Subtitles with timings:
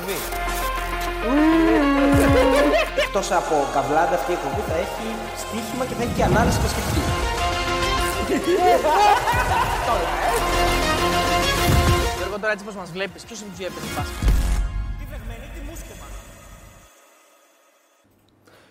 [0.00, 0.18] Παρασκευή.
[2.96, 5.06] Εκτός από καβλάντα αυτή η εκπομπή θα έχει
[5.36, 7.02] στοίχημα και θα έχει και ανάλυση μπασκετική.
[12.16, 14.28] Γιώργο, τώρα έτσι πως μας βλέπεις, ποιος είναι που έπαιζε μπάσκετ.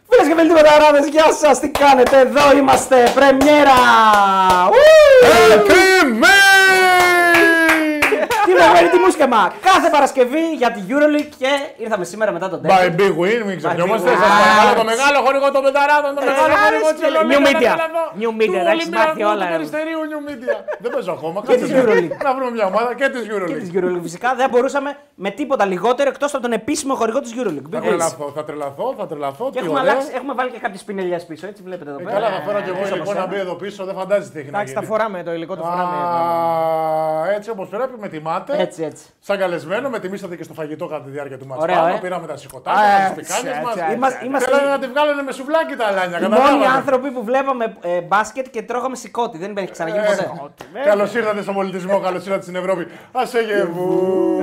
[0.09, 0.57] Φίλες και φίλοι του
[1.09, 3.77] γεια σας, τι κάνετε, εδώ είμαστε, πρεμιέρα!
[8.79, 9.41] Τι με τι μουσκεμα.
[9.69, 11.51] Κάθε Παρασκευή για τη Euroleague και
[11.83, 12.95] ήρθαμε σήμερα μετά τον By τέλο.
[12.99, 14.09] big win, μην ξεχνιόμαστε.
[14.09, 14.41] By big Σας win.
[14.43, 17.29] παρακαλώ το μεγάλο χορηγό των Πενταράδων, το μεγάλο χορηγό της Ελλάδας.
[17.31, 17.73] New media.
[18.21, 19.55] New media, τα έχεις μάθει όλα, Του ε.
[19.55, 20.55] Περιστερίου New Media.
[20.83, 21.37] Δεν παίζω ακόμα.
[21.47, 22.13] Και της Euroleague.
[22.27, 23.59] Να βρούμε μια ομάδα και της Και Euroleague.
[23.63, 24.89] της Euroleague φυσικά δεν μπορούσαμε
[25.25, 27.67] με τίποτα λιγότερο εκτός από τον επίσημο χορηγό της Euroleague.
[27.73, 27.87] Θα Big Wins.
[27.87, 29.45] τρελαθώ, θα τρελαθώ, θα τρελαθώ.
[29.45, 29.91] Και τι έχουμε, ωραία.
[29.91, 32.15] αλλάξει, έχουμε βάλει και κάποιες πινελιές πίσω, έτσι βλέπετε εδώ Ε, πέρα.
[32.15, 33.33] Καλά, θα φέρω και εγώ Πίσω υλικό από να σένα.
[33.33, 34.91] μπει εδώ πίσω, δεν φαντάζεσαι τι έχει να Εντάξει, τα γίνει.
[34.91, 35.97] φοράμε το υλικό, το φοράμε.
[37.29, 38.53] Α, Έτσι όπως πρέπει, με τιμάτε.
[38.69, 39.05] Έτσι, έτσι.
[39.19, 41.63] Σαν καλεσμένο, με τιμήσατε και στο φαγητό κατά τη διάρκεια του μάτσα.
[41.63, 41.99] Ωραίο, Πάνω, ε.
[42.01, 43.75] πήραμε τα σηκωτάκια, Α, τις πικάνιε έτσι, μας.
[43.75, 46.17] έτσι, Είμαστε, είμαστε Θέλανε να τη βγάλουν με σουβλάκι τα αλάνια.
[46.17, 46.71] οι μόνοι καταλάβατε.
[46.77, 49.37] άνθρωποι που βλέπαμε ε, μπάσκετ και τρώγαμε σηκώτη.
[49.37, 50.29] Δεν έχει ξαναγίνει ποτέ.
[50.89, 52.83] Καλώς ήρθατε στον πολιτισμό, καλώς ήρθατε στην Ευρώπη.
[53.11, 53.89] Α εγεβού.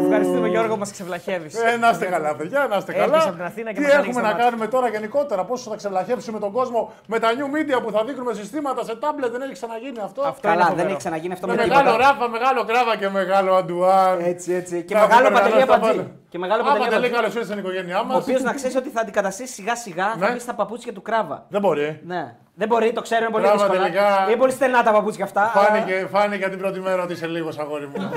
[0.05, 1.55] Ευχαριστούμε Γιώργο, μας ξεβλαχεύεις.
[1.55, 3.23] Ε, να είστε καλά, παιδιά, να είστε Έρχεσαι καλά.
[3.25, 4.45] από την Αθήνα και Τι μας ανοίγεις έχουμε τα να μάτια.
[4.45, 8.33] κάνουμε τώρα γενικότερα, πόσο θα ξεβλαχεύσουμε τον κόσμο με τα new media που θα δείχνουμε
[8.35, 10.21] συστήματα σε tablet, δεν έχει ξαναγίνει αυτό.
[10.23, 10.89] Αυτό είναι Καλά, δεν φοβερό.
[10.89, 12.05] έχει ξαναγίνει αυτό Με με μεγάλο τίποτα.
[12.11, 14.16] Ράφα, μεγάλο κράβα και μεγάλο αντουάν.
[14.25, 14.83] Έτσι, έτσι.
[14.83, 15.97] Και Να μεγάλο πούμε, παντελή να τα Αμπατζή.
[15.97, 16.11] βάλω.
[16.29, 17.15] Και μεγάλο Α, παντελή Παντελή, Αμπατζή.
[17.15, 18.23] καλώ ήρθατε στην οικογένειά Ο μας.
[18.23, 20.33] οποίος να ξέρει ότι θα αντικαταστήσει σιγά σιγά, θα Ναι.
[20.33, 21.47] μπει στα παπούτσια του κράβα.
[21.49, 22.01] Δεν μπορεί.
[22.05, 22.37] Ναι.
[22.55, 23.83] Δεν μπορεί, το ξέρουμε πολύ Κράβα δύσκολα.
[23.83, 24.25] τελικά.
[24.29, 25.53] Είναι πολύ στενά τα παπούτσια αυτά.
[25.55, 27.95] αλλά- Φάνηκε, φάνηκε την πρώτη μέρα ότι είσαι λίγος αγόρι μου.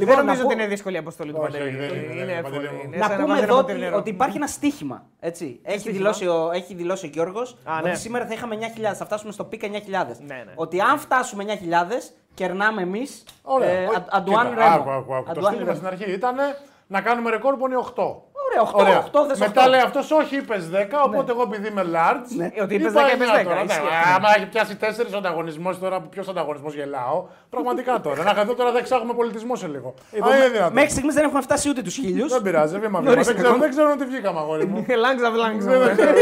[0.00, 1.68] Δεν Λοιπόν, νομίζω να ότι πω- είναι δύσκολη η αποστολή του Όχι, Παντελή.
[1.68, 2.54] όχι, δεν είναι, δεν Είναι είναι, εύκολη.
[2.54, 2.80] Παντελή μου.
[2.84, 3.96] Είναι Να σαν πούμε βάζει εδώ ένα ότι, ποτήρι νερό.
[3.96, 5.02] ότι υπάρχει ένα στίχημα.
[5.20, 5.60] Έτσι.
[5.62, 7.94] Έχει, στοίχημα; δηλώσει ο, έχει δηλώσει ο Γιώργος ότι ναι.
[7.94, 8.94] σήμερα θα είχαμε 9.000.
[8.94, 10.20] Θα φτάσουμε στο πίκα 9.000.
[10.26, 10.52] Ναι, ναι.
[10.54, 13.24] Ότι αν φτάσουμε 9.000, κερνάμε εμείς.
[13.42, 13.68] Ωραία.
[13.70, 14.74] Ε, Όχι, Α- Αντουάν κοίτα, Ρέμο.
[14.74, 15.24] άκου, άκου, άκου.
[15.24, 15.74] Το Αντουάν στίχημα Ρέμο.
[15.76, 16.36] στην αρχή ήταν
[16.86, 18.22] να κάνουμε ρεκόρ που είναι 8.
[18.48, 19.04] Ωραία, 8, Ωραία.
[19.12, 19.68] 8 δες Μετά 8.
[19.68, 22.28] λέει αυτός, όχι, είπες 10, οπότε εγώ επειδή είμαι large.
[22.36, 22.50] Ναι.
[22.54, 23.62] Ε, ότι είπες είπα 10, είπες 9 10, τώρα.
[23.62, 24.14] ισχύει Ναι, αυτό.
[24.16, 27.26] Άμα έχει πιάσει 4 ανταγωνισμός τώρα, ποιος ανταγωνισμός γελάω.
[27.50, 28.22] Πραγματικά τώρα.
[28.22, 29.94] Να εδώ τώρα δεν εξάγουμε πολιτισμό σε λίγο.
[30.24, 30.72] Α, είναι δυνατόν.
[30.72, 32.32] Μέχρι στιγμής δεν έχουμε φτάσει ούτε τους χίλιους.
[32.32, 33.10] Δεν πειράζει, βήμα βήμα.
[33.10, 33.64] Νωρίς Δεν ξέρω, ακόμα.
[33.64, 34.86] δεν ξέρω ότι βγήκαμε, αγόρι μου.
[35.04, 35.78] Λάγκζα, λάγκζα.
[35.78, 36.12] Δεν ξέρω.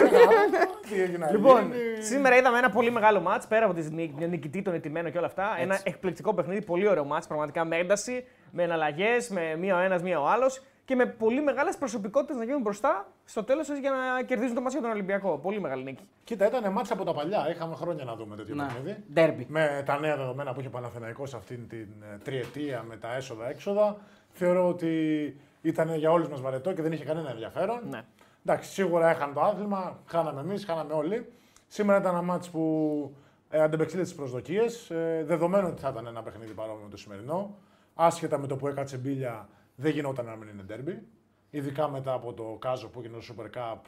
[0.89, 2.03] Τι έγινε να Λοιπόν, γίνει.
[2.03, 3.83] σήμερα είδαμε ένα πολύ μεγάλο μάτ πέρα από τη
[4.27, 5.45] νικητή, τον ηττημένο και όλα αυτά.
[5.61, 10.03] Ένα εκπληκτικό παιχνίδι, πολύ ωραίο μάτ, πραγματικά με ένταση, με εναλλαγές, με μία ο ένας,
[10.03, 14.23] μία ο άλλος και με πολύ μεγάλες προσωπικότητες να γίνουν μπροστά στο τέλος για να
[14.23, 15.39] κερδίζουν το μάτι για τον Ολυμπιακό.
[15.39, 16.09] Πολύ μεγάλη νίκη.
[16.25, 17.51] Κοίτα, ήταν μάτσα από τα παλιά.
[17.51, 19.05] Είχαμε χρόνια να δούμε τέτοιο Να, παιχνίδι.
[19.13, 19.47] ντέρμπι.
[19.49, 23.97] Με τα νέα δεδομένα που είχε ο Παναθηναϊκός αυτήν την ε, τριετία με τα έσοδα-έξοδα,
[24.33, 27.81] θεωρώ ότι ήταν για όλους μας βαρετό και δεν είχε κανένα ενδιαφέρον.
[27.91, 28.03] Ναι.
[28.45, 31.33] Εντάξει, σίγουρα έχανε το άθλημα, χάναμε εμείς, χάναμε όλοι.
[31.67, 33.17] Σήμερα ήταν ένα μάτς που
[33.51, 34.91] ε, αντεπεξήλθε τις προσδοκίες.
[34.91, 37.57] Ε, δεδομένου ότι θα ήταν ένα παιχνίδι παρόμοιο με το σημερινό.
[37.95, 41.07] Άσχετα με το που έκατσε μπίλια, δεν γινόταν να μην είναι ντέρμπι.
[41.51, 43.79] Ειδικά μετά από το κάζο που έγινε στο Super Cup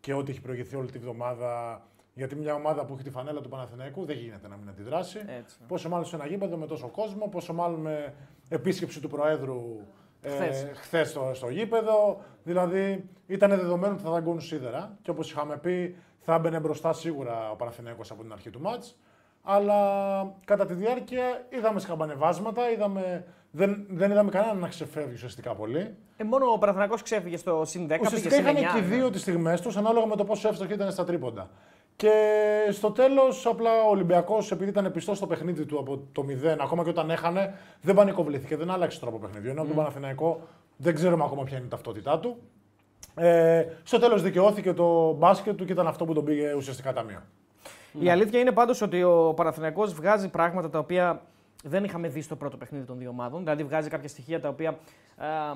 [0.00, 1.82] και ό,τι έχει προηγηθεί όλη τη βδομάδα.
[2.14, 5.18] Γιατί μια ομάδα που έχει τη φανέλα του Παναθηναϊκού δεν γίνεται να μην αντιδράσει.
[5.26, 5.56] Έτσι.
[5.68, 8.14] Πόσο μάλλον σε ένα γήπεδο με τόσο κόσμο, πόσο μάλλον με
[8.48, 9.80] επίσκεψη του Προέδρου
[10.20, 10.66] ε, Χθες.
[10.74, 12.20] χθες στο, στο γήπεδο.
[12.44, 17.50] Δηλαδή ήταν δεδομένο ότι θα δαγκώνουν σίδερα και όπως είχαμε πει θα έμπαινε μπροστά σίγουρα
[17.50, 18.96] ο Παναθηναϊκός από την αρχή του μάτς.
[19.42, 19.80] Αλλά
[20.44, 25.94] κατά τη διάρκεια είδαμε σκαμπανεβάσματα, είδαμε, δεν, δεν είδαμε κανέναν να ξεφεύγει ουσιαστικά πολύ.
[26.16, 27.88] Ε, μόνο ο Παναθηναϊκός ξέφυγε στο συν 10.
[27.88, 28.86] πήγε Ουσιαστικά συν είχαν 9, και οι ναι.
[28.96, 31.50] δύο τις στιγμές τους ανάλογα με το πόσο εύστοχοι ήταν στα τρίποντα.
[31.96, 32.12] Και
[32.70, 36.82] στο τέλος, απλά ο Ολυμπιακός, επειδή ήταν πιστός στο παιχνίδι του από το 0, ακόμα
[36.82, 39.50] και όταν έχανε, δεν πανικοβλήθηκε, δεν άλλαξε τρόπο παιχνιδιού.
[39.50, 39.66] Ενώ mm.
[39.66, 40.40] τον Παναθηναϊκό
[40.76, 42.36] δεν ξέρουμε ακόμα ποια είναι η ταυτότητά του.
[43.14, 47.22] Ε, στο τέλος δικαιώθηκε το μπάσκετ του και ήταν αυτό που τον πήγε ουσιαστικά ταμείο.
[48.00, 51.22] Η αλήθεια είναι πάντως ότι ο Παναθηναϊκός βγάζει πράγματα τα οποία
[51.64, 53.40] δεν είχαμε δει στο πρώτο παιχνίδι των δύο ομάδων.
[53.40, 54.78] Δηλαδή, βγάζει κάποια στοιχεία τα οποία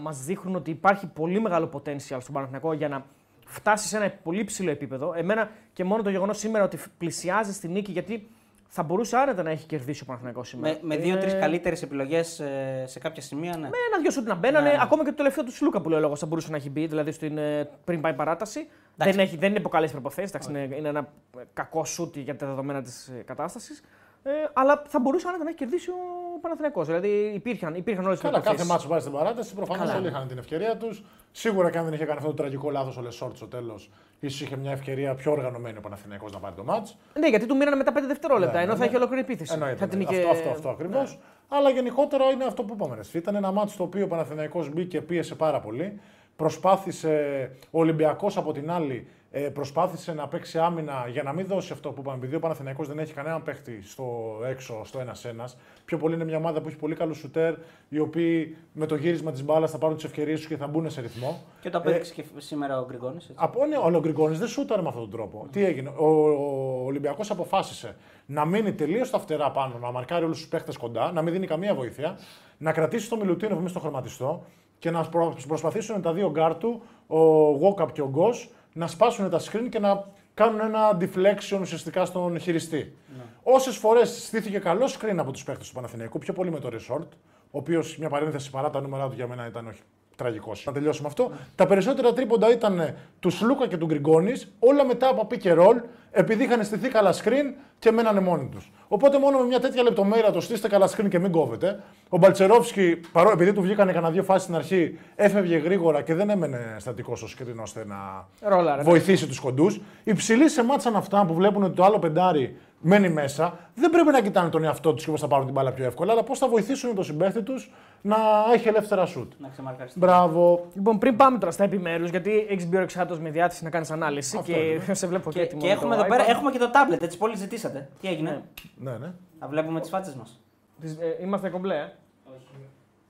[0.01, 3.05] μας δείχνουν ότι υπάρχει πολύ μεγάλο potential στον Παναθηναϊκό για να
[3.47, 5.13] φτάσει σε ένα πολύ ψηλό επίπεδο.
[5.17, 8.29] Εμένα και μόνο το γεγονός σήμερα ότι πλησιάζει στη νίκη, γιατί
[8.75, 10.73] θα μπορούσε άνετα να έχει κερδίσει ο Παναθηναϊκός σήμερα.
[10.73, 12.43] Με, με Είναι- δύο-τρει καλύτερες επιλογές
[12.85, 13.69] σε κάποια σημεία, ναι.
[13.69, 14.69] Με ένα-δυο σουτ να μπαίνανε.
[14.69, 14.83] Ναι, ναι.
[14.83, 16.87] Ακόμα και το τελευταίο του Σλούκα που λέει ο λόγος θα μπορούσε να έχει μπει,
[16.87, 18.69] δηλαδή στην, ε, πριν πάει παράταση.
[18.97, 20.39] Δεν, έχει, δεν είναι υπό καλές προϋποθέσεις.
[20.49, 21.09] Είναι, είναι ένα
[21.39, 23.83] ε, κακό σουτ για τα δεδομένα της κατάστασης.
[24.25, 26.87] Ε, αλλά θα μπορούσε άνετα να έχει κερδίσει ο Παναθηναϊκός.
[26.87, 28.73] Δηλαδή υπήρχαν, υπήρχαν όλες τις Καλά, κάθε προϋποθέσεις.
[28.73, 29.55] ματς πάει στην παράταση.
[29.55, 29.99] Προφανώς Καλά.
[29.99, 31.03] όλοι είχαν την ευκαιρία τους.
[31.33, 33.91] Σίγουρα και αν δεν είχε κάνει αυτό το τραγικό λάθος ο Λεσόρ στο τέλος,
[34.21, 36.97] ίσως είχε μια ευκαιρία πιο οργανωμένη ο Παναθηναϊκός να πάρει το ματς.
[37.19, 38.87] Ναι, γιατί του μείνανε μετά 5 δευτερόλεπτα, Ναι, ενώ ναι, θα ναι.
[38.87, 39.53] είχε ολόκληρη επίθεση.
[39.53, 39.77] Εννοείται.
[39.77, 40.05] Θα την ναι.
[40.05, 41.11] είχε- Αυτό, αυτό, αυτό ακριβώς.
[41.11, 41.57] Ναι.
[41.57, 42.95] Αλλά γενικότερα είναι αυτό που είπαμε.
[42.95, 43.19] ρε.
[43.19, 46.01] Ήταν ένα ματς το οποίο ο Παναθηναϊκός μπήκε, πίεσε πάρα πολύ.
[46.37, 51.73] Προσπάθησε ο Ολυμπιακός από την άλλη ε, προσπάθησε να παίξει άμυνα για να μην δώσει
[51.73, 52.17] αυτό που είπαμε.
[52.17, 55.45] Επειδή ο Παναθηναϊκός δεν έχει κανέναν παίχτη στο έξω, στο 1-1.
[55.85, 57.55] Πιο πολύ είναι μια ομάδα που έχει πολύ καλούς σουτέρ,
[57.89, 60.91] οι οποίοι με το γύρισμα της μπάλας θα πάρουν τις ευκαιρίες τους και θα μπουν
[60.91, 61.43] σε ρυθμό.
[61.61, 63.31] Και το απέδειξε και σήμερα ο Γκριγκόνης.
[63.35, 65.47] Από ναι, ο Γκριγκόνης δεν σούταρε με αυτόν τον τρόπο.
[65.51, 67.97] Τι έγινε, ο, ο Ολυμπιακός αποφάσισε
[68.27, 71.47] να μείνει τελείως στα φτερά πάνω, να μαρκάρει όλους τους παίχτες κοντά, να μην δίνει
[71.47, 72.19] καμία βοήθεια,
[72.59, 74.45] να κρατήσει το Μιλουτίνο μέσα στο χρωματιστό
[74.79, 75.09] και να
[75.49, 77.19] προσπαθήσουν τα δύο γκαρ του, ο
[77.51, 82.39] Γόκαπ και ο Γκος, να σπάσουν τα screen και να κάνουν ένα deflection ουσιαστικά στον
[82.39, 82.97] χειριστή.
[83.17, 83.23] Ναι.
[83.43, 87.09] Όσες φορές στήθηκε καλό screen από τους παίχτες του Παναθηναϊκού, πιο πολύ με το Λεσόρ,
[87.51, 89.81] ο οποίος μια παρένθεση παρά τα νούμερα του για μένα ήταν όχι
[90.17, 90.65] τραγικός.
[90.67, 91.29] Να τελειώσουμε αυτό.
[91.29, 91.37] Ναι.
[91.55, 95.81] Τα περισσότερα τρίποντα ήταν του Σλούκα και του Γκριγκόνης, όλα μετά από pick and roll,
[96.11, 98.71] επειδή είχαν στηθεί καλά screen και μένανε μόνοι τους.
[98.89, 101.83] Οπότε μόνο με μια τέτοια λεπτομέρεια το στήστε καλά screen και μην κόβετε.
[102.09, 106.31] Ο Μπαλτσερόφσκι, παρό, επειδή του βγήκανε κανένα δύο φάσεις στην αρχή, έφευγε γρήγορα και δεν
[106.31, 109.81] έμενε στατικός στο screen ώστε να Ρόλα, βοηθήσει τους κοντούς.
[110.05, 114.11] Οι ψηλοί σε μάτσαν αυτά που βλέπουν ότι το άλλο πεντάρι μένει μέσα, δεν πρέπει
[114.11, 116.39] να κοιτάνε τον εαυτό τους και πώς θα πάρουν την μπάλα πιο εύκολα, αλλά πώς
[116.39, 118.17] θα βοηθήσουν τον συμπέχτη τους να
[118.53, 119.33] έχει ελεύθερα σουτ.
[119.39, 119.51] Να
[119.95, 120.67] Μπράβο.
[120.75, 122.87] Λοιπόν, πριν πάμε τώρα στα επιμέρους, γιατί έχεις μπει ο
[123.21, 124.95] με διάθεση να κάνεις ανάλυση Αυτό και είναι.
[124.95, 125.61] σε βλέπω και, Και, έτοιμο.
[125.61, 126.29] και με έχουμε το εδώ πέρα iPad.
[126.31, 127.89] έχουμε και το tablet, έτσι πολύ ζητήσατε.
[128.01, 128.43] Τι έγινε,
[128.77, 129.13] Ναι, ναι.
[129.39, 130.41] θα βλέπουμε τις φάτσες μας.
[130.81, 131.75] Τις- ε, Είμαστε κομπλέ.
[131.75, 131.93] ε.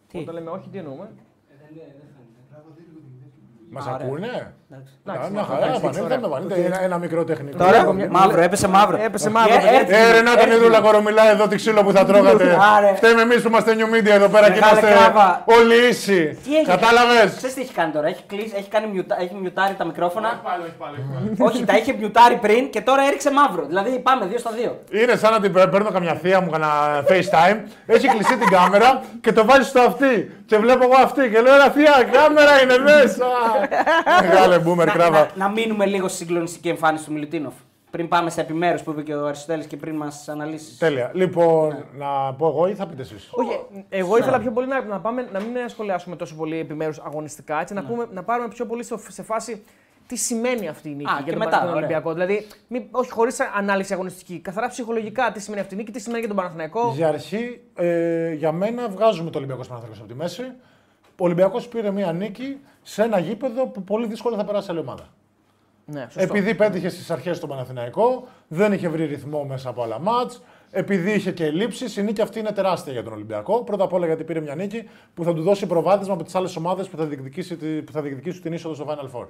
[0.07, 1.11] Τι; Όταν λέμε όχι, τι εννοούμε;
[3.71, 3.95] Μα Ωραία.
[4.07, 4.27] ακούνε.
[4.27, 4.45] Εντάξει.
[4.47, 4.53] Α,
[5.33, 6.15] Μια χαρά, επανήλθαμε.
[6.15, 6.65] επανήλθαμε.
[6.67, 7.57] Ένα- Ένα μικρό τεχνικό.
[7.65, 8.97] Τώρα έχω μια- Μαύρο, έπεσε μαύρο.
[9.07, 9.79] Έπεσε Όχι, μαύρο, ε, παιδιά.
[9.79, 12.59] έρθει- Ε, ρε, να τον έρθει- Ιδούλα κορομιλά εδώ τη ξύλο που θα τρώγατε.
[12.77, 12.95] Άρε.
[12.97, 15.43] Φταίμε εμείς που είμαστε new media εδώ πέρα και Μεγάλε είμαστε κράβα.
[15.45, 16.39] όλοι ίσοι.
[16.45, 16.75] Τι έγινε.
[16.75, 20.31] Κατάλαβες; Ξέρεις τι έχει κάνει τώρα, έχει, κλείσει, έχει, κάνει μιουτα, έχει μιουτάρει τα μικρόφωνα.
[20.49, 20.97] Πάλι, όχι πάλι.
[21.49, 23.65] Όχι, τα είχε μιουτάρει πριν και τώρα έριξε μαύρο.
[23.67, 24.73] Δηλαδή πάμε δύο στα δύο.
[25.03, 26.73] Είναι σαν να την παί- παίρνω καμιά θεία μου, κανένα
[27.09, 30.15] FaceTime, έχει κλειστεί την κάμερα και το βάζει στο αυτή.
[30.47, 33.27] Και βλέπω εγώ αυτή και λέω: Ρε θεία, κάμερα είναι μέσα.
[34.23, 35.21] Μεγάλε boomer να, κράβα.
[35.21, 37.55] να, να μείνουμε λίγο στη συγκλονιστική εμφάνιση του Μιλουτίνοφ.
[37.91, 40.79] Πριν πάμε σε επιμέρους που είπε και ο Αριστοτέλης και πριν μας αναλύσεις.
[40.79, 41.11] Τέλεια.
[41.15, 45.01] Λοιπόν, να πω εγώ ή θα πείτε εσείς; Όχι, εγώ ήθελα πιο πολύ να, να,
[45.01, 48.83] πάμε, να μην σχολιάσουμε τόσο πολύ επιμέρους αγωνιστικά, έτσι, να, πούμε, να πάρουμε πιο πολύ
[48.83, 49.63] στο, σε φάση
[50.07, 51.77] τι σημαίνει αυτή η νίκη Α, για και τον, μετά, τον ωραία.
[51.77, 52.13] Ολυμπιακό.
[52.13, 56.19] Δηλαδή, μη, όχι χωρίς ανάλυση αγωνιστική, καθαρά ψυχολογικά τι σημαίνει αυτή η νίκη, τι σημαίνει
[56.19, 56.93] για τον Παναθηναϊκό.
[56.95, 60.53] Για αρχή, ε, για μένα βγάζουμε το Ολυμπιακό Παναθηναϊκός από τη μέση.
[61.17, 65.09] Ο Ολυμπιακός πήρε μία νίκη σε ένα γήπεδο που πολύ δύσκολα θα περάσει άλλη ομάδα.
[65.85, 66.21] Ναι, σωστό.
[66.21, 70.43] Επειδή πέτυχε στις αρχές τον Παναθηναϊκό, δεν είχε βρει ρυθμό μέσα από άλλα μάτς.
[70.71, 73.63] Επειδή είχε και ελλείψεις, η νίκη αυτή είναι τεράστια για τον Ολυμπιακό.
[73.63, 76.57] Πρώτα απ' όλα γιατί πήρε μια νίκη που θα του δώσει προβάδισμα από τις άλλες
[76.57, 79.27] ομάδες που, θα διεκδικήσει τη- που θα διεκδικήσουν την είσοδο στο Final Four.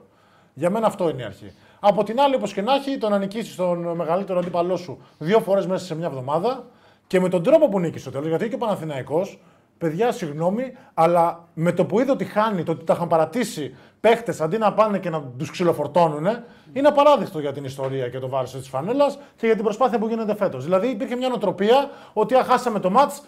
[0.54, 1.52] Για μένα αυτό είναι η αρχή.
[1.80, 5.40] Από την άλλη, όπως και να έχει, το να νικήσεις τον μεγαλύτερο αντίπαλό σου δύο
[5.40, 6.64] φορές μέσα σε μια εβδομάδα
[7.06, 8.26] και με τον τρόπο που νίκησε στο τέλος.
[8.28, 9.38] Γιατί και ο Παναθηναϊκός,
[9.82, 14.40] παιδιά, συγγνώμη, αλλά με το που είδε ότι χάνει, το ότι τα είχαν παρατήσει παίχτες
[14.40, 16.26] αντί να πάνε και να τους ξυλοφορτώνουν,
[16.72, 20.08] είναι απαράδεκτο για την ιστορία και το βάρος της φανέλας και για την προσπάθεια που
[20.08, 20.64] γίνεται φέτος.
[20.64, 23.22] Δηλαδή υπήρχε μια νοοτροπία ότι αν χάσαμε το μάτς,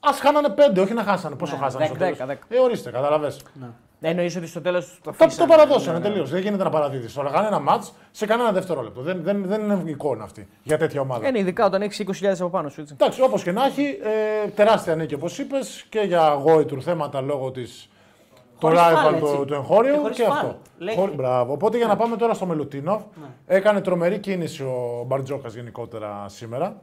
[0.00, 1.36] ας χάνανε πέντε, όχι να χάσανε.
[1.36, 2.26] Πόσο Ναι, χάσανε στο δέκα, τέλος.
[2.26, 2.40] δέκα.
[2.48, 3.32] Ε, ορίστε, καταλαβέ.
[3.60, 3.66] Ναι,
[4.08, 5.48] εννοείς ότι στο τέλος το Το, αφήσανε.
[5.48, 6.08] το παραδώσανε Ναι, ναι.
[6.10, 6.30] τελείως.
[6.30, 7.12] Δεν γίνεται να παραδίδει.
[7.12, 9.00] Τώρα κάνει ένα μάτς σε κανένα δευτερόλεπτο.
[9.00, 11.28] Δεν, δεν, δεν είναι εικόνα αυτή για τέτοια ομάδα.
[11.28, 12.80] Είναι ειδικά όταν έχεις 20.000 από πάνω σου.
[12.80, 12.94] Έτσι.
[13.00, 13.98] Εντάξει, όπως και να έχει,
[14.44, 17.62] ε, τεράστια νίκη όπως είπες και για γόητρου θέματα λόγω τη.
[18.58, 19.44] Το Χωρίς rival φάουλ, του, έτσι.
[19.46, 20.34] του εγχώριου Και και, χωρίς αυτό.
[20.34, 20.52] φάουλ.
[20.78, 20.94] Λέει.
[20.94, 21.52] Χωρί- Μπράβο.
[21.52, 23.02] Οπότε για να πάμε τώρα στο Μελουτίνοφ,
[23.46, 26.82] έκανε τρομερή κίνηση ο Μπαρτζόκας γενικότερα σήμερα.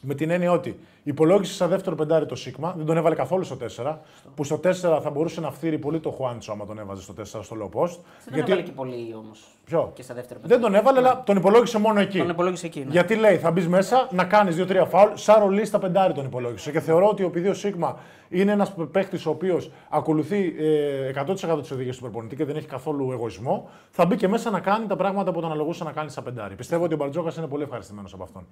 [0.00, 0.78] Με την έννοια ότι
[1.08, 3.96] υπολόγισε σαν δεύτερο πεντάρι το Σίγμα, δεν τον έβαλε καθόλου στο 4.
[4.34, 4.70] Που στο 4
[5.02, 7.96] θα μπορούσε να φθείρει πολύ το Χουάντσο άμα τον έβαζε στο 4 στο low post.
[8.30, 9.44] Δεν έβαλε και πολύ όμως.
[9.64, 12.18] Ποιο; Και στα δεύτερα Δεν τον έβαλε, αλλά τον υπολόγισε μόνο εκεί.
[12.18, 12.80] Τον υπολόγισε εκεί.
[12.80, 12.90] ναι.
[12.90, 15.10] Γιατί λέει, θα μπεις μέσα να κάνεις 2-3 φάουλ.
[15.14, 16.70] Σαν ρολί στα πεντάρι τον υπολόγισε.
[16.70, 21.70] Και θεωρώ ότι επειδή ο Σίγμα είναι ένας παίχτη ο οποίος ακολουθεί ε, 100% τις
[21.70, 24.96] οδηγίες του προπονητή και δεν έχει καθόλου εγωισμό, θα μπει και μέσα να κάνει τα
[24.96, 26.54] πράγματα που τον αναλογούσε να κάνει στα πεντάρι.
[26.54, 28.46] Πιστεύω ότι ο Μπαρτζόκας είναι πολύ ευχαριστημένος από αυτόν.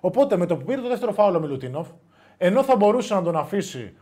[0.00, 1.88] Οπότε με το που πήρε το δεύτερο φάουλ ο Μιλουτίνοφ,
[2.36, 3.94] ενώ θα μπορούσε να τον αφήσει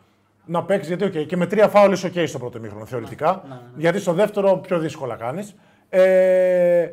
[0.44, 3.42] να παίξει, γιατί okay, και με τρία φάουλ είσαι OK στο πρώτο μήχρονο θεωρητικά,
[3.76, 5.54] γιατί στο δεύτερο πιο δύσκολα κάνεις.
[5.88, 6.90] Ε,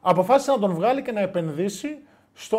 [0.00, 1.88] αποφάσισε να τον βγάλει και να επενδύσει
[2.38, 2.58] στο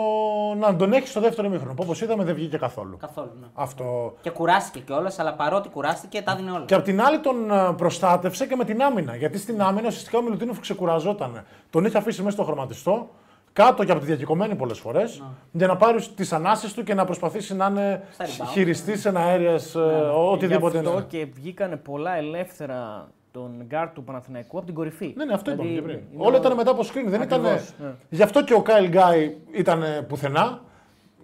[0.58, 1.74] να τον έχει στο δεύτερο μήχρονο.
[1.74, 2.98] Που όπως είδαμε δεν βγήκε καθόλου.
[2.98, 3.32] Καθόλου.
[3.42, 3.48] Ναι.
[3.54, 4.14] Αυτό.
[4.22, 6.66] Και κουράστηκε κιόλας, αλλά παρότι κουράστηκε, τα δίνει όλα.
[6.66, 9.16] Και απ' την άλλη τον ε, προστάτευσε και με την άμυνα.
[9.16, 11.44] Γιατί στην άμυνα ουσιαστικά ο Μιλουτίνοφ ξεκουραζόταν.
[11.70, 13.10] Τον είχε αφήσει μέσα στο χρωματιστό,
[13.54, 17.06] κάτω και από τη διακεκομένη πολλές φορές, για να πάρει τις ανάσει του και να
[17.06, 18.48] προσπαθήσει να είναι Στα rebound.
[18.52, 19.60] χειριστής αέρια,
[20.32, 21.06] οτιδήποτε Γι' αυτό είναι.
[21.10, 23.08] και βγήκανε πολλά ελεύθερα
[23.40, 25.14] τον γκάρ του Παναθηναϊκού από την κορυφή.
[25.18, 26.04] Ναι, ναι, αυτό είπαμε Δηλαδή, και πριν.
[26.14, 27.06] είναι Όλα ο- ήταν μετά από screen.
[27.08, 27.46] Δεν ήταν...
[27.46, 27.90] Ακριβώς, ναι.
[28.10, 30.62] Γι' αυτό και ο Κάιλ Γκάι ήταν πουθενά.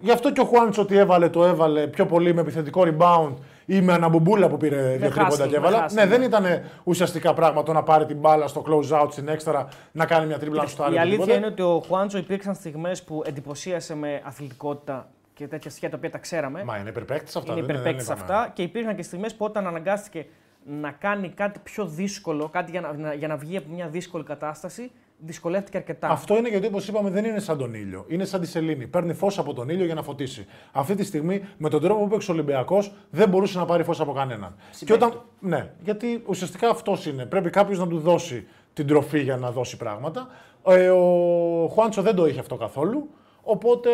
[0.00, 3.32] Γι' αυτό και ο Χουάντσο ότι έβαλε, το έβαλε πιο πολύ με επιθετικό rebound
[3.66, 5.78] ή με αναμπομπούλα που πήρε δύο χάσιλ, τρίποντα και με έβαλα.
[5.78, 6.10] χάσιλ, Ναι, ναι.
[6.16, 6.44] δεν ήταν
[6.84, 10.38] ουσιαστικά πράγμα το να πάρει την μπάλα στο close out στην έξτρα να κάνει μια
[10.38, 10.94] τρίπλα στο άλλο.
[10.94, 15.90] Η αλήθεια είναι ότι ο Χουάντσο υπήρξαν στιγμές που εντυπωσίασε με αθλητικότητα και τέτοια στοιχεία
[15.90, 16.64] τα οποία τα ξέραμε.
[16.64, 17.40] Μα είναι υπερπαίκτη αυτά.
[17.52, 18.20] είναι δεν- δεν υπερπαίκτη είπαμε.
[18.20, 20.26] αυτά και υπήρχαν και στιγμές που όταν αναγκάστηκε
[20.66, 24.24] να κάνει κάτι πιο δύσκολο, κάτι για να, να- για να βγει από μια δύσκολη
[24.24, 26.08] κατάσταση, δυσκολεύτηκε αρκετά.
[26.08, 28.04] Αυτό είναι γιατί, όπως είπαμε, δεν είναι σαν τον ήλιο.
[28.08, 28.86] Είναι σαν τη σελήνη.
[28.86, 30.46] Παίρνει φως από τον ήλιο για να φωτίσει.
[30.72, 34.00] Αυτή τη στιγμή, με τον τρόπο που παίξει ο Ολυμπιακός, δεν μπορούσε να πάρει φως
[34.00, 34.54] από κανέναν.
[34.84, 35.20] Και όταν...
[35.40, 37.26] Ναι, γιατί ουσιαστικά αυτός είναι.
[37.26, 40.28] Πρέπει κάποιος να του δώσει την τροφή για να δώσει πράγματα.
[40.66, 43.08] Ε, ο Χουάντσο δεν το είχε αυτό καθόλου.
[43.44, 43.90] Οπότε,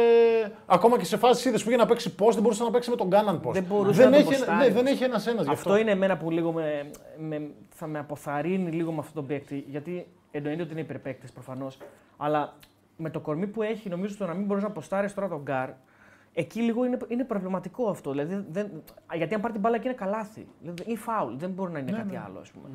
[0.66, 2.96] ακόμα και σε φάσεις είδες που είχε να παίξει πώ, δεν μπορούσε να παίξει με
[2.96, 3.52] τον Κάναν πώ.
[3.52, 4.68] Δεν μπορούσε δεν να τον έχει, ποστάρει.
[4.68, 5.42] ναι, δεν έχει ένα-ένα.
[5.42, 9.26] γι' Αυτό είναι εμένα που λίγο με, με- θα με αποθαρρύνει λίγο με αυτόν τον
[9.26, 9.64] παίκτη.
[9.68, 11.78] Γιατί εννοείται ότι είναι υπερπαίκτης προφανώς.
[12.16, 12.52] Αλλά
[12.96, 15.68] με το κορμί που έχει, νομίζω το να μην μπορείς να ποστάρεις τώρα τον γκάρ,
[16.32, 18.10] εκεί λίγο είναι, είναι προβληματικό αυτό.
[18.10, 18.82] Δηλαδή, δεν,
[19.14, 21.92] γιατί αν πάρει την μπάλα και είναι καλάθι δηλαδή, ή φάουλ, δεν μπορεί να είναι
[21.92, 22.68] κάτι άλλο, ας πούμε.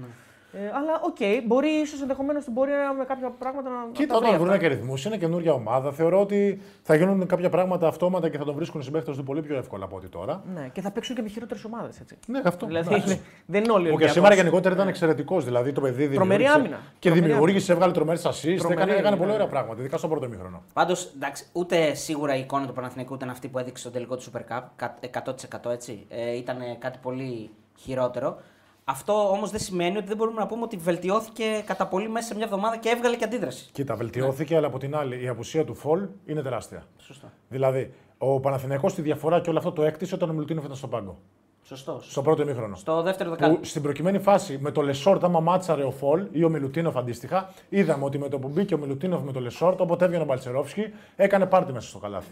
[0.57, 3.75] Ε, αλλά οκ, μπορεί ίσως ενδεχομένως μπορεί να, με κάποια πράγματα να.
[3.75, 4.61] να Κοίτα, τα βρει όταν βρουν αυτά.
[4.67, 5.91] και ρυθμού, είναι καινούργια ομάδα.
[5.91, 9.41] Θεωρώ ότι θα γίνουν κάποια πράγματα αυτόματα και θα τον βρίσκουν οι συμπαίχτες του πολύ
[9.41, 10.43] πιο εύκολα από ό,τι τώρα.
[10.53, 12.01] Ναι, και θα παίξουν και με χειρότερες ομάδες.
[12.27, 12.65] Ναι, αυτό.
[12.65, 13.13] Δηλαδή, εντάξει.
[13.13, 14.13] είναι- δεν είναι όλοι Που και Ολυμπιακός.
[14.15, 15.45] σήμερα γενικότερα ήταν εξαιρετικός.
[15.45, 16.79] Δηλαδή το παιδί Τρομερή δημιούργησε άμυνα.
[16.99, 18.55] Και Τρομερή δημιούργησε, έβγαλε τρομερές assist.
[18.57, 19.21] Τρομερή, Έκανε, έκανε ναι.
[19.21, 20.63] πολύ ωραία πράγματα, ειδικά στο πρώτο ημίχρονο.
[20.73, 24.23] Πάντως, εντάξει, ούτε σίγουρα η εικόνα του Παναθηναϊκού ήταν αυτή που έδειξε στο τελικό του
[24.31, 24.61] Super Cup.
[24.75, 26.05] κα- 100% έτσι.
[26.09, 28.37] Ε, ήταν κάτι πολύ χειρότερο.
[28.87, 32.35] Αυτό όμως δεν σημαίνει ότι δεν μπορούμε να πούμε ότι βελτιώθηκε κατά πολύ μέσα σε
[32.35, 33.69] μια εβδομάδα και έβγαλε και αντίδραση.
[33.71, 36.83] Κοίτα, βελτιώθηκε, αλλά από την άλλη η απουσία του Φολ είναι τεράστια.
[36.97, 37.31] Σωστό.
[37.49, 40.89] Δηλαδή, ο Παναθηναϊκός τη διαφορά και όλο αυτό το έκτισε όταν ο Μιλουτίνοφ ήταν στον
[40.89, 41.17] πάγκο.
[41.63, 41.99] Σωστό.
[42.01, 42.75] Στο πρώτο ημίχρονο.
[42.75, 43.59] Στο δεύτερο δεκάλεπτο.
[43.59, 47.53] Που στην προκειμένη φάση με το Λεσόρτ, άμα μάτσαρε ο Φολ ή ο Μιλουτίνοφ αντίστοιχα,
[47.69, 50.93] είδαμε ότι με το που μπήκε ο Μιλουτίνοφ με το Λεσόρτ, όποτε έβγαινε ο Μπαλτσερόφσκι,
[51.15, 52.31] έκανε πάρτι μέσα στο καλάθι.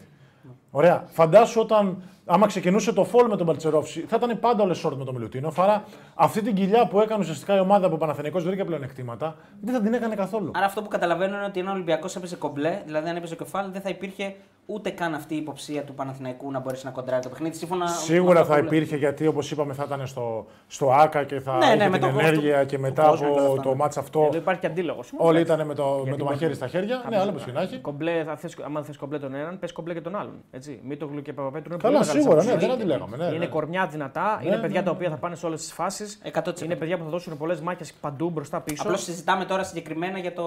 [0.72, 1.08] Ωραία.
[1.12, 5.06] Φαντάσου όταν, άμα ξεκινούσε το Φολ με τον Μπαλτσερόφσκι, θα ήταν πάντα ο Λεσόρτ με
[5.06, 5.60] τον Μιλουτίνοφ.
[5.60, 5.84] Άρα
[6.16, 9.94] αυτή την κοιλιά που έκανε ουσιαστικά η ομάδα από Παναθενικό βρήκε πλεονεκτήματα, δεν θα την
[9.94, 10.52] έκανε καθόλου.
[10.56, 13.70] Άρα αυτό που καταλαβαίνω είναι ότι αν ο Ολυμπιακός έπαιζε κομπλέ, δηλαδή αν έπαιζε κεφάλι,
[13.72, 17.30] δεν θα υπήρχε ούτε καν αυτή η υποψία του Παναθηναϊκού να μπορέσει να κοντράρει το
[17.30, 17.56] παιχνίδι.
[17.58, 18.78] Σύμφωνα Σίγουρα με αυτό θα που λέει.
[18.78, 21.90] υπήρχε γιατί όπως είπαμε θα ήταν στο, στο ΟΑΚΑ και θα Ναι, ναι, είχε με
[21.98, 23.76] την τον κόσμο ενέργεια του- και του μετά κόσμου και όλα από αυτά, το ναι.
[23.76, 25.00] ματς αυτό Εδώ υπάρχει και αντίλογο.
[25.18, 27.04] όλοι ήταν με το, με Γιατί το μαχαίρι μπορεί- στα χέρια.
[27.10, 27.78] Ναι, άλλο πώ και να έχει.
[27.80, 30.34] Κομπλέ, θα θες, άμα θες κομπλέ τον έναν, πες κομπλέ και τον άλλον.
[30.52, 30.80] Έτσι.
[30.84, 32.62] Μήτογλου και Παπαπέτρου είναι Καλά, πολύ μεγάλες σίγουρα, ναι, απουσίες.
[32.62, 33.46] δεν αντιλέγαμε, ναι, είναι ναι.
[33.46, 36.22] κορμιά δυνατά, είναι ναι, παιδιά ναι, τα οποία θα πάνε σε όλες τις φάσεις.
[36.34, 36.62] 100%.
[36.62, 38.82] Είναι παιδιά που θα δώσουν πολλές μάχες παντού μπροστά πίσω.
[38.84, 40.44] Απλώς συζητάμε τώρα συγκεκριμένα για, το...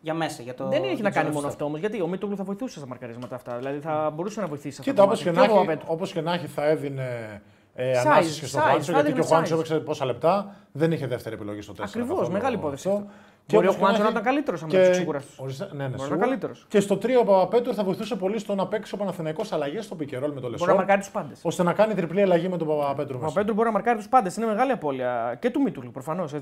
[0.00, 0.42] για μέσα.
[0.42, 0.68] Για το...
[0.68, 1.32] Δεν έχει για να το κάνει ζώστο.
[1.32, 3.56] μόνο αυτό όμως, γιατί ο Μήτογλου θα βοηθούσε στα μαρκαρίσματα αυτά.
[3.56, 4.76] Δηλαδή θα μπορούσε να βοηθήσει.
[4.76, 5.48] σε Κοίτα, αυτό όπως το και, κομμάτι.
[5.48, 5.92] να ο έχει, Παπαπέτρου.
[5.94, 7.40] όπως και να έχει θα έδινε
[7.74, 9.58] ε, Size, ανάσες και στο size, Χουάντσο, θα γιατί και ο έδινε Χουάντσο size.
[9.58, 11.80] έπαιξε πόσα λεπτά, δεν είχε δεύτερη επιλογή στο 4.
[11.80, 13.06] Ακριβώς, μεγάλη υπόθεση αυτό.
[13.48, 15.38] Και Μπορείς ο όπως και Χουάντσο να έχει- ήταν καλύτερος άμα και- τους ξεκουράστους.
[15.38, 16.16] ορίστε, Ναι, ναι, Μπορεί να σίγουρα.
[16.16, 16.66] ήταν καλύτερος.
[16.68, 19.94] Και στο 3 ο Παπαπέτρου θα βοηθούσε πολύ στο να παίξει ο Παναθηναϊκός αλλαγές στο
[19.94, 21.40] πικερόλ με το Μπορεί να Λεσόρ, μαρκάρει του πάντες.
[21.42, 23.26] ώστε να κάνει τριπλή αλλαγή με τον Παπαπέτρου Ο μέσα.
[23.26, 24.36] Παπαπέτρου μπορεί να μαρκάρει του πάντες.
[24.36, 26.32] Είναι μεγάλη απώλεια και του Μήτογλου προφανώς.
[26.32, 26.40] Ε,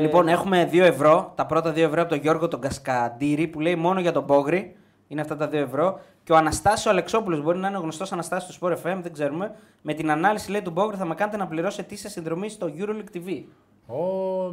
[0.00, 1.32] Λοιπόν, έχουμε 2 ευρώ.
[1.34, 4.76] Τα πρώτα 2 ευρώ από τον Γιώργο τον Κασκαντήρη που λέει μόνο για τον Πόγρη.
[5.08, 6.00] Είναι αυτά τα 2 ευρώ.
[6.24, 9.54] Και ο Αναστάσιο Αλεξόπουλος μπορεί να είναι ο γνωστός Αναστάσιος του Sport FM, δεν ξέρουμε.
[9.82, 13.16] Με την ανάλυση λέει του Μπόγκρη θα με κάνετε να πληρώσω ετήσια συνδρομή στο Euroleague
[13.16, 13.42] TV.
[13.86, 13.96] Ω,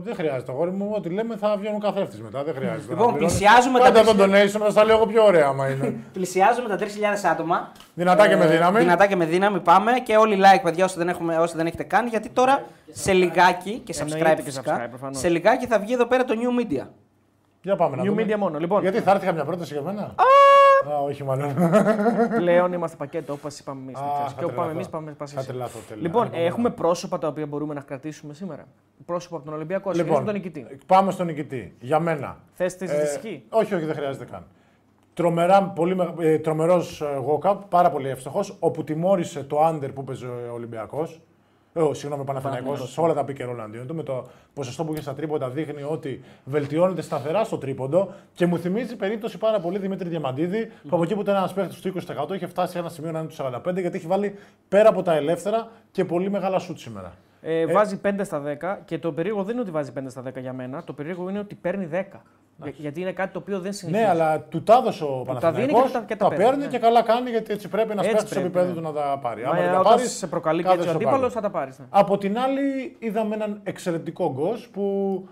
[0.03, 0.91] δεν χρειάζεται, αγόρι μου.
[0.95, 2.43] Ό,τι λέμε θα βγαίνουν καθρέφτη μετά.
[2.43, 2.81] Δεν χρειάζεται.
[2.93, 3.38] Λοιπόν, να πληρώνεις.
[3.38, 5.95] πλησιάζουμε τα Κάντε τον πλησια- donation, θα στα λέω εγώ πιο ωραία άμα είναι.
[6.13, 6.86] Πλησιάζουμε τα 3.000
[7.31, 7.71] άτομα.
[7.93, 8.79] Δυνατά και με δύναμη.
[8.79, 11.83] Δυνατά και με δύναμη πάμε και όλοι like, παιδιά, όσοι δεν, έχουμε, όσοι δεν έχετε
[11.83, 12.09] κάνει.
[12.09, 14.77] Γιατί τώρα σε λιγάκι και Εννοείται subscribe και φυσικά.
[14.86, 15.17] subscribe, προφανώς.
[15.19, 16.86] σε λιγάκι θα βγει εδώ πέρα το New Media.
[17.62, 18.24] Για πάμε να New δούμε.
[18.27, 18.59] media μόνο.
[18.59, 20.15] Λοιπόν, Γιατί θα έρθει καμιά πρόταση για μένα;
[20.88, 21.53] Α, όχι μάλλον.
[22.38, 23.95] πλέον είμαστε πακέτο όπως είπαμε εμείς.
[23.95, 24.89] Α, θα Και όπου πάμε εμείς, τρελαθώ.
[25.05, 25.48] πάμε πας Θα εσύ.
[25.50, 26.03] τρελαθώ, τέλεια.
[26.03, 26.48] Λοιπόν, Ανυπομονώ.
[26.48, 28.65] έχουμε πρόσωπα τα οποία μπορούμε να κρατήσουμε σήμερα.
[29.05, 29.91] Πρόσωπα από τον Ολυμπιακό.
[29.91, 30.67] Λοιπόν, Λοιπόν, τον νικητή.
[30.86, 31.75] πάμε στον νικητή.
[31.79, 32.38] Για μένα.
[32.53, 33.43] Θες τη Ε, ισχύ.
[33.50, 34.45] όχι, όχι, δεν χρειάζεται καν.
[35.13, 40.03] Τρομερά, πολύ, με- ε, τρομερός ε, walk-up, πάρα πολύ εύστοχος, όπου τιμώρησε το under που
[40.03, 41.21] παίζει ο Ολυμπιακός.
[41.79, 43.95] Ε, ο, συγγνώμη, ο Παναθηναϊκός, σε όλα τα pick and roll αντίον του.
[43.95, 48.57] Με το ποσοστό που είχε στα τρίποντα δείχνει ότι βελτιώνεται σταθερά στο τρίποντο και μου
[48.57, 51.93] θυμίζει περίπτωση πάρα πολύ Δημήτρη Διαμαντίδη, που από εκεί που ήταν ένας παίχτης του
[52.29, 53.36] 20% είχε φτάσει σε ένα σημείο να είναι του
[53.69, 54.36] 45% γιατί έχει βάλει
[54.69, 57.13] πέρα από τα ελεύθερα και πολύ μεγάλα σουτ σήμερα.
[57.41, 60.39] Ε, βάζει 5 στα 10 και το περίεργο δεν είναι ότι βάζει 5 στα 10
[60.41, 60.84] για μένα.
[60.84, 62.22] Το περίεργο είναι ότι παίρνει 10.
[62.63, 64.03] Για- γιατί είναι κάτι το οποίο δεν συνηθίζει.
[64.03, 66.63] Ναι, αλλά του τα έδωσε ο δίνει Παναθηναϊκός, και τα- και τα τα παίρνει, παίρνει
[66.63, 66.69] ναι.
[66.69, 68.75] και καλά κάνει γιατί έτσι πρέπει να Έτσι σπέσει στο πρέπει, επίπεδο ναι.
[68.75, 69.41] του να τα πάρει.
[69.43, 71.34] Μα, Άμα δεν τα όταν πάρεις, σε προκαλεί και κάθεσαι έτσι ο στο αντίπαλο, πάλι.
[71.34, 71.79] θα τα πάρεις.
[71.79, 71.86] Ναι.
[71.89, 74.84] Από την άλλη, είδαμε έναν εξαιρετικό γκος που.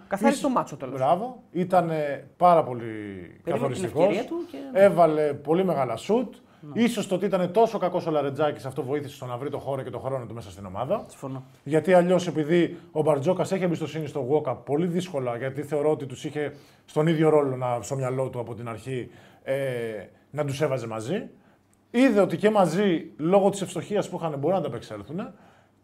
[0.08, 0.96] Καθάρισε ίσως- το μάτσο, τέλος.
[1.00, 1.44] Μπράβο.
[1.52, 1.92] Ήταν
[2.38, 2.92] πάρα πολύ
[3.44, 4.04] την καθοριστικός.
[4.04, 6.34] ευκαιρία του και- Έβαλε πολύ μεγάλα σουτ.
[6.62, 6.82] Ναι.
[6.82, 9.82] Ίσως το ότι ήταν τόσο κακός ο Λαρετζάκης, αυτό βοήθησε στο να βρει το χώρο
[9.82, 11.06] και το χρόνο του μέσα στην ομάδα.
[11.08, 11.44] Συμφωνώ.
[11.64, 16.26] Γιατί αλλιώς, επειδή ο Μπαρτζόκας έχει εμπιστοσύνη στο Walkup πολύ δύσκολα, γιατί θεωρώ ότι τους
[16.26, 16.54] είχε
[16.86, 19.10] στον ίδιο ρόλο να, στο μυαλό του από την αρχή
[19.44, 19.56] ε,
[20.32, 21.30] να τους έβαζε μαζί.
[21.92, 25.34] Είδε ότι και μαζί, λόγω της ευστοχίας που είχαν, μπορούν να τα απεξέλθουν.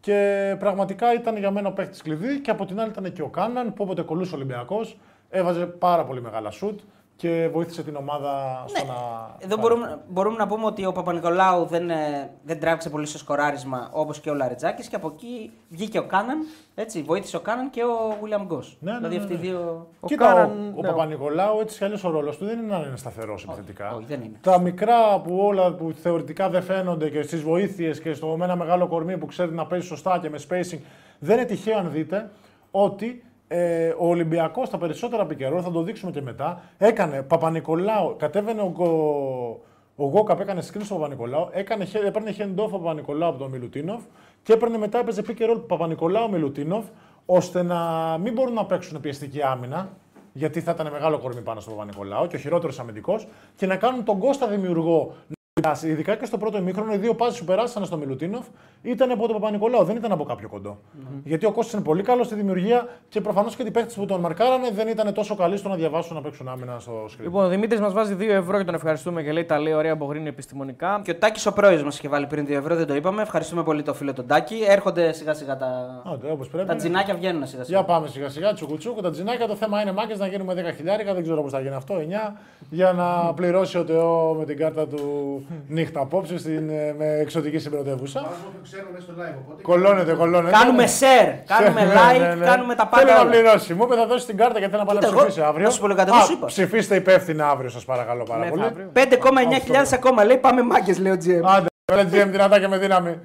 [0.00, 2.40] Και πραγματικά ήταν για μένα ο παίχτη κλειδί.
[2.40, 4.98] Και από την άλλη ήταν και ο Κάναν που όποτε κολούσε ο Ολυμπιακός
[5.30, 6.80] έβαζε πάρα πολύ μεγάλα σουτ
[7.16, 8.88] και βοήθησε την ομάδα στο Ναι.
[8.88, 8.94] να.
[9.38, 13.18] Εδώ πάρει μπορούμε, μπορούμε να πούμε ότι ο Παπα-Νικολάου δεν, ε, δεν τράβηξε πολύ στο
[13.18, 16.38] σκοράρισμα όπως και ο Λαρετζάκης και από εκεί βγήκε ο Κάναν.
[16.74, 18.76] Έτσι, βοήθησε ο Κάναν και ο Βίλιαμ Γκος.
[18.80, 19.42] Ναι, ναι, δηλαδή ναι, αυτοί οι ναι.
[19.42, 19.86] δύο.
[20.00, 22.76] Ο Κοίτα, Κάναν, ο, ο ναι, Παπα-Νικολάου έτσι κι αλλιώς ο ρόλος του δεν είναι
[22.76, 23.94] να είναι σταθερός επιθετικά.
[23.94, 24.38] όχι, δεν είναι.
[24.40, 28.56] Τα μικρά που όλα που θεωρητικά δεν φαίνονται και στις βοήθειες και στο με ένα
[28.56, 30.78] μεγάλο κορμί που ξέρει να παίζει σωστά και με spacing.
[31.18, 32.30] Δεν είναι τυχαίο αν δείτε
[32.70, 33.24] ότι
[33.56, 38.70] ε, ο Ολυμπιακός τα περισσότερα επικαιρό, θα το δείξουμε και μετά, έκανε Παπα-Νικολάου, κατέβαινε ο,
[38.70, 39.60] Γκο-
[39.96, 43.50] ο Γκόκαπ, έκανε screen στο Παπα-Νικολάου, έκανε, χε- έπαιρνε hand off ο Παπα-Νικολάου από τον
[43.50, 44.02] Μιλουτίνοφ
[44.42, 46.84] και έπαιρνε μετά, έπαιζε pick and roll Παπα-Νικολάου Μιλουτίνοφ,
[47.26, 47.78] ώστε να
[48.18, 49.88] μην μπορούν να παίξουν πιεστική άμυνα,
[50.32, 54.04] γιατί θα ήταν μεγάλο κορμί πάνω στον Παπα-Νικολάου και ο χειρότερος αμυντικός, και να κάνουν
[54.04, 55.43] τον Κώστα δημιουργό να περάσει.
[55.84, 58.46] Ειδικά και στο πρώτο ημίχρονο, οι δύο πάσει που περάσαν στο Μιλουτίνοφ
[58.82, 60.78] ήταν από τον Παπα-Νικολάου, δεν ήταν από κάποιο κοντό.
[61.24, 64.20] Γιατί ο Κώστας είναι πολύ καλός στη δημιουργία και προφανώς και οι παίχτες που τον
[64.20, 67.22] μαρκάρανε δεν ήταν τόσο καλοί στο να διαβάσουν να παίξουν άμυνα στο screen.
[67.22, 69.94] Λοιπόν, ο Δημήτρης μας βάζει 2 ευρώ και τον ευχαριστούμε και λέει τα λέει ωραία
[69.94, 71.00] Μπογρίνη επιστημονικά.
[71.04, 73.22] Και ο Τάκης ο πρώην μας είχε βάλει πριν 2 ευρώ, δεν το είπαμε.
[73.22, 74.64] Ευχαριστούμε πολύ το φίλο τον Τάκη.
[74.68, 76.02] Έρχονται σιγά σιγά τα.
[76.12, 76.68] Άντε, όπως πρέπει.
[76.68, 77.78] Τα τζινάκια βγαίνουν σιγά σιγά.
[77.78, 79.46] Για πάμε σιγά σιγά, τσουκουτσούκου, τα τζινάκια.
[79.46, 82.36] Το θέμα είναι μάκε να γίνουμε 10 χιλιάρικα, δεν ξέρω πώς θα γίνει αυτό, 9,
[82.70, 87.58] για να πληρώσει ο Τεό με την κάρτα του νύχτα απόψε στην, ε, με εξωτική
[87.58, 88.20] συμπρωτεύουσα.
[88.20, 89.38] Βάζουμε που ξέρουν μέσα στο live.
[89.46, 90.56] Οπότε Κολώνεται, κολώνεται.
[90.56, 92.44] Κάνουμε share, κάνουμε Ναι, like, ναι, ναι.
[92.46, 93.16] κάνουμε τα Θέλει πάντα.
[93.16, 93.30] να όλα.
[93.30, 93.74] πληρώσει.
[93.74, 95.64] Μου είπε θα δώσει την κάρτα γιατί θέλει να πάει να Κοίτα, εγώ- ψηφίσει αύριο.
[95.66, 96.46] να σου πω λίγο κάτι, εγώ Α, σου είπα.
[96.46, 98.62] Ψηφίστε υπεύθυνα αύριο, σας παρακαλώ πάρα Ναι, πολύ.
[98.64, 98.90] αύριο.
[98.92, 101.42] 5,9 ακόμα λέει πάμε μάγκες, λέει ο GM.
[101.56, 103.18] Άντε, ρε GM, δυνατά και με δύναμη.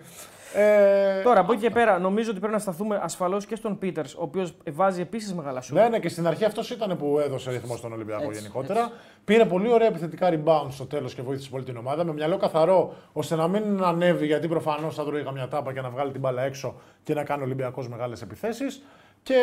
[0.54, 4.14] Ε, Τώρα από εκεί και πέρα νομίζω ότι πρέπει να σταθούμε ασφαλώς και στον Πίτερς,
[4.14, 5.74] ο οποίος βάζει επίσης μεγάλα σου.
[5.74, 8.92] Ναι, ναι, και στην αρχή αυτός ήταν που έδωσε ρυθμό στον Ολυμπιακό Έτσι, γενικότερα.
[9.26, 12.94] Πήρε πολύ ωραία επιθετικά rebound στο τέλος και βοήθησε πολύ την ομάδα με μυαλό καθαρό
[13.14, 16.42] ώστε να μην ανέβει γιατί προφανώς θα τρώει καμιά τάπα και να βγάλει την μπάλα
[16.42, 18.84] έξω και να κάνει ο Ολυμπιακός μεγάλες επιθέσεις.
[19.24, 19.42] Και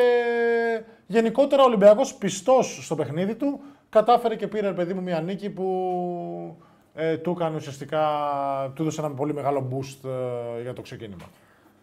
[1.06, 5.50] γενικότερα ο Ολυμπιακός πιστός στο παιχνίδι του κατάφερε και πήρε, ρε παιδί μου, μια νίκη
[5.50, 6.56] που
[6.96, 8.02] ε, του έκανε ουσιαστικά,
[8.74, 10.08] του έδωσε ένα πολύ μεγάλο boost
[10.58, 11.24] ε, για το ξεκίνημα.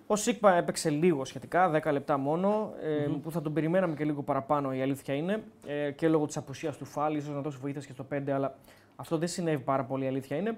[0.07, 4.21] Ο Σίκπα έπαιξε λίγο σχετικά, 10 λεπτά μόνο, ε, που θα τον περιμέναμε και λίγο
[4.21, 5.43] παραπάνω η αλήθεια είναι.
[5.67, 8.55] Ε, και λόγω της απουσίας του Φάλ, ίσως να δώσει βοήθεια και στο 5, αλλά
[8.95, 10.57] αυτό δεν συνέβη πάρα πολύ η αλήθεια είναι.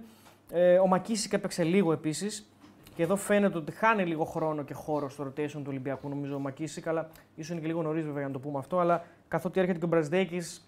[0.51, 2.49] Ε, ο Μακίσικ έπαιξε λίγο επίσης.
[2.95, 6.39] Και εδώ φαίνεται ότι χάνει λίγο χρόνο και χώρο στο rotation του Ολυμπιακού, νομίζω ο
[6.39, 8.79] Μακίσικ, αλλά ίσως είναι και λίγο νωρίς βέβαια για να το πούμε αυτό.
[8.79, 10.65] Αλλά καθότι έρχεται και ο Μπραζδέκης,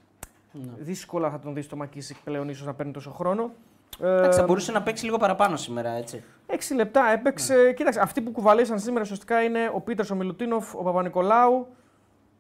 [0.78, 3.52] δύσκολα θα τον δεις στο Μακίσικ πλέον ίσως να παίρνει τόσο χρόνο.
[4.02, 6.24] Ε, Εντάξει, θα μπορούσε να παίξει λίγο παραπάνω σήμερα, έτσι.
[6.48, 7.56] 6 λεπτά έπαιξε.
[7.56, 7.72] Ναι.
[7.74, 11.68] Κοίταξε, αυτοί που κουβαλήσαν σήμερα ουσιαστικά είναι ο Πίτερς, ο Μιλουτίνοφ, ο Παπα-Νικολάου,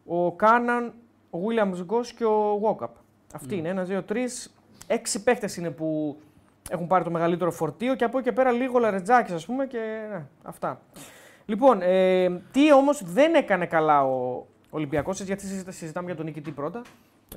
[0.05, 0.93] ο Κάναν,
[1.29, 2.95] ο Βίλιαμ Γκο και ο Βόκαπ.
[3.33, 3.55] Αυτοί Ναι.
[3.55, 3.69] είναι.
[3.69, 4.53] Ένα, δύο, τρεις.
[4.87, 6.17] Έξι παίχτες είναι που
[6.69, 9.65] έχουν πάρει το μεγαλύτερο φορτίο και από εκεί και πέρα λίγο λαρετζάκι, ας πούμε.
[9.65, 10.81] Και ναι, αυτά.
[11.45, 16.51] Λοιπόν, ε, τι όμως δεν έκανε καλά ο Ολυμπιακός, γιατί συζητά- συζητάμε για τον νικητή
[16.51, 16.81] πρώτα.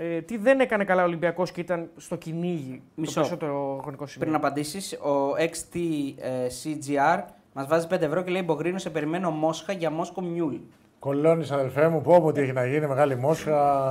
[0.03, 3.15] Ε, τι δεν έκανε καλά ο Ολυμπιακός και ήταν στο κυνήγι Μισό.
[3.15, 4.29] το περισσότερο χρονικό σημείο.
[4.29, 9.91] Πριν απαντήσεις, ο XTCGR μας βάζει 5 ευρώ και λέει Μπογρίνο, σε περιμένω Μόσχα για
[9.91, 10.55] Μόσκο Μιούλ.
[10.99, 13.91] Κολώνεις, αδελφέ μου, πω πω τι έχει να γίνει, μεγάλη μόσχα.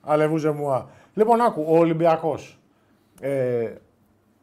[0.00, 0.88] Αλεβούζε μουά.
[1.14, 2.58] Λοιπόν, άκου, ο Ολυμπιακός.
[3.20, 3.72] Ε,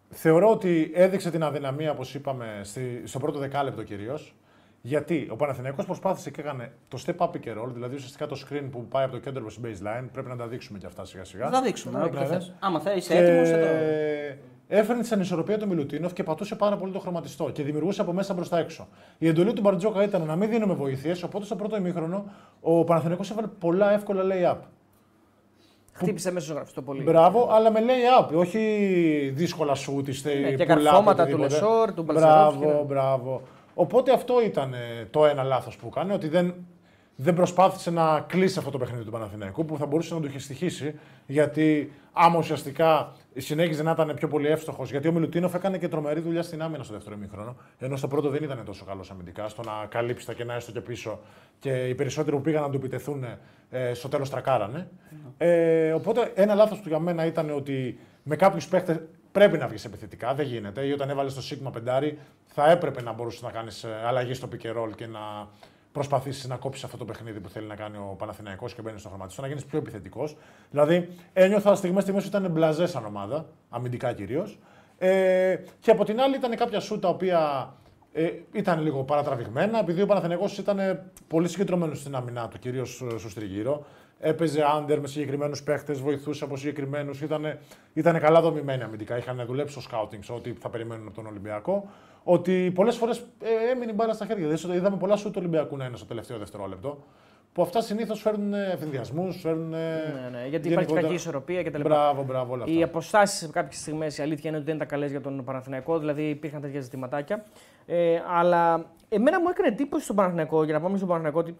[0.10, 4.36] θεωρώ ότι έδειξε την αδυναμία, όπως είπαμε, στη, στο πρώτο δεκάλεπτο κυρίως.
[4.82, 8.46] Γιατί ο Παναθηναϊκός προσπάθησε και έκανε το step up pick and roll, δηλαδή ουσιαστικά το
[8.46, 10.06] screen που πάει από το κέντρο προς baseline.
[10.12, 11.46] Πρέπει να τα δείξουμε και αυτά σιγά σιγά.
[11.46, 12.00] Θα τα δείξουμε.
[12.00, 12.26] Ναι, όποιο ναι.
[12.26, 12.54] θες.
[12.60, 13.50] Άμα θε, είσαι έτοιμος.
[13.50, 14.76] Και Το...
[14.76, 18.34] έφερνε την ανισορροπία του Μιλουτίνοφ και πατούσε πάρα πολύ το χρωματιστό και δημιουργούσε από μέσα
[18.34, 18.88] προς τα έξω.
[19.18, 22.26] Η εντολή του Μπαρτζόκα ήταν να μην δίνουμε βοήθειες, οπότε στο πρώτο ημίχρονο
[22.62, 24.58] ο Παναθηναϊκός έβαλε πολλά εύκολα lay-up.
[25.94, 27.04] Χτύπησε μέσα στο γραφιστό πολύ.
[27.04, 31.54] Μπράβο, αλλά με lay-up, όχι δύσκολα σουτ, είστε Ναι, και pull-up, καρφώματα του οτιδήποτε.
[31.54, 32.66] Λεσόρ, του Μπαλτσερόφσκι, ναι.
[32.66, 33.42] Μπράβο, μπράβο.
[33.74, 36.54] Οπότε αυτό ήταν ε, το ένα λάθος που έκανε, ότι δεν,
[37.16, 40.40] δεν προσπάθησε να κλείσει αυτό το παιχνίδι του Παναθηναϊκού που θα μπορούσε να του είχε
[40.40, 41.00] στοιχήσει.
[41.26, 46.20] Γιατί άμα ουσιαστικά συνέχιζε να ήταν πιο πολύ εύστοχος, γιατί ο Μιλουτίνοφ έκανε και τρομερή
[46.20, 47.56] δουλειά στην άμυνα στο δεύτερο ημίχρονο.
[47.78, 50.82] Ενώ στο πρώτο δεν ήταν τόσο καλός αμυντικά, στο να καλύψει τα κενά έστω και
[50.82, 51.20] πίσω.
[51.60, 53.26] Και οι περισσότεροι που πήγαν να του επιτεθούν
[53.70, 54.90] ε, στο τέλος τρακάρανε.
[55.38, 59.86] Ε, οπότε ένα λάθος του για μένα ήταν ότι με κάποιους παίχτε πρέπει να βγεις
[59.86, 60.86] επιθετικά, δεν γίνεται.
[60.86, 64.66] Ή όταν έβαλες το Σίγμα πεντάρι, θα έπρεπε να μπορούσες να κάνεις αλλαγή στο pick
[64.66, 65.48] and roll και να
[65.92, 69.10] προσπαθήσεις να κόψεις αυτό το παιχνίδι που θέλει να κάνει ο Παναθηναϊκός και μπαίνεις στο
[69.10, 70.38] χρωματιστό, να γίνεις πιο επιθετικός.
[70.70, 74.60] Δηλαδή, ένιωθα στιγμές στιγμές ότι ήταν μπλαζές σαν ομάδα, αμυντικά κυρίως.
[74.98, 77.74] Ε, και από την άλλη ήταν κάποια σου τα οποία
[78.14, 83.30] ε, ήταν λίγο παρατραβηγμένα, επειδή ο Παναθηναϊκός ήταν πολύ συγκεντρωμένος στην άμυνά του, κυρίως στο
[83.30, 83.86] στριγύρο.
[84.22, 87.22] Έπαιζε άντερ με συγκεκριμένους παίχτες, βοηθούσε από συγκεκριμένους.
[87.22, 87.58] Ήταν,
[87.94, 89.18] ήταν καλά δομημένοι αμυντικά.
[89.18, 91.90] Είχαν δουλέψει στο σκάουτινγκ σε ό,τι θα περιμένουν από τον Ολυμπιακό.
[92.24, 94.48] Ότι πολλές φορές ε, έμεινε η μπάλα στα χέρια.
[94.48, 97.04] Δηλαδή, είδαμε πολλά σου του Ολυμπιακού να είναι στο τελευταίο δευτερόλεπτο.
[97.54, 99.70] Που αυτά συνήθως φέρνουν ευθυνδιασμού, φέρνουν.
[99.70, 101.82] Ναι, ναι, γιατί υπάρχει κακή ισορροπία κτλ.
[101.82, 102.76] Μπράβο, μπράβο, όλα αυτά.
[102.76, 106.00] Οι αποστάσεις σε κάποιες στιγμές η αλήθεια είναι ότι δεν ήταν καλές για τον Παναθηναϊκό,
[106.00, 107.46] δηλαδή υπήρχαν τέτοια ζητηματάκια.
[107.86, 111.56] Ε, αλλά εμένα μου έκανε εντύπωση στον Παναθηναϊκό, για να πάμε στον Παναθηναϊκό, ότι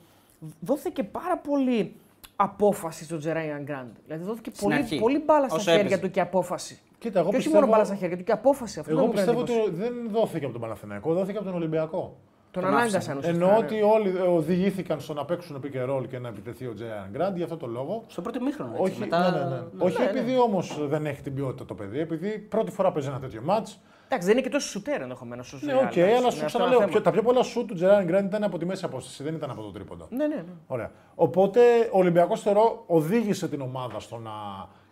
[0.60, 1.96] δόθηκε πάρα πολύ
[2.42, 3.96] απόφαση στον Τζεράιαν Γκραντ.
[4.06, 5.00] Δηλαδή δόθηκε πολύ, αρχή.
[5.00, 6.02] πολύ μπάλα στα Όσο χέρια έπαιζε.
[6.02, 6.80] του και απόφαση.
[6.98, 8.80] Κοίτα, εγώ και όχι πιστεύω, μόνο μπάλα στα χέρια του και απόφαση.
[8.80, 9.70] Αυτό εγώ μου έκανε πιστεύω εντύπωση.
[9.70, 12.18] ότι δεν δόθηκε από τον Παναθηναϊκό, δόθηκε από τον Ολυμπιακό.
[12.52, 13.46] Τον τον ανάγκασαν ουσιαστικά.
[13.46, 13.66] Εννοώ ναι.
[13.66, 17.36] ότι όλοι οδηγήθηκαν στο να παίξουν pick and roll και να επιτεθεί ο Τζέαν Γκραντ
[17.36, 18.04] για αυτό το λόγο.
[18.08, 18.72] Στο πρώτο μήχρονο.
[18.72, 18.84] Έτσι.
[18.84, 19.32] Όχι, Μετά...
[19.32, 19.62] ναι, ναι, ναι.
[19.78, 23.42] Όχι επειδή όμως δεν έχει την ποιότητα το παιδί, επειδή πρώτη φορά παίζει ένα τέτοιο
[23.48, 23.76] match.
[24.14, 25.58] Εντάξει, δεν είναι και τόσο σουτέρ ενδεχομένως.
[25.62, 26.80] Ναι, οκ, αλλά σου ξαναλέω.
[26.88, 29.50] πιο- Τα πιο πολλά σουτ του Τζεράν Γκραντ ήταν από τη μέση απόσταση, δεν ήταν
[29.52, 30.08] από το τρίποντο.
[30.10, 30.44] Ναι, ναι, ναι.
[30.68, 30.92] Ωραία.
[31.16, 31.60] Οπότε
[31.92, 34.32] ο Ολυμπιακός θεωρώ οδήγησε την ομάδα στο να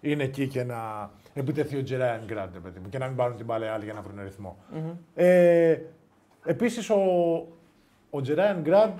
[0.02, 3.46] είναι εκεί και να επιτεθεί ο Τζεράν Γκραντ παιδί μου, και να μην πάρουν την
[3.46, 4.58] μπάλα οι άλλοι για να βρουν ρυθμό.
[5.16, 5.78] Ε,
[6.46, 6.98] Επίσης ο,
[8.10, 8.98] ο Τζεράν Γκραντ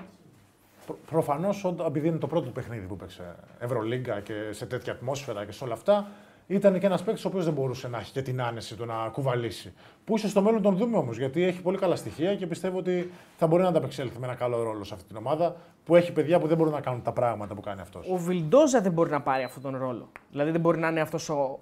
[1.10, 5.52] προφανώς επειδή είναι το πρώτο του παιχνίδι που παίξε Ευρωλίγκα και σε τέτοια ατμόσφαιρα και
[5.52, 6.08] σε όλα αυτά,
[6.50, 8.94] ήταν και ένας παίκτης ο οποίος δεν μπορούσε να έχει και την άνεση του να
[9.12, 9.74] κουβαλήσει.
[10.06, 13.12] Που ίσως στο μέλλον τον δούμε όμως, γιατί έχει πολύ καλά στοιχεία και πιστεύω ότι
[13.38, 16.40] θα μπορεί να ανταπεξέλθει με ένα καλό ρόλο σε αυτή την ομάδα που έχει παιδιά
[16.40, 18.10] που δεν μπορούν να κάνουν τα πράγματα που κάνει αυτός.
[18.10, 20.10] Ο Βιλντόζα δεν μπορεί να πάρει αυτόν τον ρόλο.
[20.32, 21.60] Δηλαδή δεν μπορεί να είναι αυτός ο,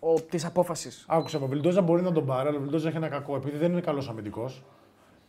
[0.00, 1.04] ο, ο της απόφασης.
[1.08, 3.36] Άκουσα με, ο Βιλντόζα μπορεί να τον πάρει, αλλά ο Βιλντόζα έχει ένα κακό.
[3.36, 4.62] Επειδή δεν είναι καλός αμυντικός,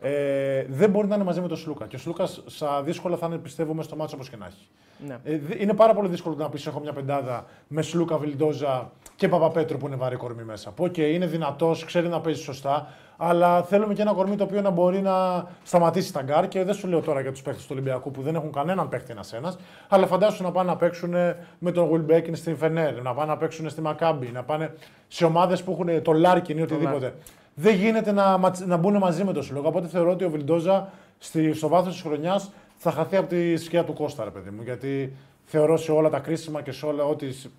[0.00, 1.86] ε, δεν μπορεί να είναι μαζί με τον Σλούκα.
[1.86, 4.68] Και ο Σλούκας στα δύσκολα θα είναι, πιστεύω, μέσα στο μάτσο όπως και να έχει.
[5.06, 5.16] Ναι.
[5.24, 9.28] Ε, δε- είναι πάρα πολύ δύσκολο να πεις: Έχω μια πεντάδα με Σλούκα, Βιλντόζα και
[9.28, 10.70] Παπαπέτρου που είναι βαρύ κορμί μέσα.
[10.70, 14.60] Που, οκ, είναι δυνατός, ξέρει να παίζει σωστά, αλλά θέλουμε και ένα κορμί το οποίο
[14.60, 16.48] να μπορεί να σταματήσει τα γκάρ.
[16.48, 19.12] Και δεν σου λέω τώρα για τους παίχτες του Ολυμπιακού που δεν έχουν κανέναν παίχτη
[19.12, 19.54] ένα-ένα,
[19.88, 21.10] αλλά φαντάσου να πάνε να παίξουν
[21.58, 24.74] με τον Γουίλμπεκιν στην Φενέρ, να πάνε να παίξουν στη Μακάμπι, να πάνε
[25.08, 27.14] σε ομάδες που έχουν το Λάρκιν ή οτιδήποτε.
[27.60, 29.68] Δεν γίνεται να, ματ- να μπουν μαζί με τον Σλούκα.
[29.68, 33.84] Οπότε θεωρώ ότι ο Βιλντόζα στη, στο βάθος της χρονιάς θα χαθεί από τη σκιά
[33.84, 34.62] του Κώστα, ρε παιδί μου.
[34.62, 35.12] Γιατί
[35.44, 37.32] θεωρώ σε όλα τα κρίσιμα και σε όλα ό,τι.
[37.32, 37.50] σ-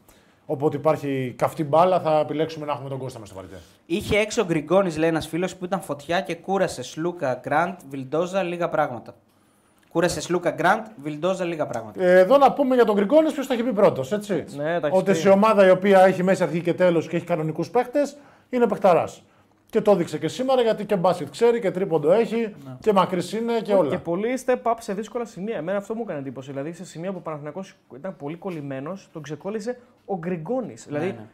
[0.46, 3.56] Όποτε υπάρχει καυτή μπάλα, θα επιλέξουμε να έχουμε τον Κώστα μες στο παρκέ.
[3.86, 8.44] Είχε έξω ο Γκριγκόνης, λέει ένας φίλος που ήταν φωτιά και κούρασε Σλούκα, Γκραντ, Βιλντόζα,
[8.44, 9.16] λίγα πράγματα.
[9.92, 12.04] Κούρασε Σλούκα, Γκραντ, Βιλντόζα, λίγα πράγματα.
[12.04, 14.12] Ε, εδώ να πούμε για τον Γκριγκόνης ποιος το έχει πει πρώτος.
[14.12, 14.46] Έτσι.
[14.56, 15.18] Ναι, τα έχεις ότι πει.
[15.18, 18.00] σε ομάδα η οποία έχει μέση αρχή και τέλος και έχει κανονικούς παίχτε
[18.50, 19.04] είναι παιχταρά.
[19.70, 23.62] Και το έδειξε και σήμερα γιατί και μπάσκετ ξέρει και τρίποντο έχει και μακρύς είναι
[23.62, 23.90] και όλα.
[23.90, 25.58] Και πολύ step up σε δύσκολα σημεία.
[25.58, 26.52] Εμένα αυτό μου έκανε εντύπωση.
[26.52, 30.86] Δηλαδή σε σημεία που ο Παναθηναϊκός ήταν πολύ κολλημένος, τον ξεκόλλησε ο Γκριγκόνης.
[30.86, 31.28] Δηλαδή ναι.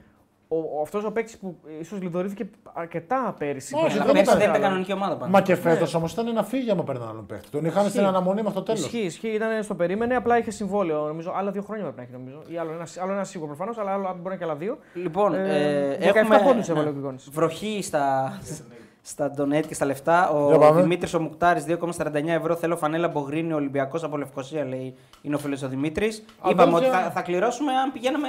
[0.48, 3.76] Ο, ο, αυτός ο παίκτης που ίσως λιδωρήθηκε αρκετά πέρυσι.
[3.76, 4.50] Όχι, που δεν Αλλά ήταν πέρσι δεν καλά.
[4.58, 5.32] ήταν κανονική ομάδα πάντα.
[5.32, 7.50] Μα και φέτος όμως ήταν ένα φύγει άμα παίρνει άλλον παίχτη.
[7.50, 8.80] Τον είχαν στην αναμονή με το τέλος.
[8.82, 9.28] Ισχύει, ισχύει.
[9.28, 11.06] Ήταν στο περίμενε, απλά είχε συμβόλαιο.
[11.08, 12.12] Νομίζω άλλα δύο χρόνια πρέπει να έχει.
[12.12, 12.42] Νομίζω.
[12.54, 14.78] Ή άλλο ένα, άλλο ένα σίγουρο προφανώς, αλλά άλλο, μπορεί να είναι και άλλα δύο.
[14.94, 17.30] Λοιπόν, Ε, ε, 17 έχουμε πόντους έβαλε ο Γκριγκόνης.
[17.32, 18.34] βροχή στα,
[19.08, 20.30] στα donate και στα λεφτά.
[20.48, 20.82] Για Ο πάμε.
[20.82, 22.56] Δημήτρης ο Μουκτάρης 2,49 ευρώ.
[22.56, 24.96] Θέλω φανέλα Μπογρίνη Ολυμπιακός από Λευκοσία, λέει.
[25.22, 26.26] Είναι ο φίλος ο Δημήτρης.
[26.50, 28.28] Είπαμε ότι θα, θα κληρώσουμε αν πηγαίνουμε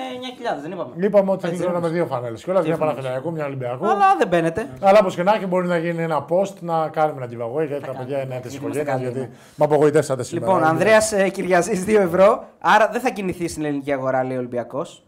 [0.59, 0.93] 9.000, δεν είπαμε.
[0.97, 2.45] Είπαμε ότι θα Έτσι, κυκλώναμε δύο φανέλες.
[2.45, 2.95] Και όλα μια φανέλες.
[3.03, 3.87] Παναθηναϊκού, μια Ολυμπιακού.
[3.87, 4.69] Αλλά δεν μπαίνετε.
[4.81, 7.85] Αλλά όπως και να έχει, μπορεί να γίνει ένα post να κάνουμε ένα giveaway γιατί
[7.87, 8.93] τα παιδιά είναι τη Είμαστε οικογένεια.
[8.93, 9.29] καλοί, Γιατί ναι.
[9.57, 10.47] με απογοητεύσατε σήμερα.
[10.47, 12.45] Λοιπόν, Ανδρέας Κυριαζής 2 ευρώ.
[12.59, 15.03] Άρα δεν θα κινηθεί στην ελληνική αγορά, λέει ο Ολυμπιακός.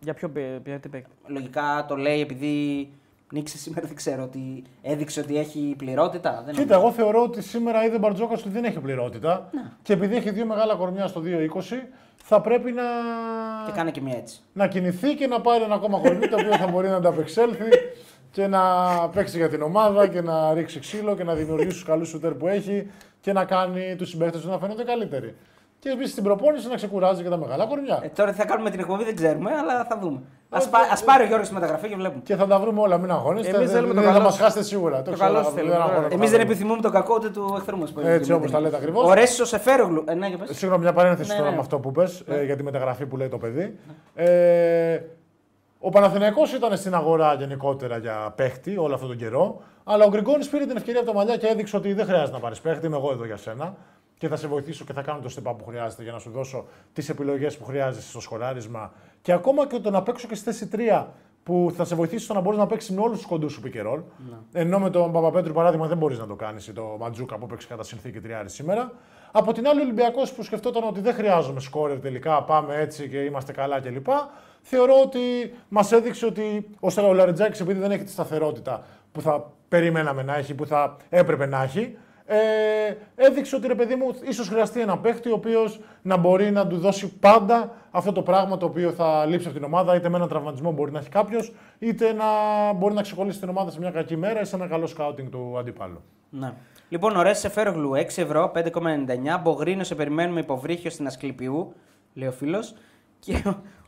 [0.00, 2.88] Για ποιο παι- ποια- τι παίκτη; Λογικά το λέει επειδή
[3.34, 6.42] νίξε σήμερα, δεν ξέρω, ότι έδειξε ότι έχει πληρότητα.
[6.46, 9.48] Δεν Κοίτα, εγώ θεωρώ ότι σήμερα είδε Μπαρτζόκα ότι δεν έχει πληρότητα.
[9.52, 9.62] Ναι.
[9.82, 11.26] Και επειδή έχει δύο μεγάλα κορμιά στο 2-20,
[12.16, 12.82] θα πρέπει να,
[13.66, 14.40] Και κάνε και μια έτσι.
[14.52, 17.68] να κινηθεί και να πάρει ένα ακόμα κορμί το οποίο θα μπορεί να ανταπεξέλθει
[18.30, 18.62] και να
[19.08, 22.48] παίξει για την ομάδα και να ρίξει ξύλο και να δημιουργήσει τους καλούς σουτέρ που
[22.48, 25.34] έχει και να κάνει τους συμπαίχτες του να φαίνονται καλύτεροι.
[25.84, 28.00] Και επίση στην προπόνηση να ξεκουράζει και τα μεγάλα κορμιά.
[28.02, 30.20] Ε, τώρα τι θα κάνουμε με την εκπομπή δεν ξέρουμε, αλλά θα δούμε.
[30.48, 32.22] Α Όχι, ας πάρει ο Γιώργος τη μεταγραφή και βλέπουμε.
[32.24, 33.56] Και θα τα βρούμε όλα, μην αγχώνεστε.
[33.56, 34.42] Εμείς δεν, θέλουμε το δεν θα καλό μας σας.
[34.42, 35.02] χάσετε σίγουρα.
[35.02, 36.02] Το ξέρω, καλό δεν σας θέλουμε, αγχώνομαι.
[36.02, 36.14] τώρα.
[36.14, 37.92] Εμείς δεν επιθυμούμε το κακό ούτε του εχθρού μας.
[38.02, 39.08] Έτσι όπως τα λέτε ακριβώς.
[39.08, 40.04] Ο Ρέσος Σεφέρογλου.
[40.06, 40.56] Ε, ναι, για πες.
[40.56, 41.54] Συγγνώμη, μια παρένθεση Ναι, τώρα ναι.
[41.54, 43.78] με αυτό που πες, ε, για τη μεταγραφή που λέει το παιδί.
[44.14, 45.00] Ε,
[45.78, 49.60] ο Παναθηναϊκός ήταν στην αγορά γενικότερα για παίχτη όλο αυτόν τον καιρό.
[49.84, 52.38] Αλλά ο Γκριγκόνης πήρε την ευκαιρία από τα μαλλιά και έδειξε ότι δεν χρειάζεται να
[52.38, 52.86] πάρεις παίχτη.
[52.86, 53.74] Είμαι εγώ εδώ για σένα.
[54.24, 56.30] Και θα σε βοηθήσω και θα κάνω το step up που χρειάζεται για να σου
[56.30, 58.92] δώσω τις επιλογές που χρειάζεσαι στο σκοράρισμα.
[59.22, 61.04] Και ακόμα και το να παίξω και στη θέση 3
[61.42, 63.76] που θα σε βοηθήσει στο να μπορείς να παίξεις με όλους τους κοντούς σου pick
[63.76, 64.02] and roll.
[64.52, 67.66] Ενώ με τον Παπαπέτρου παράδειγμα δεν μπορείς να το κάνεις ή το Ματζούκα που παίξει
[67.66, 68.92] κατά συνθήκη τριάρι σήμερα.
[69.32, 73.18] Από την άλλη, ο Ολυμπιακός που σκεφτόταν ότι δεν χρειάζομαι σκόρερ τελικά, πάμε έτσι και
[73.18, 74.06] είμαστε καλά κλπ.
[74.62, 75.20] Θεωρώ ότι
[75.68, 80.54] μας έδειξε ότι ο Λαρετζάκη, επειδή δεν έχει τη σταθερότητα που θα περιμέναμε να έχει,
[80.54, 82.36] που θα έπρεπε να έχει, Ε,
[83.14, 86.78] έδειξε ότι ρε παιδί μου, ίσως χρειαστεί ένα παίχτη ο οποίος να μπορεί να του
[86.78, 89.94] δώσει πάντα αυτό το πράγμα το οποίο θα λείψει από την ομάδα.
[89.94, 92.24] Είτε με έναν τραυματισμό μπορεί να έχει κάποιος, είτε να
[92.72, 95.58] μπορεί να ξεκολλήσει την ομάδα σε μια κακή μέρα ή σε ένα καλό σκάουτινγκ του
[95.58, 96.02] αντιπάλου.
[96.30, 96.52] Ναι.
[96.88, 99.40] Λοιπόν, ωραία σε Φέρογλου 6 ευρώ, 5,99.
[99.42, 101.74] Μπογρίνο σε περιμένουμε υποβρύχιο στην Ασκληπιού,
[102.14, 102.74] λέει ο φίλος.
[103.18, 103.42] Και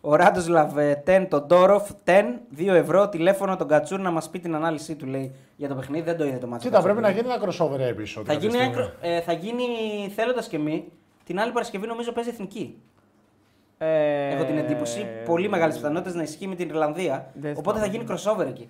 [0.06, 0.72] ο- ο Ράντοσλαβ
[1.04, 3.08] 10, τον Ντόροφ 10, 2 ευρώ.
[3.08, 6.04] Τηλέφωνο τον Κατσούρ να μας πει την ανάλυση του, λέει για το παιχνίδι.
[6.04, 6.64] Δεν το είδε το μάτι.
[6.64, 8.22] Κοίτα, πρέπει να γίνει ένα crossover episode.
[8.24, 8.74] Θα κάποια γίνει, στιγμή.
[8.76, 9.64] ένα- ε, θα γίνει
[10.14, 10.84] θέλοντας και μη.
[11.24, 12.78] Την άλλη Παρασκευή νομίζω παίζει εθνική.
[13.78, 15.06] Ε, Έχω την εντύπωση.
[15.24, 17.30] Πολύ μεγάλες πιθανότητες να ισχύει με την Ιρλανδία.
[17.34, 18.04] Δεν Οπότε θα θυμάμαι.
[18.12, 18.68] γίνει crossover εκεί.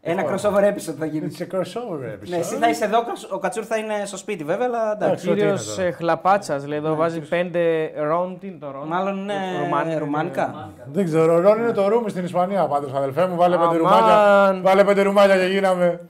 [0.00, 1.36] Ένα crossover episode θα γίνει.
[1.38, 2.28] It's a crossover episode.
[2.28, 2.98] Ναι, εσύ θα είσαι εδώ,
[3.30, 5.04] ο Κατσούρ θα είναι στο σπίτι βέβαια, αλλά εντάξει.
[5.06, 5.26] Εντάξει.
[5.28, 5.96] Κύριος Ό,τι είναι τώρα.
[5.96, 8.38] Χλαπάτσας λέει εδώ βάζει 5 ρόν.
[8.40, 8.86] Τι είναι το ρόν.
[8.86, 9.34] Μάλλον είναι
[9.64, 10.70] Ρουμάνι- ρουμανικά.
[10.92, 13.36] Δεν ξέρω, ο Ρόν είναι το ρούμι στην Ισπανία πάντως, αδελφέ μου.
[13.36, 13.76] Βάλε πέντε Αμάν.
[13.78, 14.60] ρουμάκια.
[14.62, 16.00] Βάλε πέντε ρουμάκια και γίναμε.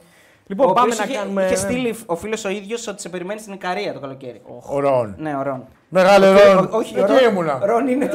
[0.46, 1.44] Λοιπόν, ο πάμε οποίος να είχε, κάνουμε.
[1.44, 4.40] Είχε στείλει ο φίλος ο ίδιος ότι σε περιμένει στην Ικαρία το καλοκαίρι.
[4.68, 5.14] Ο Ρόν.
[5.18, 5.64] Ναι, ο Ρον.
[5.90, 6.68] Μεγάλε Ο- Ρόν.
[6.72, 8.07] όχι, ο εκεί Ρον- ήμουνα; Ρον είναι.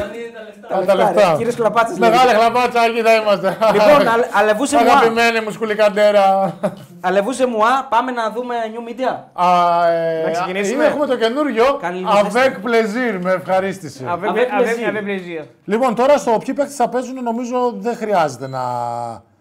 [0.69, 1.33] Τα τα λεφτά.
[1.37, 1.99] Κύριε Κλαπάτση.
[1.99, 3.57] Μεγάλε χλαπάτσα, εκεί θα είμαστε.
[3.73, 4.81] Λοιπόν, αλ- αλεβούσε μου.
[4.91, 6.53] Αγαπημένη μου σκουλικαντέρα.
[7.01, 9.15] Αλεβούσε μου, α, πάμε να δούμε new media.
[9.33, 10.75] Α, ε, Να ξεκινήσουμε.
[10.75, 11.77] είναι- Έχουμε το καινούριο.
[11.81, 12.55] Κάνει λίγο Avec ζέστη.
[12.65, 14.05] plaisir, με ευχαρίστηση.
[14.09, 14.87] Αβε- Αβε- αβε- πλεζίρ.
[14.87, 15.41] αβε- πλεζίρ.
[15.65, 18.61] Λοιπόν, τώρα στο ποιοι παίχτε θα παίζουν, νομίζω δεν χρειάζεται να.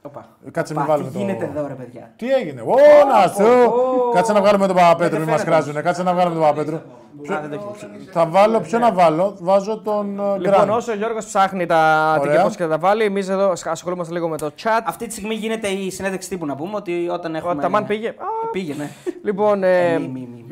[0.03, 0.27] Οπα.
[0.51, 1.21] Κάτσε να Πα, βάλουμε τι το.
[1.25, 2.75] γίνεται εδώ, ρε παιδιά; Τι έγινε, Ω,
[3.13, 3.73] να σου!
[4.15, 5.81] Κάτσε να βγάλουμε τον Παπαπέτρου, μην μας κράζουνε.
[5.83, 6.77] Κάτσε να βγάλουμε τον Παπαπέτρου.
[6.77, 8.09] Α, δεν το έχει.
[8.13, 10.69] Θα βάλω, ποιο να βάλω, βάζω τον ε, Λοιπόν, Γκραντ.
[10.71, 12.33] όσο ο Γιώργος ψάχνει τα Ωραία.
[12.33, 14.81] τικεπός και θα τα βάλει, εμείς εδώ ασχολούμαστε λίγο με το chat.
[14.85, 17.53] Αυτή τη στιγμή γίνεται η συνέντευξη τύπου να πούμε ότι όταν έχουμε.
[17.53, 18.09] Ο Ταμάν πήγε.
[18.09, 18.13] Α,
[18.53, 18.91] Πήγε, ναι.
[19.25, 20.45] Λοιπόν, ε, Μη, μη, μη.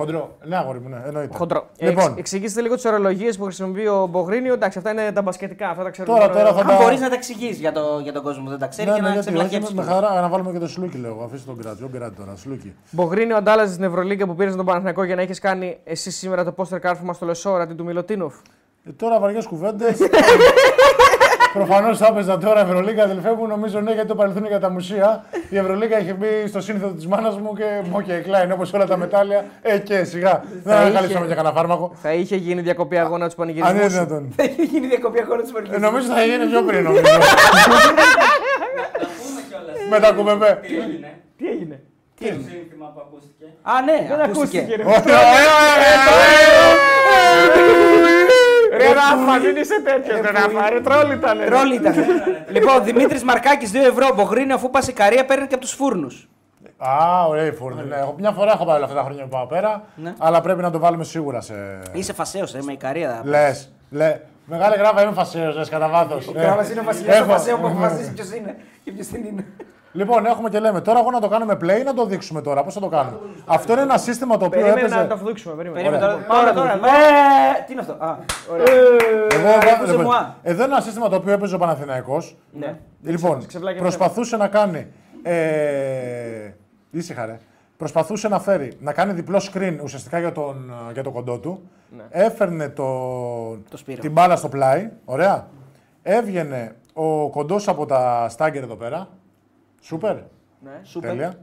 [0.00, 0.36] Χοντρό.
[0.44, 1.36] Ναι, αγόρι μου, ναι, εννοείται.
[1.36, 1.66] χοντρό.
[1.78, 4.52] Λοιπόν, Εξ- εξηγήστε λίγο τις ορολογίες που χρησιμοποιεί ο Μπογρίνιο.
[4.52, 5.68] Εντάξει, αυτά είναι τα μπασκετικά.
[5.68, 6.18] Αυτά τα ξέρουμε.
[6.18, 6.76] Τώρα, τώρα θα Αν τα.
[6.82, 9.00] μπορείς να τα εξηγήσει για, το, για τον κόσμο που δεν τα ξέρει Ναι, και
[9.00, 9.74] ναι, να γιατί όχι, ξεμπλακέψει.
[9.74, 11.20] με, με χαρά να βάλουμε και το Σλούκι, λέω.
[11.24, 11.82] Αφήστε τον Γκραντ.
[11.82, 12.74] Ο Γκραντ τώρα, Σλούκι.
[12.90, 16.52] Μπογρίνιο αντάλλαζε στην Ευρωλίγκα που πήρες τον Παναθηναϊκό για να έχεις κάνει εσύ σήμερα το
[16.52, 18.34] πόστερ κάρφωμα στο Λεσόρα αντί του Μιλωτίνοφ.
[18.84, 19.98] Ε, τώρα βαριές κουβέντες.
[21.52, 23.46] Προφανώς θα έπαιζα τώρα Ευρωλίγα, αδελφέ μου.
[23.46, 25.24] Νομίζω ναι, γιατί το παρελθόν για τα μουσεία.
[25.50, 28.86] Η Ευρωλίγα είχε μπει στο σύνθετο της μάνας μου και μου και κλάιν όπως όλα
[28.86, 29.44] τα μετάλλια.
[29.62, 30.42] Ε, και σιγά.
[30.64, 31.92] Δεν είχε- ανακαλύψαμε για κανένα φάρμακο.
[32.02, 33.90] Θα είχε γίνει διακοπή αγώνα του Αν είναι πανηγυρισμού.
[33.90, 33.96] σου.
[34.06, 34.32] δυνατόν.
[34.36, 37.02] Θα έχει γίνει διακοπή αγώνα τη Ε, νομίζω θα γίνει πιο πριν, νομίζω.
[39.90, 40.60] Με τα κουμπεμπέ.
[41.36, 41.80] Τι έγινε;
[43.62, 44.66] Α, ναι, Δεν ακούστηκε.
[48.70, 48.76] Ρε.
[48.76, 50.20] Ωραία, Ρε Ράφα, μην είσαι τέτοιος.
[50.20, 51.38] Ρε Ράφα, ρε τρόλ ήταν.
[51.38, 51.48] ρε.
[51.48, 51.94] Ρόλ ήταν.
[52.54, 54.08] λοιπόν, Δημήτρης Μαρκάκης 2 ευρώ.
[54.14, 56.28] Μπογρίνιο αφού πας η Καρία παίρνει και από τους φούρνους.
[56.76, 57.82] Α, ωραία η φούρνη.
[57.88, 59.82] Ναι, εγώ μια φορά έχω πάει όλα αυτά τα χρόνια που πάω πέρα.
[59.94, 60.14] Ναι.
[60.18, 61.54] Αλλά πρέπει να το βάλουμε σίγουρα σε.
[61.92, 63.20] Είσαι φασαίο, ε, με η Καρία.
[63.24, 63.72] Λες.
[63.90, 64.20] Λε.
[64.44, 66.26] Μεγάλη γράφα είμαι φασαίο, λες κατά βάθος.
[66.34, 67.24] Γράβα είναι ο βασιλιάς Έχω.
[67.24, 69.44] του φασαίου που αποφασίζει ποιος είναι και ποιος δεν είναι.
[69.92, 72.64] Λοιπόν, έχουμε και λέμε τώρα εγώ να το κάνουμε play ή να το δείξουμε τώρα.
[72.64, 75.00] Πώς θα το κάνουμε; Αυτό είναι ένα σύστημα το οποίο Περίμενε έπαιζε.
[75.00, 75.54] να το αφδείξουμε.
[75.54, 75.82] Περίμενε.
[75.82, 76.26] Περίμενε Ωραία.
[76.26, 76.40] τώρα.
[76.40, 76.94] Τώρα, Τώρα, τώρα, τώρα.
[76.96, 77.58] εδώ.
[77.58, 78.16] Ε, Τι είναι αυτό; Α,
[79.38, 80.34] Εδώ, Αρκούσε εδώ, μου, α.
[80.42, 82.36] εδώ είναι ένα σύστημα το οποίο έπαιζε ο Παναθηναϊκός.
[82.52, 82.76] Ναι.
[83.02, 84.86] Λοιπόν, ξεβλάκια προσπαθούσε να κάνει.
[85.22, 86.50] Ε,
[86.90, 87.38] ήσυχα ρε.
[87.76, 91.68] Προσπαθούσε να φέρει, να κάνει διπλό screen ουσιαστικά για τον, για το κοντό του.
[91.96, 92.02] Ναι.
[92.10, 92.84] Έφερνε το,
[93.70, 94.00] Το Σπύρο.
[94.00, 94.90] την μπάλα στο πλάι.
[95.04, 95.46] Ωραία.
[96.02, 99.08] Έβγαινε ο κοντός από τα stagger εδώ πέρα.
[99.80, 100.14] Σούπερ.
[100.14, 100.80] Ναι.
[100.82, 101.10] σούπερ.
[101.10, 101.38] Τέλεια.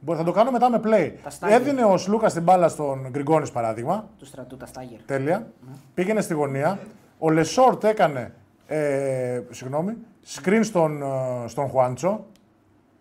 [0.00, 1.12] Μπορεί, θα το κάνω μετά με play.
[1.22, 1.60] Τα stagger.
[1.60, 4.08] Έδινε ο Σλούκας την μπάλα στον Γκριγκόνης παράδειγμα.
[4.18, 5.02] Του στρατού, τα stagger.
[5.02, 5.46] Τέλεια.
[5.94, 6.78] Πήγαινε στη γωνία.
[7.18, 8.32] Ο Λεσόρτ έκανε
[8.66, 9.96] ε, συγγνώμη,
[10.34, 11.06] screen στον, ε,
[11.46, 12.24] στον Χουάντσο.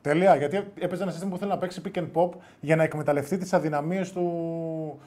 [0.01, 0.35] Τέλεια.
[0.35, 3.53] Γιατί έπαιζε ένα σύστημα που θέλει να παίξει pick and pop για να εκμεταλλευτεί τις
[3.53, 4.99] αδυναμίες του,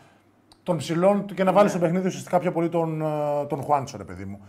[0.62, 3.97] των ψηλών του και να βάλει στο παιχνίδι ουσιαστικά πιο πολύ τον, ε, τον Χουάντσο,
[3.97, 4.40] ρε παιδί μου.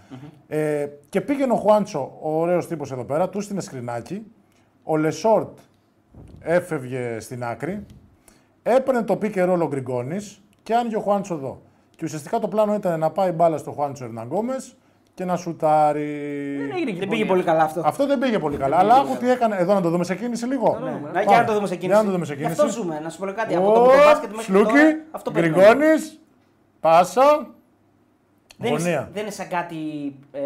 [0.48, 4.26] Ε, και πήγαινε ο Χουάντσο, ο ωραίος τύπος εδώ πέρα, του στείλε σκρινάκι.
[4.84, 5.58] Ο Λεσόρτ
[6.40, 7.86] έφευγε στην άκρη.
[8.64, 11.62] Έπαιρνε το pick and roll ο Γκριγκόνης και άνοιγε ο Χουάντσο εδώ.
[11.96, 14.76] Και ουσιαστικά το πλάνο ήταν να πάει μπάλα στο Χουάντσο Ερναγκόμες
[15.14, 16.58] και να σουτάρει.
[16.60, 17.82] Δεν έγινε και Δεν πήγε πολύ καλά αυτό.
[17.86, 18.78] Αυτό δεν πήγε πολύ καλά.
[18.78, 19.56] Αλλά άκου τι έκανε.
[19.56, 20.80] Εδώ να το δούμε σε κίνηση λίγο.
[20.80, 20.92] Ναι.
[20.92, 21.12] Πάμε.
[21.14, 21.88] Να, για να το δούμε σε κίνηση.
[21.88, 22.62] Για να το δούμε σε Γι' κίνηση.
[22.62, 23.00] αυτό ζούμε.
[23.04, 23.56] Να σου πω κάτι.
[23.56, 25.64] Από το μπάσκετ μέχρι Σλούκι, τώρα, αυτό περιμένω.
[25.64, 26.20] Γκριγκόνης,
[26.80, 27.48] πάσα.
[28.58, 29.10] Δεν είναι, Γωνία.
[29.14, 29.76] δεν είναι σαν κάτι
[30.32, 30.42] ε,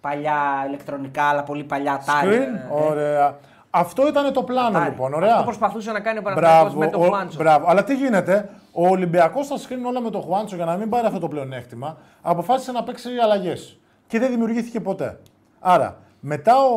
[0.00, 2.38] παλιά ηλεκτρονικά, αλλά πολύ παλιά τάρι.
[2.38, 2.90] Screen.
[2.90, 3.38] Ωραία.
[3.78, 4.84] Αυτό ήταν το πλάνο Τάρι.
[4.90, 5.14] λοιπόν.
[5.14, 5.42] Αυτό Ωραία.
[5.44, 7.38] προσπαθούσε να κάνει ο Παναθηναϊκός Μπράβο, με τον ο- Χουάντσο.
[7.38, 7.66] μπράβο.
[7.68, 11.06] Αλλά τι γίνεται, ο Ολυμπιακός θα σκρίνει όλα με τον Χουάντσο για να μην πάρει
[11.06, 11.96] αυτό το πλεονέκτημα.
[12.22, 13.78] Αποφάσισε να παίξει αλλαγές.
[14.06, 15.20] Και δεν δημιουργήθηκε ποτέ.
[15.60, 16.70] Άρα, μετά ο,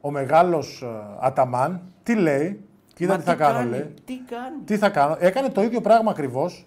[0.00, 0.84] ο μεγάλος
[1.20, 3.94] Αταμάν, τι λέει, κοίτα Μα τι θα κάνω, κάνει, λέει.
[4.04, 4.56] Τι κάνει.
[4.64, 6.66] Τι θα κάνω, έκανε το ίδιο πράγμα ακριβώς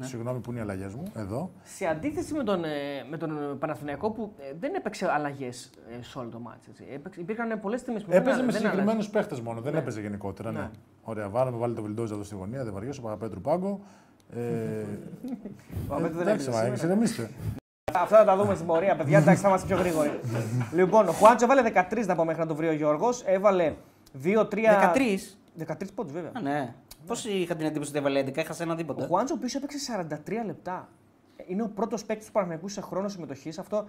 [0.00, 1.02] Συγγνώμη που είναι οι αλλαγές μου.
[1.16, 1.50] Εδώ.
[1.62, 2.68] Σε αντίθεση με τον, ε,
[3.10, 6.66] με τον Παναθηναϊκό που ε, δεν έπαιξε αλλαγές σε όλο το μάτς.
[6.68, 6.84] Έτσι.
[6.94, 9.60] Έπαιξε, υπήρχαν πολλές στιγμές που δεν Έπαιζε α- με δεν συγκεκριμένους παίχτες μόνο.
[9.60, 9.78] Δεν Ναι.
[9.78, 10.50] έπαιζε γενικότερα.
[10.50, 10.58] Ναι.
[10.58, 10.70] Ναι.
[11.02, 12.64] Ωραία, βάλαμε βάλει το Βιλντόζα εδώ στη γωνία.
[12.64, 13.80] Δεν βαριέσαι, ο Παπαπέτρου Πάγκο.
[14.34, 14.40] Ε,
[15.88, 16.86] Ο Απέτου δεν εντάξει, έπαιζε μα σήμερα.
[16.86, 17.30] ηρεμήστε.
[17.94, 19.18] Αυτά θα τα δούμε στην πορεία, παιδιά.
[19.18, 20.20] Εντάξει, θα είμαστε πιο γρήγοροι.
[20.78, 23.22] λοιπόν, ο Χουάντσο έβαλε 13 να πω μέχρι να το βρει ο Γιώργος.
[23.26, 23.74] Έβαλε
[24.24, 24.34] 2-3.
[25.58, 25.66] 13.
[25.66, 26.30] 13 πόντους, βέβαια.
[26.36, 26.74] Α, ναι.
[27.10, 29.06] Πώς είχα την εντύπωση ότι έβαλε 11, έχασε ένα Ο τίποτα.
[29.06, 30.06] Χουάντσο πίσω έπαιξε
[30.42, 30.88] 43 λεπτά.
[31.46, 33.58] Είναι ο πρώτος παίκτης του Παναγενικού σε χρόνο συμμετοχής.
[33.58, 33.88] Αυτό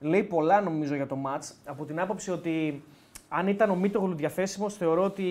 [0.00, 1.44] λέει πολλά νομίζω για το ματ.
[1.64, 2.84] Από την άποψη ότι
[3.28, 5.24] αν ήταν ο Μίτογλου διαθέσιμος, θεωρώ ότι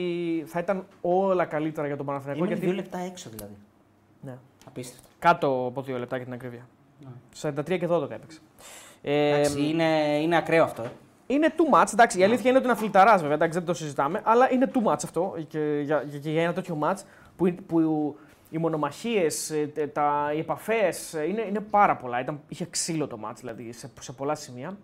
[0.47, 2.43] θα ήταν όλα καλύτερα για τον Παναθηναϊκό.
[2.43, 2.65] Είναι Γιατί...
[2.67, 3.53] δύο λεπτά έξω δηλαδή.
[4.21, 4.37] Ναι.
[4.67, 5.07] Απίστευτο.
[5.19, 6.67] Κάτω από δύο λεπτά για την ακρίβεια.
[7.41, 8.39] 43 και 12 έπαιξε.
[9.01, 10.83] Ε, Εντάξει, είναι, είναι ακραίο αυτό.
[10.83, 10.89] ε.
[11.27, 11.93] είναι too much.
[11.93, 14.21] Εντάξει, η αλήθεια είναι ότι είναι αφιλταρά βέβαια, εντάξει, δεν το συζητάμε.
[14.23, 16.97] Αλλά είναι too much αυτό και για, για, και για ένα τέτοιο match
[17.39, 17.79] που, που
[18.49, 19.49] οι μονομαχίες,
[20.35, 22.19] οι επαφές είναι, είναι πάρα πολλά.
[22.19, 24.77] Ήταν, είχε ξύλο το match δηλαδή σε, σε πολλά σημεία.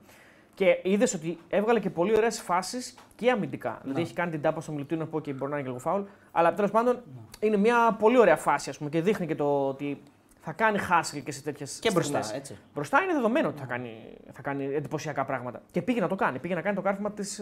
[0.54, 3.80] Και είδες ότι έβγαλε και πολύ ωραίες φάσεις και αμυντικά.
[3.84, 6.02] Δηλαδή έχει κάνει την τάπα στο Μιλουτίνο που και μπορεί να είναι και λίγο φάουλ.
[6.32, 7.02] Αλλά τέλος πάντων
[7.40, 10.02] είναι μια πολύ ωραία φάση ας πούμε, και δείχνει και το ότι
[10.42, 12.58] θα κάνει χάσιλ και σε τέτοιες Και μπροστά, έτσι.
[12.74, 15.62] Μπροστά είναι δεδομένο ότι θα κάνει, θα κάνει εντυπωσιακά πράγματα.
[15.72, 16.40] Και πήγε να το κάνει.
[16.40, 17.42] Πήγε να κάνει το κάρφωμα της.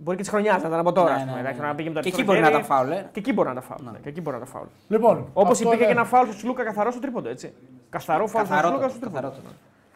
[0.00, 1.08] Ε, μπορεί και της χρονιάς, να ήταν από τώρα.
[1.10, 1.66] Ναι, ας πούμε, ναι, ναι, εντάξει, ναι.
[1.66, 2.68] να πήγε με το Και εκεί αριστερό μπορεί να χέρι.
[2.68, 3.08] τα φάουλ, ε.
[3.12, 3.84] Και εκεί μπορεί να τα φάουλ.
[3.92, 4.66] ναι, Και εκεί μπορεί να τα φάουλ.
[4.88, 7.52] Λοιπόν, Όπως αυτό υπήρχε είναι- και ένα φάουλ στο Σλούκα καθαρός στο τρίποντο, έτσι.
[7.90, 9.14] Καθαρό φάουλ στο Σλούκα στο τρίποντο.
[9.20, 9.48] Καθαρότατο.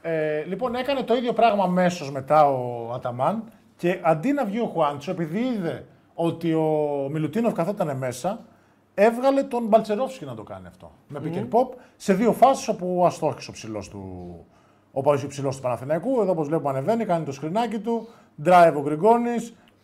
[0.03, 3.43] Ε, λοιπόν, έκανε το ίδιο πράγμα αμέσως μετά ο Αταμάν
[3.77, 6.69] και αντί να βγει ο Χουάντσο, επειδή είδε ότι ο
[7.11, 8.40] Μιλουτίνοφ καθόταν μέσα,
[8.95, 10.90] έβγαλε τον Μπαλτσερόφσκι να το κάνει αυτό.
[11.09, 14.37] Με pick and pop σε δύο φάσεις όπου αστόχησε ο ψηλός του.
[14.93, 16.21] Ο παδί ψηλός του Παναθηναϊκού.
[16.21, 18.09] Εδώ, όπως βλέπουμε, ανεβαίνει, κάνει το σκρινάκι του.
[18.45, 19.35] Drive ο Γκριγκόνη.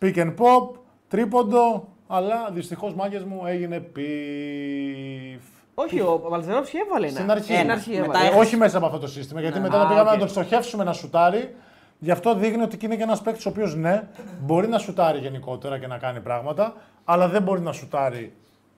[0.01, 0.69] Pick and pop.
[1.07, 1.87] Τρίποντο.
[2.07, 5.41] Αλλά δυστυχώς μάγκες μου έγινε πιφ.
[5.73, 7.15] Όχι, ο Μπαλτσερόφσκι έβαλε ένα.
[7.17, 7.53] Στην αρχή.
[7.55, 8.17] Στην αρχή Μετά έβαλε.
[8.23, 8.39] Ε, έχασε.
[8.39, 9.61] όχι μέσα από αυτό το σύστημα, γιατί Ναι.
[9.63, 10.13] μετά Α, το πήγαμε οκ.
[10.13, 11.55] να τον στοχεύσουμε να σουτάρει.
[11.99, 14.07] Γι' αυτό δείχνει ότι είναι και ένας παίκτης ο οποίος ναι,
[14.41, 16.73] μπορεί να σουτάρει γενικότερα και να κάνει πράγματα,
[17.05, 18.33] αλλά δεν μπορεί να σουτάρει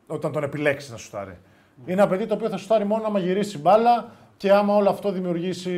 [0.08, 1.38] όταν τον επιλέξεις να σουτάρει.
[1.86, 5.12] Είναι ένα παιδί το οποίο θα σουτάρει μόνο άμα γυρίσει μπάλα και άμα όλο αυτό
[5.12, 5.74] δημιουργήσει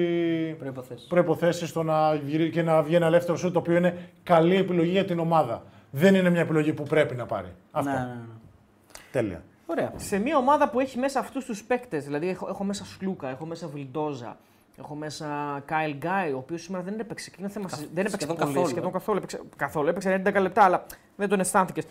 [0.59, 1.07] Προϋποθέσεις.
[1.07, 4.89] προϋποθέσεις στο να γυρί- και να βγει ένα ελεύθερο σουτ, το οποίο είναι καλή επιλογή
[4.91, 5.63] για την ομάδα.
[5.91, 7.53] Δεν είναι μια επιλογή που πρέπει να πάρει.
[7.71, 7.89] Αυτό.
[7.91, 8.15] Ναι, ναι, ναι.
[9.11, 9.43] Τέλεια.
[9.65, 9.91] Ωραία.
[9.95, 13.45] Σε μια ομάδα που έχει μέσα αυτούς τους παίκτες, δηλαδή έχω, έχω μέσα Σλούκα, έχω
[13.45, 14.37] μέσα Βιλντόζα,
[14.79, 15.27] έχω μέσα
[15.65, 17.29] Κάιλ Γκάι, ο οποίος σήμερα δεν έπαιξε.
[17.29, 18.91] Και είναι θέμα, συζη- δεν έπαιξε σχεδόν πολύ, καθόλου, Σχεδόν ε.
[18.91, 19.17] καθόλου.
[19.17, 19.87] Έπαιξε, καθόλου.
[19.87, 20.85] Έπαιξε 11 λεπτά, αλλά
[21.15, 21.85] δεν τον αισθάνθηκες.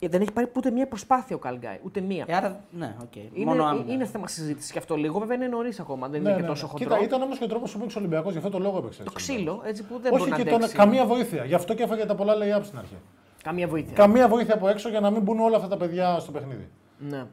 [0.00, 1.78] Δεν έχει πάρει ούτε μία προσπάθεια ο Κάιλ Γκάι.
[1.82, 2.24] Ούτε μία.
[2.28, 3.16] Ε, άρα, ναι, οκ.
[3.16, 3.92] Είναι, Μόνο άμυνα.
[3.92, 5.18] είναι θέμα συζήτησης και αυτό λίγο.
[5.18, 6.70] Βέβαια είναι νωρίς ακόμα, δεν Ναι, είναι και ναι, τόσο ναι.
[6.72, 6.88] χοντρό.
[6.88, 9.02] Κοίτα, ήταν όμως και ο τρόπος που έπαιξε ο Ολυμπιακός, γι' αυτό το λόγο έπαιξε.
[9.02, 9.32] Το έτσι.
[9.32, 10.76] ξύλο, έτσι που δεν Όχι μπορεί και να τον, αντέξει.
[10.76, 11.44] καμία βοήθεια.
[11.44, 12.94] Γι' αυτό και έφαγε τα πολλά layups στην αρχή.
[13.42, 13.92] Καμία βοήθεια.
[13.94, 16.68] Καμία βοήθεια από έξω για να μην μπουν όλα αυτά τα παιδιά στο παιχνίδι.
[16.98, 17.24] Ναι.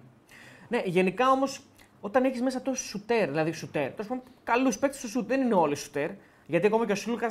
[0.67, 1.62] ναι, γενικά όμως
[2.08, 5.54] όταν έχεις μέσα τόσο σουτέρ, δηλαδή σουτέρ, τέλο πάντων καλούς παίκτες στο σουτ, δεν είναι
[5.54, 6.10] όλοι σουτέρ.
[6.50, 7.28] Γιατί ακόμα και ο Σλούκα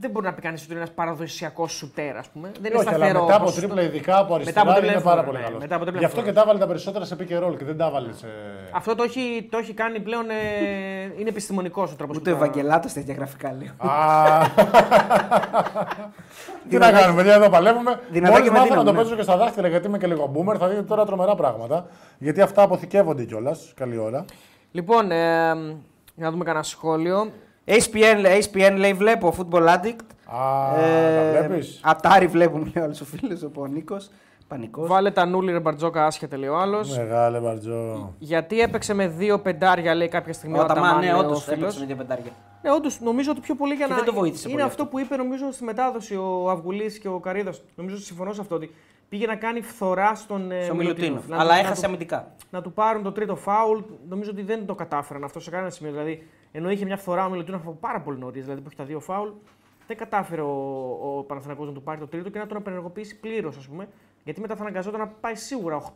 [0.00, 2.50] δεν μπορεί να πει κανείς ότι είναι ένας παραδοσιακός σουτέρ, ας πούμε.
[2.60, 3.22] Δεν είναι Όχι, αλλά σταθερό.
[3.22, 5.44] μετά από όπως τρίπλα, ειδικά από αριστερά, από τρίπλα είναι εύκολα, πάρα πολύ ναι.
[5.44, 5.60] καλός.
[5.60, 6.34] Μετά από τρίπλα Γι' αυτό εύκολα.
[6.34, 8.26] και τα έβαλε τα περισσότερα σε pick and roll και δεν τα έβαλε σε.
[8.72, 10.30] Αυτό το έχει, το έχει κάνει πλέον.
[10.30, 10.34] Ε,
[11.18, 13.70] είναι επιστημονικός ο τρόπος Ούτε ο Ευαγγελάτο τέτοια γραφικά λέει.
[13.76, 13.88] Α,
[16.68, 18.00] Τι να κάνουμε, παιδιά, εδώ παλεύουμε.
[18.10, 18.98] Δυνατά Μόλις και με μάθω να δύναμη, το ναι.
[19.02, 21.86] παίζω και στα δάχτυλα γιατί είμαι και λίγο boomer, θα δείτε τώρα τρομερά πράγματα.
[22.18, 23.72] Γιατί αυτά αποθηκεύονται κιόλας.
[23.76, 24.24] Καλή ώρα.
[24.70, 25.16] Λοιπόν, ε,
[26.14, 27.30] για να δούμε κανένα σχόλιο.
[27.68, 30.04] HPN, λέει- HPN λέει βλέπω Football Addict.
[30.26, 31.80] Α, Ε, τα βλέπεις.
[31.82, 34.10] Ατάρι βλέπουμε λέει ο άλλος ο φίλος, ο Νίκος.
[34.48, 34.88] Πανικός.
[34.88, 36.96] Βάλε τα νούλη ρε Μπαρτζόκα, άσχετε λέει ο άλλος.
[36.96, 38.14] Μεγάλε μπαρτζό.
[38.18, 41.24] Γιατί έπαιξε με δύο πεντάρια, λέει κάποια στιγμή Ο ο Αταμάν, Αταμάν, ναι, λέει ο
[41.24, 41.58] όντως φίλος.
[41.58, 42.30] έπαιξε με δύο πεντάρια.
[42.62, 43.96] Ναι, όντως νομίζω ότι πιο πολύ για Και να.
[43.98, 44.94] δεν το βοήθησε είναι πολύ αυτό αυτό.
[44.96, 47.62] που είπε νομίζω στη μετάδοση ο Αυγουλής και ο Καρίδας.
[47.74, 48.54] Νομίζω ότι συμφωνώ σε αυτό.
[48.54, 48.70] Ότι
[49.08, 51.08] πήγε να κάνει φθορά στον ε, Στο Μιλουτίνοφ.
[51.10, 51.26] Μιλουτίνοφ.
[51.28, 52.32] Να Αλλά του- έχασε να του, αμυντικά.
[52.50, 53.78] να του πάρουν το τρίτο φάουλ.
[54.08, 55.92] Νομίζω ότι δεν το κατάφεραν αυτό σε κανένα σημείο.
[55.92, 58.84] Δηλαδή, ενώ είχε μια φθορά ο Μιλουτίνοφ από πάρα πολύ νωρίς, δηλαδή που έχει τα
[58.84, 59.28] δύο φάουλ,
[59.86, 60.52] δεν κατάφερε ο,
[61.16, 63.88] ο Παναθηναϊκός να του πάρει το τρίτο και να τον απενεργοποιήσει πλήρως, ας πούμε.
[64.24, 65.90] Γιατί μετά θα αναγκαζόταν να πάει σίγουρα οχ-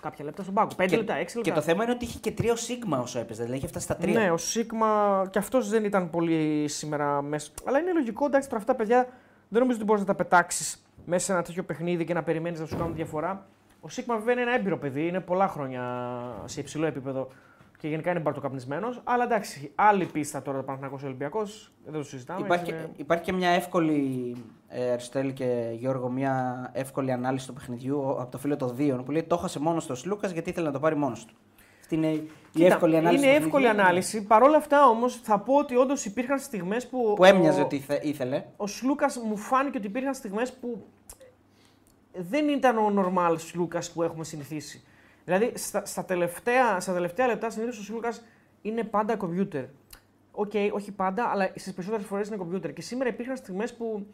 [0.00, 0.70] κάποια λεπτά στον πάγκο.
[0.76, 1.40] 5 Και- λεπτά, 6 λεπτά.
[1.40, 3.40] Και το θέμα είναι ότι είχε και τρία σίγμα όσο έπαιζε.
[3.40, 4.20] Δηλαδή είχε φτάσει στα τρία.
[4.20, 7.50] Ναι, ο Σίγμα και αυτός δεν ήταν πολύ σήμερα μέσα.
[7.64, 9.02] Αλλά είναι λογικό, εντάξει, τώρα αυτά τα παιδιά
[9.48, 12.60] δεν νομίζω ότι μπορείς να τα πετάξεις μέσα σε ένα τέτοιο παιχνίδι και να περιμένεις
[12.60, 13.46] να σου κάνουν διαφορά.
[13.80, 15.82] Ο Σίγμα βέβαια είναι ένα έμπειρο παιδί, είναι πολλά χρόνια
[16.44, 17.28] σε υψηλό επίπεδο
[17.78, 19.00] και γενικά είναι μπαρτοκαπνισμένος.
[19.04, 22.40] Αλλά εντάξει, άλλη πίστα τώρα το Παναθηναϊκός Ολυμπιακός, δεν το συζητάμε.
[22.40, 24.36] Υπάρχει, είναι- υπάρχει και μια εύκολη,
[24.68, 29.02] ε, Αριστοτέλη και Γιώργο, μια εύκολη ανάλυση του παιχνιδιού ο- από το φίλο των δύο
[29.04, 31.34] που λέει το έχασε μόνος του ο Λούκα γιατί ήθελε να το πάρει μόνος του.
[31.80, 33.24] Αυτή είναι η Κοίτα, εύκολη ανάλυση.
[33.26, 33.84] Είναι του εύκολη παιχνιδιού.
[33.86, 34.22] ανάλυση.
[34.26, 37.12] Παρ' όλα αυτά όμως θα πω ότι όντως υπήρχαν στιγμές που.
[37.16, 38.44] Που έμοιαζε ο- ότι θε- ήθελε.
[38.56, 40.86] ο Σλούκας μου φάνηκε ότι υπήρχαν στιγμές που
[42.18, 44.84] δεν ήταν ο νορμάλς Σλούκα που έχουμε συνηθίσει.
[45.24, 48.14] Δηλαδή στα, στα, τελευταία, στα τελευταία λεπτά συνήθως ο Σλούκα
[48.62, 49.64] είναι πάντα κομπιούτερ.
[50.32, 52.72] Οκ, όχι πάντα, αλλά στις περισσότερες φορές είναι κομπιούτερ.
[52.72, 54.06] Και σήμερα υπήρχαν στιγμές που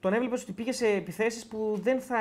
[0.00, 2.16] τον έβλεπες ότι πήγε σε επιθέσεις που δεν θα.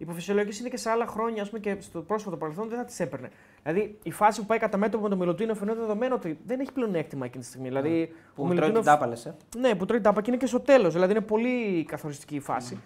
[0.00, 2.84] Υπό φυσιολογικές είναι και σε άλλα χρόνια, ας πούμε και στο πρόσφατο παρελθόν δεν θα
[2.84, 3.30] τις έπαιρνε.
[3.62, 6.72] Δηλαδή η φάση που πάει κατά μέτωπο με τον Μιλουτίνοφ είναι δεδομένο ότι δεν έχει
[6.72, 7.68] πλεονέκτημα εκείνη τη στιγμή.
[7.68, 9.34] Δηλαδή, Που τρώει την τάπα, λες, ε.
[9.58, 10.92] Ναι, που τρώει τάπα και είναι και στο τέλος.
[10.92, 12.80] Δηλαδή είναι πολύ καθοριστική η φάση.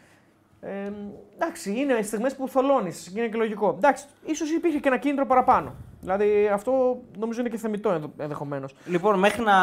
[0.67, 0.93] Ε,
[1.35, 3.75] εντάξει, είναι στιγμές που θολώνεις και είναι και λογικό.
[3.77, 5.75] Εντάξει, ίσως υπήρχε και ένα κίνητρο παραπάνω.
[6.01, 8.75] Δηλαδή αυτό νομίζω είναι και θεμητό ενδεχομένως.
[8.87, 9.55] Λοιπόν, μέχρι να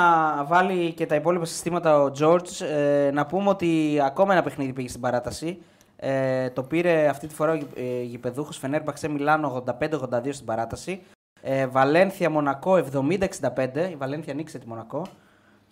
[0.43, 4.87] βάλει και τα υπόλοιπα συστήματα ο George, ε, να πούμε ότι ακόμα ένα παιχνίδι πήγε
[4.87, 5.61] στην παράταση.
[5.95, 11.01] Ε, το πήρε αυτή τη φορά ο γη- ε, γηπεδούχος Φενέρμπαξε Μιλάνο 85-82 στην παράταση.
[11.41, 13.89] Ε, Βαλένθια Μονακό 70-65.
[13.91, 15.05] Η Βαλένθια νίκησε τη Μονακό.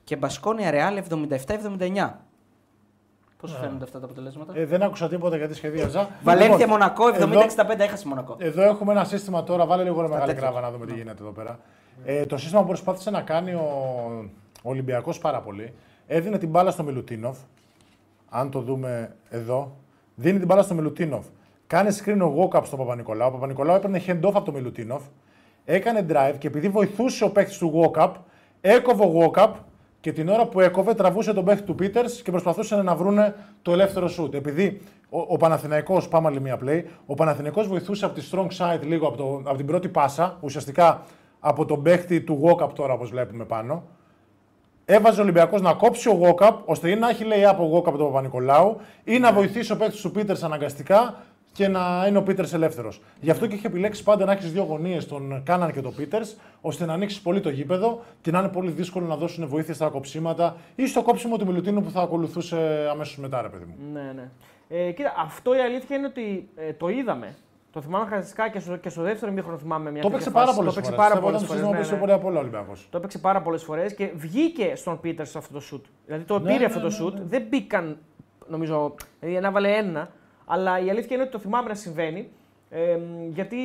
[0.03, 2.19] Και Μπασκόνια Ρεάλ 77-79.
[3.41, 6.09] Πώς σου φαίνονται αυτά τα αποτελέσματα; Ε, δεν άκουσα τίποτα γιατί σχεδίαζα.
[6.23, 8.35] Βαλένθια Λοιπόν, Μονακό εδώ- 70-65 έχασε η Μονακό.
[8.39, 10.41] Εδώ έχουμε ένα σύστημα τώρα, βάλε λίγο ρε μεγάλη τέτοια.
[10.41, 11.59] κράβα να δούμε τι γίνεται εδώ πέρα.
[12.05, 13.61] Ε, το σύστημα που προσπάθησε να κάνει ο,
[14.63, 15.73] ο Ολυμπιακός πάρα πολύ,
[16.07, 17.37] έδινε την μπάλα στο Μιλουτίνοφ,
[18.29, 19.75] αν το δούμε εδώ,
[20.15, 21.25] δίνει την μπάλα στο Μιλουτίνοφ.
[21.67, 23.27] Κάνει screen ο Γόκαπ στον Παπα-Νικολάου.
[23.27, 25.01] Ο Παπα-Νικολάου έπαιρνε hand off από το Μιλουτίνοφ,
[25.65, 28.15] έκανε drive και επειδή βοηθούσε ο παίκτης του Γόκαπ,
[28.61, 29.55] έκοβε ο Γόκαπ
[30.01, 33.71] και την ώρα που έκοβε τραβούσε τον παίκτη του Πίτερς και προσπαθούσαν να βρούνε το
[33.71, 34.33] ελεύθερο σουτ.
[34.33, 38.81] Επειδή ο, ο Παναθηναϊκός, πάμε άλλη μία play, ο Παναθηναϊκός βοηθούσε από τη strong side
[38.81, 41.01] λίγο από, το, από την πρώτη πάσα, ουσιαστικά
[41.39, 43.83] από τον παίκτη του Γόκαπ τώρα όπως βλέπουμε πάνω.
[44.85, 48.05] Έβαζε ο Ολυμπιακός να κόψει ο Γόκαπ, ώστε ή να έχει λέει από Γόκαπ τον
[48.05, 51.15] Παπα-Νικολάου ή να βοηθήσει ο παίκτη του Πίτερς αναγκαστικά
[51.59, 53.01] και να είναι ο Πίτερς ελεύθερος.
[53.19, 56.35] Γι' αυτό και είχε επιλέξει πάντα να έχεις δύο γωνίες, τον Κάναν και τον Πίτερς,
[56.61, 59.87] ώστε να ανοίξεις πολύ το γήπεδο και να είναι πολύ δύσκολο να δώσουν βοήθεια στα
[59.89, 63.75] κοψίματα ή στο κόψιμο του Μιλουτίνου που θα ακολουθούσε αμέσως μετά, ρε παιδί μου.
[63.93, 64.29] Ναι, ναι.
[64.69, 67.35] Ε, κοίτα, αυτό η αλήθεια είναι ότι ε, το είδαμε.
[67.71, 70.45] Το θυμάμαι χαρακτηριστικά και στο, και στο δεύτερο μήχρονο θυμάμαι μια Το τέτοια παίξε πάρα
[70.45, 70.57] φάση.
[70.57, 70.97] πολλές Το φορές.
[70.97, 71.61] παίξε πάρα πολλές φορές.
[71.61, 71.99] Το Ναι, παίξει ναι.
[71.99, 72.73] πολύ απ' όλα ο Ολυμπιακό.
[72.89, 75.85] Το έπαιξε πάρα πολλές φορές και βγήκε στον Πίτερ σε αυτό το σουτ.
[76.05, 77.13] Δηλαδή το Ναι, πήρε ναι, αυτό το ναι, σουτ.
[77.17, 77.23] ναι.
[77.25, 77.97] Δεν μπήκαν,
[78.47, 80.09] νομίζω, δηλαδή ανάβαλε ένα.
[80.51, 82.29] Αλλά η αλήθεια είναι ότι το θυμάμαι να συμβαίνει.
[82.69, 83.55] Ε, γιατί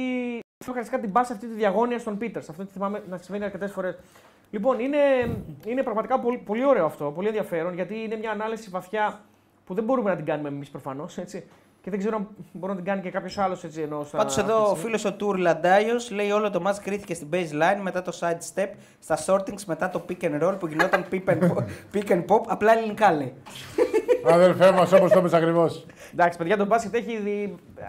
[0.65, 2.43] θέλω χαρακτηριστικά την πάση αυτή τη διαγώνια στον Πίτερ.
[2.49, 3.99] Αυτό τη θυμάμαι να συμβαίνει αρκετές φορές.
[4.51, 4.99] Λοιπόν, είναι,
[5.67, 9.21] είναι πραγματικά πολύ, πολύ ωραίο αυτό, πολύ ενδιαφέρον, γιατί είναι μια ανάλυση βαθιά
[9.65, 11.19] που δεν μπορούμε να την κάνουμε εμείς προφανώς.
[11.83, 14.17] Και δεν ξέρω αν μπορεί να την κάνει και κάποιος άλλος έτσι ενώ στα.
[14.17, 14.83] Πάντως αυτή τη εδώ ο στιγμή.
[14.85, 18.69] φίλος ο Τουρ Λαντάιος λέει όλο το match κρίθηκε στην baseline μετά το side step,
[18.99, 21.65] στα shortings μετά το pick and roll που γινόταν pick and pop,
[21.95, 23.35] pick and pop απλά ελληνικά λέει.
[24.33, 25.87] Αδελφέ μας, όπως το είπες ακριβώς.
[26.13, 27.55] Εντάξει, παιδιά, το μπάσκετ έχει δει.
[27.77, 27.83] ε,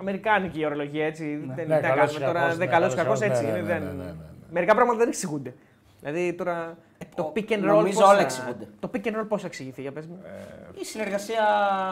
[0.00, 1.24] Αμερικάνικη ορολογία έτσι.
[1.46, 2.38] Δεν Ναι, τι να καλός κάνουμε ή τώρα.
[2.40, 3.60] κακός, Δεν ναι, καλός ή καλός ή κακός κακός, έτσι ναι, είναι.
[3.60, 4.14] ναι, δεν- ναι, ναι, ναι.
[4.50, 5.54] Μερικά πράγματα δεν εξηγούνται.
[6.00, 6.76] Δηλαδή τώρα.
[7.14, 7.60] Το pick and roll.
[7.60, 8.66] νομίζω πώς όλα θα- εξηγούνται.
[8.80, 10.18] Το pick and roll πώς εξηγηθεί, για πες μου.
[10.80, 11.42] Η συνεργασία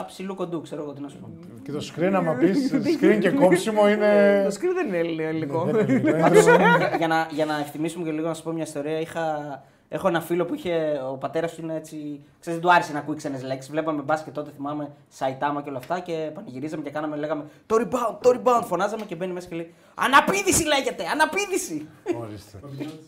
[0.06, 1.28] ψηλού κοντού, ξέρω εγώ τι να σου πω.
[1.62, 4.42] Και το screen, άμα πεις, screen και κόψιμο είναι.
[4.48, 5.64] Το screen δεν είναι ελλη- ελληνικό.
[5.64, 6.76] Δεν είναι ελληνικό, είναι Πάντως, τρομερό.
[6.98, 9.22] για, να, για να ευθυμίσουμε και λίγο να σα πω μια ιστορία, είχα,
[9.88, 11.00] έχω ένα φίλο που είχε.
[11.10, 11.96] Ο πατέρας του είναι έτσι.
[12.40, 13.70] Ξέρετε, δεν του άρεσε να ακούει ξένες λέξεις.
[13.70, 18.16] Βλέπαμε μπάσκετ τότε, θυμάμαι, Σαϊτάμα και όλα αυτά και πανηγυρίζαμε και κάναμε, λέγαμε το rebound,
[18.20, 18.62] το rebound.
[18.64, 21.88] Φωνάζαμε και μπαίνει μέσα και λέει Αναπήδηση λέγεται, αναπήδηση.
[22.20, 22.58] Ορίστε.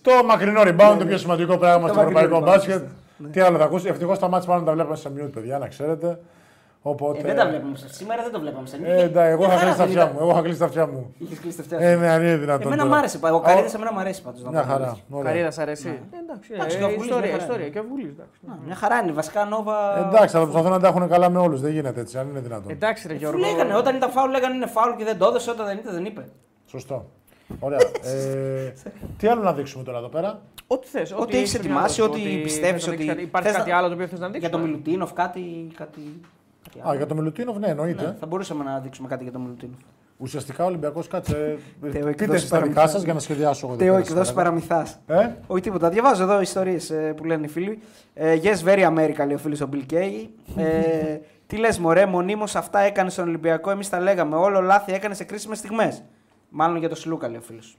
[0.02, 2.88] Το μακρινό rebound, το πιο σημαντικό πράγμα Το στο ευρωπαϊκό μακρινό rebound, μπάσκετ.
[3.32, 3.88] Τι άλλο θα ακούσει.
[3.88, 6.18] Ευτυχώς τα μάτια πάνω τα βλέπουμε σε mute, παιδιά, να ξέρετε.
[6.88, 7.18] Οπότε.
[7.18, 7.76] Ε, δεν τα βλέπαμε.
[7.76, 9.86] σε- Σήμερα δεν το βλέπαμε σε Ε, εντάξει, εγώ Μια είχα χαρά κλείσει τα δεν
[9.86, 10.12] αυτιά ήταν.
[10.14, 10.18] μου.
[10.22, 11.14] Εγώ είχα κλείσει τα αυτιά μου.
[11.18, 12.00] Είχες κλείσει τα αυτιά Ε, σου.
[12.00, 12.66] ναι, αν είναι δυνατόν.
[12.66, 12.94] Εμένα τώρα.
[12.94, 13.18] μου άρεσε.
[13.32, 14.42] Ο Καρίδας εμένα μου αρέσει πάντως.
[14.42, 14.96] Μια χαρά.
[15.10, 15.30] Ωραία.
[15.32, 15.88] Καρίδας σ' αρέσει.
[15.88, 17.64] Ε, Εντάξει, Εντάξει, ε, και ο Βουλής ιστορία, μια χαρά ιστορία.
[17.66, 17.72] είναι.
[17.74, 18.40] Και ο Βουλής, εντάξει.
[18.66, 19.12] Μια χαρά είναι.
[19.12, 19.76] Βασικά νόβα.
[20.08, 21.60] Εντάξει, αλλά προσπαθούν να τα έχουν καλά με όλους.
[21.60, 22.70] Δεν γίνεται έτσι, αν είναι δυνατόν.
[22.70, 23.38] Εντάξει, ρε Αφού Γιώργο.
[23.38, 26.04] λέγανε, όταν ήταν φάουλ, λέγανε είναι φάουλ και δεν το έδωσε, όταν δεν ήταν δεν
[26.04, 26.24] είπε.
[26.66, 27.06] Σωστό.
[27.60, 27.78] Ωραία.
[28.02, 28.72] Ε,
[29.18, 31.12] τι άλλο να δείξουμε τώρα εδώ πέρα; Ό,τι θες.
[31.18, 34.26] Ό,τι έχεις ετοιμάσει, ό,τι πιστεύεις ότι- Υπάρχει θες κάτι να- άλλο το οποίο θες να
[34.26, 34.40] δείξει.
[34.40, 35.66] Για το Μιλουτίνοφ κάτι.
[35.76, 36.20] κάτι...
[36.64, 36.96] κάτι Α, άλλο.
[36.96, 38.02] για το Μιλουτίνοφ, ναι, εννοείται.
[38.06, 39.78] Ναι, θα μπορούσαμε να δείξουμε κάτι για το Μιλουτίνοφ.
[40.20, 41.32] Ουσιαστικά ο Ολυμπιακός κάτσε.
[41.32, 41.58] Θεό,
[41.90, 42.90] Πείτε εκδόσεις εσείς τα δικά παραμυθάς.
[42.90, 43.74] σας για να σχεδιάσω εγώ.
[43.74, 44.44] εδώ Τέο πέρα εκδόσει σήμερα.
[44.44, 44.98] παραμυθάς.
[45.06, 45.88] Ε, Όχι τίποτα.
[45.88, 47.78] Διαβάζω εδώ ιστορίες που λένε οι φίλοι.
[48.14, 50.26] Ε, yes, very America, λέει ο φίλος ο Bill Kay.
[50.56, 53.70] Ε, τι λες, Μωρέ, μονίμως αυτά έκανε στον Ολυμπιακό.
[53.70, 54.36] Εμείς τα λέγαμε.
[54.36, 56.02] Όλο λάθη έκανε σε κρίσιμες στιγμές.
[56.48, 57.76] Μάλλον για το Σλούκα, λέει ο φίλος.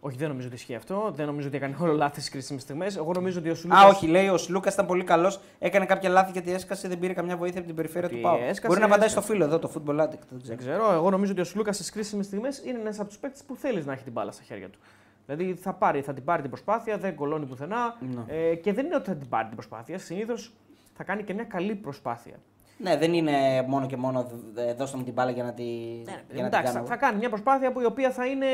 [0.00, 1.12] Όχι, δεν νομίζω ότι ισχύει αυτό.
[1.14, 2.96] Δεν νομίζω ότι έκανε όλο λάθη στις κρίσιμες στιγμές.
[2.96, 3.80] Εγώ νομίζω ότι ο Σουλούκα.
[3.80, 5.40] Α, όχι, λέει ο Σλούκας ήταν πολύ καλός.
[5.58, 8.36] Έκανε κάποια λάθη γιατί έσκασε, δεν πήρε καμιά βοήθεια από την περιφέρεια Τι του Πάου.
[8.40, 9.26] έσκασε, Μπορεί να απαντάει έσκασε.
[9.26, 10.08] στο φίλο εδώ, το Football Addict.
[10.08, 10.42] Δεν ξέρω.
[10.42, 10.92] Δεν ξέρω.
[10.92, 13.86] Εγώ νομίζω ότι ο Σουλούκα στις κρίσιμες στιγμές είναι ένας από τους παίκτες που θέλεις
[13.86, 14.78] να έχει την μπάλα στα χέρια του.
[15.26, 17.96] Δηλαδή θα, πάρει, θα την πάρει την προσπάθεια, δεν κολώνει πουθενά.
[18.00, 18.34] Ναι.
[18.50, 19.98] Ε, και δεν είναι ότι θα την πάρει την προσπάθεια.
[19.98, 20.52] Συνήθως
[20.96, 22.34] θα κάνει και μια καλή προσπάθεια.
[22.78, 26.12] Ναι, δεν είναι μόνο και μόνο δ- δώστε μου την μπάλα για να, τη, για
[26.16, 26.86] να την Ε, Εντάξει, κάνω.
[26.86, 28.46] θα, θα κάνει μια προσπάθεια που η οποία θα είναι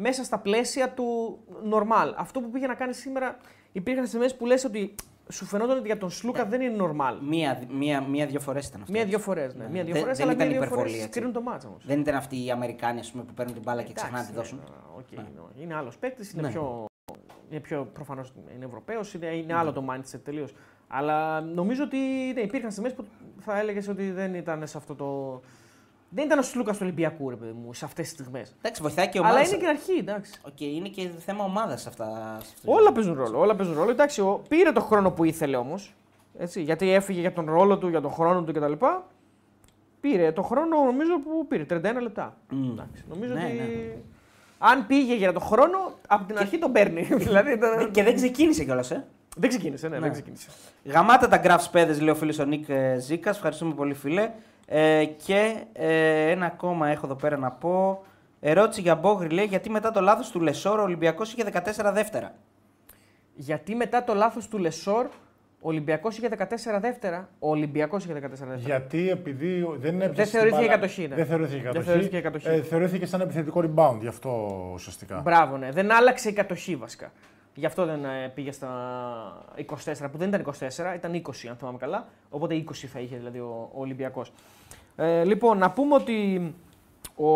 [0.00, 1.38] μέσα στα πλαίσια του
[1.72, 2.12] normal.
[2.16, 3.36] Αυτό που πήγε να κάνει σήμερα,
[3.72, 4.94] υπήρχαν στιγμές που λες ότι
[5.28, 7.18] σου φαινόταν ότι για τον Σλούκα δεν είναι normal.
[7.28, 8.92] Μία, μία, μία-δύο φορές ήταν αυτό.
[8.92, 9.24] Μία-δύο έτσι.
[9.26, 9.54] φορές.
[9.54, 9.64] Ναι.
[9.64, 9.70] Ναι.
[9.70, 11.18] Μία-δύο Δεν- φορές, δεν αλλά ήταν μία-δύο υπερβολή, φορές έτσι.
[11.18, 11.86] κρίνουν το μάτσα όμως.
[11.86, 14.34] Δεν ήταν αυτοί οι Αμερικάνοι ας πούμε, που παίρνουν την μπάλα και ξεχνάνε να τη
[14.36, 14.60] δώσουν.
[14.98, 15.18] Okay,
[15.60, 16.48] Είναι άλλος παίκτης, είναι, Ναι.
[16.48, 16.84] πιο,
[17.50, 20.54] είναι πιο προφανώς είναι Ευρωπαίος, είναι, είναι άλλο το mindset τελείως.
[20.88, 21.96] Αλλά νομίζω ότι
[22.34, 23.04] ναι, υπήρχαν στιγμές που
[23.38, 25.40] θα έλεγες ότι δεν ήταν σε αυτό το.
[26.12, 28.54] Δεν ήταν ο Σλούκα του Ολυμπιακού, ρε παιδί μου, σε αυτές τις στιγμές.
[28.58, 29.36] Εντάξει, βοηθάει και η ομάδα.
[29.38, 30.32] Αλλά είναι και αρχή, εντάξει.
[30.42, 32.36] Οκ, είναι και θέμα ομάδας αυτά.
[32.40, 32.72] σε αυτό.
[32.72, 33.38] Όλα παίζουν ρόλο.
[33.40, 33.90] Όλα παίζουν ρόλο.
[33.90, 35.94] Εντάξει, ο, πήρε το χρόνο που ήθελε όμως.
[36.54, 38.72] Γιατί έφυγε για τον ρόλο του, για τον χρόνο του κτλ.
[40.00, 41.66] Πήρε το χρόνο νομίζω που πήρε.
[41.70, 42.36] 31 λεπτά.
[42.50, 42.70] Μμ.
[42.70, 43.52] Εντάξει, νομίζω Ναι, ότι.
[43.56, 43.94] ναι.
[44.58, 47.02] Αν πήγε για τον χρόνο, από την αρχή τον παίρνει.
[47.26, 49.06] δηλαδή, ήταν- Και δεν ξεκίνησε κιόλας, ε.
[49.36, 50.00] Δεν ξεκίνησε, ναι, Ναι.
[50.02, 50.48] δεν ξεκίνησε.
[50.84, 52.66] Γαμάτα τα graphics, παίδες, λέει ο φίλος ο Νίκ
[52.98, 53.36] Ζήκας.
[53.36, 54.30] Ευχαριστούμε πολύ, φίλε.
[54.72, 58.02] Ε, και ε, ένα ακόμα έχω εδώ πέρα να πω.
[58.40, 62.32] Ερώτηση για Μπόγρι λέει γιατί μετά το λάθος του Λεσόρ ο Ολυμπιακός είχε 14 δεύτερα.
[63.34, 66.28] Γιατί μετά το λάθος του Λεσόρ, ο Ολυμπιακός είχε
[66.76, 68.56] 14 δεύτερα; Ο Ολυμπιακός είχε 14 δεύτερα.
[68.56, 70.12] Γιατί επειδή δεν έπιασε.
[70.14, 71.14] Δεν την θεωρήθηκε μπάλα- κατοχή, ναι.
[71.14, 71.86] Δεν θεωρήθηκε Δεν κατοχή.
[71.88, 72.48] θεωρήθηκε κατοχή.
[72.48, 75.20] Ε, θεωρήθηκε σαν επιθετικό rebound, γι' αυτό ουσιαστικά.
[75.20, 75.70] Μπράβο, ναι.
[75.70, 77.12] Δεν άλλαξε η κατοχή βασικά.
[77.54, 78.68] Γι' αυτό δεν ε, πήγε στα
[79.56, 82.06] 24, που δεν ήταν 24, ήταν 20 αν θυμάμαι καλά.
[82.30, 84.32] Οπότε 20 θα είχε δηλαδή ο, ο Ολυμπιακός.
[85.02, 86.54] Ε, λοιπόν, να πούμε ότι
[87.16, 87.30] ο,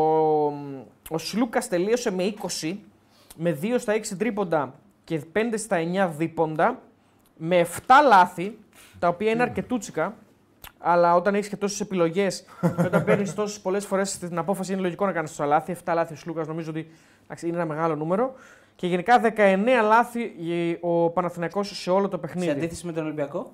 [1.08, 2.76] ο Σλούκας τελείωσε με 20,
[3.36, 6.80] με 2 στα 6 τρίποντα και 5 στα 9 δίποντα,
[7.36, 8.58] με 7 λάθη,
[8.98, 10.14] τα οποία είναι αρκετούτσικα,
[10.78, 14.80] αλλά όταν έχεις και τόσες επιλογές και όταν παίρνεις τόσες πολλές φορές την απόφαση, είναι
[14.82, 15.76] λογικό να κάνεις τόσα λάθη.
[15.84, 16.90] 7 λάθη ο Σλούκας νομίζω ότι
[17.24, 18.34] εντάξει, είναι ένα μεγάλο νούμερο.
[18.76, 20.32] Και γενικά 19 λάθη
[20.80, 22.50] ο Παναθηναϊκός σε όλο το Σε παιχνίδι.
[22.50, 23.52] αντίθεση με τον Ολυμπιακό;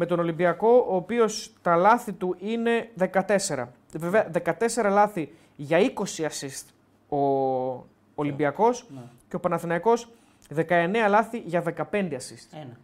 [0.00, 3.68] Με τον Ολυμπιακό, ο οποίος τα λάθη του είναι 14.
[3.96, 6.66] Βέβαια, 14 λάθη για 20 assist
[7.08, 7.18] ο
[8.14, 9.00] Ολυμπιακός Ναι.
[9.28, 10.08] και ο Παναθηναϊκός
[10.54, 12.48] 19 λάθη για 15 assist.
[12.52, 12.76] Ένα.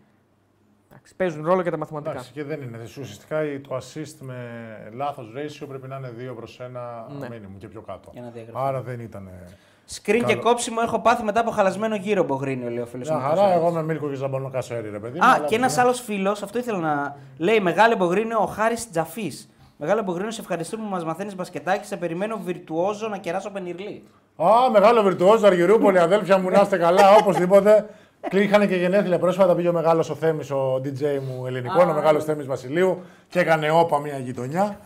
[0.91, 2.11] Εντάξει, παίζουν ρόλο και τα μαθηματικά.
[2.11, 2.79] Εντάξει, και δεν είναι.
[2.83, 4.39] Ουσιαστικά το assist με
[4.95, 7.27] λάθος ratio πρέπει να είναι 2 προς 1 Ναι.
[7.31, 8.11] minimum και πιο κάτω.
[8.12, 8.67] Για να διαγραφεί.
[8.69, 9.31] Άρα δεν ήταν.
[9.87, 10.43] Σκριν και Καλό.
[10.43, 13.09] κόψιμο έχω πάθει μετά από χαλασμένο γύρο Μπογρίνιο, λέει ο φίλος.
[13.09, 15.18] Μια χαρά, εγώ με Μίλκο και Ζαμπονό Κασέρι, ρε παιδί.
[15.18, 18.47] μου, Α, αλλά και ένας παιδιά- άλλος φίλος, αυτό ήθελα να λέει: Μεγάλε Μπογρίνιο, ο
[18.47, 19.49] Χάρης Τζαφής.
[19.76, 21.87] Μεγάλε Μπογρίνιο, σε ευχαριστούμε που μας μαθαίνεις μπασκετάκι.
[21.87, 24.03] Σε περιμένω βιρτουόζο να κεράσω πενιρλί.
[24.43, 27.87] Α, μεγάλο βιρτουόζο Αργυρούπολη, αδέλφια μου, να είστε καλά, οπωσδήποτε.
[28.30, 32.24] Είχαν και γενέθλια πρόσφατα, πήγε ο μεγάλος ο Θέμης, ο DJ μου ελληνικό, ο μεγάλος
[32.24, 34.78] Θέμης Βασιλείου και έκανε όπα μια γειτονιά.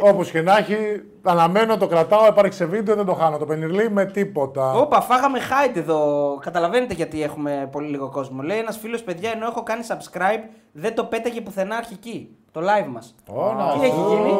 [0.00, 0.76] Όπως και να έχει,
[1.22, 3.36] αναμένω, το κρατάω, έπαρξε βίντεο, δεν το χάνω.
[3.38, 4.72] Το πενιρλί με τίποτα.
[4.72, 5.98] Όπα, φάγαμε hide εδώ.
[6.40, 8.42] Καταλαβαίνετε γιατί έχουμε πολύ λίγο κόσμο.
[8.42, 10.42] Λέει ένας φίλος, παιδιά, ενώ έχω κάνει subscribe,
[10.72, 12.36] δεν το πέταγε πουθενά αρχική.
[12.52, 13.14] Το live μας.
[13.32, 14.08] Ω, να Τι έχει σου.
[14.08, 14.36] γίνει;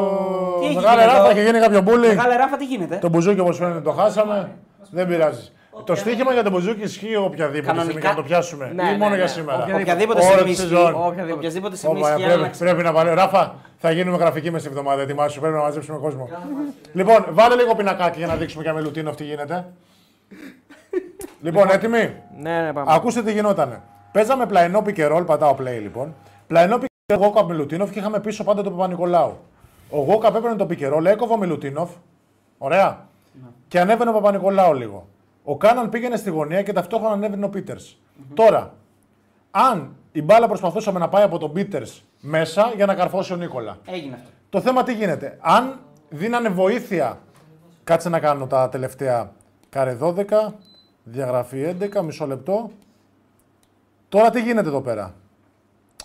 [0.60, 2.14] Τι έχει Μεγάλε γίνει ράφα, εδώ; έχει γίνει κάποιο bullying.
[2.14, 4.50] Μεγάλε ράφα, τι γίνεται; Το μπουζούκι όπως φαίνεται το χάσαμε.
[4.90, 5.48] Δεν πειράζει.
[5.84, 7.82] Το στοίχημα για το μπουζούκι ισχύει οποιαδήποτε Κανονικά.
[7.84, 8.72] στιγμή για να το πιάσουμε.
[8.74, 9.16] Ναι, ή ναι, μόνο ναι.
[9.16, 9.58] για σήμερα.
[9.62, 9.82] Οποιαδήποτε.
[9.82, 10.66] Οποιαδήποτε Όλη στιγμή τη ισχύει.
[10.68, 10.94] σεζόν.
[10.94, 11.32] Οποιαδήποτε.
[11.32, 12.24] Οποιαδήποτε στιγμή Ωπα, ισχύει.
[12.24, 13.14] αλλά πρέπει, να πρέπει να βάλει.
[13.14, 15.02] Ράφα, θα γίνουμε γραφική μες στη εβδομάδα.
[15.02, 16.28] Ετοιμάσου, πρέπει να μαζέψουμε κόσμο.
[16.92, 19.64] λοιπόν, βάλε λίγο πινακάκι για να δείξουμε και Μιλουτίνοφ τι γίνεται.
[21.42, 22.94] λοιπόν, έτοιμοι; Ναι, ναι, πάμε.
[22.94, 23.82] Ακούστε τι γινότανε.
[24.12, 26.14] Παίζαμε πλαϊνό pick and roll, πατάω play λοιπόν.
[26.46, 29.36] Πλαϊνό pick and roll, Γουόκαπ Μιλουτίνοφ και είχαμε πίσω πάντα τον Παπανικολάου.
[29.90, 31.90] Ο Γουόκαπ έπαιρνε το pick and roll, έκοβε ο Μιλουτίνοφ.
[32.58, 33.06] Ωραία.
[33.68, 35.06] Και ανέβαινε ο Παπα-Νικολάου λίγο.
[35.44, 37.76] Ο Κάναν πήγαινε στη γωνία και ταυτόχρονα ανέβαινε ο πιτερ
[38.34, 38.74] Τώρα,
[39.50, 43.78] αν η μπάλα προσπαθούσαμε να πάει από τον Πίτερς μέσα για να καρφώσει ο Νίκολα.
[43.86, 44.28] Έγινε αυτό.
[44.48, 45.38] Το θέμα τι γίνεται.
[45.40, 47.18] Αν δίνανε βοήθεια.
[47.84, 49.32] Κάτσε να κάνω τα τελευταία.
[49.68, 50.24] Κάρε 12,
[51.04, 52.70] διαγραφή 11, μισό λεπτό.
[54.08, 55.14] Τώρα τι γίνεται εδώ πέρα.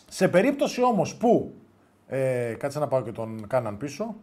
[0.09, 1.53] Σε περίπτωση όμως που.
[2.07, 4.15] Ε, κάτσε να πάω και τον κάναν πίσω.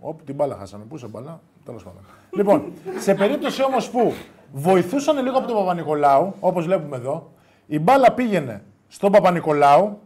[0.00, 0.84] Οπ, την μπάλα χάσαμε.
[0.84, 2.00] Πού σε μπάλα; Τέλος πάντων.
[2.30, 4.12] λοιπόν, σε περίπτωση όμως που
[4.52, 7.32] βοηθούσαν λίγο από τον Παπα-Νικολάου, όπως βλέπουμε εδώ,
[7.66, 9.98] η μπάλα πήγαινε στον Παπα-Νικολάου,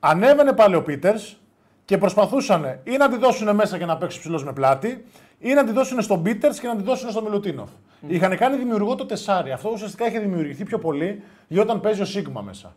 [0.00, 1.36] Ανέβαινε πάλι ο Πίτερς
[1.84, 5.04] και προσπαθούσαν ή να τη δώσουν μέσα και να παίξει ψηλός με πλάτη,
[5.38, 7.70] ή να τη δώσουν στον Πίτερς και να τη δώσουν στον Μιλουτίνοφ.
[8.06, 9.52] Είχαν κάνει δημιουργό το τεσάρι.
[9.52, 12.74] Αυτό ουσιαστικά είχε δημιουργηθεί πιο πολύ για όταν παίζει ο Σίκμα μέσα.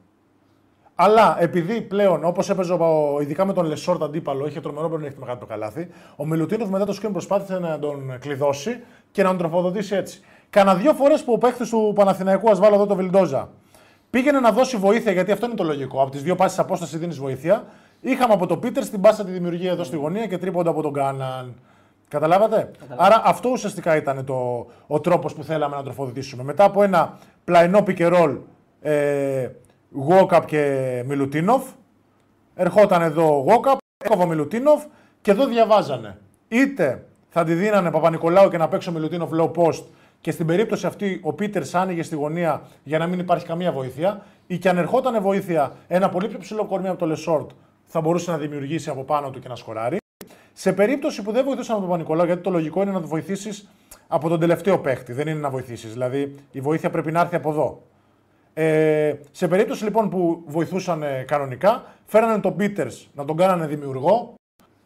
[0.95, 5.39] Αλλά επειδή πλέον, όπως έπαιζε ο, ειδικά με τον Λεσόρ αντίπαλο, είχε τρομερό πλεονέκτημα κάτω
[5.39, 8.79] το καλάθι, ο Μιλουτίνοφ μετά το screen προσπάθησε να τον κλειδώσει
[9.11, 10.21] και να τον τροφοδοτήσει έτσι.
[10.49, 13.49] Κάνα δύο φορές που ο παίχτη του Παναθηναϊκού, ας βάλω εδώ το Βιλντόζα,
[14.09, 16.01] πήγαινε να δώσει βοήθεια, γιατί αυτό είναι το λογικό.
[16.01, 17.65] Από τις δύο πάσες απόσταση δίνεις βοήθεια.
[18.01, 20.93] Είχαμε από τον Πίτερ την πάσα τη δημιουργία εδώ στη γωνία και τρίποντα από τον
[20.93, 21.53] Κάναν.
[22.07, 26.43] Καταλάβατε; Άρα αυτό ουσιαστικά ήταν το, ο τρόπος που θέλαμε να τροφοδοτήσουμε.
[26.43, 28.37] Μετά από ένα πλαϊνό pick and roll
[28.81, 29.49] ε,
[29.93, 31.63] Γουόκαπ και Μιλουτίνοφ,
[32.55, 34.83] ερχόταν εδώ ο Γουόκαπ, έκοβε ο Μιλουτίνοφ
[35.21, 36.17] και εδώ διαβάζανε.
[36.47, 39.83] Είτε θα τη δίνανε Παπανικολάου και να παίξει ο Μιλουτίνοφ low post
[40.21, 44.25] και στην περίπτωση αυτή ο Πίτερ άνοιγε στη γωνία για να μην υπάρχει καμία βοήθεια,
[44.47, 47.49] ή και αν ερχόταν βοήθεια ένα πολύ πιο ψηλό κορμί από το Λεσόρ,
[47.85, 49.97] θα μπορούσε να δημιουργήσει από πάνω του και να σκοράρει.
[50.53, 53.69] Σε περίπτωση που δεν βοηθούσαν τον Παπανικολάου, γιατί το λογικό είναι να το βοηθήσεις
[54.07, 55.91] από τον τελευταίο παίχτη, δεν είναι να βοηθήσεις.
[55.91, 57.81] Δηλαδή η βοήθεια πρέπει να έρθει από εδώ.
[58.53, 64.33] Ε, σε περίπτωση λοιπόν που βοηθούσαν ε, κανονικά, φέρανε τον Πίτερς να τον κάνανε δημιουργό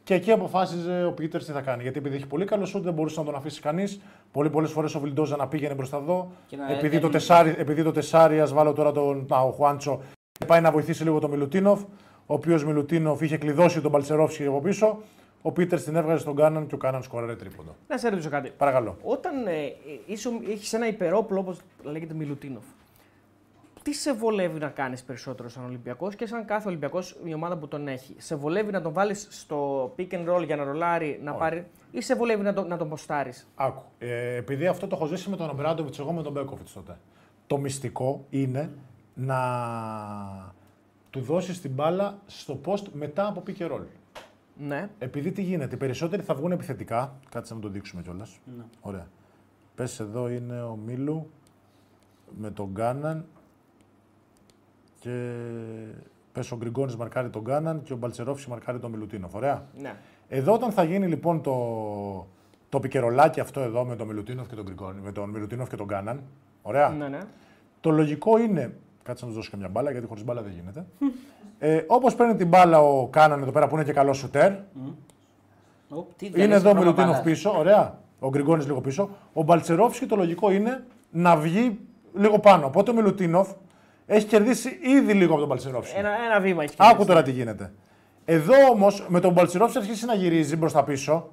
[0.03, 1.81] και εκεί αποφάσιζε ο Πίτερς τι θα κάνει.
[1.81, 3.99] Γιατί επειδή έχει πολύ καλό σουτ, δεν μπορούσε να τον αφήσει κανείς.
[4.31, 6.31] Πολύ πολλές φορές ο Βιλντόζα να πήγαινε μπροστά εδώ.
[6.57, 10.01] να Επειδή, έκανε- το τεσάρι, επειδή το τεσάρι, ας βάλω τώρα τον α, ο Χουάντσο,
[10.47, 11.81] πάει να βοηθήσει λίγο τον Μιλουτίνοφ,
[12.25, 14.97] ο οποίος Μιλουτίνοφ είχε κλειδώσει τον Παλτσερόφσκι από πίσω.
[15.41, 17.75] Ο Πίτερς την έβγαζε στον Κάναν και ο Κάναν σκόραρε τρίποντο.
[17.87, 18.51] Να σε ρωτήσω κάτι.
[18.57, 18.97] Παρακαλώ.
[19.03, 19.73] Όταν ε,
[20.51, 22.63] έχεις ένα υπερόπλο, όπως λέγεται Μιλουτίνοφ,
[23.87, 27.67] τι σε βολεύει να κάνεις περισσότερο σαν Ολυμπιακός και σαν κάθε Ολυμπιακός η ομάδα που
[27.67, 28.15] τον έχει.
[28.17, 32.01] Σε βολεύει να τον βάλεις στο pick and roll για να ρολάρει, να πάρει, ή
[32.01, 33.83] σε βολεύει να, τον- να τον ποστάρεις; Άκου.
[33.97, 36.97] Ε, επειδή αυτό το έχω ζήσει με τον Αμπράντοβιτ, εγώ με τον Μπέκοβιτς τότε.
[37.47, 38.71] Το μυστικό είναι
[39.13, 39.39] να
[41.09, 43.85] του δώσεις την μπάλα στο post μετά από pick and roll.
[44.57, 44.89] Ναι.
[44.99, 47.15] Επειδή τι γίνεται, οι περισσότεροι θα βγουν επιθετικά.
[47.29, 48.39] Κάτσε να το δείξουμε κιόλας.
[48.57, 48.63] Ναι.
[48.81, 49.07] Ωραία.
[49.75, 51.29] Πες εδώ είναι ο Μίλου
[52.37, 53.25] με τον Γκάναν
[55.07, 55.97] και
[56.31, 59.33] πες ο Γκριγκόνης μαρκάρει τον Γκάναν και ο Μπαλτσερόφσκι μαρκάρει τον Μιλουτίνοφ.
[59.33, 59.63] Ωραία.
[59.81, 59.95] ναι.
[60.29, 61.55] Εδώ όταν θα γίνει λοιπόν το,
[62.69, 65.85] το πικερολάκι αυτό εδώ με τον Μιλουτίνοφ και τον Γκριγκόνη, με τον Μιλουτίνοφ και τον
[65.85, 66.21] Γκάναν.
[66.61, 66.89] Ωραία.
[66.89, 67.19] ναι, ναι.
[67.81, 68.73] Το λογικό είναι.
[69.03, 70.85] Κάτσε να τους δώσω και μια μπάλα, γιατί χωρίς μπάλα δεν γίνεται.
[71.59, 74.51] ε, Όπως παίρνει την μπάλα ο Κάναν εδώ πέρα που είναι και καλός σουτέρ,
[75.89, 77.23] Οπ, τι είναι διαλύσει εδώ το ο πρόγραμμα Μιλουτίνοφ μπάλας.
[77.23, 77.99] πίσω, ωραία.
[78.19, 79.09] Ο Γκριγκόνης λίγο πίσω.
[79.33, 81.79] Ο Μπαλτσερόφσκι το λογικό είναι να βγει
[82.15, 82.65] λίγο πάνω.
[82.65, 83.49] Οπότε ο Μιλουτίνοφ
[84.07, 85.97] έχει κερδίσει ήδη λίγο από τον Μπαλτσερόφσκι.
[85.97, 87.07] Ένα, ένα βήμα έχει Άκου κερδίσει.
[87.07, 87.71] τώρα τι γίνεται.
[88.25, 91.29] Εδώ όμως με τον Μπαλτσερόφσκι αρχίσει να γυρίζει μπροστά πίσω.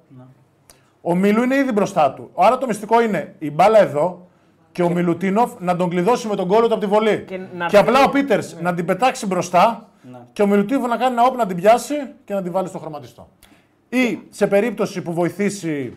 [1.01, 2.31] Ο Μιλού είναι ήδη μπροστά του.
[2.37, 4.27] Άρα το μυστικό είναι η μπάλα εδώ
[4.73, 7.25] και ο Μιλουτίνοφ να τον κλειδώσει με τον κόλλο του από τη βολή.
[7.27, 10.19] Και Και, να έρθει- απλά ο Πίτερς να την πετάξει μπροστά Ναι.
[10.33, 11.95] και ο Μιλουτίνοφ να κάνει ένα όπ να την πιάσει
[12.25, 13.29] και να την βάλει στο χρωματιστό.
[13.89, 15.97] Ή σε περίπτωση που βοηθήσει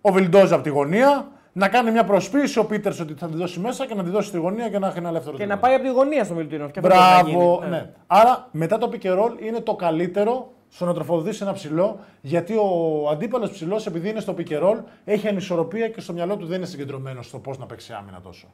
[0.00, 3.60] ο Βιλντόζα από τη γωνία, να κάνει μια προσποίηση ο Πίτερς ότι θα τη δώσει
[3.60, 5.66] μέσα και να τη δώσει στη γωνία και να έχει ένα ελεύθερο Και να τρίποντο.
[5.66, 6.70] πάει από τη γωνία στο Μιλουτίνοφ.
[6.70, 7.70] Και αυτό μπορεί να Μπράβο, γίνει.
[7.70, 7.90] ναι.
[8.06, 12.54] Άρα μετά το pick and roll είναι το καλύτερο στο να τροφοδοτήσει ένα ψηλό, γιατί
[12.54, 16.46] ο αντίπαλος ψηλός, επειδή είναι στο pick and roll, έχει ανισορροπία και στο μυαλό του
[16.46, 18.46] δεν είναι συγκεντρωμένος στο πώς να παίξει άμυνα τόσο.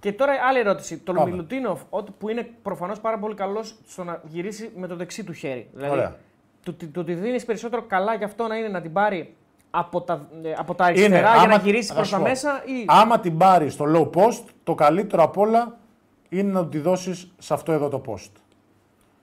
[0.00, 0.98] Και τώρα άλλη ερώτηση.
[0.98, 1.30] Τον Πάμε.
[1.30, 5.32] Μιλουτίνοφ, ό,τι- που είναι προφανώς πάρα πολύ καλός στο να γυρίσει με το δεξί του
[5.32, 5.68] χέρι.
[5.74, 6.16] Δηλαδή, Ωραία.
[6.64, 9.34] το, το, το ότι δίνεις περισσότερο καλά για αυτό να είναι να την πάρει
[9.74, 12.28] από τα, ε, από τα αριστερά για άμα- να γυρίσει θα προς σου τα πω,
[12.28, 12.84] μέσα ή.
[12.86, 15.76] Άμα την πάρει στο low post, το καλύτερο απ' όλα
[16.28, 18.30] είναι να τη δώσεις σε αυτό εδώ το post.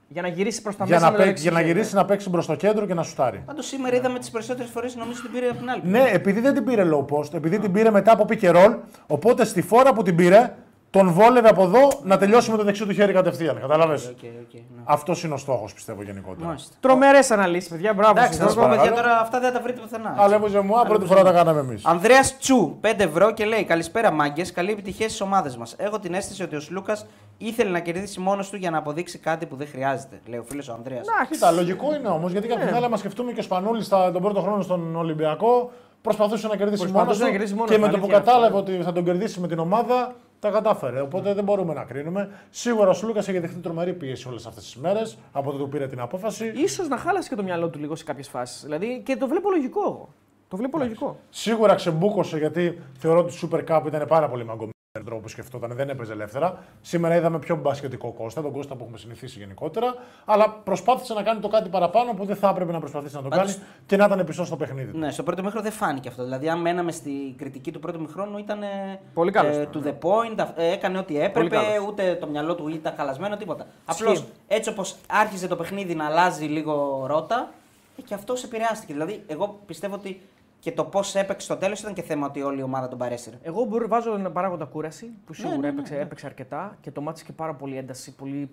[0.07, 1.71] Για να γυρίσει προς τα Για μέσα να, με το παί- δεξί για να χέρι,
[1.71, 1.99] γυρίσει ναι.
[2.01, 3.43] να παίξει μπρος στο κέντρο και να σουτάρει.
[3.45, 5.81] Πάντως σήμερα είδαμε τις περισσότερες φορές νομίζω την πήρε από την άλλη.
[5.85, 8.75] Ναι, επειδή δεν την πήρε low post, επειδή την πήρε μετά από pick and roll,
[9.07, 10.53] οπότε στη φόρα που την πήρε,
[10.91, 13.59] τον βόλευε από εδώ να τελειώσει με το δεξί του χέρι κατευθείαν.
[13.59, 13.93] Κατάλαβε.
[13.93, 14.81] OK, OK, ναι.
[14.83, 16.47] Αυτός είναι ο στόχος, πιστεύω γενικότερα.
[16.47, 16.75] Μάλιστα.
[16.79, 17.93] Τρομερές αναλύσεις, παιδιά.
[17.93, 18.75] Μπράβο Εντάξει, σας, θα σου πω Γιώργο.
[18.75, 19.09] παιδιά παρακαλώ.
[19.11, 20.15] τώρα αυτά δεν τα βρείτε πουθενά.
[20.17, 21.85] Αλλά έμποζε μου, πρώτη φορά τα κάναμε εμείς.
[21.85, 24.51] Ανδρέας Τσου, 5 ευρώ και λέει: Καλησπέρα, μάγκες.
[24.51, 25.75] Καλή επιτυχία στις ομάδες μας.
[25.77, 27.05] Έχω την αίσθηση ότι ο Σλούκας
[27.37, 30.19] ήθελε να κερδίσει μόνος του για να αποδείξει κάτι που δεν χρειάζεται.
[30.25, 31.07] Λέει ο φίλος ο Ανδρέας.
[31.31, 34.61] Κοίτα, λογικό είναι όμως, γιατί κάποια άλλη, άμα σκεφτούμε και ο Σπανούλης τον πρώτο χρόνο
[34.61, 35.71] στον Ολυμπιακό,
[36.01, 37.25] προσπαθούσε να κερδίσει μόνος Προσπαθούσε του.
[37.25, 38.31] να κερδίσει μόνος Και του, με το που αλήθεια αυτό.
[38.31, 41.01] κατάλαβε ότι θα τον κερδίσει με την ομάδα, τα κατάφερε.
[41.01, 42.29] Οπότε δεν μπορούμε να κρίνουμε.
[42.49, 45.87] Σίγουρα ο Σλούκα έχει δεχτεί τρομερή πίεση όλες αυτές τις μέρες από τότε που πήρε
[45.87, 46.51] την απόφαση.
[46.55, 48.63] Ίσως να χάλασε και το μυαλό του λίγο σε κάποιες φάσεις.
[48.63, 50.09] Δηλαδή και το βλέπω λογικό εγώ.
[50.47, 51.19] Το βλέπω λογικό.
[51.29, 55.71] Σίγουρα ξεμπούκωσε γιατί θεωρώ ότι η Super Cup ήταν πάρα πολύ μαγκωμένη τρόπο που σκεφτόταν,
[55.75, 56.57] δεν έπαιζε ελεύθερα.
[56.81, 59.93] Σήμερα είδαμε πιο μπασκετικό Κώστα, τον Κώστα που έχουμε συνηθίσει γενικότερα.
[60.25, 63.27] Αλλά προσπάθησε να κάνει το κάτι παραπάνω που δεν θα έπρεπε να προσπαθήσει να το
[63.29, 64.91] Πάντως- κάνει και να ήταν πιστό στο παιχνίδι.
[64.91, 64.97] του.
[64.97, 66.23] Ναι, στο πρώτο μήχρονο δεν φάνηκε αυτό.
[66.23, 68.61] Δηλαδή, αν μέναμε στη κριτική του πρώτου μηχρόνου, ήταν.
[68.63, 71.87] ε, Πολύ καλός ε, ήταν, to the point, ε, έκανε ό,τι Πολύ έπρεπε, καλός.
[71.87, 73.65] ούτε το μυαλό του ήταν χαλασμένο, τίποτα.
[73.89, 74.03] Ισχύει.
[74.03, 77.49] Απλώς έτσι όπως άρχιζε το παιχνίδι να αλλάζει λίγο ρότα,
[77.97, 78.93] ε, και αυτό επηρεάστηκε.
[78.93, 80.21] Δηλαδή, εγώ πιστεύω ότι
[80.59, 83.37] και το πώς έπαιξε στο τέλος ήταν και θέμα ότι όλη η ομάδα τον παρέσυρε.
[83.41, 85.99] Εγώ μπορώ, βάζω ένα παράγοντα κούραση που σίγουρα ναι, ναι, έπαιξε, ναι.
[86.01, 88.15] έπαιξε αρκετά και το μάτι και πάρα πολύ ένταση.
[88.15, 88.49] Πολύ,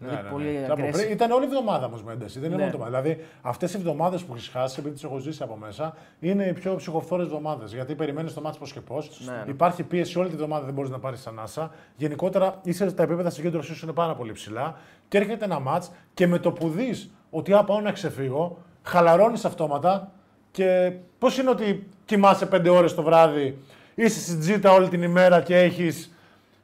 [0.00, 0.64] Ναι, δηλαδή, ναι, πολύ ναι.
[0.66, 0.92] Από aggressive.
[0.92, 2.38] πριν- Ήταν όλη η εβδομάδα όμως με ένταση.
[2.38, 2.62] Δεν είναι Ναι.
[2.64, 2.90] μόνο το μάτι.
[2.90, 6.52] Δηλαδή, αυτές οι εβδομάδες που έχεις χάσει, επειδή τις έχω ζήσει από μέσα, είναι οι
[6.52, 7.72] πιο ψυχοφθόρες εβδομάδες.
[7.74, 9.20] Γιατί περιμένεις το μάτι πώς και πώς.
[9.26, 9.50] Ναι, ναι.
[9.50, 11.70] Υπάρχει πίεση όλη τη εβδομάδα, δεν μπορείς να πάρεις ανάσα.
[11.96, 14.76] Γενικότερα, είσαι τα επίπεδα συγκέντρωσή σου είναι πάρα πολύ ψηλά.
[15.08, 19.44] Και έρχεται ένα μάτς και με το που δεις ότι α, πάω να ξεφύγω, χαλαρώνεις
[19.44, 20.10] αυτόματα.
[20.56, 23.58] Και πώς είναι ότι κοιμάσαι 5 ώρες το βράδυ,
[23.94, 26.10] είσαι στην τζίτα όλη την ημέρα και έχεις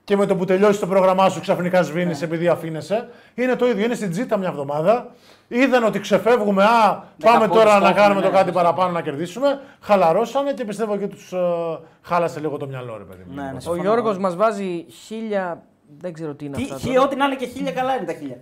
[0.04, 3.08] και με το που τελειώσει το πρόγραμμά σου ξαφνικά σβήνεις επειδή αφήνεσαι.
[3.34, 3.84] Είναι το ίδιο.
[3.84, 5.10] Είναι στην τζίτα μια εβδομάδα.
[5.48, 6.64] Είδαν ότι ξεφεύγουμε.
[6.64, 8.52] Α, πάμε πόντους τώρα το να έχουμε, κάνουμε το ναι, κάτι ναι.
[8.52, 9.60] παραπάνω να κερδίσουμε.
[9.80, 11.32] Χαλαρώσανε και πιστεύω και τους
[12.02, 13.34] χάλασε λίγο το μυαλό, ρε παιδί μου.
[13.34, 13.82] Ναι, ναι, Ο συμφωνώ.
[13.82, 15.62] Γιώργος μας βάζει χίλια.
[15.98, 16.76] Δεν ξέρω τι είναι Τι- αυτά.
[16.78, 18.36] χι- Ό,τι να είναι και χίλια καλά είναι τα χίλια.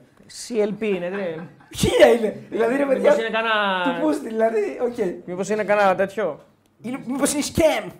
[0.48, 2.36] CLP είναι, δεν Χίλια είναι.
[2.50, 3.10] Δηλαδή ρε παιδιά.
[3.10, 3.82] Μήπως είναι κανένα.
[3.84, 4.78] Του πούστη, δηλαδή.
[4.82, 5.24] Οκ.
[5.24, 6.40] Μήπως είναι κανένα τέτοιο;
[6.82, 7.90] Είναι- Μήπως είναι scam.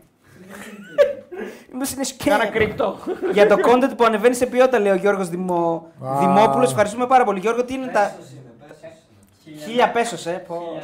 [1.72, 2.52] Μήπως είναι Κάνα scam.
[2.52, 2.98] κρυπτό.
[3.32, 5.86] Για το content που ανεβαίνει σε ποιότητα, λέει ο Γιώργος Δημο...
[6.06, 6.18] Α.
[6.18, 6.70] Δημόπουλος.
[6.70, 7.40] Ευχαριστούμε πάρα πολύ.
[7.40, 8.12] Γιώργο, τι είναι τα...
[9.64, 10.44] Χίλια πέσος, ε.
[10.46, 10.82] πω.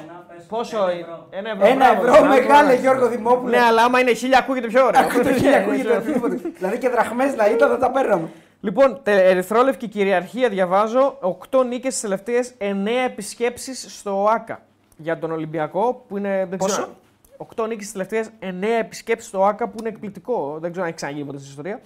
[0.48, 1.06] Πόσο είναι.
[1.30, 1.66] Ένα ευρώ.
[1.66, 2.26] Ένα μπράβο, ευρώ μπράβο.
[2.26, 3.50] μεγάλε, Γιώργο Δημόπουλο.
[3.50, 5.00] Ναι, αλλά άμα είναι χίλια ακούγεται πιο ωραίο.
[5.00, 6.40] Ακούτε χίλια, ακούγεται οτιδήποτε.
[6.56, 8.28] Δηλαδή και δραχμές να ήταν, θα τα παίρναμε.
[8.60, 11.18] Λοιπόν, τε- ερυθρόλευκη κυριαρχία διαβάζω.
[11.20, 14.60] 8 νίκες στις τελευταίες 9 επισκέψεις στο ΟΑΚΑ
[14.96, 16.04] για τον Ολυμπιακό.
[16.08, 16.96] Που είναι, δεν Πόσο; Ξέρω,
[17.36, 20.56] 8 νίκες στις τελευταίες 9 επισκέψεις στο ΟΑΚΑ που είναι εκπληκτικό.
[20.60, 21.80] Δεν ξέρω αν έχει ξαναγίνει ποτέ στην ιστορία.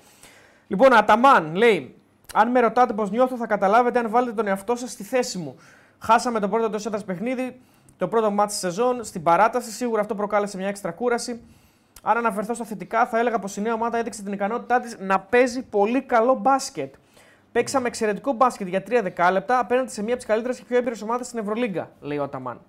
[0.67, 1.95] Λοιπόν, Αταμάν λέει:
[2.35, 5.57] Αν με ρωτάτε πώς νιώθω, θα καταλάβετε αν βάλετε τον εαυτό σας στη θέση μου.
[5.99, 7.61] Χάσαμε το πρώτο εντός έδρα παιχνίδι,
[7.99, 9.71] το πρώτο μάτι της σεζόν, στην παράταση.
[9.71, 11.41] Σίγουρα αυτό προκάλεσε μια έξτρα κούραση.
[12.03, 15.21] Αν αναφερθώ στα θετικά, θα έλεγα πως η νέα ομάδα έδειξε την ικανότητά της να
[15.21, 16.95] παίζει πολύ καλό μπάσκετ.
[17.53, 21.03] Παίξαμε εξαιρετικό μπάσκετ για 3 δεκάλεπτα απέναντι σε μία από τις καλύτερες και πιο έμπειρες
[21.03, 22.61] ομάδες στην Ευρωλίγκα, λέει ο Αταμάν.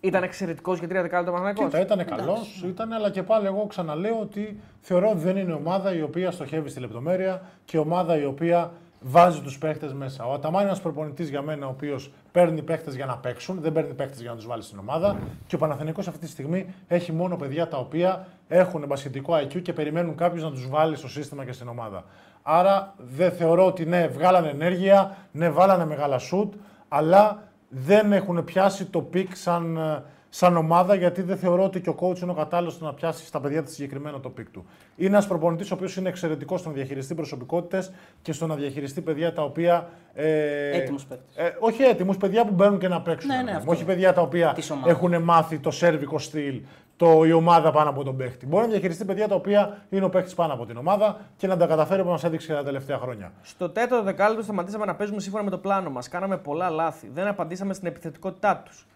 [0.00, 1.64] Ήταν εξαιρετικός για 3 δεκάλεπτα ο Παναγενικό.
[1.64, 5.94] Κοίτα, ήταν καλός, ήταν, αλλά και πάλι εγώ ξαναλέω ότι θεωρώ ότι δεν είναι ομάδα
[5.94, 10.24] η οποία στοχεύει στη λεπτομέρεια και ομάδα η οποία βάζει τους παίχτες μέσα.
[10.24, 13.72] Ο Αταμάν είναι ένας προπονητής για μένα, ο οποίος παίρνει παίχτε για να παίξουν, δεν
[13.72, 15.16] παίρνει παίχτε για να τους βάλει στην ομάδα.
[15.46, 19.72] Και ο Παναθηναϊκός αυτή τη στιγμή έχει μόνο παιδιά τα οποία έχουν μπασκετικό IQ και
[19.72, 22.04] περιμένουν κάποιος να τους βάλει στο σύστημα και στην ομάδα.
[22.42, 26.54] Άρα δεν θεωρώ ότι ναι, βγάλανε ενέργεια, ναι, βάλανε μεγάλα σουτ,
[26.88, 31.88] αλλά δεν έχουν πιάσει το peak σαν, ε, σαν ομάδα, γιατί δεν θεωρώ ότι και
[31.90, 34.66] ο coach είναι ο κατάλληλος να πιάσει στα παιδιά της συγκεκριμένο το peak του.
[34.96, 39.00] Είναι ένας προπονητής ο οποίος είναι εξαιρετικός στο να διαχειριστεί προσωπικότητες και στο να διαχειριστεί
[39.00, 39.88] παιδιά τα οποία.
[40.14, 41.36] Ε, Έτοιμους παίκτες.
[41.36, 43.30] Ε, όχι έτοιμους, παιδιά που μπαίνουν και να παίξουν.
[43.30, 43.58] Ναι, ναι, ρε παιδί μου.
[43.58, 43.70] αυτό.
[43.72, 44.90] όχι παιδιά τα οποία Της ομάδας.
[44.90, 46.60] έχουν μάθει το σερβικό στυλ,
[46.96, 48.46] το, η ομάδα πάνω από τον παίχτη.
[48.46, 51.56] Μπορεί να διαχειριστεί παιδιά τα οποία είναι ο παίχτη πάνω από την ομάδα και να
[51.56, 53.32] τα καταφέρει όπως μας έδειξε τα τελευταία χρόνια.
[53.42, 56.08] Στο τέταρτο δεκάλεπτο σταματήσαμε να παίζουμε σύμφωνα με το πλάνο μας.
[56.08, 57.10] Κάναμε πολλά λάθη.
[57.14, 58.86] Δεν απαντήσαμε στην επιθετικότητά τους.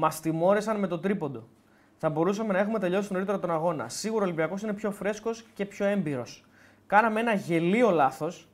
[0.00, 1.48] Μας τιμώρησαν με το τρίποντο.
[1.96, 3.88] Θα μπορούσαμε να έχουμε τελειώσει νωρίτερα τον αγώνα.
[3.88, 6.44] Σίγουρα ο Ολυμπιακός είναι πιο φρέσκος και πιο έμπειρος.
[6.86, 8.48] Κάναμε ένα γελοίο λάθος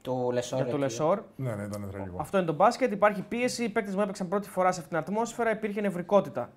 [0.00, 0.58] Το Λεσόρ.
[0.58, 0.80] για το εκεί.
[0.80, 1.22] Λεσόρ.
[1.36, 2.16] Ναι, ναι, ήταν τραγικό.
[2.20, 2.92] Αυτό είναι το μπάσκετ.
[2.92, 3.64] Υπάρχει πίεση.
[3.64, 5.50] Οι παίκτες μου έπαιξαν πρώτη φορά σε αυτήν την ατμόσφαιρα.
[5.50, 6.50] Υπήρχε νευρικότητα.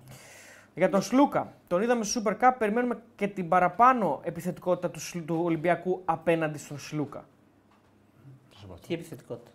[0.74, 2.54] Για τον Σλούκα, τον είδαμε στο Super Cup.
[2.58, 7.24] Περιμένουμε και την παραπάνω επιθετικότητα του, Σλου- του Ολυμπιακού απέναντι στον Σλούκα.
[8.86, 9.50] Τι επιθετικότητα.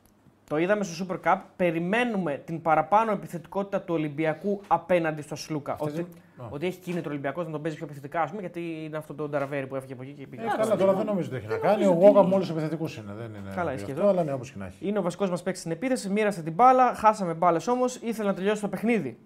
[0.50, 1.40] Το είδαμε στο Super Cup.
[1.56, 5.72] Περιμένουμε την παραπάνω επιθετικότητα του Ολυμπιακού απέναντι στο Σλούκα.
[5.72, 6.10] Αυτές Ότι, είναι-
[6.46, 6.48] Α.
[6.50, 9.14] ότι έχει κίνητρο ο Ολυμπιακός να τον παίζει πιο επιθετικά, ας πούμε, γιατί είναι αυτό
[9.14, 10.44] το Νταραβέρι που έφυγε από εκεί και πήγε.
[10.44, 11.86] Ε, καλά, τώρα δεν νομίζω ότι έχει να κάνει.
[11.86, 13.14] Ο Γόγα με όλου του επιθετικού είναι.
[13.18, 14.12] Δεν είναι Καλά, γι' ισχύει αυτό, εδώ.
[14.12, 14.88] αλλά ναι, όπως και να έχει.
[14.88, 16.10] Είναι ο βασικός μας παίκτης στην επίθεση.
[16.10, 16.94] Μοίρασε την μπάλα.
[16.96, 17.96] Χάσαμε μπάλες όμως.
[17.96, 19.18] Ήθελε να τελειώσει το παιχνίδι,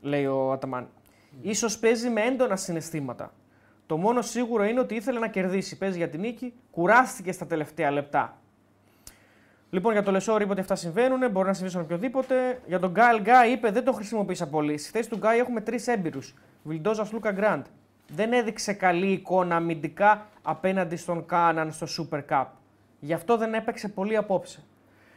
[0.00, 0.88] λέει ο Αταμάν.
[1.54, 3.32] σω παίζει με έντονα συναισθήματα.
[3.86, 5.78] Το μόνο σίγουρο είναι ότι ήθελε να κερδίσει.
[5.78, 6.52] Παίζει για την νίκη.
[6.70, 8.36] Κουράστηκε στα τελευταία λεπτά.
[9.74, 12.60] Λοιπόν, για το Λεσόρ είπε ότι αυτά συμβαίνουν, μπορεί να συμβεί σε οποιοδήποτε.
[12.66, 14.78] Για τον Κάιλ Γκάι είπε δεν τον χρησιμοποίησα πολύ.
[14.78, 16.34] Στη θέση του Γκάι έχουμε τρεις έμπειρους.
[16.62, 17.64] Βιλντόζα, Σλούκα, Γκραντ.
[18.14, 22.44] Δεν έδειξε καλή εικόνα αμυντικά απέναντι στον Κάναν στο Super Cup.
[23.00, 24.62] Γι' αυτό δεν έπαιξε πολύ απόψε.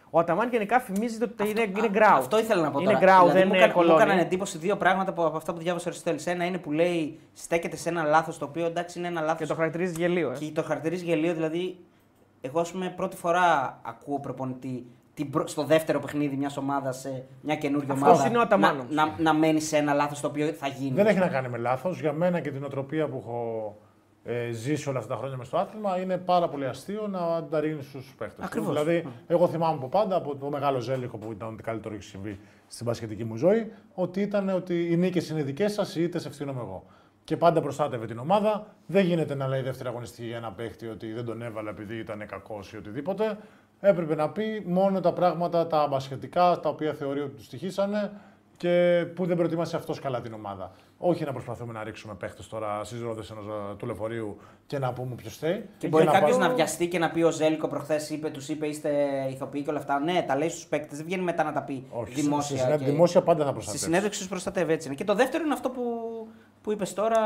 [0.10, 2.18] Ο Αταμάν γενικά φημίζεται ότι είναι, είναι γκράου.
[2.18, 3.06] Αυτό ήθελα να πω Είναι τώρα.
[3.06, 4.04] γκράου, δηλαδή, δεν μου, είναι έκανα- μου κολόνι.
[4.04, 6.28] έκαναν εντύπωση δύο πράγματα από, από αυτά που διάβασα ο Αριστοτέλης.
[6.28, 9.40] Ένα είναι που λέει στέκεται σε ένα λάθος το οποίο εντάξει είναι ένα λάθος.
[9.40, 10.32] Και το χαρακτηρίζει γελίο.
[10.32, 10.38] Ε.
[10.38, 11.78] Και το χαρακτηρίζει γελίο, δηλαδή.
[12.46, 17.24] Εγώ, ας πούμε, πρώτη φορά ακούω προπονητή την πρω- στο δεύτερο παιχνίδι μιας ομάδας σε
[17.42, 18.28] μια καινούργια Αυτός ομάδα.
[18.28, 18.86] είναι ο Αταμάνος.
[18.90, 20.96] Να, να, να μένει σε ένα λάθος το οποίο θα γίνει.
[20.96, 22.00] Δεν έχει να κάνει με λάθος.
[22.00, 23.76] Για μένα και την οτροπία που έχω
[24.24, 27.86] ε, ζήσει όλα αυτά τα χρόνια με στο άθλημα είναι πάρα πολύ αστείο να ανταρρύνεις
[27.86, 28.46] στου παίχτες.
[28.46, 28.68] Ακριβώς.
[28.70, 32.40] Δηλαδή, εγώ θυμάμαι από πάντα από το μεγάλο ζέλικο που ήταν ότι καλύτερο έχει συμβεί
[32.68, 36.60] στην πασχετική μου ζωή, ότι ήταν ότι οι νίκες είναι δικές σας, οι ήττε ευθύνομαι
[36.62, 36.84] εγώ.
[37.26, 38.68] Και πάντα προστάτευε την ομάδα.
[38.86, 42.26] Δεν γίνεται να λέει δεύτερη αγωνιστική για ένα παίχτη ότι δεν τον έβαλε επειδή ήταν
[42.28, 43.38] κακός ή οτιδήποτε.
[43.80, 48.12] Έπρεπε να πει μόνο τα πράγματα τα μπασχετικά τα οποία θεωρεί ότι τους στοιχήσανε
[48.58, 50.72] και που δεν προετοίμασε αυτός καλά την ομάδα.
[50.98, 53.46] Όχι να προσπαθούμε να ρίξουμε παίχτες τώρα στις ρόδες ενός
[53.78, 55.66] του λεωφορείου και να πούμε ποιος θέλει.
[55.78, 58.68] Και μπορεί κάποιος πάμε- να βιαστεί και να πει ο Ζέλικο προχθές είπε, τους είπε
[58.68, 58.90] είστε
[59.32, 60.00] ηθοποιοί και όλα αυτά.
[60.00, 62.58] Ναι, τα λέει στους παίκτες, δεν βγαίνει μετά να τα πει Όχι, δημόσια.
[62.58, 63.86] στη συνέ- και- δημόσια πάντα θα Στη προστατεύσει.
[63.86, 64.88] συνέντευξη τους προστατεύει έτσι.
[64.88, 64.96] είναι.
[64.96, 65.82] Και το δεύτερο είναι αυτό που,
[66.66, 67.20] που είπες τώρα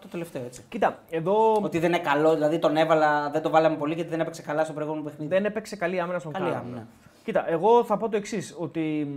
[0.00, 0.64] το τελευταίο έτσι.
[0.68, 4.20] Κοίτα, εδώ Ότι δεν είναι καλό, δηλαδή τον έβαλα, δεν το βάλαμε πολύ γιατί δεν
[4.20, 5.28] έπαιξε καλά στο προηγούμενο παιχνίδι.
[5.34, 6.60] δεν έπαιξε καλή άμυνα στον Καλή Κάναν.
[6.60, 6.76] άμυνα.
[6.76, 6.84] Ναι.
[7.24, 9.08] Κοίτα, εγώ θα πω το εξής, ότι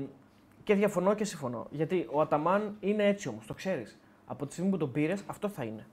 [0.63, 1.67] και διαφωνώ και συμφωνώ.
[1.69, 3.99] Γιατί ο Αταμάν είναι έτσι όμως, το ξέρεις.
[4.25, 5.85] Από τη στιγμή που τον πήρες, αυτό θα είναι.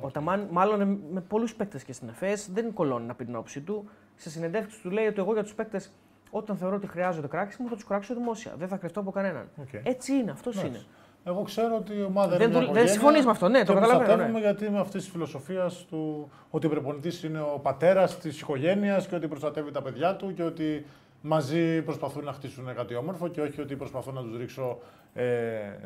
[0.00, 3.60] Ο Αταμάν, μάλλον με πολλούς παίκτες και στην ΕΦΕΣ, δεν κολώνει να πει την όψη
[3.60, 3.88] του.
[4.16, 5.92] σε συνεντεύξεις του λέει ότι εγώ για τους παίκτες,
[6.30, 8.52] όταν θεωρώ ότι χρειάζονται κράξιμο, θα τους κράξω δημόσια.
[8.58, 9.48] Δεν θα κρυφτώ από κανέναν.
[9.60, 9.68] Οκ.
[9.82, 10.76] Έτσι είναι, αυτός Εντάξει.
[10.76, 10.86] είναι.
[11.28, 13.58] Εγώ ξέρω ότι η ομάδα Δεν είναι μια του- δεν οικογένεια συμφωνείς με αυτό, ναι,
[13.58, 14.44] το και καταλαβαίνω, προστατεύουμε ναι.
[14.44, 19.14] γιατί είμαι αυτής της φιλοσοφίας του ότι ο προπονητής είναι ο πατέρας της οικογένειας και
[19.14, 20.86] ότι προστατεύει τα παιδιά του και ότι
[21.20, 24.78] μαζί προσπαθούν να χτίσουν κάτι όμορφο και όχι ότι προσπαθώ να τους ρίξω.
[25.14, 25.24] Ε,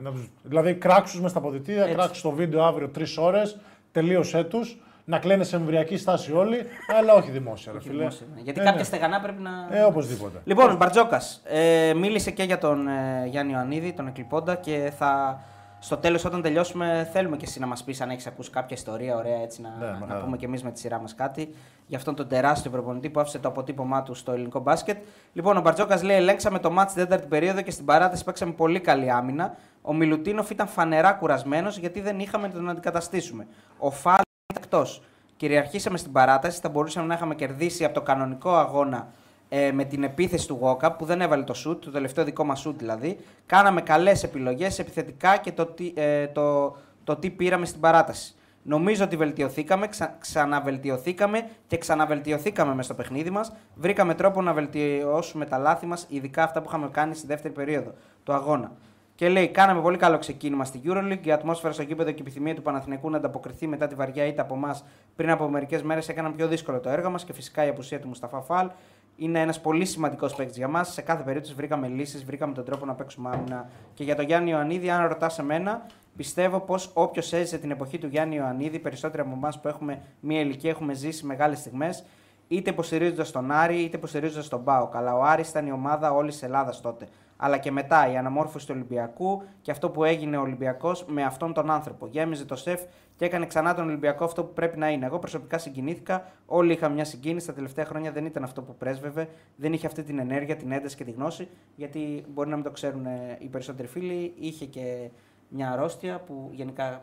[0.00, 1.94] να τους, δηλαδή, κράξω μες στα αποδυτήρια, Έτσι.
[1.94, 3.56] κράξω το βίντεο αύριο τρεις ώρες,
[3.92, 6.64] τελείωσέ τους, να κλαίνε σε εμβριακή στάση όλοι,
[6.98, 7.72] αλλά όχι δημόσια.
[7.72, 7.96] Ρε, φίλε.
[7.98, 8.40] Δημόσια, ναι.
[8.40, 8.84] Γιατί Ε, κάποια ναι.
[8.84, 9.50] στεγανά πρέπει να.
[9.70, 10.40] Ε, οπωσδήποτε.
[10.44, 15.40] Λοιπόν, ο Μπαρτζόκας ε, μίλησε και για τον ε, Γιάννη Ιωαννίδη, τον εκλειπώντα και θα.
[15.84, 19.16] Στο τέλος, όταν τελειώσουμε, θέλουμε και εσύ να μας πεις αν έχεις ακούσει κάποια ιστορία
[19.16, 20.20] ωραία έτσι να, Ναι, με να χαρά.
[20.24, 21.54] πούμε και εμείς με τη σειρά μας κάτι
[21.86, 24.96] για αυτόν τον τεράστιο προπονητή που άφησε το αποτύπωμά του στο ελληνικό μπάσκετ.
[25.32, 28.80] Λοιπόν, ο Μπαρτζόκας λέει: Ελέγξαμε το μάτι στην τέταρτη περίοδο και στην παράταση παίξαμε πολύ
[28.80, 29.54] καλή άμυνα.
[29.82, 33.46] Ο Μιλουτίνοφ ήταν φανερά κουρασμένος γιατί δεν είχαμε να τον αντικαταστήσουμε.
[33.78, 34.31] Ο Φάλ ήταν
[34.72, 35.02] εκτός.
[35.36, 39.08] Κυριαρχήσαμε στην παράταση, θα μπορούσαμε να είχαμε κερδίσει από το κανονικό αγώνα
[39.48, 42.60] ε, με την επίθεση του Γόκα που δεν έβαλε το σουτ, το τελευταίο δικό μας
[42.60, 43.18] σουτ δηλαδή.
[43.46, 48.34] Κάναμε καλές επιλογές επιθετικά και το, τι- ε, το, το τι πήραμε στην παράταση.
[48.62, 53.52] Νομίζω ότι βελτιωθήκαμε, ξα, ξαναβελτιωθήκαμε και ξαναβελτιωθήκαμε μέσα στο παιχνίδι μας.
[53.74, 57.92] Βρήκαμε τρόπο να βελτιώσουμε τα λάθη μας, ειδικά αυτά που είχαμε κάνει στη δεύτερη περίοδο
[58.24, 58.72] του αγώνα.
[59.14, 61.26] Και λέει: Κάναμε πολύ καλό ξεκίνημα στη Euroleague.
[61.26, 64.42] Η ατμόσφαιρα στο γήπεδο και η επιθυμία του Παναθηναϊκού να ανταποκριθεί μετά τη βαριά ήττα
[64.42, 64.84] από εμάς
[65.16, 68.08] πριν από μερικές μέρες έκαναν πιο δύσκολο το έργο μας και φυσικά η απουσία του
[68.08, 68.70] Μουσταφά Φαλ
[69.16, 70.92] είναι ένας πολύ σημαντικός παίκτης για μας.
[70.92, 73.68] Σε κάθε περίπτωση βρήκαμε λύσεις, βρήκαμε τον τρόπο να παίξουμε άμυνα.
[73.94, 75.86] Και για τον Γιάννη Ιωαννίδη, αν ρωτάς εμένα,
[76.16, 80.40] πιστεύω πως όποιος έζησε την εποχή του Γιάννη Ιωαννίδη, περισσότεροι από εμάς που έχουμε μία
[80.40, 82.04] ηλικία, έχουμε ζήσει μεγάλες στιγμές,
[82.52, 84.88] είτε υποστηρίζοντας τον Άρη, είτε υποστηρίζοντας τον Πάο.
[84.92, 87.08] Αλλά ο Άρης ήταν η ομάδα όλης τη Ελλάδας τότε.
[87.36, 91.52] Αλλά και μετά η αναμόρφωση του Ολυμπιακού και αυτό που έγινε ο Ολυμπιακός με αυτόν
[91.52, 92.06] τον άνθρωπο.
[92.06, 92.80] Γέμιζε το σεφ
[93.16, 95.06] και έκανε ξανά τον Ολυμπιακό αυτό που πρέπει να είναι.
[95.06, 96.24] Εγώ προσωπικά συγκινήθηκα.
[96.46, 97.46] Όλοι είχαμε μια συγκίνηση.
[97.46, 99.28] Τα τελευταία χρόνια δεν ήταν αυτό που πρέσβευε.
[99.56, 101.48] Δεν είχε αυτή την ενέργεια, την ένταση και τη γνώση.
[101.76, 104.34] Γιατί μπορεί να μην το ξέρουν ε, οι περισσότεροι φίλοι.
[104.38, 105.10] Είχε και
[105.48, 107.02] μια αρρώστια που γενικά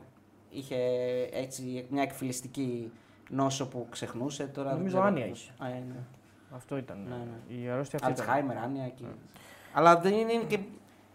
[0.50, 0.78] είχε
[1.32, 2.92] έτσι μια εκφυλιστική
[3.30, 4.44] νόσο που ξεχνούσε.
[4.44, 5.40] Τώρα δεν Νομίζω ξέρω άνοια πώς.
[5.42, 5.52] είχε.
[5.64, 5.96] Α, ε, ναι.
[6.56, 6.98] Αυτό ήταν.
[7.10, 7.62] Ναι, ναι.
[7.64, 8.30] Η αρρώστια αυτή ήταν.
[8.30, 8.88] Αλτσχάιμερ, άνοια.
[8.96, 9.04] Και...
[9.74, 10.60] Αλλά δεν είναι, είναι, και,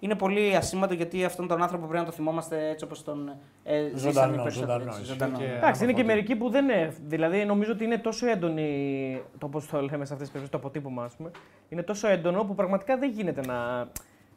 [0.01, 3.33] είναι πολύ ασήμαντο γιατί αυτόν τον άνθρωπο πρέπει να το θυμόμαστε έτσι όπως τον
[3.65, 5.39] ε, ζήσαμε Ζωντανό, οι περισσότεροι, ζωντανό, έτσι, ισχύει ζωντανό.
[5.39, 6.05] και- Εντάξει, είναι και Αναφορτή.
[6.05, 6.95] μερικοί που δεν είναι.
[7.07, 10.57] Δηλαδή, νομίζω ότι είναι τόσο έντονη το πώς το λέμε σε αυτές τις περιπτώσεις, το
[10.57, 11.31] αποτύπωμα, ας πούμε.
[11.69, 13.89] Είναι τόσο έντονο που πραγματικά δεν γίνεται να.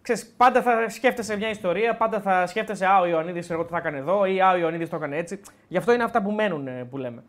[0.01, 3.77] Ξέρεις, πάντα θα σκέφτεσαι μια ιστορία, πάντα θα σκέφτεσαι Α, ο Ιωαννίδης εγώ τι θα
[3.77, 5.39] έκανε εδώ ή Α, ο Ιωαννίδης το έκανε έτσι.
[5.67, 7.23] Γι' αυτό είναι αυτά που μένουν ε, που λέμε.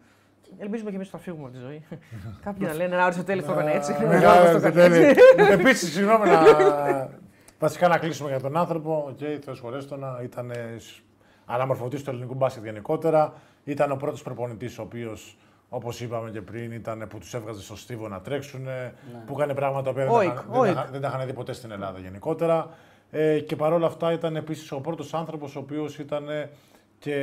[0.59, 1.83] Ελπίζουμε και εμείς θα φύγουμε από τη ζωή.
[2.45, 3.93] Κάποιοι να λένε Α, ο Αριστοτέλη το έκανε έτσι.
[3.93, 5.23] ο Γιώργος το έκανε έτσι».
[5.53, 6.39] Επίση, συγγνώμη να.
[7.59, 9.05] Βασικά να κλείσουμε για τον άνθρωπο.
[9.09, 10.21] Οκ, okay, Θεός χωρέσ' τονα.
[10.23, 10.53] Ήταν
[11.47, 13.33] αναμορφωτής του ελληνικού μπάσκετ γενικότερα.
[13.65, 15.39] Ήταν ο πρώτος προπονητής ο οποίος,
[15.69, 18.67] όπως είπαμε και πριν, ήταν που τους έβγαζε στο στίβο να τρέξουν.
[19.27, 20.65] Που έκανε πράγματα που δεν, οκ, τα είχαν- δεν, οκ.
[20.65, 22.69] τα είχαν- δεν τα είχαν δει ποτέ στην Ελλάδα γενικότερα.
[23.11, 26.27] Ε, και παρόλα αυτά ήταν επίσης ο πρώτος άνθρωπος ο οποίος ήταν
[26.99, 27.15] και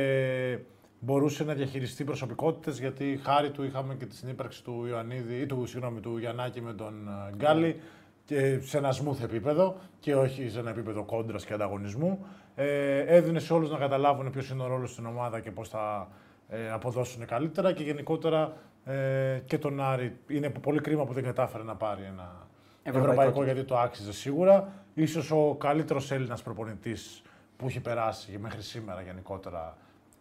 [0.98, 5.66] μπορούσε να διαχειριστεί προσωπικότητες γιατί χάρη του είχαμε και τη συνύπαρξη του Ιωαννίδη ή του,
[5.66, 7.80] συγγνώμη, του Γιαννάκη με τον ε, Γκάλι
[8.24, 12.26] και σε ένα smooth επίπεδο και όχι σε ένα επίπεδο κόντρας και ανταγωνισμού.
[12.54, 16.08] Ε, έδινε σε όλους να καταλάβουν ποιος είναι ο ρόλος στην ομάδα και πώς θα
[16.48, 20.16] ε, αποδώσουν καλύτερα και γενικότερα ε, και τον Άρη.
[20.26, 22.46] Είναι πολύ κρίμα που δεν κατάφερε να πάρει ένα
[22.82, 23.44] Ευρωπαϊκό ευρωπαϊκό, τίτλο.
[23.44, 24.72] γιατί το άξιζε σίγουρα.
[24.94, 27.22] Ίσως ο καλύτερος Έλληνας προπονητής
[27.56, 29.76] που έχει περάσει μέχρι σήμερα γενικότερα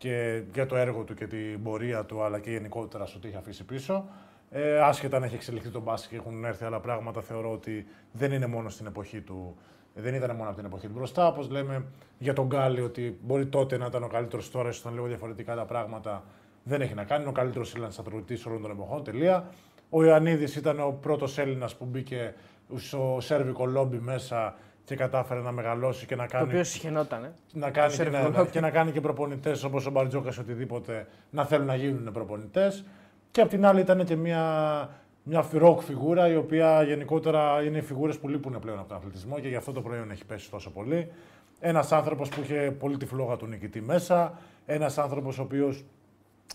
[0.05, 3.37] και για το έργο του και την πορεία του, αλλά και γενικότερα στο τι έχει
[3.37, 4.05] αφήσει πίσω.
[4.49, 8.31] Ε, άσχετα αν έχει εξελιχθεί τον μπάσκετ και έχουν έρθει άλλα πράγματα, θεωρώ ότι δεν
[8.31, 9.55] είναι μόνο στην εποχή του.
[9.93, 11.27] Δεν ήταν μόνο από την εποχή του μπροστά.
[11.27, 11.85] Όπως λέμε
[12.17, 15.55] για τον Γκάλι, ότι μπορεί τότε να ήταν ο καλύτερος, τώρα ίσως ήταν λίγο διαφορετικά
[15.55, 16.23] τα πράγματα.
[16.63, 17.21] Δεν έχει να κάνει.
[17.21, 19.03] Είναι ο καλύτερος Έλληνας αθλητής όλων των εποχών.
[19.03, 19.49] Τελεία.
[19.89, 22.33] Ο Ιωαννίδης ήταν ο πρώτος Έλληνας που μπήκε
[22.75, 24.55] στο σέρβικο λόμπι μέσα
[24.85, 27.23] και κατάφερε να μεγαλώσει και να Το κάνει οποίο συχαινόταν.
[27.23, 27.31] Ε.
[27.53, 28.49] να κάνει, και, σέρβικο να, λόμπι.
[28.49, 32.85] και να κάνει και προπονητές όπως ο Μπαρτζόκας οτιδήποτε να θέλουν να γίνουν προπονητές.
[33.31, 34.89] Και απ' την άλλη ήταν και μια,
[35.23, 39.39] μια ροκ φιγούρα η οποία γενικότερα είναι οι φιγούρες που λείπουν πλέον από τον αθλητισμό
[39.39, 41.11] και γι' αυτό το προϊόν έχει πέσει τόσο πολύ.
[41.59, 44.39] Ένας άνθρωπος που είχε πολύ τη φλόγα του νικητή μέσα.
[44.65, 45.85] Ένας άνθρωπος ο οποίος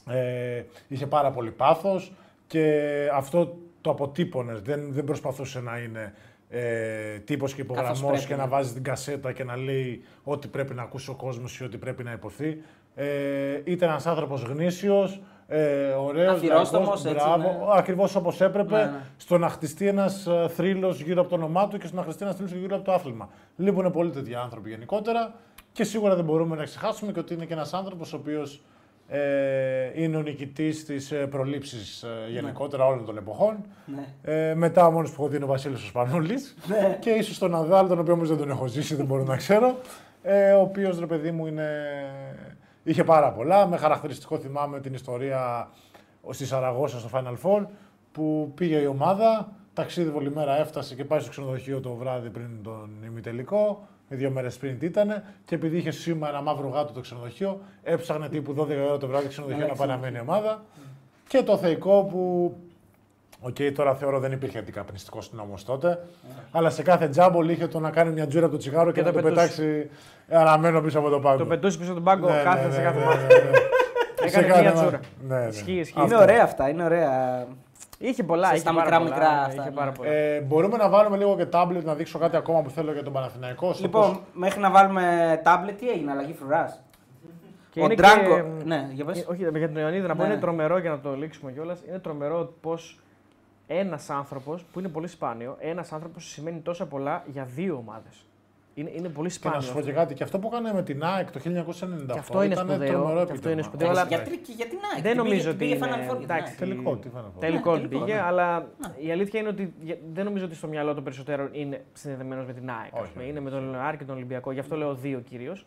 [0.08, 2.12] ε, είχε πάρα πολύ πάθος
[2.46, 4.60] και αυτό το αποτύπωνες.
[4.60, 6.14] Δεν, δεν προσπαθούσε να είναι
[6.50, 8.48] ε, τύπος και υπογραμμός πρέπει, και να ναι.
[8.48, 12.02] βάζει την κασέτα και να λέει ό,τι πρέπει να ακούσει ο κόσμος ή ό,τι πρέπει
[12.02, 12.62] να υποθεί.
[12.94, 17.78] Ε, ήταν ένας άνθρωπος γνήσιος, ε, ωραίος, Αφιρόστομος, λαϊκός, έτσι, μπράβο, ναι.
[17.78, 19.00] ακριβώς όπως έπρεπε, Ναι, ναι.
[19.16, 22.24] στο να χτιστεί ένας ε, θρύλος γύρω από το όνομά του και στο να χτιστεί
[22.24, 23.28] ένας θρύλος γύρω από το άθλημα.
[23.56, 25.34] Λείπουν πολύ τέτοιοι άνθρωποι γενικότερα
[25.72, 28.62] και σίγουρα δεν μπορούμε να ξεχάσουμε και ότι είναι και ένας άνθρωπος ο οποίος
[29.12, 33.56] Ε, είναι ο νικητής της προλήψης ε, γενικότερα όλων των εποχών.
[33.86, 34.32] Ναι.
[34.34, 36.56] Ε, μετά ο μόνος που έχω δει είναι ο Βασίλης Σπανούλης.
[36.66, 36.98] Ναι.
[37.00, 39.76] Και ίσως τον Ναδάλ, τον οποίο όμως δεν τον έχω ζήσει, δεν μπορώ να ξέρω.
[40.22, 41.68] Ε, ο οποίος ρε παιδί μου είναι...
[42.82, 43.66] είχε πάρα πολλά.
[43.66, 45.70] Με χαρακτηριστικό θυμάμαι την ιστορία
[46.30, 47.66] στη Σαραγώσα στο Final Four
[48.12, 52.48] που πήγε η ομάδα, ταξίδι όλη μέρα έφτασε και πάει στο ξενοδοχείο το βράδυ πριν
[52.62, 53.88] τον ημιτελικό.
[54.12, 58.28] Δύο μέρες πριν τι ήταν, και επειδή είχε σήμα ένα μαύρο γάτο το ξενοδοχείο, έψαχνε
[58.28, 60.64] τύπου 12 ώρα το βράδυ ξενοδοχείο να παραμένει η ομάδα.
[61.28, 62.54] Και το θεϊκό που
[63.42, 66.06] οκ, τώρα θεωρώ δεν υπήρχε αντικαπνιστικό νόμο τότε.
[66.52, 69.06] Αλλά σε κάθε τζάμπολ είχε το να κάνει μια τζούρα από το τσιγάρο και, Και
[69.06, 69.40] να το το πετούσε.
[69.56, 69.90] πετάξει
[70.30, 71.38] αναμμένο πίσω από το πάγκο.
[71.38, 73.18] Το πετούσε πίσω τον πάγκο Ναι, κάθε ναι, σε ναι, κάθε ναι, μάτι.
[73.18, 73.56] ναι, ναι.
[74.28, 74.80] Σε Έκανε κάθε μια μάτι.
[74.84, 75.00] τζούρα.
[75.28, 75.48] Ναι, ναι.
[75.48, 75.94] Ισχύει, ισχύει.
[76.00, 76.14] Αυτό.
[76.14, 77.46] Είναι ωραία αυτά, είναι ωραία.
[78.02, 79.76] Είχε πολλά, Σε είχε στα πάρα μικρά, πολλά, μικρά ναι, αυτά, Είχε ναι.
[79.76, 80.10] πάρα πολλά.
[80.10, 83.12] Ε, μπορούμε να βάλουμε λίγο και τάμπλετ να δείξω κάτι ακόμα που θέλω για τον
[83.12, 83.72] Παναθηναϊκό.
[83.72, 86.80] στο Λοιπόν, πώς- μέχρι να βάλουμε τάμπλετ, τι έγινε, αλλαγή φρουράς.
[87.70, 88.34] Και Ο είναι Ντράγκο.
[88.34, 89.20] και- Ναι, για πες.
[89.20, 90.40] Ε, Όχι, για τον Ιωαννίδη να πω Ναι, είναι ναι.
[90.40, 91.82] τρομερό για να το λήξουμε κιόλας.
[91.88, 92.98] Είναι τρομερό πως
[93.66, 98.24] ένας άνθρωπος, που είναι πολύ σπάνιο, ένας άνθρωπος σημαίνει τόσα πολλά για δύο ομάδες.
[98.74, 99.58] Είναι, είναι πολύ Και σπάνιο.
[99.58, 99.90] να σου πω αυτό.
[99.90, 102.68] και κάτι, και αυτό που έκανε με την ΑΕΚ το 1998 Και αυτό είναι ήταν
[102.68, 103.62] σπουδαίο, τρομερό και αυτό είναι επίτευγμα.
[103.62, 106.04] σπουδαίο, αλλά- Γιατί, και γιατί να, Δεν την νομίζω πήγε- ότι πήγε είναι- Final Four
[106.06, 106.46] για την εντάξει.
[106.50, 106.58] ΑΕΚ.
[106.58, 107.38] Τελικό, τι φάνε αυτό.
[107.40, 108.24] Τελικό Ναι, την τελικό, πήγε, ναι.
[108.26, 108.66] αλλά
[109.06, 112.52] η αλήθεια είναι ότι για- δεν νομίζω ότι στο μυαλό των περισσότερων είναι συνδεδεμένος με
[112.52, 112.94] την ΑΕΚ.
[112.94, 113.22] ας Όχι, πούμε.
[113.22, 113.30] όχι.
[113.32, 115.66] Είναι με τον ΑΕΚ και τον Ολυμπιακό, γι' αυτό λέω δύο κυρίως.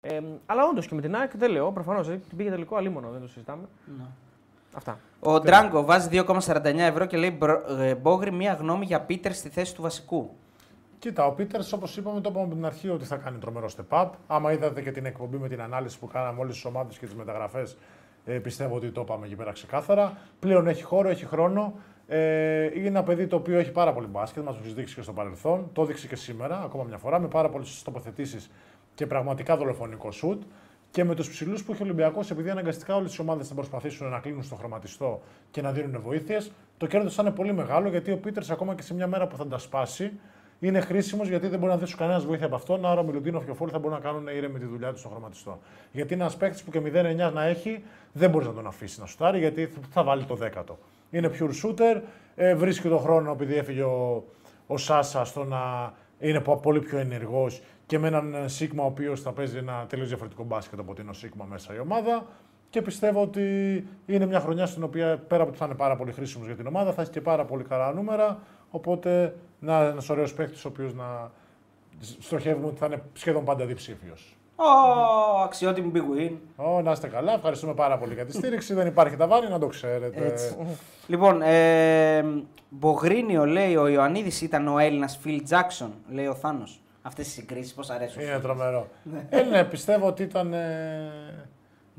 [0.00, 3.20] Ε, αλλά όντως και με την ΑΕΚ δεν λέω, προφανώς την πήγε τελικό αλίμονο, δεν
[3.20, 3.62] το συζητάμε.
[3.98, 4.04] Ναι.
[4.76, 4.98] Αυτά.
[5.20, 9.48] Ο Ντράγκο βάζει 2,49 ευρώ και λέει «Μπρο- ε, Μπόγρι μία γνώμη για Πίτερ στη
[9.48, 10.30] θέση του βασικού.
[11.04, 14.02] Κοίτα, ο Πίτερς, όπως είπαμε, το είπαμε από την αρχή ότι θα κάνει τρομερό step
[14.02, 14.10] up.
[14.26, 17.14] Άμα είδατε και την εκπομπή με την ανάλυση που κάναμε όλες τις ομάδες και τις
[17.14, 17.76] μεταγραφές,
[18.24, 20.18] ε, πιστεύω ότι το είπαμε εκεί πέρα ξεκάθαρα.
[20.40, 21.74] Πλέον έχει χώρο, έχει χρόνο.
[22.06, 25.02] Ε, είναι ένα παιδί το οποίο έχει πάρα πολύ μπάσκετ, μας το έχει δείξει και
[25.02, 25.70] στο παρελθόν.
[25.72, 28.50] Το έδειξε και σήμερα, ακόμα μια φορά, με πάρα πολλές τοποθετήσεις
[28.94, 30.42] και πραγματικά δολοφονικό σουτ.
[30.90, 34.08] Και με τους ψηλούς που έχει ο Ολυμπιακός, επειδή αναγκαστικά όλες τις ομάδες θα προσπαθήσουν
[34.08, 38.10] να κλείνουν στο χρωματιστό και να δίνουν βοήθειες, το κέρδος θα είναι πολύ μεγάλο γιατί
[38.10, 40.12] ο Πίτερς ακόμα και σε μια μέρα που θα τα σπάσει,
[40.66, 42.86] είναι χρήσιμος γιατί δεν μπορεί να δώσει κανένας βοήθεια από αυτόν.
[42.86, 45.08] Άρα ο Μιλουτίνοφ και ο Φόρη θα μπορούν να κάνουν ήρεμη τη δουλειά τους στο
[45.08, 45.58] χρωματιστό.
[45.92, 46.80] Γιατί είναι ένας παίκτης που και
[47.28, 50.78] 0-9 να έχει, δεν μπορείς να τον αφήσεις να σουτάρει γιατί θα βάλει το δέκατο.
[51.10, 52.00] Είναι pure shooter,
[52.34, 54.24] ε, βρίσκει τον χρόνο επειδή έφυγε ο,
[54.66, 58.86] ο Σάσα στο να είναι πο- πολύ πιο ενεργός και με έναν ε, Σίγμα ο
[58.86, 62.26] οποίος θα παίζει ένα τελείως διαφορετικό μπάσκετ από ότι είναι ο Σίγμα μέσα η ομάδα.
[62.70, 63.42] Και πιστεύω ότι
[64.06, 66.66] είναι μια χρονιά στην οποία πέρα από ότι θα είναι πάρα πολύ χρήσιμος για την
[66.66, 68.38] ομάδα, θα έχει και πάρα πολύ καλά νούμερα.
[68.74, 71.30] Οπότε να ένας ωραίος παίκτης ο οποίος να
[72.18, 74.36] στοχεύουμε ότι θα είναι σχεδόν πάντα διψήφιος.
[74.56, 74.64] Ω,
[75.44, 76.32] αξιότιμη big win.
[76.56, 78.74] Ω, να είστε καλά, ευχαριστούμε πάρα πολύ για τη στήριξη.
[78.74, 80.26] Δεν υπάρχει ταβάνι, να το ξέρετε.
[80.26, 80.56] Έτσι.
[81.06, 82.24] λοιπόν, ε,
[82.68, 86.80] Μπογρίνιο λέει ο Ιωαννίδης ήταν ο Έλληνας Φιλ Τζάξον, λέει ο Θάνος.
[87.02, 88.22] Αυτές οι συγκρίσεις πώς αρέσουν.
[88.22, 88.86] Είναι τρομερό.
[89.28, 91.48] Ε, ναι, πιστεύω ότι ήταν ε,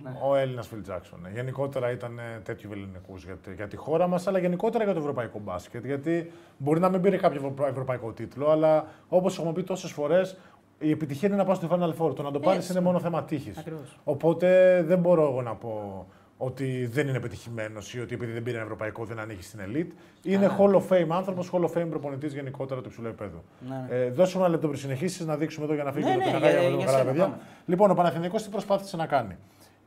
[0.04, 0.10] Ναι.
[0.30, 1.26] ο Έλληνας Φιλ Τζάξον.
[1.26, 4.94] Ε, Γενικότερα ήταν ε, τέτοιου ελληνικούς για, τη- για τη χώρα μας, αλλά γενικότερα για
[4.94, 5.86] το ευρωπαϊκό μπάσκετ.
[5.86, 10.38] Γιατί μπορεί να μην πήρε κάποιο ευρω- ευρωπαϊκό τίτλο, αλλά όπως έχουμε πει τόσες φορές,
[10.80, 12.16] η επιτυχία είναι να πας στο Final Four.
[12.16, 12.72] Το να το πάρεις Έτσι.
[12.72, 13.58] είναι μόνο θέμα τύχης.
[13.58, 14.00] Ακριβώς.
[14.04, 16.06] Οπότε δεν μπορώ εγώ να πω
[16.38, 19.92] ότι δεν είναι πετυχημένο ή ότι επειδή δεν πήρε ένα ευρωπαϊκό δεν ανήκει στην elite.
[20.24, 23.44] Είναι Hall of Fame άνθρωπος, Hall of Fame προπονητής γενικότερα του υψηλού επίπεδου.
[23.70, 23.88] Ναι.
[23.90, 26.26] Ε, δώσουμε ένα λεπτό πριν συνεχίσεις να δείξουμε εδώ για να φύγει Ναι, το ναι,
[26.26, 27.24] πινακάκι για- να δούμε για καλά, σένα, παιδιά.
[27.26, 27.38] πάμε.
[27.66, 29.36] Λοιπόν, ο Παναθηναϊκός τι προσπάθησε να κάνει.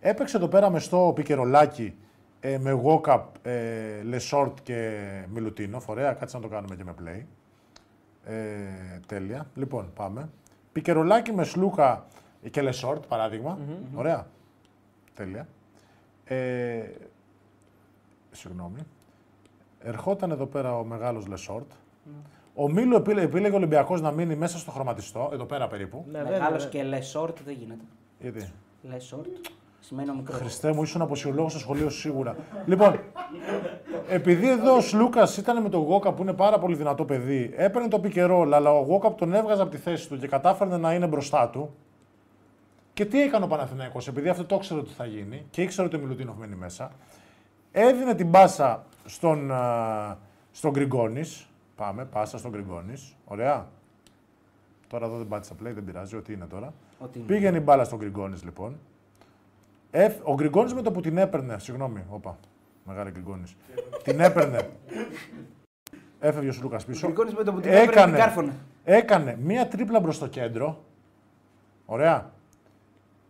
[0.01, 1.95] Έπαιξε εδώ πέρα με στο pick and rollάκι
[2.40, 4.99] ε, με Walkup, ε, Λεσόρτ και
[5.32, 5.82] Μιλουτίνοφ.
[5.86, 7.22] Ωραία, κάτσε να το κάνουμε και με play.
[8.24, 9.46] Ε, τέλεια.
[9.55, 10.28] Λοιπόν, πάμε.
[10.72, 12.07] Pick and rollάκι με Σλούκα
[12.51, 13.59] και Λεσόρτ, παραδειγμα
[13.94, 14.26] Ωραία.
[15.14, 15.49] Τέλεια.
[16.24, 16.82] Ε,
[18.30, 18.78] συγγνώμη.
[19.80, 21.70] Ερχόταν εδώ πέρα ο μεγάλος Λεσόρτ.
[22.55, 26.05] Ο Μίλο επίλε- επίλεγε ο Ολυμπιακός να μείνει μέσα στο χρωματιστό, εδώ πέρα περίπου.
[26.11, 26.82] Ναι, βέβαια, Μεγάλος βέβαια.
[26.82, 27.84] και Le short δεν γίνεται.
[28.20, 29.26] Γιατί; Le short
[29.89, 30.36] σημαίνει ο μικρό.
[30.36, 32.36] Χριστέ μου, ήσουν απουσιολόγος στο σχολείο σου σίγουρα.
[32.66, 33.01] λοιπόν,
[34.09, 37.89] επειδή εδώ ο Σλούκας ήταν με τον Γόκα που είναι πάρα πολύ δυνατό παιδί, έπαιρνε
[37.89, 40.76] το pick and roll, αλλά ο Γόκα τον έβγαζε από τη θέση του και κατάφερνε
[40.76, 41.74] να είναι μπροστά του.
[42.93, 45.97] Και τι έκανε ο Παναθηναϊκός, επειδή αυτό το ήξερε ότι θα γίνει και ήξερε ότι
[45.97, 46.91] ο Μιλουτίνοφ μένει μέσα,
[47.72, 50.16] έδινε την πάσα στον, α,
[50.53, 51.49] στον Γκριγκόνης.
[51.76, 53.16] Πάμε, πάσα στον Γκριγκόνης.
[53.24, 53.66] Ωραία.
[54.89, 56.72] Τώρα εδώ δεν πάτησα play, δεν πειράζει, ό,τι είναι τώρα.
[56.99, 57.26] Ότι είναι.
[57.26, 58.78] Πήγαινε η μπάλα στον Γκριγκόνης λοιπόν.
[59.91, 62.39] Εφ, ο Γκριγκόνης με το που την έπαιρνε, συγγνώμη, όπα,
[62.84, 63.57] μεγάλη Γκριγκόνης.
[64.03, 64.68] την έπαιρνε.
[66.20, 67.07] Έφευγε ο Σλούκας πίσω.
[67.07, 68.53] Ο Γκριγκόνης με το που την έπαιρνε, την κάρφωνε.
[68.84, 70.84] έκανε μία τρίπλα μπρο στο κέντρο.
[71.86, 72.30] Ωραία.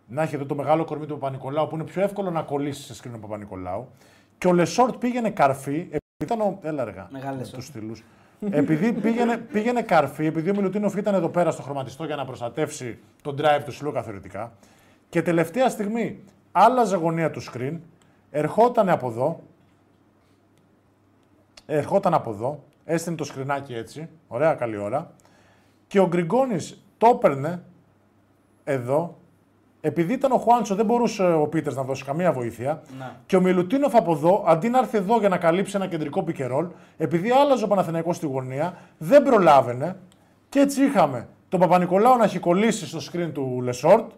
[0.07, 2.95] Να έχει εδώ το μεγάλο κορμί του Παπα-Νικολάου που είναι πιο εύκολο να κολλήσεις σε
[2.95, 3.89] σκρίνο Παπα-Νικολάου.
[4.39, 5.77] Και ο Λεσόρτ πήγαινε καρφί.
[5.77, 6.59] Επειδή ήταν ο.
[6.63, 7.09] Έλα, αργά.
[7.11, 7.57] Μεγάλο με Λεσόρτ.
[7.57, 8.05] τους στυλούς.
[8.51, 12.99] επειδή πήγαινε, πήγαινε καρφί, επειδή ο Μιλουτίνοφ ήταν εδώ πέρα στο χρωματιστό για να προστατεύσει
[13.23, 14.53] τον drive του Σλούκα θεωρητικά.
[15.09, 16.21] Και τελευταία στιγμή
[16.59, 17.79] άλλαζε γωνία του screen,
[18.31, 19.41] ερχόταν από εδώ,
[21.67, 25.11] ερχόταν από εδώ, έστεινε το screenάκι έτσι, ωραία καλή ώρα,
[25.87, 27.63] και ο Γκριγκόνης το έπαιρνε
[28.65, 29.17] εδώ,
[29.81, 32.83] επειδή ήταν ο Χουάντσο, δεν μπορούσε ο Πίτερς να δώσει καμία βοήθεια.
[32.99, 33.17] Να.
[33.27, 36.37] Και ο Μιλουτίνοφ από εδώ, αντί να έρθει εδώ για να καλύψει ένα κεντρικό pick
[36.37, 39.97] and roll, επειδή άλλαζε ο Παναθηναϊκός στη γωνία, δεν προλάβαινε.
[40.49, 44.11] Και έτσι είχαμε τον Παπα-Νικολάου να έχει κολλήσει στο screen του Λεσόρτ.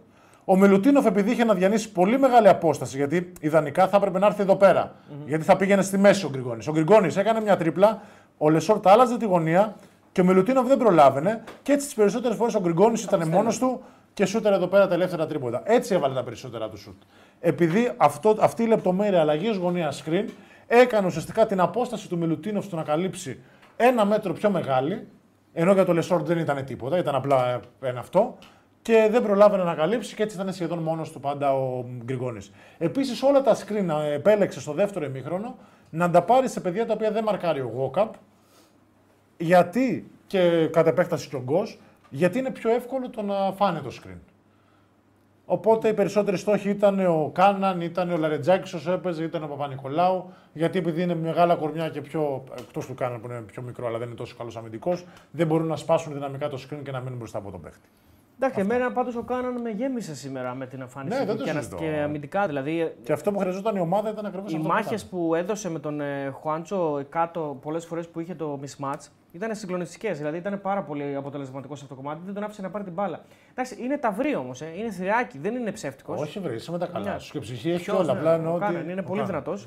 [0.50, 4.42] Ο Μιλουτίνοφ, επειδή είχε να διανύσει πολύ μεγάλη απόσταση, γιατί ιδανικά θα έπρεπε να έρθει
[4.42, 4.94] εδώ πέρα,
[5.26, 6.66] Γιατί θα πήγαινε στη μέση ο Γκριγκόνης.
[6.66, 8.02] Ο Γκριγκόνης έκανε μια τρίπλα,
[8.38, 9.76] ο Λεσόρτ άλλαζε τη γωνία
[10.12, 11.44] και ο Μιλουτίνοφ δεν προλάβαινε.
[11.62, 13.82] Και έτσι τις περισσότερες φορές ο Γκριγκόνης ήταν μόνος του
[14.14, 15.62] και σούταρε εδώ πέρα τα ελεύθερα τρίποντα.
[15.64, 17.02] Έτσι έβαλε τα περισσότερα του σουτ.
[17.40, 20.24] Επειδή αυτό, αυτή η λεπτομέρεια αλλαγή γωνία screen
[20.66, 23.40] έκανε ουσιαστικά την απόσταση του Μιλουτίνοφ στο να καλύψει
[23.76, 25.06] ένα μέτρο πιο μεγάλη,
[25.52, 28.36] ενώ για το Λεσόρτ δεν ήταν τίποτα, ήταν απλά ένα αυτό,
[28.82, 32.46] και δεν προλάβαινε να καλύψει και έτσι ήταν σχεδόν μόνος του πάντα ο Γκριγόνη.
[32.78, 35.56] Επίσης, όλα τα screen ε, επέλεξε στο δεύτερο ημίχρονο
[35.90, 38.14] να τα πάρει σε παιδιά τα οποία δεν μαρκάρει ο Γόκαπ,
[39.36, 41.78] γιατί και κατ' επέκταση και ο Γκος,
[42.10, 44.18] γιατί είναι πιο εύκολο το να φάνε το screen.
[45.52, 50.32] Οπότε οι περισσότεροι στόχοι ήταν ο Κάναν, ήταν ο Λαρετζάκης όσο έπαιζε, ήταν ο Παπα-Νικολάου.
[50.52, 52.44] Γιατί επειδή είναι μεγάλα κορμιά και πιο.
[52.58, 55.66] εκτός του Κάναν που είναι πιο μικρό, αλλά δεν είναι τόσο καλός αμυντικός, δεν μπορούν
[55.66, 57.88] να σπάσουν δυναμικά το screen και να μείνουν μπροστά από τον παίχτη.
[58.42, 61.44] Εντάξει, εμένα πάντως ο Κάναν με γέμισε σήμερα με την εμφάνιση Ναι, του δεν το
[61.44, 61.76] και, συζητώ.
[61.76, 62.46] και αμυντικά.
[62.46, 64.68] Δηλαδή, Και αυτό που χρειαζόταν η ομάδα ήταν ακριβώς οι αυτό.
[64.68, 69.54] μάχε που έδωσε με τον ε, Χουάντσο κάτω πολλές φορές που είχε το mismatch ήταν
[69.54, 70.18] συγκλονιστικές.
[70.18, 72.20] Δηλαδή ήταν πάρα πολύ αποτελεσματικός σε αυτό το κομμάτι.
[72.24, 73.20] Δεν τον άφησε να πάρει την μπάλα.
[73.50, 74.60] Εντάξει, είναι ταυρί όμως.
[74.60, 74.66] Ε.
[74.78, 76.20] Είναι θηράκι, δεν είναι ψεύτικος.
[76.20, 77.18] Όχι, βρει, είσαι με τα καλά Ναι.
[77.18, 77.32] σου.
[77.32, 78.12] Και ψυχή έχει Ποιος, όλα.
[78.12, 78.64] ναι, Απλά εννοώ ο ότι.
[78.64, 79.26] Κάναν είναι ο πολύ Κάναν.
[79.26, 79.66] δυνατός.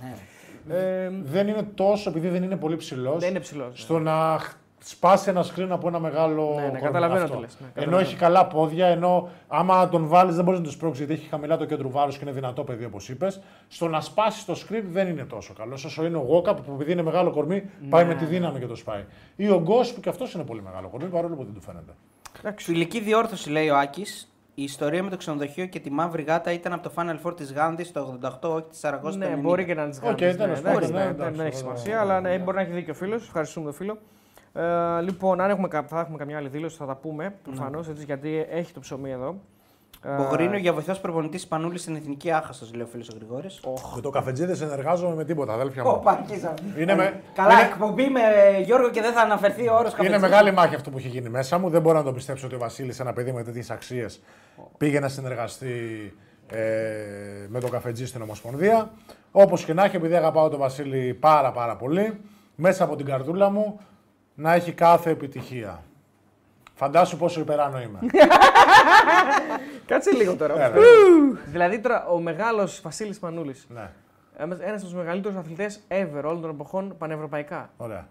[0.67, 0.75] Ναι.
[0.77, 3.19] Ε, Δεν είναι τόσο, επειδή δεν είναι πολύ ψηλός.
[3.19, 3.81] δεν είναι ψηλός.
[3.81, 4.53] στο να χ-
[4.83, 6.43] σπάσει ένα screen από ένα μεγάλο.
[6.55, 6.79] Ναι, ναι, κορμί.
[6.81, 7.35] καταλαβαίνω Αυτό.
[7.35, 8.07] τι λες, ναι, ενώ καταλαβαίνω.
[8.07, 11.57] έχει καλά πόδια, ενώ άμα τον βάλεις δεν μπορείς να τον σπρώξεις γιατί έχει χαμηλά
[11.57, 13.41] το κέντρο βάρους και είναι δυνατό παιδί όπως είπες.
[13.67, 15.73] Στο να σπάσει το screen δεν είναι τόσο καλό.
[15.73, 18.75] Όσο είναι ο Γόκα που επειδή είναι μεγάλο κορμί πάει με τη δύναμη και το
[18.75, 19.03] σπάει.
[19.35, 21.91] Ή ο Γκος που και αυτός είναι πολύ μεγάλο κορμί παρόλο που δεν του φαίνεται.
[22.55, 24.27] Φιλική διόρθωση λέει ο Άκης.
[24.55, 27.53] Η ιστορία με το ξενοδοχείο και τη μαύρη γάτα ήταν από το Final Four της
[27.53, 29.41] Γάνδης το 88, όχι της Σαραγώση Ναι, το 90.
[29.41, 30.35] μπορεί και να τι Οκ, κάνει.
[30.35, 32.37] τέλος ναι, πάντων, εντάξει, ναι, ναι, εντάξει, δεν έχει ναι, σημασία, ναι, αλλά ναι, ναι,
[32.37, 32.43] ναι.
[32.43, 33.23] μπορεί να έχει δίκιο ο φίλος.
[33.23, 33.97] Ευχαριστούμε τον φίλο.
[34.53, 38.45] Ε, λοιπόν, αν έχουμε, κα- θα έχουμε καμιά άλλη δήλωση, θα τα πούμε προφανώς, γιατί
[38.49, 39.35] έχει το ψωμί εδώ.
[40.05, 43.59] Ε, Μπογρίνο για βοηθός προπονητής Πανούλης στην εθνική άχαστος, λέει ο φίλος ο Γρηγόρης.
[43.95, 45.89] Με το καφετζί δεν συνεργάζομαι με τίποτα, αδέλφια μου.
[45.93, 46.53] Όπα, αρχίσαμε.
[46.77, 48.21] Είναι με- Καλά, είναι- εκπομπή με
[48.65, 51.57] Γιώργο και δεν θα αναφερθεί ο όρος Είναι μεγάλη μάχη αυτό που έχει γίνει μέσα
[51.57, 51.69] μου.
[51.69, 54.21] Δεν μπορώ να το πιστέψω ότι ο Βασίλης, ένα παιδί με τέτοιες αξίες,
[54.77, 56.13] πήγε να συνεργαστεί
[56.51, 56.57] ε,
[57.47, 58.91] με τον καφετζή στην Ομοσπονδία.
[59.31, 62.19] Όπως και να έχει, επειδή αγαπάω τον Βασίλη πάρα πάρα πολύ,
[62.55, 63.79] μέσα από την καρδούλα μου
[64.35, 65.83] να έχει κάθε επιτυχία.
[66.75, 67.99] Φαντάσου πόσο υπεράνω είμαι.
[69.85, 70.61] Κάτσε λίγο τώρα.
[70.63, 70.75] Έλα.
[71.45, 73.67] δηλαδή τώρα ο μεγάλος Βασίλης Μανούλης.
[73.69, 73.89] ναι,
[74.37, 77.69] Ένας από τους μεγαλύτερους αθλητές ever όλων των εποχών πανευρωπαϊκά.
[77.77, 78.07] ωραία.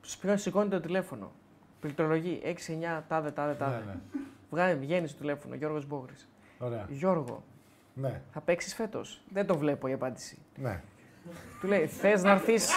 [0.00, 1.32] Στου ποιον σηκώνει το τηλέφωνο.
[1.80, 3.76] Πληκτρολογεί 6-9 τάδε τάδε τάδε.
[3.76, 3.98] Ναι, ναι.
[4.50, 6.12] Βγάζει, βγαίνει στο τηλέφωνο, Γιώργος Μπόγρη.
[6.58, 6.84] Ωραία.
[6.88, 7.42] Γιώργο,
[7.94, 10.38] Ναι, θα παίξεις φέτος; Δεν το βλέπω η απάντηση.
[10.56, 10.80] ναι.
[11.60, 12.68] Του λέει, θες να έρθεις.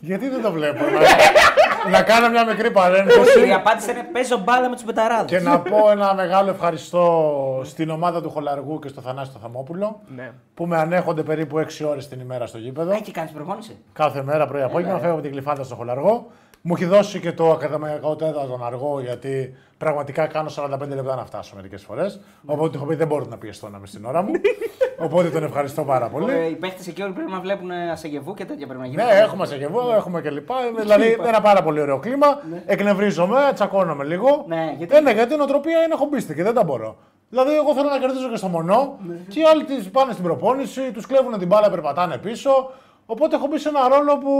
[0.00, 0.84] Γιατί δεν το βλέπω.
[0.84, 3.46] να, να κάνω μια μικρή παρένθεση.
[3.48, 5.24] Η απάντηση είναι παίζω μπάλα με τους πεταράδε.
[5.24, 10.00] Και να πω ένα μεγάλο ευχαριστώ στην ομάδα του Χολαργού και στο Θανάση το Θαμόπουλο
[10.16, 10.30] ναι.
[10.54, 12.90] που με ανέχονται περίπου 6 ώρες την ημέρα στο γήπεδο.
[12.90, 13.76] Έχει κάνεις προπόνηση.
[13.92, 16.26] Κάθε μέρα πρωί απόγευμα φεύγω από την κλειφάδα στο Χολαργό.
[16.62, 21.24] Μου έχει δώσει και το ακαδημαϊκό τέταρτο τον αργό γιατί πραγματικά κάνω 45 λεπτά να
[21.24, 22.20] φτάσω μερικές φορές.
[22.46, 24.30] Οπότε του έχω πει δεν μπορώ να πιεστώ να είμαι στην ώρα μου.
[25.04, 26.32] Οπότε τον ευχαριστώ πάρα πολύ.
[26.32, 29.06] Ε, οι παίχτες εκεί όλοι πρέπει να βλέπουν ε, ασεγεβού και τέτοια πρέπει να γίνουν.
[29.06, 30.54] Ναι, έχουμε Σεγεβό, έχουμε και λοιπά.
[30.80, 32.26] Δηλαδή ένα πάρα πολύ ωραίο κλίμα.
[32.66, 34.44] Εκνευρίζομαι, τσακώνομαι λίγο.
[34.48, 36.96] Ναι, γιατί- Ε, ναι, γιατί η νοοτροπία είναι χομπίστικη, δεν τα μπορώ.
[37.30, 38.98] Δηλαδή, εγώ θέλω να κερδίζω και στο μονό
[39.28, 42.70] και οι άλλοι τις πάνε στην προπόνηση, τους κλέβουν την μπάλα, περπατάνε πίσω.
[43.06, 44.30] Οπότε έχω μπει σε ένα ρόλο που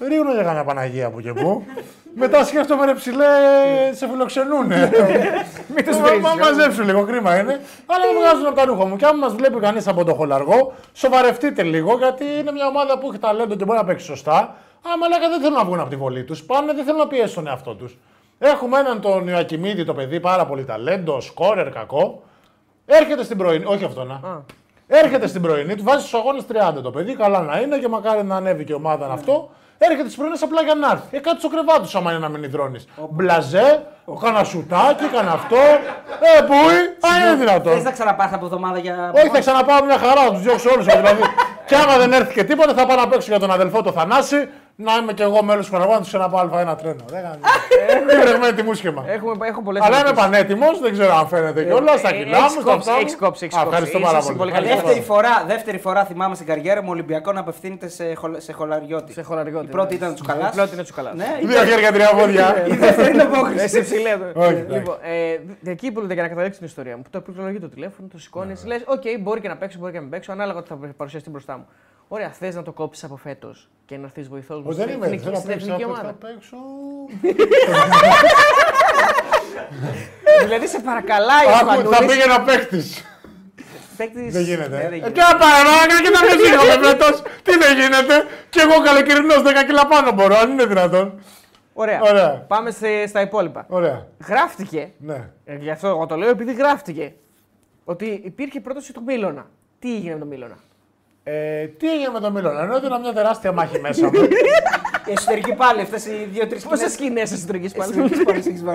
[0.00, 1.64] ρίχνω για καμιά Παναγία που και που.
[2.16, 3.24] Μετά σκέφτομαι ρε ψηλέ,
[3.92, 4.90] σε φιλοξενούνε.
[5.74, 6.56] Μην τους Μα, βρίζεις, μα, Γιώργο.
[6.56, 7.60] μαζέψου λίγο, κρίμα είναι.
[7.86, 8.96] Αλλά με βγάζουν από τα ρούχα μου.
[8.96, 13.08] Και αν μας βλέπει κανείς από το χολαργό, σοβαρευτείτε λίγο γιατί είναι μια ομάδα που
[13.08, 14.54] έχει ταλέντο και μπορεί να παίξει σωστά.
[14.92, 16.42] Άμα λέγα δεν θέλουν να βγουν από τη βολή τους.
[16.42, 17.98] Πάνε, δεν θέλουν να πιέσουν τον εαυτό τους.
[18.38, 22.22] Έχουμε έναν τον Ιωακιμίδη, το παιδί, πάρα πολύ ταλέντο, σκόρερ κακό.
[22.86, 24.14] Έρχεται στην πρωινή, όχι αυτό να.
[24.14, 24.40] Α.
[24.86, 26.44] Έρχεται στην πρωινή, του βάζει στους αγώνες
[26.78, 29.50] 30 το παιδί, καλά να είναι και μακάρι να ανέβει και η ομάδα αυτό.
[29.88, 31.16] Έρχεται στις πρωινές απλά για να έρθει.
[31.16, 32.84] Ε, κάτι στο κρεβάτι σου άμα είναι να μην υδρώνεις.
[33.10, 33.86] Μπλαζέ,
[34.22, 35.56] κάνα σουτάκι, κάνα αυτό.
[36.36, 36.74] Ε, πούι,
[37.06, 37.72] α, είναι δυνατόν.
[37.72, 39.12] Θες να ξαναπάρει από εβδομάδα για.
[39.14, 40.86] Όχι, θα ξαναπάω μια χαρά, τους διώξω όλους.
[40.86, 41.22] Δηλαδή,
[41.66, 44.48] και άμα δεν έρθει και τίποτα, θα πάω να παίξω για τον αδελφό το Θανάση,
[44.76, 47.04] να είμαι κι εγώ μέλος του Παναγιώτη να του ξαναπάω ένα τρένο.
[47.06, 47.38] Δεν κάνει.
[47.88, 49.04] Έχω βρεγμένη τη μουσχεμα.
[49.08, 50.30] Έχουμε, έχω πολλές Αλλά είμαι ερωτήσεις.
[50.30, 51.98] πανέτοιμος, δεν ξέρω αν φαίνεται κιόλας.
[51.98, 53.00] Στα ε, κιλά έχεις μου, στα κόψει, αυτά.
[53.00, 53.72] έχεις κόψει, έχεις Α, κόψει.
[53.74, 54.36] Ευχαριστώ Είσαι πάρα πολύ.
[54.36, 54.86] πολύ Ευχαριστώ καλός.
[54.94, 59.12] Δεύτερη φορά, δεύτερη φορά θυμάμαι στην καριέρα μου Ολυμπιακό να απευθύνεται σε, χολ, σε χολαριώτη.
[59.12, 59.66] Σε χολαριώτη.
[59.66, 59.98] Η πρώτη ναι.
[60.00, 60.52] ήταν Τσουκαλάς.
[60.52, 61.14] Η πρώτη είναι Τσουκαλάς.
[61.14, 62.66] Ναι, η Δύο χέρια, τρία πόδια.
[62.66, 63.62] η δεύτερη είναι ο Μπόγκρης.
[63.62, 64.18] Εσύ ψηλέ.
[64.34, 64.96] Όχι, Λοιπόν,
[65.64, 67.02] ε, εκεί που για να καταλήξει την ιστορία μου.
[67.02, 69.90] Που το πληκτρολογεί το τηλέφωνο, το σηκώνεις, Ναι, λες: Οκ, μπορεί και να παίξω, μπορεί
[69.92, 71.66] και να μην παίξω, ανάλογα ότι θα παρουσιαστεί μπροστά μου.
[72.08, 74.64] Ωραία, θες να το κόψεις από φέτος και να έρθεις βοηθός μου.
[74.68, 75.06] Όχι, δεν στην είμαι.
[75.06, 75.66] εθνική- Θέλω να στην παίξω.
[75.72, 76.12] εθνική Θα ομάδα.
[76.12, 76.56] παίξω.
[80.44, 83.04] Δηλαδή σε παρακαλάει ο Άκου, θα Σπανούλης, πήγαινα παίκτης.
[83.96, 84.68] παίκτης- Δεν Ναι, γίνεται.
[84.76, 85.10] δεν Ε, γίνεται.
[85.12, 87.06] Και να παράγα και να με σήκω φέτο.
[87.42, 88.14] Τι δεν γίνεται.
[88.50, 91.22] Και εγώ καλοκαιρινός 10 κιλά πάνω μπορώ, αν είναι δυνατόν.
[91.72, 92.00] Ωραία.
[92.02, 92.30] Ωραία.
[92.48, 93.66] Πάμε σε- στα υπόλοιπα.
[93.68, 94.06] Ωραία.
[94.26, 95.30] Γράφτηκε, Ναι.
[95.44, 97.12] ε, γι' αυτό εγώ το λέω επειδή γράφτηκε,
[97.84, 99.46] ότι υπήρχε πρόταση του Μίλωνα.
[99.78, 100.56] Τι έγινε με τον Μίλωνα;
[101.26, 104.12] Ε, τι έγινε με τον Μίλωνα, ενώ έδινα μια τεράστια μάχη μέσα μου.
[105.08, 107.92] Η εσωτερική πάλι αυτές οι δύο-τρει Πόσες σκηνές εσωτερική πάλι;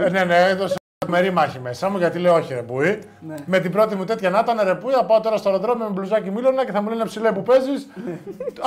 [0.05, 0.75] Ε, ναι, ναι, έδωσα
[1.07, 2.99] μερή μάχη μέσα μου γιατί λέω όχι ρε Μπούι.
[3.19, 3.35] Ναι.
[3.45, 5.91] Με την πρώτη μου τέτοια να ήταν ρε Μπούι, θα πάω τώρα στο αεροδρόμιο με
[5.93, 7.87] μπλουζάκι Μίλωνα και θα μου λένε ψηλέ που παίζεις.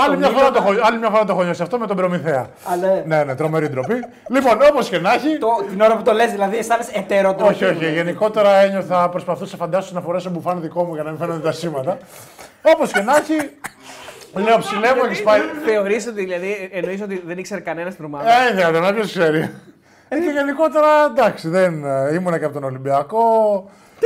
[0.06, 2.46] άλλη, μια φορά το έχω- άλλη μια φορά το έχω νιώσει αυτό με τον Προμηθέα.
[2.64, 3.94] Αλλά ναι, ναι, τρομερή ντροπή.
[4.28, 5.38] λοιπόν, όπως και να έχει.
[5.38, 7.52] το, την ώρα που το λες δηλαδή αισθάνεσαι ετεροτροπή.
[7.52, 7.92] Όχι, όχι.
[7.92, 11.98] Γενικότερα ένιωθα, προσπαθούσα φαντάσου να φορέσω μπουφάν δικό μου για να μην φαίνονται τα σήματα.
[12.62, 13.50] Όπως και να έχει.
[14.34, 15.40] Λέω ψηλέ μου, έχεις πάει.
[15.66, 19.50] Θεωρείς ότι δηλαδή εννοείς ότι δεν ήξερε κανένας στην ομάδα; Ε, δεν να ποιο ξέρει.
[20.14, 23.24] Ε, και γενικότερα εντάξει, δεν ε, ήμουνα και από τον Ολυμπιακό.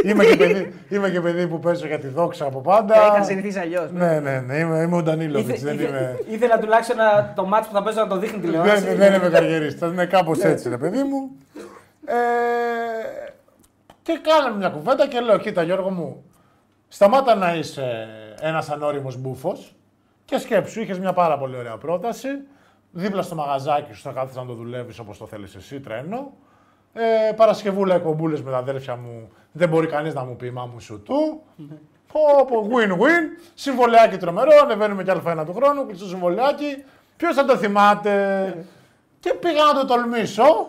[0.04, 2.94] Είμαι και, παιδί, είμαι και παιδί που παίζω για τη δόξα από πάντα.
[2.94, 3.90] Τα είχα συνηθίσει αλλιώς.
[3.92, 5.48] Ναι, ναι, ναι, είμαι, είμαι ο Ντανίλοβιτ.
[5.48, 8.40] Ήθε- Δεν ήθε- είμαι, Ήθελα τουλάχιστον να, το μάτσο που θα παίζω να το δείχνει
[8.40, 8.84] τηλεόραση.
[8.84, 9.92] δεν, δεν είμαι καριερίστας.
[9.92, 11.30] Είναι κάπως έτσι, ρε παιδί μου.
[12.06, 12.14] Ε,
[14.02, 16.24] και κάναμε μια κουβέντα και λέω: Κοίτα, Γιώργο μου,
[16.88, 18.06] σταμάτα να είσαι
[18.40, 19.74] ένας ανώριμος μπούφος
[20.24, 22.28] και σκέψου, είχες μια πάρα πολύ ωραία πρόταση.
[22.98, 26.32] Δίπλα στο μαγαζάκι σου θα κάθεσαι να το δουλεύεις όπως το θέλεις εσύ, τρένο.
[26.92, 29.28] Ε, Παρασκευούλα εκπομπούλες με τα αδέρφια μου.
[29.52, 31.42] Δεν μπορεί κανείς να μου πει μα μου σου του.
[32.12, 33.40] Πω, πω, win-win.
[33.54, 34.50] Συμβολιάκι τρομερό.
[34.62, 35.86] Ανεβαίνουμε κι Α1 του χρόνου.
[35.86, 36.84] Κλειστό συμβολιάκι.
[37.16, 38.66] Ποιος θα το θυμάται;
[39.20, 40.68] Και πήγα να το τολμήσω.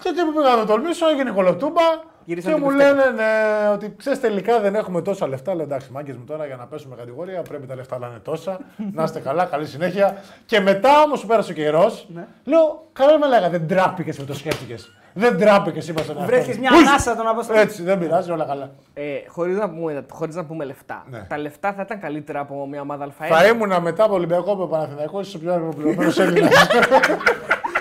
[0.00, 1.82] Και εκεί που πήγα να το τολμήσω έγινε κολοτούμπα.
[2.28, 2.94] Γυρίσαν και την μου πεφτέκα.
[3.04, 5.54] λένε ναι, ότι ξέρεις τελικά δεν έχουμε τόσα λεφτά.
[5.54, 8.58] Λέω εντάξει, μάγκες μου τώρα για να πέσουμε κατηγορία πρέπει τα λεφτά να είναι τόσα.
[8.94, 10.16] να είστε καλά, καλή συνέχεια.
[10.46, 12.26] Και μετά όμως που πέρασε ο καιρός, Ναι.
[12.44, 14.90] λέω καλά με λέγα, δεν τράπηκε με το σκέφτηκες.
[15.18, 16.60] Δεν τράπηκε, είπα στον εαυτό Βρέθηκε μου.
[16.60, 16.88] μια Ουις!
[16.88, 17.58] ανάσα τον Αποστολή.
[17.60, 18.70] Έτσι, δεν πειράζει, όλα καλά.
[18.94, 21.04] Ε, Χωρίς να, πούμε- χωρίς να πούμε λεφτά.
[21.10, 21.24] Ναι.
[21.28, 23.26] Τα λεφτά θα ήταν καλύτερα από μια ομάδα Α1.
[23.28, 26.66] Θα ήμουν μετά από Ολυμπιακό από Παναθηναϊκό, ίσω ο πιο αεροπληρωμένο Έλληνας.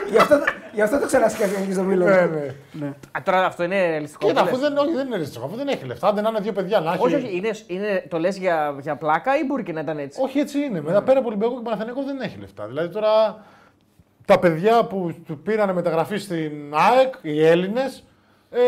[0.09, 0.39] Γι' αυτό,
[0.73, 2.05] γι' αυτό το ξανασκέφτηκε και στο Μίλο.
[2.05, 2.87] ναι, ναι.
[2.87, 4.27] Α, τώρα αυτό είναι ρεαλιστικό.
[4.27, 4.69] Κοίτα, που αφού λες.
[4.69, 7.03] δεν, όχι, δεν είναι ριστικό, αφού δεν έχει λεφτά, δεν είναι δύο παιδιά να έχει.
[7.03, 10.21] Όχι, όχι, είναι, είναι, το λες για, για πλάκα ή μπορεί και να ήταν έτσι;
[10.23, 10.81] Όχι, έτσι είναι.
[10.81, 12.65] Μετά πέρα από Ολυμπιακό και Παναθηναϊκό δεν έχει λεφτά.
[12.65, 13.43] Δηλαδή τώρα
[14.25, 18.03] τα παιδιά που του πήραν μεταγραφή στην ΑΕΚ, οι Έλληνες,
[18.49, 18.59] ε,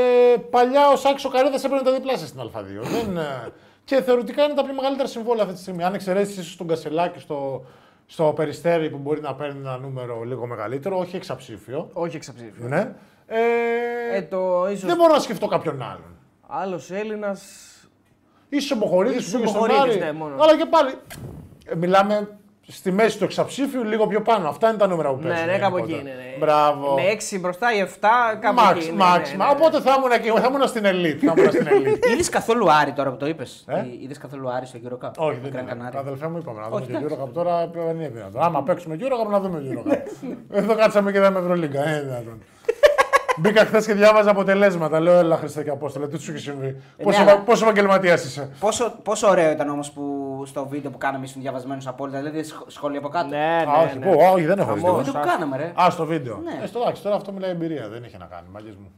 [0.49, 2.81] παλιά ο Σάκη ο Καρέδα έπαιρνε τα διπλάσια στην Α2.
[2.81, 3.51] δεν, ε,
[3.83, 5.83] και θεωρητικά είναι τα πιο μεγαλύτερα συμβόλαια αυτή τη στιγμή.
[5.83, 7.65] Αν εξαιρέσεις ίσως τον Κασελάκη στο,
[8.09, 11.89] στο περιστέρι που μπορεί να παίρνει ένα νούμερο λίγο μεγαλύτερο, όχι εξαψήφιο.
[11.93, 12.67] Όχι εξαψήφιο.
[12.67, 12.93] Ναι.
[13.27, 13.37] Ε,
[14.15, 16.15] Ε, το ίσως δεν μπορώ να σκεφτώ κάποιον άλλον.
[16.47, 17.41] άλλος Έλληνας.
[18.49, 20.11] Ίσως ο Μποχορίδης Ίσως που ο πήγε στον Μποχορίδης, Άρη.
[20.11, 20.35] ναι, μόνο.
[20.43, 20.93] Αλλά και πάλι.
[21.65, 22.37] ε, μιλάμε
[22.69, 24.47] στη μέση του εξαψήφιου, λίγο πιο πάνω.
[24.49, 25.45] Αυτά είναι τα νούμερα που Ναι, παίζουν.
[25.45, 25.99] ναι, κάπου γενικότερα.
[25.99, 26.29] εκεί είναι.
[26.31, 26.37] Ναι.
[26.45, 26.93] Μπράβο.
[26.95, 27.01] Με
[27.35, 28.07] 6 μπροστά ή 7,
[28.41, 28.95] κάπου Μαξ, εκεί.
[28.95, 29.31] μαξ.
[29.31, 29.57] ναι, Μα ναι, ναι.
[29.59, 31.19] Οπότε θα ήμουν, εκεί, θα ήμουν στην Elite.
[31.25, 32.05] Θα ήμουν στην Elite.
[32.11, 35.11] Είδες καθόλου Άρη τώρα που το είπες; Ε; Είδες καθόλου Άρη στο Euro Cup.
[35.17, 35.71] Όχι, δεν Gran είναι.
[35.87, 37.15] Canaria; Τα αδελφέ μου είπαμε να δούμε Όχι, και εντάξει.
[37.19, 38.41] Eurocup τώρα δεν είναι δυνατόν.
[38.41, 39.97] Άμα παίξουμε Eurocup να δούμε Eurocup.
[40.59, 41.81] Εδώ κάτσαμε και είδαμε Ευρωλίγκα.
[43.37, 43.53] Ε, δυνατόν.
[43.53, 44.99] Μπήκα χθες και διάβαζα αποτελέσματα.
[44.99, 48.49] Λέω, Ελά, Χριστέ και Απόστολε, τι σου έχει συμβεί; Πόσο, ναι, αλλά- πόσο επαγγελματίας είσαι;
[48.59, 50.03] Πόσο, πόσο ωραίο ήταν όμως που
[50.45, 52.17] στο βίντεο που κάναμε ήσουν διαβασμένος απόλυτα.
[52.17, 53.27] Δηλαδή σχ- σχόλια από κάτω.
[53.27, 54.05] Ναι, Α, ναι, όχι, ναι.
[54.05, 54.79] πού, όχι, δεν έχω δει.
[54.81, 54.97] Χαμός.
[54.97, 55.71] Το βίντεο που κάναμε, ρε.
[55.81, 56.41] Α, στο βίντεο.
[56.43, 56.59] Ναι.
[56.63, 57.87] Ε, στο εντάξει, τώρα αυτό μιλάει εμπειρία.
[57.89, 58.91] Δεν είχε να κάνει, μάγκες μου.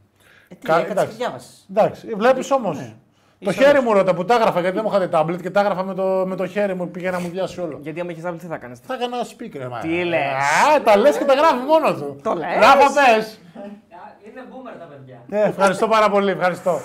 [0.48, 1.16] Ε, τι, Κα- έκατσε και εντάξει.
[1.16, 1.66] διάβασες.
[1.70, 2.76] Εντάξει, βλέπεις όμως.
[2.78, 2.92] Ναι.
[3.44, 5.60] Το Είσαι χέρι μου ρώτα που τα έγραφα γιατί δεν μου είχατε τάμπλετ και τα
[5.60, 7.78] έγραφα με το, με το χέρι μου πήγε να μου βιάσει όλο.
[7.82, 8.78] Γιατί άμα είχε τάμπλετ τι θα κάνεις.
[8.78, 9.78] Θα έκανα speaker, μα.
[9.78, 10.20] Τι λες;
[10.76, 12.16] Α, τα λες και τα γράφει μόνος του.
[12.22, 12.86] Το λες; Ράφα,
[13.16, 13.40] πες.
[14.26, 15.22] Είναι boomer τα παιδιά.
[15.26, 16.78] Ναι, ευχαριστώ πάρα πολύ, ευχαριστώ.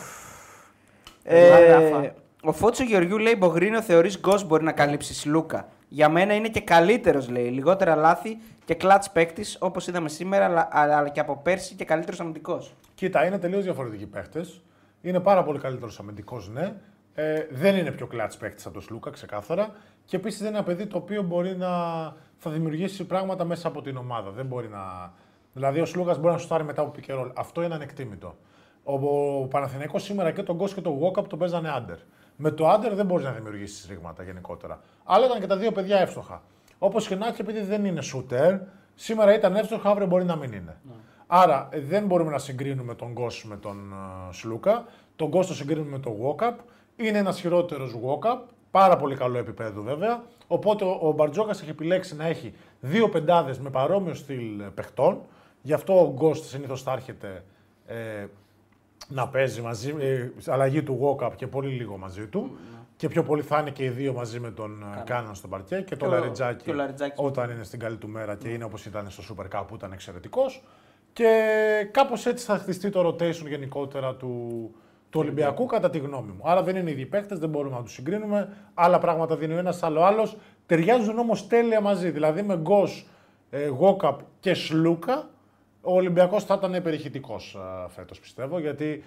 [1.26, 2.04] Γράφα.
[2.04, 2.14] Ε,
[2.44, 5.68] ο Φώτσο Γεωργιού λέει: Μπογρίνο θεωρείς γκος μπορεί να καλύψεις Σλούκα.
[5.88, 7.50] Για μένα είναι και καλύτερος, λέει.
[7.50, 12.20] Λιγότερα λάθη και κλατς παίκτης όπως είδαμε σήμερα, αλλά, αλλά και από πέρσι και καλύτερος
[12.20, 12.74] αμυντικός.
[12.96, 14.46] Κοίτα, είναι τελείως διαφορετικοί παίχτε.
[15.02, 16.74] Είναι πάρα πολύ καλύτερος αμυντικός, ναι.
[17.14, 19.70] Ε, δεν είναι πιο κλατς παίκτης από τον Σλούκα, ξεκάθαρα.
[20.06, 21.70] Και επίσης δεν είναι ένα παιδί το οποίο μπορεί να
[22.38, 24.32] θα δημιουργήσει πράγματα μέσα από την ομάδα.
[24.32, 25.14] Δεν μπορεί να.
[25.56, 27.32] Δηλαδή, ο Σλούκα μπορεί να σου μετά από pick and roll.
[27.36, 28.36] Αυτό είναι ανεκτήμητο.
[28.84, 31.98] Ο, ο Παναθηναϊκός σήμερα και τον Γκος και τον Walkup τον παίζανε under.
[32.36, 34.80] Με το under δεν μπορείς να δημιουργήσεις ρήγματα γενικότερα.
[35.04, 36.42] Αλλά ήταν και τα δύο παιδιά εύστοχα.
[36.80, 38.60] Όπως και να έχει, επειδή δεν είναι shooter,
[38.96, 40.78] Σήμερα ήταν εύστοχο, αύριο μπορεί να μην είναι.
[41.28, 43.94] Άρα ε, δεν μπορούμε να συγκρίνουμε τον Γκος με τον
[44.30, 44.86] ε, Σλούκα.
[45.16, 46.54] Τον Γκος το συγκρίνουμε με τον Walkup.
[46.96, 48.38] Είναι ένας χειρότερος Walkup.
[48.72, 50.24] Πάρα πολύ καλό επίπεδο βέβαια.
[50.48, 55.22] Οπότε ο, ο Μπαρτζόκας έχει επιλέξει να έχει δύο πεντάδες με παρόμοιο στυλ ε, παιχτών.
[55.66, 57.44] Γι' αυτό ο Γκος συνήθως θα έρχεται
[57.86, 58.26] ε,
[59.08, 62.58] να παίζει μαζί, ε, αλλαγή του Walkup και πολύ λίγο μαζί του.
[62.98, 65.82] Και πιο πολύ θα είναι και οι δύο μαζί με τον ε, Κάναν στον παρκέ
[65.82, 67.20] και το ο- Λαριτζάκη και ο Λαριτζάκης.
[67.20, 69.92] όταν είναι στην καλή του μέρα και είναι όπως ήταν στο Super Cup που ήταν
[69.92, 70.64] εξαιρετικός.
[71.14, 71.30] Και
[71.92, 74.30] κάπως έτσι θα χτιστεί το rotation γενικότερα του,
[75.10, 76.42] του Ολυμπιακού κατά τη γνώμη μου.
[76.44, 78.50] Άρα δεν είναι οι ίδιοι παίκτες, δεν μπορούμε να τους συγκρίνουμε.
[78.74, 80.38] Άλλα πράγματα δίνει ο ένας, άλλο άλλος.
[80.66, 82.10] Ταιριάζουν όμως τέλεια μαζί.
[82.10, 83.08] Δηλαδή με Γκος,
[83.50, 85.30] ε, Γόκαπ και Σλούκα
[85.86, 88.60] ο Ολυμπιακός θα ήταν περιχητικός ε, φέτος πιστεύω.
[88.60, 89.04] Γιατί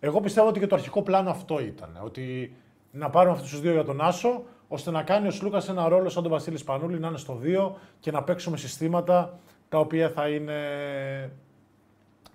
[0.00, 2.00] εγώ πιστεύω ότι και το αρχικό πλάνο αυτό ήταν.
[2.04, 2.56] Ότι
[2.90, 6.08] να πάρουμε αυτούς τους δύο για τον Άσο, ώστε να κάνει ο Σλούκας ένα ρόλο
[6.08, 9.38] σαν τον Βασίλης Σπανούλη, να είναι στο 2 και να παίξουμε συστήματα
[9.68, 10.56] τα οποία θα είναι.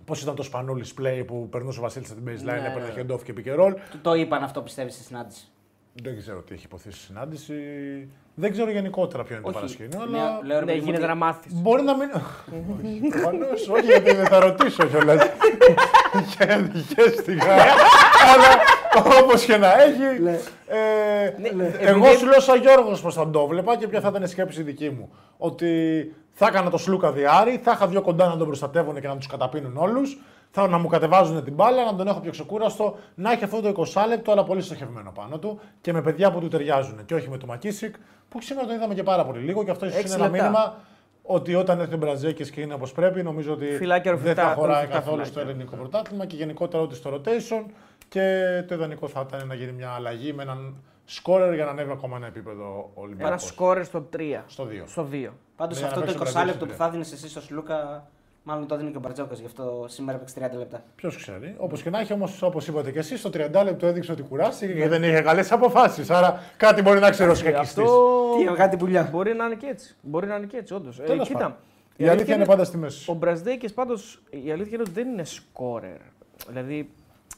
[0.06, 2.74] Πώς ήταν το Σπανούλης play που περνούσε ο Βασίλης στην baseline, Ναι.
[2.76, 3.74] έπαιρνε hand off και pick and roll.
[3.92, 5.51] Του το είπαν αυτό πιστεύεις στη συνάντηση.
[5.94, 7.54] Δεν ξέρω τι έχει υποθεί στη συνάντηση.
[8.36, 9.58] Δεν ξέρω γενικότερα ποιο είναι το Όχι.
[9.60, 10.40] παρασκήνιο, Ναι, αλλά.
[10.44, 11.54] λέω, ρε Ναι, παιδί μου, γίνεται ότι- να μάθεις.
[11.54, 12.10] Μπορεί να μην.
[13.12, 15.22] Προφανώς, όχι, γιατί δεν θα ρωτήσω κιόλας.
[16.96, 17.54] Χαίστηκα.
[18.34, 18.50] Αλλά
[19.24, 20.02] όπως και να έχει.
[20.68, 24.08] ε, Ναι, εγώ επειδή- σου λέω σαν Γιώργος πώ θα το βλέπα και ποια θα
[24.08, 25.10] ήταν η σκέψη δική μου.
[25.38, 25.72] Ότι
[26.32, 29.28] θα έκανα το Σλούκα Διάρη, θα είχα δύο κοντά να τον προστατεύουν και να τους
[29.28, 30.18] καταπίνουν όλους.
[30.52, 33.86] Θα να μου κατεβάζουν την μπάλα, να τον έχω πιο ξεκούραστο, να έχει αυτό το
[33.94, 37.06] 20 λεπτό, αλλά πολύ στοχευμένο πάνω του και με παιδιά που του ταιριάζουν.
[37.06, 37.96] Και όχι με το Μακίσικ,
[38.30, 40.50] που σήμερα τον είδαμε και πάρα πολύ λίγο και αυτό ίσως Έξι είναι ένα λεπτά.
[40.50, 40.76] μήνυμα
[41.24, 44.54] ότι όταν έρθει ο Μπραζέκης και είναι όπως πρέπει, νομίζω ότι Φυλάκια δεν ρουφιχτά, θα
[44.54, 45.52] χωράει ρουφιχτά καθόλου στο φυλάκια.
[45.52, 47.66] ελληνικό πρωτάθλημα και γενικότερα ότι στο rotation.
[48.10, 50.76] Και το ιδανικό θα ήταν να γίνει μια αλλαγή με έναν
[51.06, 53.32] σκόρερ για να ανέβει ακόμα ένα επίπεδο ο Ολυμπιακός.
[53.32, 54.44] Ένα σκόρερ στο 3.
[54.48, 54.84] Στο 2.
[54.86, 55.30] Στο 2.
[55.56, 57.30] Πάντως Για να αυτό το παίξει ο 20 Μπραζίλης λεπτό που στην θα δίνεις εσύ
[57.30, 58.08] στο Σλούκα,
[58.44, 59.36] μάλλον το δίνει και ο Μπαρτζόκα.
[59.36, 60.84] Γι' αυτό σήμερα έπαιξε 30 λεπτά.
[60.96, 61.56] Ποιος ξέρει.
[61.58, 64.74] Όπως και να έχει όμως, όπως είπατε και εσείς, στο 30 λεπτό έδειξε ότι κουράστηκε
[64.74, 66.10] και δεν είχε καλές αποφάσεις.
[66.10, 67.90] Άρα κάτι μπορεί να ξέρει ο σκακιστής.
[68.38, 69.10] Τι, κάτι πουλιά.
[69.12, 69.96] Μπορεί να είναι και έτσι.
[70.02, 71.00] Μπορεί να είναι και έτσι, όντως.
[71.00, 71.40] Ε, Τέλος κοίτα.
[71.40, 71.56] πάντων.
[71.98, 73.12] Η αλήθεια είναι πάντα στη μέση.
[73.12, 75.98] Ο Μπραζδέκης πάντως η αλήθεια είναι ότι δεν είναι σκόρερ.
[76.48, 76.92] Δηλαδή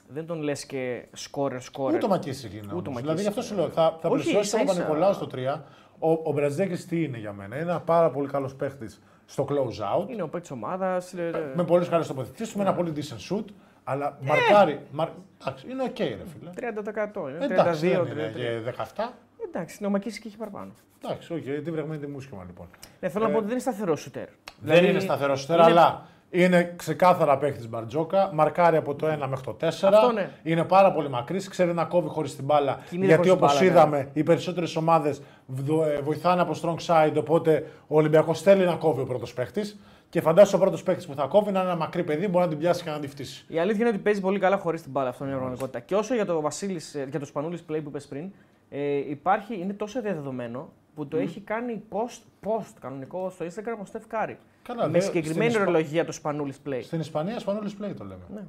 [0.08, 1.96] δεν τον λες και σκόρερ σκόρερ.
[1.96, 2.60] Ούτε ο McKissic είναι.
[2.60, 2.86] Ούτε ο όμως.
[2.86, 3.70] McKissic Δηλαδή γι' αυτό σου λέω.
[3.70, 4.82] Θα, θα Όχι, πλησιώσει τον ίσα-ίσα.
[4.82, 5.62] Παπα-Νικολάου στο 3.
[6.00, 10.02] Ο, ο Μπραζδέκης τι είναι για μένα; Είναι ένα πάρα πολύ καλός παίχτης στο close
[10.04, 10.10] out.
[10.10, 11.14] Είναι ο παίκτης ομάδας.
[11.56, 13.44] Με πολύ καλέ τοποθετήσει, με ένα πολύ decent σουτ.
[13.84, 14.26] Αλλά Ε!
[14.28, 14.80] μαρκάρει.
[14.92, 15.08] Μαρ...
[15.42, 16.72] Εντάξει, είναι οκ, ρε φίλε.
[17.16, 17.30] 30%.
[17.30, 18.18] Είναι Εντάξει, 32, δεν 33.
[18.18, 18.60] είναι και
[18.96, 19.10] 17.
[19.48, 20.72] Εντάξει, είναι ο McKissic και έχει παραπάνω.
[21.04, 22.68] Εντάξει, οκ, τι βρεγμένη τη μουσική λοιπόν.
[23.00, 24.26] Ναι, θέλω να πω ότι δεν είναι σταθερό σουτέρ.
[24.26, 28.30] Δεν Δηλαδή, είναι σταθερό σουτέρ, είναι- αλλά είναι ξεκάθαρα παίχτης Μπαρτζόκα.
[28.34, 29.66] Μαρκάρει από το 1 μέχρι το 4.
[29.68, 30.30] Αυτό ναι.
[30.44, 31.48] Είναι πάρα πολύ μακρύς.
[31.48, 32.80] Ξέρει να κόβει χωρίς την μπάλα.
[32.90, 35.22] Κινείται γιατί χωρίς την όπως μπάλα, είδαμε, οι περισσότερες ομάδες
[36.04, 37.14] βοηθάνε από strong side.
[37.18, 39.80] Οπότε ο Ολυμπιακός θέλει να κόβει ο πρώτος παίχτης.
[40.10, 42.50] Και φαντάζομαι ο πρώτος παίχτης που θα κόβει να είναι ένα μακρύ παιδί, μπορεί να
[42.50, 43.46] την πιάσει και να την φτύσει.
[43.48, 45.10] Η αλήθεια είναι ότι παίζει πολύ καλά χωρίς την μπάλα.
[45.10, 45.80] Αυτό είναι η πραγματικότητα.
[45.80, 48.32] Και όσο για το, Βασίλης, ε, για το Σπανούλης play που είπες πριν,
[48.70, 53.86] ε, υπάρχει, είναι τόσο διαδεδομένο που το έχει κάνει post, post κανονικό στο Instagram ο
[53.86, 54.38] Στεφ Κάρη.
[54.64, 56.80] Καλά, Με δε- συγκεκριμένη στην Ισπα- ορολογία το Σπανούλης play.
[56.84, 58.22] Στην Ισπανία, Σπανούλης play το λέμε.
[58.34, 58.42] Ναι.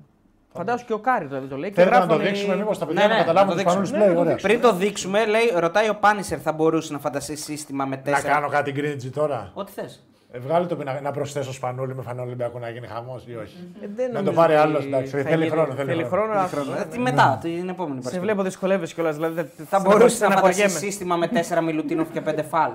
[0.52, 1.68] Φαντάζομαι και ο Κάρη δηλαδή το λέει.
[1.70, 3.62] και Θέλετε να το γράφανε- δείξουμε, μήπως τα παιδιά Ναι, να ναι, καταλάβουν να το
[3.62, 4.04] το Σπανούλη δείξουμε.
[4.04, 4.08] play.
[4.08, 4.36] Ναι, να το Ωραία.
[4.42, 8.32] Πριν το δείξουμε, λέει, ρωτάει ο Πάνισερ, θα μπορούσε να φανταστεί σύστημα με Να τέσσερα.
[8.32, 9.50] κάνω κάτι γκρίτζι τώρα.
[9.54, 10.02] Ό,τι θες.
[10.32, 13.56] Ε, βγάλε το να, να προσθέσω Σπανούλη με φανό Ολυμπιακό να γίνει χαμός ή όχι.
[13.82, 16.04] Ε, δεν Να το νομίζω πάρει ότι άλλος, εντάξει, θα θέλει γίνει- χρόνο, θέλει Θέλει
[16.04, 16.32] χρόνο.
[16.32, 16.46] χρόνο.
[16.48, 18.18] Θέλει αλλά- Τι μετά, την επόμενη Σε Παρασκευή.
[18.20, 19.14] βλέπω δυσκολεύεσαι κιόλας.
[19.14, 20.78] Δηλαδή, Θα μπορούσε να φανταστεί στεναχωριέμαι.
[20.78, 22.70] σύστημα με 4 Μιλουτίνοφ και 5 φάλ.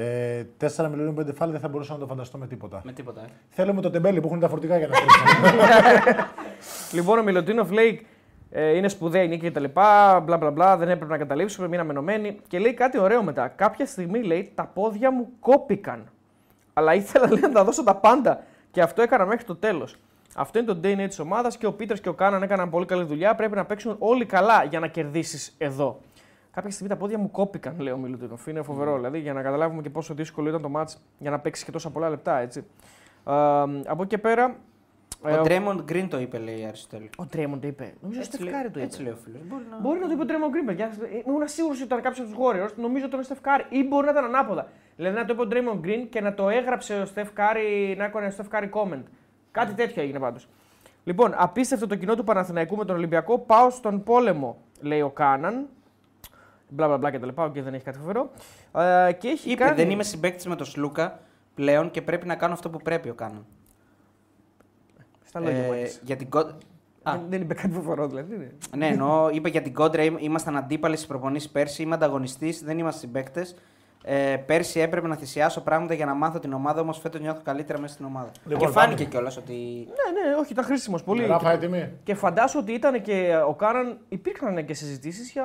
[0.00, 0.44] Ε,
[0.76, 2.80] 4 μιλίων πέντε φάλ δεν θα μπορούσα να το φανταστώ με τίποτα.
[2.84, 3.20] Με τίποτα.
[3.20, 3.28] Ε.
[3.48, 6.24] Θέλουμε το τεμπέλι που έχουν τα φορτικά για να στρίψουν.
[6.92, 8.06] Λοιπόν, ο Μιλωτίνοφ λέει
[8.50, 9.64] ε, είναι σπουδαία η νίκη κτλ.
[9.64, 12.38] Μπλα μπλα μπλα, δεν έπρεπε να καταλήψουμε, μείναμε ενωμένοι.
[12.48, 13.48] Και λέει κάτι ωραίο μετά.
[13.48, 16.10] Κάποια στιγμή λέει τα πόδια μου κόπηκαν.
[16.72, 18.42] Αλλά ήθελα λέει, να τα δώσω τα πάντα.
[18.70, 19.96] Και αυτό έκανα μέχρι το τέλος.
[20.34, 23.04] Αυτό είναι το DNA της ομάδας και ο Πίτερς και ο Κάναν έκαναν πολύ καλή
[23.04, 23.34] δουλειά.
[23.34, 26.00] Πρέπει να παίξουν όλοι καλά για να κερδίσεις εδώ.
[26.58, 28.46] Κάποια στιγμή τα πόδια μου κόπηκαν, λέει ο Μιλουτίνοφ.
[28.46, 31.64] Είναι φοβερό, δηλαδή, για να καταλάβουμε και πόσο δύσκολο ήταν το μάτς για να παίξει
[31.64, 32.58] και τόσα πολλά λεπτά, έτσι.
[33.26, 33.32] Ε,
[33.86, 34.56] από εκεί και πέρα.
[35.24, 37.10] ε, Ο Ντρέμοντ Γκριν το είπε, λέει η Αριστοτέλη.
[37.16, 37.94] ο Τρέμοντ το είπε.
[38.00, 38.86] Νομίζω ο Έτσι λέει- Στεφκάρη το είπε.
[38.88, 39.40] Έτσι λέει ο φίλος.
[39.48, 39.78] Μπορεί να.
[39.78, 40.90] Μπορεί να το είπε ο Τρέμοντ Γκριν, παιδιά.
[41.26, 42.74] Ήμουν σίγουρος ότι ήταν κάποιος από τους Warriors.
[42.76, 43.64] Νομίζω ότι ήταν ο Στεφκάρη.
[43.68, 44.66] Ή μπορεί να ήταν ανάποδα.
[44.96, 48.26] Δηλαδή να το είπε ο Τρέμοντ Γκριν και να το έγραψε ο Στεφκάρη, να έκανε
[48.26, 49.02] ο Στεφκάρη comment.
[49.50, 50.48] Κάτι τέτοιο έγινε πάντως.
[51.04, 53.38] Λοιπόν, απίστευτο το κοινό του Παναθηναϊκού με τον Ολυμπιακό.
[53.38, 55.66] Πάω στον πόλεμο, λέει ο Κάναν.
[56.68, 57.44] Μπλα μπλα μπλα και τα λοιπά.
[57.44, 58.30] Οκ, δεν έχει κάτι φοβερό.
[59.08, 59.76] Ε, και έχει Είπε, κάνει...
[59.76, 61.20] δεν είμαι συμπέκτη με τον Σλούκα
[61.54, 63.46] πλέον και πρέπει να κάνω αυτό που πρέπει ο Κάναν.
[65.24, 65.98] Στα λόγια μου Ε, έτσι.
[66.04, 66.56] για την κον-
[67.02, 68.36] Α, Δεν, δεν είπε κάτι φοβερό, δηλαδή.
[68.36, 68.46] ναι.
[68.76, 72.78] ναι, εννοώ, είπε για την κόντρα, «Είμαι- ήμασταν αντίπαλοι στις προπονήσεις πέρσι, είμαι ανταγωνιστής, δεν
[72.78, 73.54] είμαστε συμπαίκτες.
[74.04, 77.78] Ε, πέρσι έπρεπε να θυσιάσω πράγματα για να μάθω την ομάδα, όμως φέτος νιώθω καλύτερα
[77.80, 78.30] μέσα στην ομάδα.
[78.44, 79.08] Λοιπόν, και φάνηκε πάμε.
[79.10, 79.52] κιόλας ότι.
[79.86, 81.26] Ναι, ναι, όχι, ήταν χρήσιμος πολύ.
[81.26, 81.92] Ράφα, Και- έτοιμη.
[82.02, 85.44] Και φαντάσου ότι ήταν και ο Κάναν, υπήρχαν και συζητήσεις για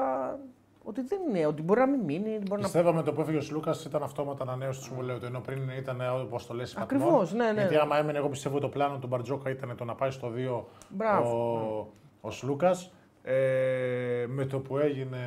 [0.83, 2.29] ότι δεν είναι, ότι μπορεί να μην μείνει.
[2.29, 2.67] Μπορεί να...
[2.67, 5.25] Πιστεύαμε το που έφυγε ο Σλούκας ήταν αυτόματα ανανέωση του συμβολαίου του.
[5.25, 6.75] Ενώ πριν ήταν όπως το λες.
[6.75, 7.59] Ακριβώς, ναι, ναι.
[7.59, 10.63] Γιατί άμα έμενε, εγώ πιστεύω το πλάνο του Μπαρτζόκα ήταν το να πάει στο 2
[10.89, 11.53] Μπράβο.
[12.21, 12.91] ο, ο Σλούκας.
[13.23, 15.19] Ε, με το που έγινε.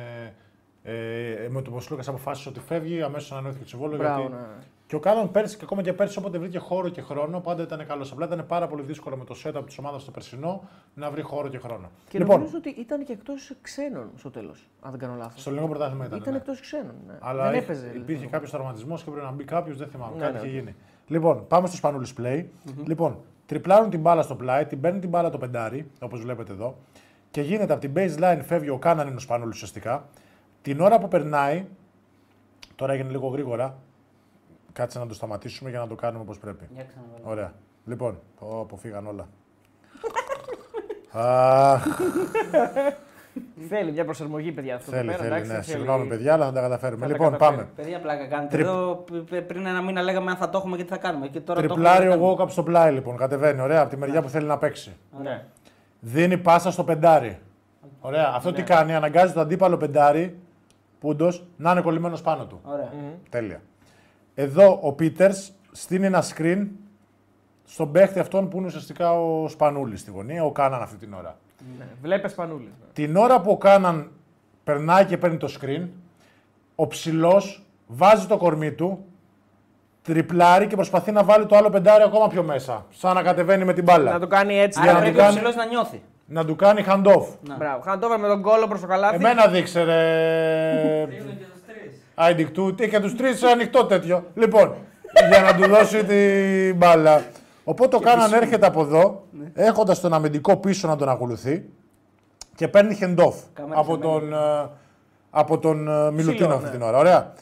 [0.83, 3.97] Ε, με το που ο Σλούκας αποφάσισε ότι φεύγει, αμέσως ανανεώθηκε το συμβόλαιο.
[3.97, 4.35] Μπράβο, γιατί...
[4.35, 4.47] ναι.
[4.87, 7.85] Και ο Κάναν πέρσι και ακόμα και πέρσι, όποτε βρήκε χώρο και χρόνο, πάντα ήταν
[7.87, 8.11] καλός.
[8.11, 11.47] Απλά ήταν πάρα πολύ δύσκολο με το setup της ομάδας στο περσινό να βρει χώρο
[11.47, 11.89] και χρόνο.
[12.09, 15.41] Και λοιπόν, νομίζω ότι ήταν και εκτός ξένων στο τέλος, αν δεν κάνω λάθος.
[15.41, 16.19] στο ελληνικό πρωτάθλημα ήταν.
[16.19, 16.39] Ήταν ναι.
[16.39, 16.95] εκτός ξένων.
[17.07, 17.13] Ναι.
[17.19, 17.85] Αλλά δεν είχε- έπαιζε.
[17.87, 18.29] υπήρχε λοιπόν.
[18.29, 20.15] κάποιος τραυματισμός και πρέπει να μπει κάποιος, δεν θυμάμαι.
[20.15, 20.53] Ναι, κάτι ναι, είχε οκ.
[20.53, 20.75] γίνει.
[21.07, 22.45] Λοιπόν, πάμε στο Σπανούλης Play.
[22.85, 26.77] Λοιπόν, τριπλάρουν την μπάλα στο πλάι, την παίρνει την μπάλα το πεντάρι, όπως βλέπετε εδώ.
[27.31, 30.05] Και γίνεται από την baseline, φεύγει ο Κάναν είναι ο Σπανούλης ουσιαστικά.
[30.61, 31.65] Την ώρα που περνάει,
[32.75, 33.77] τώρα έγινε λίγο γρήγορα,
[34.77, 36.67] κάτσε να το σταματήσουμε για να το κάνουμε όπως πρέπει.
[36.73, 37.21] Για ξαναβάλω.
[37.23, 37.53] Ωραία.
[37.85, 39.27] Λοιπόν, πω, αποφύγαν όλα.
[41.11, 41.83] Αχ,
[43.69, 44.75] Θέλει μια προσαρμογή, παιδιά.
[44.75, 45.61] Αυτό θέλει, εδώ πέρα, θέλει, εντάξει, ναι.
[45.61, 47.01] θέλει- Συγγνώμη, παιδιά, αλλά θα τα καταφέρουμε.
[47.01, 47.63] Θα τα λοιπόν, καταφέρουμε.
[47.63, 47.73] πάμε.
[47.75, 48.49] Παιδιά, πλάκα κάνετε.
[48.55, 50.97] Τρι- Εδώ π- π- πριν ένα μήνα λέγαμε αν θα το έχουμε και τι θα
[50.97, 51.27] κάνουμε.
[51.27, 53.17] Και τώρα το Τριπλάρει έχουμε, ο δεν Walkup στο πλάι, λοιπόν.
[53.17, 54.95] Κατεβαίνει, ωραία, από τη μεριά που θέλει να παίξει.
[55.21, 55.45] Ναι.
[55.99, 57.39] Δίνει πάσα στο πεντάρι.
[57.99, 58.31] Ωραία.
[58.35, 60.39] Αυτό τι κάνει, αναγκάζει τον αντίπαλο πεντάρι,
[60.99, 62.59] πούντο, να είναι κολλημένος πάνω του.
[62.63, 62.73] κάνουμε.
[62.73, 62.89] Ωραία.
[63.29, 63.61] Τέλεια.
[64.39, 66.67] Εδώ ο Πίτερς στείνει ένα screen
[67.65, 71.37] στον παίχτη αυτόν που είναι ουσιαστικά ο Σπανούλης στη γωνία, ο Κάναν αυτή την ώρα.
[71.77, 71.85] Ναι.
[72.01, 72.63] Βλέπε Σπανούλη.
[72.63, 72.91] Ναι.
[72.93, 74.11] Την ώρα που ο Κάναν
[74.63, 75.87] περνάει και παίρνει το screen,
[76.75, 79.05] ο ψηλός βάζει το κορμί του,
[80.01, 82.85] τριπλάρει και προσπαθεί να βάλει το άλλο πεντάρι ακόμα πιο μέσα.
[82.89, 84.11] Σαν να κατεβαίνει με την μπάλα.
[84.11, 84.79] Να το κάνει έτσι.
[84.81, 86.01] Για Άρα να πρέπει του ο κάνει- ψηλός να νιώθει.
[86.25, 87.25] Να του κάνει hand-off.
[87.57, 87.81] Μπράβο.
[87.83, 89.15] Χαντόβερ με τον κόλλο προς το καλάθι.
[89.15, 91.07] Εμένα δείξε ρε.
[92.19, 94.23] Άιντικτού και τους τρεις ανοιχτό τέτοιο.
[94.33, 94.75] Λοιπόν,
[95.29, 97.21] για να του δώσει την μπάλα.
[97.63, 99.23] Οπότε ο Κάναν έρχεται από εδώ,
[99.53, 101.65] έχοντας τον αμυντικό πίσω να τον ακολουθεί
[102.55, 104.69] και παίρνει hand-off Κάμερα από σε τον, ε,
[105.29, 106.71] από τον ε, Μιλουτίνο αυτή ναι.
[106.71, 106.97] την ώρα.
[106.97, 107.33] Ωραία.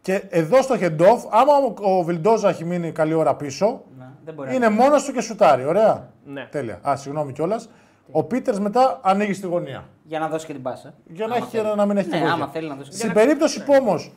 [0.00, 1.52] Και εδώ στο hand-off, άμα
[1.82, 5.20] ο- ο Βιλντόζα έχει μείνει καλή ώρα πίσω, Να, δεν μπορεί είναι μόνος του και
[5.20, 5.64] σουτάρει.
[5.64, 6.08] Ωραία.
[6.24, 6.48] Ναι.
[6.50, 6.78] Τέλεια.
[6.88, 7.68] Α, συγγνώμη κιόλας.
[8.10, 9.84] Ο Πίτερς μετά ανοίγει στη γωνία.
[10.04, 10.94] Για να δώσει και την πάσα.
[11.06, 11.76] Για να, Άμα έχει, θέλει.
[11.76, 12.34] να μην έχει Ναι, τη βοήθεια.
[12.34, 12.92] άμα θέλει να δώσει.
[12.92, 14.12] Στην περίπτωση που όμως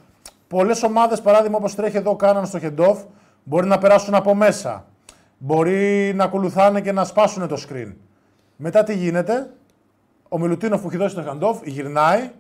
[0.48, 2.98] πολλές ομάδες, παράδειγμα όπως τρέχει εδώ, κάναν στο head-off,
[3.44, 4.86] μπορεί να περάσουν από μέσα.
[5.38, 7.94] Μπορεί να ακολουθάνε και να σπάσουν το screen.
[8.56, 9.50] Μετά τι γίνεται,
[10.30, 12.32] ο Μιλουτίνοφ που έχει δώσει το hand-off γυρνάει,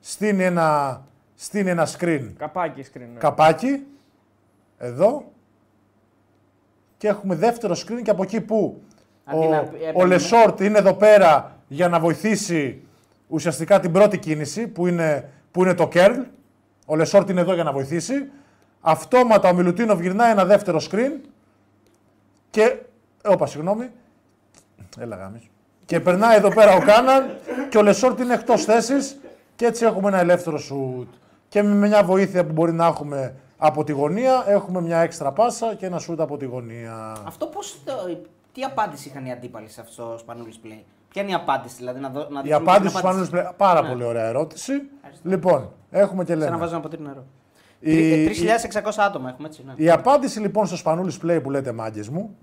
[0.00, 1.00] στείνει ένα,
[1.34, 3.00] στείνει ένα screen Καπάκι screen.
[3.12, 3.18] ναι.
[3.18, 3.86] καπάκι,
[4.78, 5.24] εδώ,
[6.96, 8.80] και έχουμε δεύτερο screen και από εκεί που
[9.24, 12.82] Αντί ο, να ο έπαιρνε- Λεσόρτ είναι εδώ πέρα για να βοηθήσει
[13.28, 16.24] ουσιαστικά την πρώτη κίνηση που είναι, που είναι το curl.
[16.86, 18.30] Ο Λεσόρτ είναι εδώ για να βοηθήσει.
[18.80, 21.12] Αυτόματα ο Μιλουτίνοφ γυρνάει ένα δεύτερο screen
[22.50, 22.76] και.
[23.24, 23.90] Όπα, συγγνώμη.
[25.00, 25.42] Έλα γάμις.
[25.84, 27.36] Και περνάει εδώ πέρα ο Κάναν
[27.68, 29.18] και ο Λεσόρτ είναι εκτός θέσης
[29.56, 31.08] και έτσι έχουμε ένα ελεύθερο σουτ.
[31.48, 35.74] Και με μια βοήθεια που μπορεί να έχουμε από τη γωνία, έχουμε μια έξτρα πάσα
[35.74, 37.16] και ένα σουτ από τη γωνία.
[37.26, 37.78] Αυτό πώς.
[38.52, 40.82] Τι απάντηση είχαν οι αντίπαλοι σε αυτό το Σπανούλης Play.
[41.08, 43.52] Ποια είναι η απάντηση, δηλαδή να, δω, να Η δείξουμε απάντηση την του Σπανούλης Πλε-
[43.56, 44.72] Πάρα πολύ ωραία ερώτηση.
[45.22, 46.56] Λοιπόν, έχουμε και Σαν να λέμε.
[46.58, 47.24] βάζω ένα ποτήρι νερό.
[47.80, 49.64] Η- 3.600 άτομα έχουμε έτσι.
[49.66, 49.72] Ναι.
[49.76, 52.36] Η απάντηση λοιπόν στο Σπανούλης Play που λέτε μάγκες μου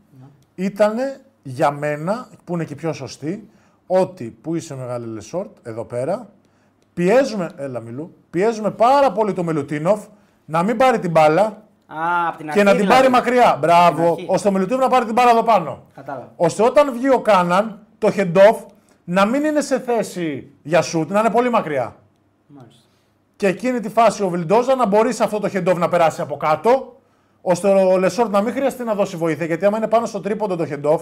[0.56, 0.95] ήταν
[1.44, 3.49] για μένα, που είναι και η πιο σωστή,
[3.88, 6.30] ότι που είσαι μεγάλη Λεσόρτ, εδώ πέρα,
[6.94, 10.06] πιέζουμε, έλα μιλού, πιέζουμε πάρα πολύ το Μιλουτίνοφ
[10.45, 11.64] να μην πάρει την μπάλα
[11.94, 12.64] Α, από την και αρχή.
[12.64, 12.95] να την δηλαδή.
[12.99, 13.57] πάρει μακριά.
[13.60, 14.26] Μπράβο, αρχή.
[14.30, 15.84] ώστε ο Μιλουτίνοφ να πάρει την μπάλα εδώ πάνω.
[15.95, 16.32] Κατάλαβα.
[16.36, 18.66] Ώστε όταν βγει ο Κάναν, το hand-off,
[19.03, 21.95] να μην είναι σε θέση για σουτ, να είναι πολύ μακριά.
[22.48, 22.82] Μάλιστα.
[23.36, 26.38] Και εκείνη τη φάση ο Βιλντόζα να μπορεί σε αυτό το hand-off να περάσει από
[26.38, 26.99] κάτω,
[27.41, 29.45] ώστε ο Λεσόρτ να μην χρειαστεί να δώσει βοήθεια.
[29.45, 31.00] Γιατί άμα είναι πάνω στο τρίποντο το hand-off,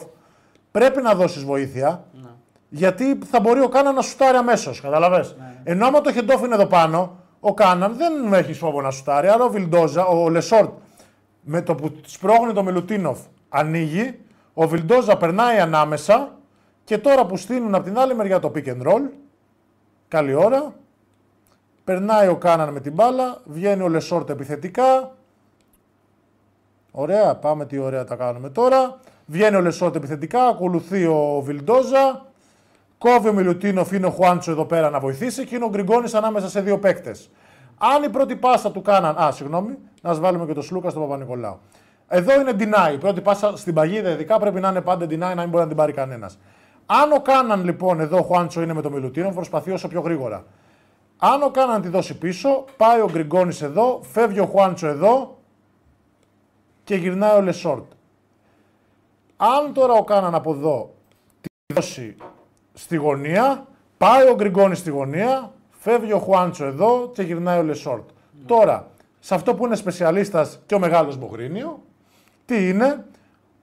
[0.71, 2.03] πρέπει να δώσεις βοήθεια.
[2.13, 2.29] Ναι.
[2.69, 4.81] Γιατί θα μπορεί ο Κάναν να σουτάρει αμέσως.
[4.81, 5.25] Καταλαβέ.
[5.63, 9.27] Ενώ άμα το hand-off είναι εδώ πάνω, ο Κάναν δεν έχει φόβο να σουτάρει.
[9.27, 10.69] Άρα ο Βιλντόζα, ο Λεσόρτ,
[11.41, 13.19] με το που σπρώχνει το Μιλουτίνοφ,
[13.49, 14.19] ανοίγει.
[14.53, 16.31] Ο Βιλντόζα περνάει ανάμεσα.
[16.83, 19.01] Και τώρα που στείλουν από την άλλη μεριά το pick and roll,
[20.07, 20.73] καλή ώρα,
[21.87, 25.15] Περνάει ο Κάναν με την μπάλα, βγαίνει ο Λεσόρτ επιθετικά.
[26.91, 28.99] Ωραία, πάμε τι ωραία τα κάνουμε τώρα.
[29.25, 32.25] Βγαίνει ο Λεσόρτ επιθετικά, ακολουθεί ο Βιλντόζα.
[32.97, 36.49] Κόβει ο Μιλουτίνοφ, είναι ο Χουάντσο εδώ πέρα να βοηθήσει και είναι ο Γκριγκόνης ανάμεσα
[36.49, 37.29] σε δύο παίκτες.
[37.77, 39.17] Αν η πρώτη πάσα του Κάναν.
[39.17, 41.59] Α, συγγνώμη, να σας βάλουμε και το Σλούκα στον Παπα-Νικολάου.
[42.07, 42.93] Εδώ είναι deny.
[42.93, 45.67] Η πρώτη πάσα στην παγίδα ειδικά πρέπει να είναι πάντα deny, να μην μπορεί να
[45.67, 46.39] την πάρει κανένας.
[46.85, 50.45] Αν ο Κάναν λοιπόν εδώ ο Χουάντσο είναι με το Μιλουτίνοφ, προσπαθεί όσο πιο γρήγορα
[51.17, 55.37] Αν ο Κάναν τη δώσει πίσω, πάει ο Γκριγκόνης εδώ, φεύγει ο Χουάντσο εδώ
[56.83, 57.91] και γυρνάει ο Λεσόρτ.
[59.37, 60.93] Αν τώρα ο Κάναν από εδώ
[61.41, 62.15] τη δώσει
[62.77, 63.67] στη γωνία,
[63.97, 68.09] πάει ο Γκριγκόνη στη γωνία, φεύγει ο Χουάντσο εδώ και γυρνάει ο Λεσόρτ.
[68.45, 68.87] Τώρα,
[69.19, 71.83] σε αυτό που είναι σπεσιαλίστας και ο μεγάλος Μπογρίνιο,
[72.45, 73.05] τι είναι,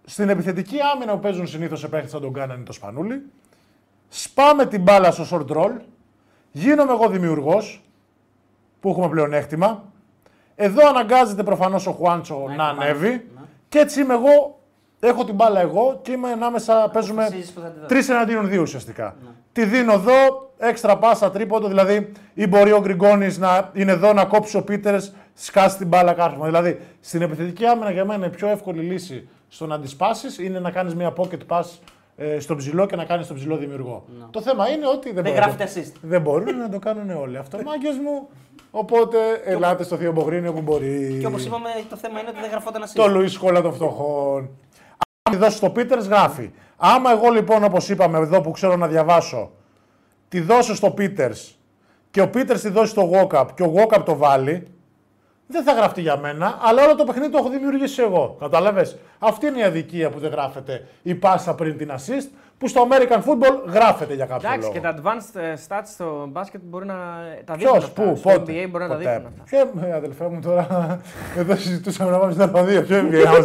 [0.05, 3.23] στην επιθετική άμυνα που παίζουν συνήθως σε παίχτε σαν τον Κάναν ή το Σπανούλι,
[4.09, 5.77] σπάμε την μπάλα στο short roll,
[6.53, 7.82] γίνομαι εγώ δημιουργός,
[8.81, 9.85] που έχουμε πλεονέκτημα.
[10.55, 13.07] Εδώ αναγκάζεται προφανώς ο Χουάντσο να, είναι πάνω ανέβει.
[13.07, 13.47] σου, ναι.
[13.69, 14.59] Και έτσι είμαι εγώ,
[15.09, 17.89] έχω την μπάλα εγώ και είμαι ανάμεσα, παίζουμε Αποφασίζεις που θα τη δώσεις.
[17.89, 19.16] τρεις εναντίον δύο ουσιαστικά.
[19.52, 24.24] Τη δίνω εδώ, έξτρα πάσα, τρίποντο, δηλαδή ή μπορεί ο Γκριγκόνης να είναι εδώ να
[24.24, 26.44] κόψει ο Πίτερς, σκάσει την μπάλα κάρφωμα.
[26.47, 30.70] Δηλαδή στην επιθετική άμυνα για μένα η πιο εύκολη λύση στο να αντισπάσει είναι να
[30.70, 31.64] κάνεις μια pocket pass
[32.16, 34.05] ε, στο ψηλό και να κάνεις τον ψηλό δημιουργό.
[34.31, 35.98] Το θέμα είναι ότι δεν, Δεν μπορεί να γράφεται το- assist.
[36.02, 37.36] Δεν μπορούν να το κάνουν όλοι.
[37.36, 38.28] Αυτό μάγκες μου.
[38.70, 41.16] Οπότε ελάτε στο Θείο Μπογρίνιο που μπορεί.
[41.20, 42.93] Και όπως είπαμε, το θέμα είναι ότι δεν γραφόταν assist.
[42.94, 44.48] Το Λουίς Κόλλα των φτωχών.
[45.35, 46.51] Αν τη δώσει στο Πίτερς, γράφει.
[46.77, 49.51] Άμα εγώ λοιπόν, όπως είπαμε εδώ που ξέρω να διαβάσω,
[50.28, 51.59] τη δώσω στο Πίτερς
[52.11, 54.66] και ο Πίτερς τη δώσει στο Walkup και ο Walkup το βάλει,
[55.47, 58.36] δεν θα γραφτεί για μένα, αλλά όλο το παιχνίδι το έχω δημιουργήσει εγώ.
[58.40, 62.28] Κατάλαβες; Αυτή είναι η αδικία που δεν γράφεται η πάσα πριν την assist,
[62.59, 64.73] που στο American football γράφεται για κάποιο Εντάξει, λόγο.
[64.73, 66.94] και τα advanced ε, stats στο μπάσκετ μπορεί να
[67.44, 67.85] τα Ποιος, δείχνουν.
[67.85, 68.02] αυτά.
[68.02, 68.52] πού, στο πότε.
[68.52, 69.09] NBA μπορεί να τα ποτέ.
[69.11, 69.43] δείχνουν αυτά.
[69.44, 71.01] Ποιο, ε, αδελφέ μου τώρα,
[71.39, 72.82] εδώ συζητούσαμε να πάμε στο τερπαδίο.
[72.82, 73.44] Ποιο NBA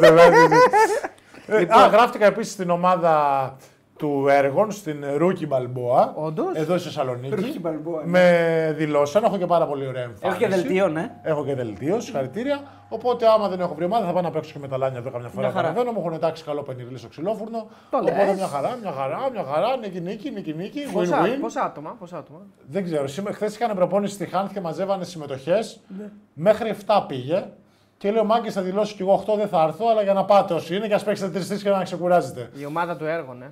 [1.49, 1.73] να είμαστε βλάβοι.
[1.73, 1.81] Ε, Λοιπόν.
[1.81, 3.55] Α, γράφτηκα επίσης στην ομάδα
[3.97, 6.13] του έργων, στην Ρούκι Μπαλμπόα.
[6.15, 7.33] Όντως; Εδώ στη Θεσσαλονίκη.
[7.37, 8.09] Rookie Balboa, ναι.
[8.09, 10.25] Με δηλώσαν, έχω και πάρα πολύ ωραία εμφάνιση.
[10.27, 11.11] Έχω και δελτίο, ναι.
[11.21, 12.61] Έχω και δελτίο, συγχαρητήρια.
[12.89, 15.09] Οπότε, άμα δεν έχω βρει ομάδα, θα πάω να παίξω και με τα λάνια εδώ
[15.11, 15.41] καμιά φορά.
[15.47, 15.67] Μια χαρά.
[15.67, 17.67] Κατεβαίνω, μου έχουν τάξει καλό πενιρλί στο ξυλόφουρνο.
[17.89, 18.35] Το Οπότε, λες.
[18.35, 19.77] μια χαρά, μια χαρά, μια χαρά.
[19.77, 20.79] Νίκη, νίκη, νίκη, νίκη.
[20.93, 21.37] Πόσα, Win-win.
[21.41, 22.39] πόσα άτομα, πόσα άτομα.
[22.67, 23.07] Δεν ξέρω.
[23.07, 25.79] Σήμερα χθες είχαν προπόνηση στη Χάνθ και μαζεύανε συμμετοχές.
[25.97, 26.05] Ναι.
[26.33, 27.43] Μέχρι 7 πήγε.
[28.01, 30.25] Και λέει ο Μάγκης θα δηλώσει κι εγώ 8 δεν θα έρθω, αλλά για να
[30.25, 32.49] πάτε όσοι είναι και ας παίξετε 3-3 και να ξεκουράζετε.
[32.59, 33.47] Η ομάδα του έργου, ναι.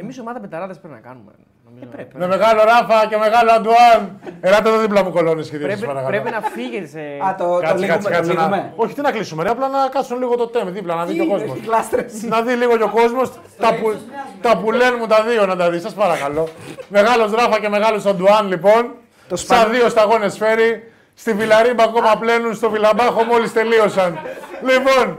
[0.00, 1.32] Εμείς η ομάδα πεταράδες πρέπει να κάνουμε.
[1.64, 1.86] Νομίζω.
[1.90, 2.16] πρέπει.
[2.18, 4.20] Με μεγάλο Ράφα και μεγάλο Αντουάν.
[4.40, 6.06] Ελάτε εδώ δίπλα μου κολόνε και Πρέπει, παρακαλώ.
[6.08, 7.00] πρέπει να φύγετε σε.
[7.28, 7.86] Α, το, το Κάτσε, λύγουμε.
[7.92, 8.32] κάτσε, το κάτσε.
[8.32, 8.38] Να...
[8.40, 8.72] λύγουμε.
[8.76, 11.20] Όχι, τι να κλείσουμε, ρε, απλά να κάτσουν λίγο το τέμ δίπλα, να δει και
[11.22, 11.58] ο κόσμος.
[11.60, 12.22] Κλάστρες.
[12.22, 13.30] να δει λίγο και ο κόσμος.
[13.58, 13.92] τα, που,
[14.40, 16.48] τα που λένε μου τα δύο να τα δεις, σας παρακαλώ.
[16.88, 18.94] μεγάλος Ράφα και μεγάλος Αντουάν, λοιπόν.
[19.28, 20.89] Το Σαν σπαν- δύο σταγόνες φέρει.
[21.20, 24.18] Στη Βιλαρίμπα ακόμα πλένουν, στο Βιλαμπάχο μόλις τελείωσαν.
[24.62, 25.18] λοιπόν,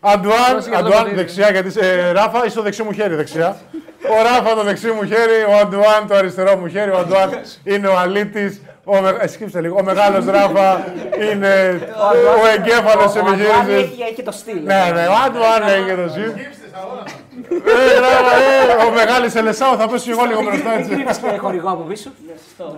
[0.00, 1.16] Αντουάν, Δώσε και το Αντουάν ποτήρι.
[1.16, 3.56] δεξιά, γιατί ε, Ράφα είσαι το δεξί μου χέρι δεξιά.
[4.18, 6.90] Ο Ράφα το δεξί μου χέρι, ο Αντουάν το αριστερό μου χέρι.
[6.90, 7.30] Ο Αντουάν
[7.64, 8.60] είναι ο αλήτης.
[8.84, 9.16] Ο, με...
[9.20, 9.76] ε, σκύψτε λίγο.
[9.80, 10.84] Ο μεγάλος Ράφα
[11.32, 11.80] είναι
[12.42, 13.90] ο εγκέφαλος τη Ο Αντουάν επιχείρησης.
[13.92, 14.60] έχει, έχει το στυλ.
[14.64, 16.32] Ναι, ναι, ο Αντουάν έχει το σύν.
[16.74, 18.34] Ε, Ράφα,
[18.84, 20.90] ε, Ο μεγάλης Ελεσάου θα πέσω εγώ λίγο μπροστά Μην έτσι.
[20.94, 22.10] κρύβεις και χορηγό από πίσω.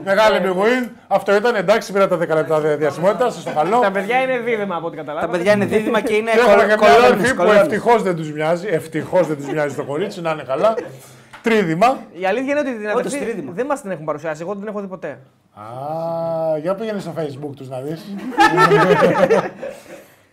[0.04, 0.90] Μεγάλη big win.
[1.08, 3.34] Αυτό ήταν εντάξει, πήρα τα 10 λεπτά διασημότητας.
[3.40, 3.78] Στο καλό.
[3.80, 5.36] Τα παιδιά είναι δίδυμα από ό,τι Τα καταλάβατε.
[5.36, 7.60] παιδιά είναι δίδυμα και είναι Και έχουμε και μια κολόνες, αδελφή που κολόνες.
[7.60, 8.66] ευτυχώς δεν τους μοιάζει.
[8.70, 10.74] Ευτυχώς δεν τους μοιάζει το κορίτσι, να είναι καλά.
[11.42, 11.96] Τρίδημα.
[12.12, 13.52] Η αλήθεια είναι ότι την Όντως, αδερφή τρίδημα.
[13.54, 14.38] δεν μας την έχουν παρουσιάσει.
[14.42, 15.18] Εγώ δεν την έχω δει ποτέ.
[15.54, 15.62] Α,
[16.58, 18.00] για πήγαινε στο facebook τους να δεις.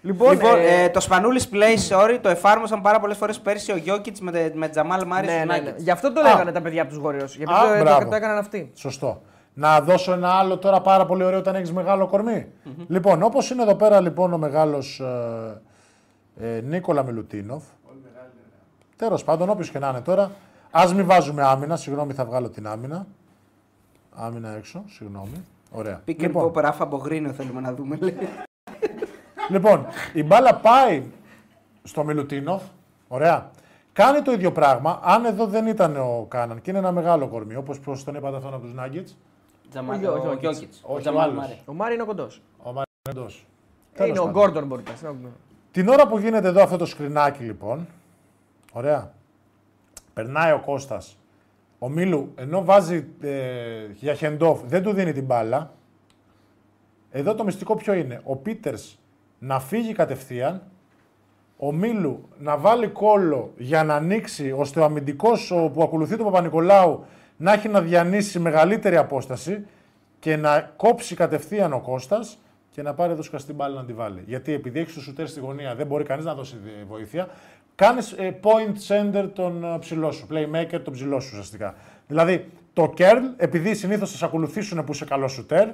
[0.05, 3.75] Λοιπόν, Λοιπόν, ε, ε, το Σπανούλης Play, sorry, το εφάρμοσαν πάρα πολλές φορές πέρσι ο
[3.75, 5.69] Γιώκητς με, τε- με Τζαμάλ Μάρι ναι, στους ναι, ναι.
[5.71, 5.77] Nuggets.
[5.77, 7.35] Γι' αυτό το λέγανε τα παιδιά από τους Γόριους.
[7.35, 8.09] Γιατί Α, το, το, μπράβο.
[8.09, 8.71] το έκαναν αυτοί.
[8.75, 9.21] Σωστό.
[9.53, 12.47] Να δώσω ένα άλλο τώρα πάρα πολύ ωραίο όταν έχεις μεγάλο κορμί.
[12.87, 15.61] Λοιπόν, όπως είναι εδώ πέρα λοιπόν ο μεγάλος ε,
[16.57, 17.63] ε, Νίκολα Μιλουτίνοφ.
[18.95, 20.31] Τέλος πάντων, όποιος και να είναι τώρα,
[20.71, 21.75] ας μην βάζουμε άμυνα.
[21.75, 23.05] Συγγνώμη, θα βγάλω την άμυνα.
[24.15, 25.43] Άμυνα έξω, συγγνώμη.
[25.71, 26.01] Ωραία.
[26.07, 27.97] Pick and λοιπόν, pop, Ράφα Μπογρίνιο θέλουμε να δούμε.
[29.49, 29.59] λέει.
[29.61, 31.03] Λοιπόν, η μπάλα πάει
[31.83, 32.63] στο Μιλουτίνοφ.
[33.07, 33.51] Ωραία.
[33.93, 34.99] Κάνει το ίδιο πράγμα.
[35.03, 38.53] Αν εδώ δεν ήταν ο Κάναν και είναι ένα μεγάλο κορμί, όπως τον είπατε αυτόν
[38.53, 39.15] από τους Nuggets,
[39.69, 40.39] Τζαμάλ, Όχι, όχι, ο όχι.
[40.39, 40.73] Γιώκητ.
[40.73, 41.35] Όχι, Ο ο Τζαμάλ άλλος.
[41.35, 41.59] Μάρι.
[41.65, 42.41] Ο Μάρι είναι κοντός.
[42.63, 43.31] ο Μαρεντό.
[44.07, 45.27] Είναι ο Γκόρντον μπορεί να πει.
[45.71, 47.87] Την ώρα που γίνεται εδώ αυτό το σκρινάκι λοιπόν,
[48.71, 49.11] ωραία,
[50.13, 51.17] περνάει ο Κώστας,
[51.79, 55.71] ο Μίλου, ενώ βάζει ε, για Χεντόφ, δεν του δίνει την μπάλα.
[57.11, 58.99] Εδώ το μυστικό ποιο είναι, ο Πίτερς
[59.45, 60.61] να φύγει κατευθείαν,
[61.57, 66.25] ο Μίλου να βάλει κόλλο για να ανοίξει, ώστε ο αμυντικός ο- που ακολουθεί τον
[66.25, 67.05] Παπα-Νικολάου
[67.37, 69.65] να έχει να διανύσει μεγαλύτερη απόσταση
[70.19, 72.37] και να κόψει κατευθείαν ο Κώστας
[72.71, 74.23] και να πάρει εδώ σκαστή μπάλα να τη βάλει.
[74.27, 77.27] Γιατί επειδή έχει το σουτέρ στη γωνία, δεν μπορεί κανείς να δώσει ε, βοήθεια.
[77.75, 81.75] Κάνεις point center τον ε, ψηλό σου, playmaker τον ψηλό σου ουσιαστικά.
[82.07, 85.67] Δηλαδή το curl, επειδή συνήθως θα σε ακολουθήσουν που είσαι καλός σουτέρ,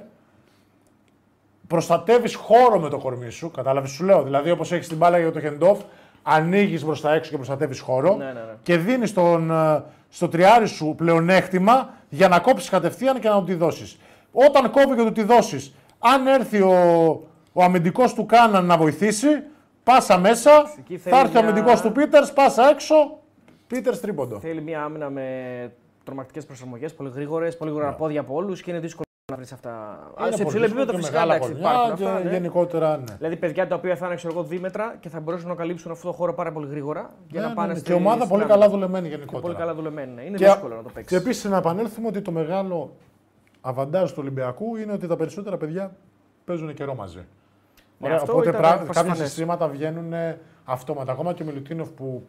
[1.74, 3.50] προστατεύεις χώρο με το κορμί σου.
[3.50, 4.22] Κατάλαβες, σου λέω.
[4.22, 5.76] Δηλαδή, όπως έχεις την μπάλα για το handoff,
[6.22, 8.40] ανοίγεις προ τα έξω και προστατεύεις χώρο Ναι, ναι, ναι.
[8.62, 13.44] και δίνεις στον, ε, στο τριάρι σου πλεονέκτημα για να κόψεις κατευθείαν και να του
[13.44, 13.98] τη δώσεις.
[14.32, 16.74] Όταν κόβει και του τη δώσεις, αν έρθει ο,
[17.52, 19.28] ο αμυντικός του Κάναν να βοηθήσει,
[19.84, 20.50] πάσα μέσα.
[20.78, 22.94] Εκεί Θα θέλει έρθει ο μια- αμυντικός του Πίτερς, πάσα έξω.
[23.66, 24.38] Πίτερς τρίποντο.
[24.40, 25.24] Θέλει μια άμυνα με
[26.04, 29.70] τρομακτικές προσαρμογές, πολύ γρήγορες, πολύ γρήγορα πόδια από όλους και είναι δύσκολο να βρεις αυτά.
[30.18, 30.26] Ναι.
[30.26, 32.24] Είναι σε πολύ υψηλό επίπεδο δύσκολο και φυσικά μεγάλα εντάξει, κορμιά υπάρχουν και αυτά.
[32.24, 32.30] ναι.
[32.30, 33.14] γενικότερα ναι.
[33.18, 36.06] Δηλαδή παιδιά τα οποία θα είναι ξέρω εγώ δίμετρα και θα μπορέσουν να καλύψουν αυτό
[36.06, 37.78] το χώρο πάρα πολύ γρήγορα για Ναι, να ναι, πάνε ναι.
[37.78, 38.58] στη- Και ομάδα στην πολύ άμυνα.
[38.58, 39.42] καλά δουλεμένη Και γενικότερα.
[39.42, 40.12] πολύ καλά δουλεμένη.
[40.12, 40.22] ναι.
[40.22, 41.18] Είναι Και- δύσκολο να το παίξεις.
[41.18, 42.96] Και επίσης να επανέλθουμε ότι το μεγάλο
[43.60, 45.96] αβαντάζ του Ολυμπιακού είναι ότι τα περισσότερα παιδιά
[46.44, 47.24] παίζουν καιρό μαζί.
[48.00, 49.10] Ωραία, αυτό οπότε ήταν πρά- προσφανές.
[49.12, 50.12] κάποια συστήματα βγαίνουν
[50.64, 51.12] αυτόματα.
[51.12, 52.26] Ακόμα και ο Μιλουτίνοφ που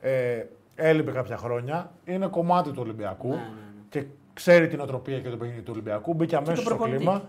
[0.00, 0.42] ε,
[0.74, 3.82] έλειπε κάποια χρόνια είναι κομμάτι του Ολυμπιακού Ναι, ναι, ναι.
[3.88, 4.04] και
[4.34, 6.14] ξέρει την οτροπία και το παιχνίδι του Ολυμπιακού.
[6.14, 6.96] Μπήκε αμέσω τον στο προπονητή.
[6.98, 7.22] κλίμα.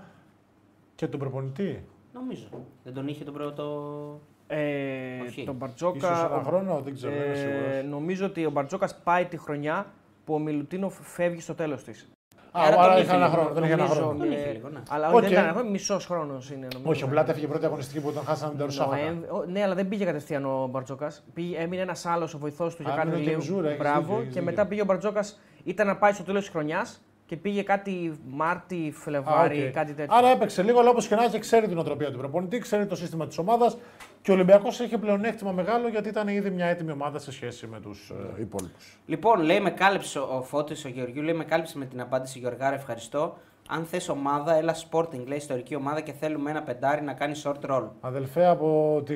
[0.95, 1.83] Και τον προπονητή.
[2.13, 2.47] Νομίζω.
[2.83, 4.21] Δεν τον είχε τον πρώτο.
[4.47, 5.43] Ε, Όχι.
[5.43, 6.29] τον Ίσως Μπαρτζόκα.
[6.33, 7.89] ένα χρόνο, δεν ξέρω, δεν είμαι ε, σίγουρος.
[7.89, 9.85] νομίζω ότι ο Μπαρτζόκας πάει τη χρονιά
[10.25, 12.07] που ο Μιλουτίνοφ φεύγει στο τέλος της.
[12.55, 13.37] Α, άρα άρα τον είχε είχε ένα λίγο.
[13.39, 13.53] χρόνο.
[13.53, 14.17] Δεν είχε ένα χρόνο.
[14.17, 14.79] Τον είχε λίγο, ναι.
[14.89, 15.21] Αλλά Οκ.
[15.21, 16.67] δεν ήταν ένα χρόνο, μισός χρόνος είναι.
[16.73, 17.11] Νομίζω, Όχι, ο ναι.
[17.11, 18.95] Μπλάτ έφυγε πρώτη αγωνιστική που τον χάσανε με τη Νταρουσάφακα.
[19.03, 21.23] Νοέμβρη- ο- Ναι, αλλά δεν πήγε κατευθείαν ο Μπαρτζόκας.
[21.57, 23.39] Έμεινε ένας άλλος ο βοηθός του για Α, κάτι έμεινε και λίγο.
[23.41, 23.99] Μιζούρα, έχεις Μπράβο.
[23.99, 24.43] δίκιο, έχεις και δίκιο.
[24.43, 25.39] μετά πήγε ο Μπαρτζόκας.
[25.63, 29.73] Ήταν να πάει στο τέλος της χρονιάς και πήγε κάτι Μάρτι, Α, Φλεβάρι, οκ.
[29.73, 30.15] κάτι τέτοιο.
[30.17, 32.95] Άρα έπαιξε λίγο, αλλά όπως και να έχει, ξέρει την νοοτροπία του προπονητή, ξέρει το
[32.95, 33.77] σύστημα της ομάδας
[34.21, 37.79] και ο Ολυμπιακός είχε πλεονέκτημα μεγάλο γιατί ήταν ήδη μια έτοιμη ομάδα σε σχέση με
[37.79, 38.97] τους ε, υπόλοιπους.
[39.05, 42.75] Λοιπόν, λέει με κάλυψε ο Φώτης ο Γεωργιού, λέει με κάλυψε με την απάντηση Γεωργάρα,
[42.75, 43.37] ευχαριστώ.
[43.69, 47.69] Αν θες ομάδα, έλα Sporting, λέει ιστορική ομάδα και θέλουμε ένα πεντάρι να κάνει short
[47.71, 47.83] roll.
[48.01, 49.15] Αδελφέ, από, τη,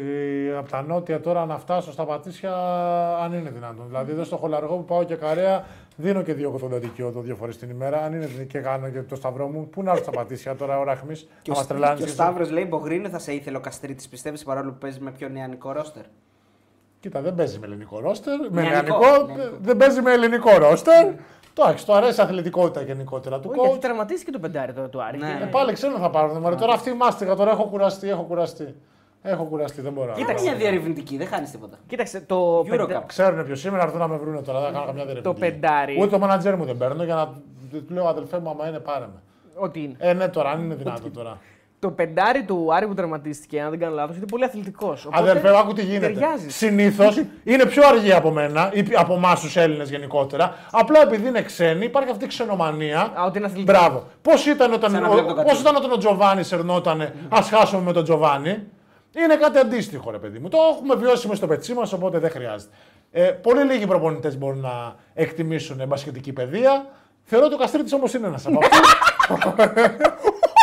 [0.57, 2.53] από τα νότια τώρα να φτάσω στα πατήσια,
[3.24, 3.86] αν είναι δυνατόν.
[3.88, 5.65] Δηλαδή, εδώ στο χολαργό που πάω και καρέα,
[5.95, 8.02] δίνω και δύο κοντατικιώτο δύο φορές την ημέρα.
[8.03, 10.80] Αν είναι δυνατόν και κάνω και το σταυρό μου, πού να έρθω στα πατήσια τώρα,
[10.80, 11.98] ώρα χμής, Και να ο, μα τρελάνει.
[11.98, 15.11] και ο Σταύρος λέει Μπογρίνο θα σε ήθελε ο Καστρίτης, πιστεύεις παρόλο που παίζει με
[15.11, 16.03] πιο νεανικό ρόστερ.
[16.99, 18.40] Κοίτα, δεν παίζει με ελληνικό ρόστερ.
[18.52, 19.57] Με Νεανικό, νεανικό, νεανικό.
[19.61, 21.11] δεν παίζει με ελληνικό ρόστερ.
[21.60, 23.82] Εντάξει, το αρέσει η αθλητικότητα γενικότερα του Όχι, γιατί coach.
[23.82, 25.18] τραυματίστηκε το πεντάρι τώρα του Άρη.
[25.18, 26.38] Ναι, και- Ε, πάλι ξένο θα πάρουν.
[26.38, 28.76] Μωρέ, τώρα αυτή η μάστιγα, τώρα έχω κουραστεί, έχω κουραστεί.
[29.22, 30.14] Έχω κουραστεί, δεν μπορώ.
[30.14, 31.78] Κοίταξε μια διαρευνητική, δεν χάνεις τίποτα.
[31.88, 32.68] Κοίταξε, το, Eurocup.
[32.70, 34.60] πεντα- Ξέρουν ποιος σήμερα, έρθουν να με βρουν τώρα.
[34.60, 35.40] Δεν θα κάνω καμιά διερευνητική.
[35.52, 35.98] πεντάρι.
[36.00, 37.26] Ούτε το μάνατζέρ μου δεν παίρνω για να
[37.80, 39.22] του λέω αδελφέ μου, άμα είναι πάρε με.
[39.60, 39.96] Ό,τι είναι.
[40.00, 41.38] Ε, ναι, τώρα, αν είναι δυνατό τώρα.
[41.80, 45.08] Το πεντάρι του Άρη που τραυματίστηκε, αν δεν κάνω λάθος, είναι πολύ αθλητικός.
[45.12, 46.08] Αδελφέ, άκου τι γίνεται.
[46.08, 46.49] Ταιριάζει.
[46.49, 50.56] Συνήθως είναι πιο αργή από μένα ή από εμάς τους Έλληνες γενικότερα.
[50.72, 52.99] Απλά επειδή είναι ξένοι, υπάρχει αυτή η ξενομανία.
[52.99, 53.78] Α, ότι είναι αθλητικό.
[53.78, 54.04] Μπράβο.
[54.22, 55.70] Πώς ήταν όταν, Σαν να ο, βλέπω τον πώς Κατσούρη.
[55.70, 58.64] ήταν όταν ο Τζοβάνι σερνότανε, ας χάσουμε με τον Τζοβάνι.
[59.16, 60.49] Είναι κάτι αντίστοιχο, ρε παιδί μου.
[60.49, 62.76] Το έχουμε βιώσει με στο πετσί μας, οπότε δεν χρειάζεται.
[63.12, 66.86] Ε, πολύ λίγοι προπονητές μπορούν να εκτιμήσουν μπασχετική παιδεία.
[67.24, 68.95] Θεωρώ ότι ο Καστρίτης όμως είναι ένας από αυτούς.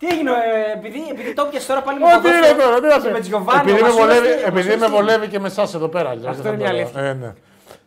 [0.00, 2.98] Τι έγινε, ε, επειδή, επειδή το πιασε τώρα πάλι με Ό,τι είναι τώρα, τι να
[3.00, 5.26] σε- με Τζιοβάνι, Επειδή ο με Μασούρας, βολεύει- τι- ο Επειδή με Μασούρας τι- βολεύει
[5.32, 6.08] και με εσάς εδώ πέρα.
[6.08, 7.02] αλλιώς Αυτό δεν είναι θα μια το λέω.
[7.02, 7.10] αλήθεια.
[7.10, 7.32] Ε, ναι.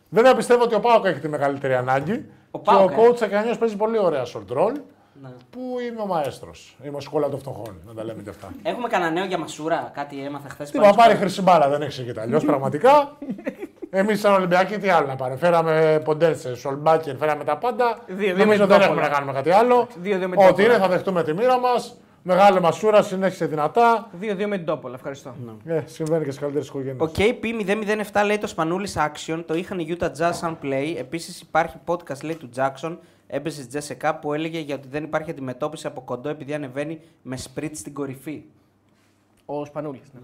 [0.08, 2.24] Βέβαια πιστεύω ότι ο Πάοκ έχει τη μεγαλύτερη ανάγκη.
[2.50, 3.08] Ο και Πάοκ, ο ε.
[3.08, 4.72] coach Ακανιό παίζει πολύ ωραία short roll.
[5.22, 5.28] Ναι.
[5.50, 6.76] Που είμαι ο μαέστρος.
[6.86, 7.80] Είμαι ο σχόλα των φτωχών.
[7.86, 8.48] Να τα λέμε και αυτά.
[8.62, 10.70] Έχουμε κανένα νέο για Μασούρα, κάτι έμαθα χθες.
[10.70, 13.16] Τι να πάρει χρυσή μπάλα, δεν έχει και αλλιώς πραγματικά.
[13.90, 15.38] Εμείς σαν Ολυμπιακοί τι άλλο να πάρουμε.
[15.38, 17.98] Φέραμε ποντένσε, σολμπάκερ, φέραμε τα πάντα.
[18.06, 19.08] Δύο-δύο Νομίζω με δεν την έχουμε να Τόπολα.
[19.08, 19.88] κάνουμε κάτι άλλο.
[19.96, 20.88] Δύο-δύο με την Ό,τι είναι Τόπολα.
[20.88, 21.96] θα δεχτούμε τη μοίρα μας.
[22.26, 24.10] Μεγάλη μασούρα, συνέχισε δυνατά.
[24.20, 24.94] 2-2 με την Τόπολα.
[24.94, 25.34] Ευχαριστώ.
[25.64, 27.00] Ε, συμβαίνει και στις καλύτερες οικογένειες.
[27.00, 30.94] Ο KP007 λέει το Σπανούλης Action, το είχαν οι Utah Jazz σαν play.
[30.98, 32.96] Επίσης υπάρχει podcast λέει του Jackson,
[33.26, 37.36] έμπεσε στη Jessica που έλεγε για ότι δεν υπάρχει αντιμετώπιση από κοντό επειδή ανεβαίνει με
[37.36, 38.42] σπριτ στην κορυφή.
[39.44, 40.12] Ο Σπανούλης.
[40.12, 40.20] Ναι.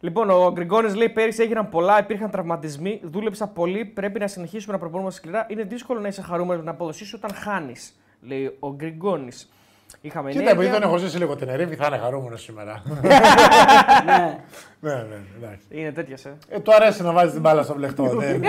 [0.00, 3.84] Λοιπόν, ο Γκριγκόνης λέει πέρυσι έγιναν πολλά, υπήρχαν τραυματισμοί, δούλεψα πολύ.
[3.84, 5.46] Πρέπει να συνεχίσουμε να προπονούμε σκληρά.
[5.50, 9.50] Είναι δύσκολο να είσαι χαρούμενος με την απόδοσή σου όταν χάνεις, λέει ο Γκριγκόνης.
[10.00, 10.80] Είχαμε Κοίτα, επειδή ενέργεια.
[10.80, 12.82] τον έχω ζήσει λίγο την ερήφη, θα είναι χαρούμενος σήμερα.
[14.06, 14.38] ναι.
[14.80, 15.66] ναι, ναι, εντάξει.
[15.68, 16.56] Είναι τέτοια, ε.
[16.56, 18.04] Ε, του αρέσει να βάζεις την μπάλα στο βλεχτό.
[18.18, 18.42] δεν...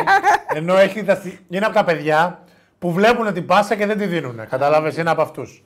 [0.54, 1.40] Ενώ έχει δαστη...
[1.50, 2.40] είναι από τα παιδιά
[2.80, 4.48] που βλέπουν την πάσα και δεν τη δίνουν.
[4.50, 5.64] Κατάλαβε, είναι από αυτούς.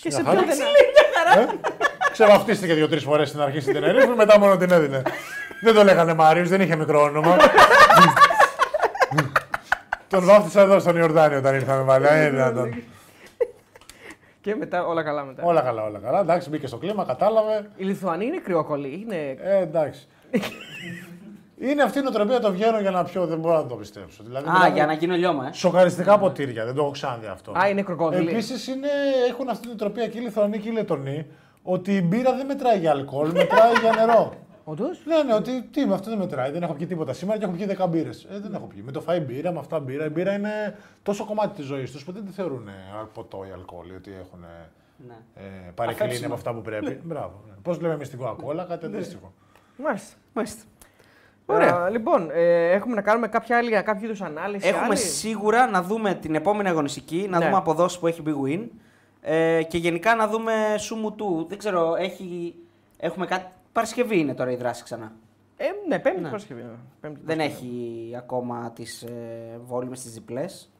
[0.00, 0.48] Και σε ποιο δεν
[1.36, 1.46] Ε;
[2.12, 5.02] Ξεβαφτίστηκε δύο-τρεις φορές στην αρχή στην Τενερίφη, μετά μόνο την έδινε.
[5.62, 7.36] δεν το λέγανε Μάριος, δεν είχε μικρό όνομα.
[10.08, 12.06] Τον βάφτισα εδώ στον Ιορδάνιο όταν ήρθαμε πάλι.
[14.44, 14.66] Ε, δυνατόν.
[14.70, 15.42] Και μετά όλα καλά μετά.
[15.42, 16.20] όλα καλά, όλα καλά.
[16.20, 17.68] Εντάξει, μπήκε στο κλίμα, κατάλαβε.
[17.76, 19.00] Η Λιθουανοί είναι κρυόκολλοι.
[19.02, 19.36] Είναι...
[19.42, 20.06] Ε, εντάξει.
[21.68, 24.22] είναι αυτή η νοοτροπία το βγαίνω για να πιω, δεν μπορώ να το πιστέψω.
[24.22, 25.52] Δηλαδή, Α, μιλάμε για να γίνω λιώμα, ε.
[25.52, 27.52] Σοκαριστικά ποτήρια, δεν το έχω ξαναδεί αυτό.
[27.52, 28.30] Α, είναι κροκόδιλοι.
[28.30, 28.68] Επίσης
[29.28, 31.26] έχουν αυτή την νοοτροπία και οι Λιθουανοί και οι Λετωνοί
[31.62, 34.32] ότι η μπύρα δεν μετράει για αλκοόλ, μετράει για νερό.
[34.64, 37.52] Όντως; Λένε ότι τι με αυτό δεν μετράει, δεν έχω πιει τίποτα σήμερα και έχω
[37.54, 38.24] πιει 10 μπύρες.
[38.30, 38.82] Ε, δεν έχω πιει.
[38.84, 40.04] Με το φάει μπύρα, με αυτά μπύρα.
[40.04, 42.72] Η μπύρα είναι τόσο κομμάτι της ζωής τους που δεν τη θεωρούν ε,
[43.14, 44.44] ποτό ή αλκοόλ, ότι έχουν
[45.08, 45.14] Ναι.
[45.34, 45.40] ε,
[45.74, 46.26] παρεκκλίνει Αφέψιμο.
[46.26, 47.00] από αυτά που πρέπει.
[47.04, 47.40] Μπράβο.
[47.48, 47.52] Ναι.
[47.62, 49.32] Πώς λέμε εμείς την κοκακόλα, κάτι αντίστοιχο.
[49.76, 50.16] Μάλιστα.
[50.32, 50.62] Μάλιστα.
[51.46, 51.88] Ωραία.
[51.90, 54.68] λοιπόν, ε, έχουμε να κάνουμε κάποια άλλη, κάποιο είδους ανάλυση.
[54.68, 57.44] Έχουμε άλλη; σίγουρα να δούμε την επόμενη αγωνιστική, να Ναι.
[57.44, 58.66] δούμε αποδόσει που έχει Big Win.
[59.20, 61.46] Ε, και γενικά να δούμε Σούμου του.
[61.48, 62.54] Δεν ξέρω, έχει,
[62.96, 63.46] έχουμε κάτι.
[63.72, 65.12] Παρασκευή είναι τώρα η δράση ξανά.
[65.56, 66.26] Ε, ναι, πέμπτη Ναι.
[66.26, 66.62] Παρασκευή.
[66.62, 66.68] ναι.
[67.00, 67.66] Πέμπτη Δεν Παρασκευή.
[67.68, 70.70] έχει ακόμα τις ε, βόλυμε, τις διπλές.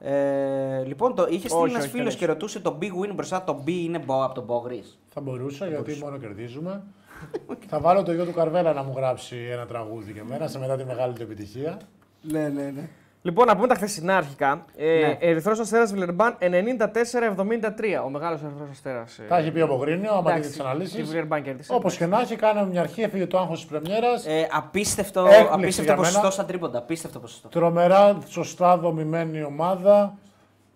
[0.00, 3.14] Ε, λοιπόν, το, είχε στείλει Όχι, ένας όχι, φίλος δεν και ρωτούσε το big win
[3.14, 3.44] μπροστά.
[3.44, 4.82] Το B είναι μπο, από τον Μπόγρι.
[5.08, 6.82] Θα μπορούσα, γιατί μόνο κερδίζουμε.
[7.68, 10.76] θα βάλω το γιο του Καρβέλα να μου γράψει ένα τραγούδι και εμένα σε μετά
[10.76, 11.80] τη μεγάλη του επιτυχία.
[12.22, 12.88] Ναι, ναι, ναι.
[13.28, 14.64] Λοιπόν, να πούμε τα χθεσινά αρχικά.
[14.76, 15.16] Ε, Ναι.
[15.20, 18.02] Ερυθρός Αστέρας Βιλερμπάν 94-73.
[18.04, 19.20] Ο μεγάλος Ερυθρός Αστέρας.
[19.28, 20.94] Τα έχει πει ο Μπογρίνιο, άμα δείτε τις αναλύσεις.
[20.94, 21.74] Τη Βιλερμπάν κέρδισε.
[21.74, 24.26] Όπως και να έχει, κάναμε μια αρχή, έφυγε το άγχος της Πρεμιέρας.
[24.26, 26.30] Ε, απίστευτο, Έκπληξη απίστευτο για ποσοστό μένα.
[26.30, 26.78] στα τρίποντα.
[26.78, 27.48] Απίστευτο ποσοστό.
[27.48, 30.18] Τρομερά σωστά δομημένη ομάδα.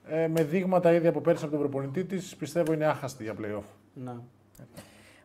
[0.08, 3.64] Ε, με δείγματα ήδη από πέρσι από τον προπονητή της, πιστεύω είναι άχαστη για playoff.
[3.92, 4.12] Ναι.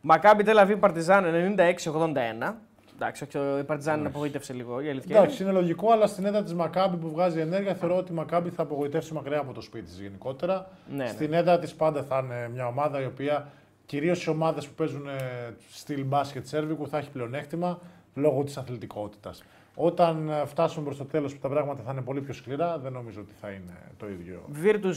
[0.02, 1.26] Μακάμπι Τελαβή Παρτιζάν
[1.58, 2.54] 96-81.
[3.00, 5.18] Εντάξει, όχι, η Παρτιζάν απογοήτευσε λίγο η αλήθεια.
[5.18, 8.50] Εντάξει, είναι λογικό, αλλά στην έδρα της Μακάμπη που βγάζει ενέργεια, θεωρώ ότι η Μακάμπη
[8.50, 10.70] θα απογοητεύσει μακριά από το σπίτι της γενικότερα.
[10.90, 11.10] Ναι, ναι.
[11.10, 13.48] Στην έδρα της πάντα θα είναι μια ομάδα η οποία
[13.86, 15.14] κυρίως οι ομάδες που παίζουν ε,
[15.72, 17.80] στυλ μπάσκετ σέρβικου θα έχει πλεονέκτημα
[18.16, 19.44] λόγω της αθλητικότητας.
[19.76, 22.92] Όταν ε, φτάσουμε προς το τέλος που τα πράγματα θα είναι πολύ πιο σκληρά, δεν
[22.92, 24.44] νομίζω ότι θα είναι το ίδιο.
[24.48, 24.92] Βίρτου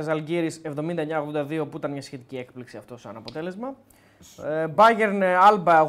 [0.00, 3.74] Ζαλγκύρη 79-82 που ήταν μια σχετική έκπληξη αυτό σαν αποτέλεσμα.
[4.44, 5.86] Ε, Bayern Alba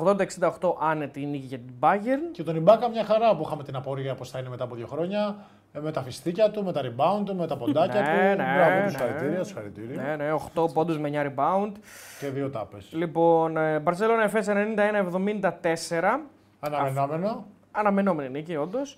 [0.60, 2.32] 80-68 άνετη νίκη για την Bayern.
[2.32, 4.88] Και τον Ιμπάκα μια χαρά που είχαμε την απορία πώς θα είναι μετά από δύο
[4.88, 5.36] χρόνια.
[5.74, 8.42] ε, Με τα φιστίκια του, με τα rebound του, με τα ποντάκια Ναι, του.
[8.42, 8.90] ναι, Μπράβο, τους ναι.
[8.90, 10.02] συγχαρητήρια, συγχαρητήρια.
[10.02, 11.72] Ναι, ναι, 8 πόντους με 9 rebound.
[12.20, 12.88] Και δύο τάπες.
[12.92, 16.20] Λοιπόν, ε, Barcelona FS 91-74.
[16.60, 17.46] Αναμενόμενο.
[17.72, 18.98] Αναμενόμενη νίκη, όντως.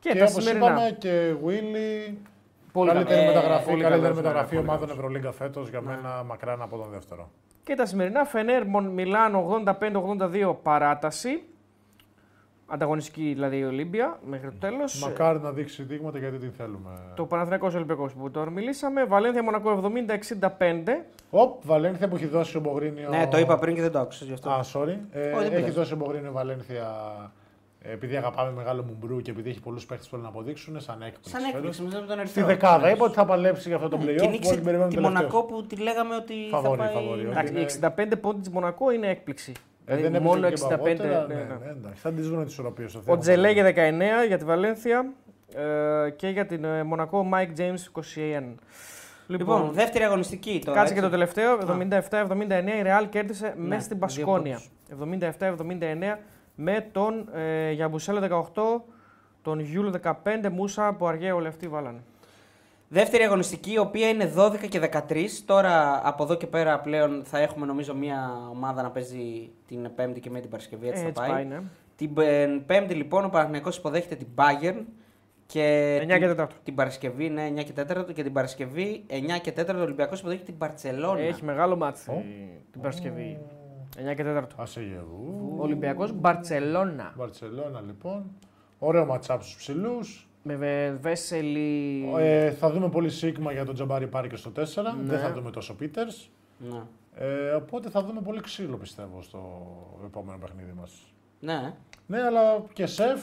[0.00, 0.66] Και, Και, τα όπως σημερινά.
[0.66, 2.14] είπαμε και Willy.
[2.72, 3.32] Πολύ καλύτερη καλά.
[3.34, 5.86] μεταγραφή, πολύ καλύτερη καλός, μεταγραφή ναι, ομάδων Ευρωλίγκα φέτος για Ναι.
[5.86, 7.30] μένα μακράν από τον δεύτερο.
[7.64, 11.42] Και τα σημερινά Φενέρ Μιλάνο 85-82 παράταση.
[12.66, 15.02] Ανταγωνιστική δηλαδή η Ολύμπια μέχρι το τέλος.
[15.02, 16.90] Μακάρι να δείξει δείγματα γιατί την θέλουμε.
[17.14, 19.04] Το Παναθηναϊκός Ολυμπιακός που τώρα μιλήσαμε.
[19.04, 19.92] Βαλένθια Μονακό
[20.38, 20.48] 70-65.
[21.30, 23.08] Οπ, Βαλένθια που έχει δώσει ο Μπογρίνιο.
[23.08, 24.50] Ναι, το είπα πριν και δεν το άκουσα γι' αυτό.
[24.50, 24.96] Α, sorry.
[25.10, 25.70] Ε, δεν έχει πειράζει.
[25.70, 26.88] δώσει ο Μπογρίνιο Βαλένθια
[27.24, 27.28] ε,
[27.82, 31.30] επειδή αγαπάμε μεγάλο μουμπρού και επειδή έχει πολλούς παίχτες που θέλουν να αποδείξουν, σαν έκπληξη.
[31.30, 31.54] Σαν φέτος.
[31.56, 32.46] έκπληξη μετά από τον Στη Ερυθρό.
[32.46, 32.90] δεκάδα.
[32.90, 34.16] Είπα ότι θα παλέψει για αυτό το Ναι, playoff.
[34.20, 35.22] Και νίκησε όλοι περιμένουν τη τελευταίος.
[35.22, 36.94] Μονακό που τη λέγαμε ότι Φαβορί, θα πάει...
[36.94, 37.30] φαβορί, όχι.
[37.30, 37.64] Εντάξει, είναι- οι
[38.12, 39.52] 65 πόντοι της Μονακό είναι έκπληξη.
[39.84, 40.78] Ε, Δηλαδή, δεν μόνο έπαιζε και 65.
[40.78, 41.46] παγότερα, ναι, ναι, ναι.
[41.64, 43.18] ναι, εντάξει, θα τις βρουν τις ισορροπίε στο Ο θέμα.
[43.18, 43.62] Τζελέγε
[44.24, 45.12] 19 για τη Βαλένθια
[46.06, 48.00] ε, και για την ε, Μονακό ο Mike James
[48.40, 48.42] 21.
[49.26, 50.78] Λοιπόν, δεύτερη αγωνιστική τώρα.
[50.78, 51.10] Κάτσε και έτσι.
[51.10, 51.58] το τελευταίο.
[51.58, 52.38] 77-79
[52.78, 54.60] η Real κέρδισε Ναι, μέσα στην δύο Πασκόνια.
[55.38, 56.18] 77-79
[56.62, 58.80] με τον ε, Γιαμπουσέλο 18,
[59.42, 60.12] τον Γιούλ 15,
[60.52, 62.00] Μούσα από αργαίο λεφτή βάλανε.
[62.88, 65.24] Δεύτερη αγωνιστική, η οποία είναι 12 και 13.
[65.44, 70.20] Τώρα από εδώ και πέρα πλέον θα έχουμε νομίζω μια ομάδα να παίζει την Πέμπτη
[70.20, 70.88] και με την Παρασκευή.
[70.88, 71.30] Έτσι, Ε, έτσι θα πάει.
[71.30, 71.62] πάει, ναι.
[71.96, 74.84] Την ε, Πέμπτη λοιπόν ο Παναθηναϊκός υποδέχεται την Bayern.
[75.46, 76.46] Και 9 και 4.
[76.62, 79.12] την Παρασκευή, ναι, 9 και 4 και την Παρασκευή 9
[79.42, 81.20] και 4 ο Ολυμπιακός υποδέχεται την Μπαρτσελώνα.
[81.20, 82.22] Έχει μεγάλο μάτι Ω.
[82.70, 83.38] την Παρασκευή.
[83.96, 84.42] 9 και 4.
[84.56, 85.54] Άσε γερού.
[85.58, 87.12] Ολυμπιακός Μπαρσελόνα.
[87.16, 88.24] Βαρσελόνα λοιπόν.
[88.78, 90.28] Ωραίο ματσάπ στου ψηλούς.
[90.42, 92.04] Με Βε- Βέσελη.
[92.18, 94.82] Ε, θα δούμε πολύ Σίγμα για τον Τζαμπάρι πάρει και στο 4.
[94.96, 95.02] Ναι.
[95.02, 96.30] Δεν θα δούμε τόσο Πίτερς.
[96.58, 96.80] Ναι.
[97.14, 99.40] Ε, οπότε θα δούμε πολύ ξύλο πιστεύω στο
[100.04, 100.92] επόμενο παιχνίδι μας.
[101.40, 101.74] ναι.
[102.06, 103.20] Ναι, αλλά και σεφ,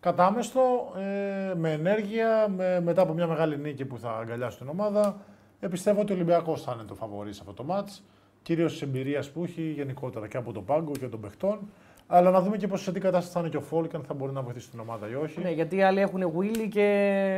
[0.00, 5.16] κατάμεστο, ε, με ενέργεια, με, μετά από μια μεγάλη νίκη που θα αγκαλιάσει την ομάδα.
[5.60, 8.04] Ε, πιστεύω ότι ο Ολυμπιακός θα είναι το φαβορή σε αυτό το μάτς.
[8.42, 11.58] Κυρίως της εμπειρίας που έχει γενικότερα και από τον πάγκο και των παιχτών.
[12.06, 14.02] Αλλά να δούμε και πώς σε τι κατάσταση θα είναι και ο Φόλ και αν
[14.02, 15.40] θα μπορεί να βοηθήσει την ομάδα ή όχι.
[15.40, 16.86] Ναι, γιατί οι άλλοι έχουν Willy και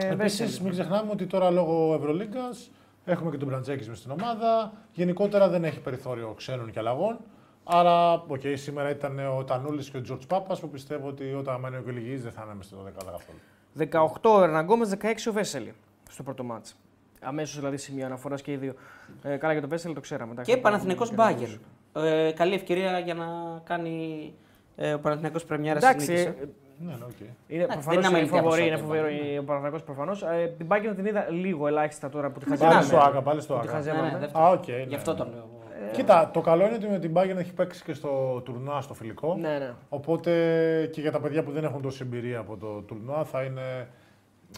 [0.03, 0.63] Επίσης, Βέσελη.
[0.63, 2.71] μην ξεχνάμε ότι τώρα λόγω Ευρωλίγκας
[3.05, 4.73] έχουμε και τον Μπραντζέκης μες στην ομάδα.
[4.93, 7.19] Γενικότερα δεν έχει περιθώριο ξένων και αλλαγών.
[7.65, 11.77] Άρα, οκ, σήμερα ήταν ο Τανούλης και ο Τζορτ Πάπας που πιστεύω ότι όταν μένει
[11.77, 13.39] ο Κελιγή δεν θα είναι μέσα στο 10 καθόλου.
[14.23, 15.73] 18 ο Ερναγκόμε, 16 ο Βέσελη
[16.11, 16.77] στο πρώτο μάτς.
[17.27, 18.75] Αμέσως δηλαδή σημείο αναφοράς και οι δύο.
[19.23, 20.33] Ε, καλά για το Βέσελη το ξέραμε.
[20.33, 21.59] εντάξει, Και το- Παναθηναϊκός το- Bayern.
[22.03, 23.27] Ε, καλή ευκαιρία για να
[23.65, 24.33] κάνει
[24.77, 26.29] ε, ο Παναθηναϊκός πρεμιέρα Εντάξει, στην νίκη.
[26.43, 26.49] ε,
[26.79, 27.21] Ναι, ναι, οκ.
[27.47, 30.23] είναι Εντάξει, προφανώς δεν είναι είναι αμεληταία φαβορή, είναι ποσότητα, φοβερό ο Παναθηναϊκός προφανώς.
[30.23, 32.83] Ε, την Bayern την είδα λίγο ελάχιστα τώρα που τη Πάλι χαζεύαμε.
[32.87, 33.79] στο Άκα, πάλι στο Που τη Άκα.
[33.79, 34.19] Ναι, ναι, χαζεύαμε.
[34.19, 34.45] δεύτερο.
[34.45, 34.67] Α, οκ.
[34.69, 35.19] Γι' ναι, αυτό ναι.
[35.19, 35.49] το λέω.
[35.93, 39.37] Κοίτα, το καλό είναι ότι με την Bayern έχει παίξει και στο τουρνουά στο φιλικό.
[39.41, 39.73] Ναι, ναι.
[39.89, 40.31] Οπότε
[40.93, 43.89] και για τα παιδιά που δεν έχουν τόση εμπειρία από το τουρνουά θα είναι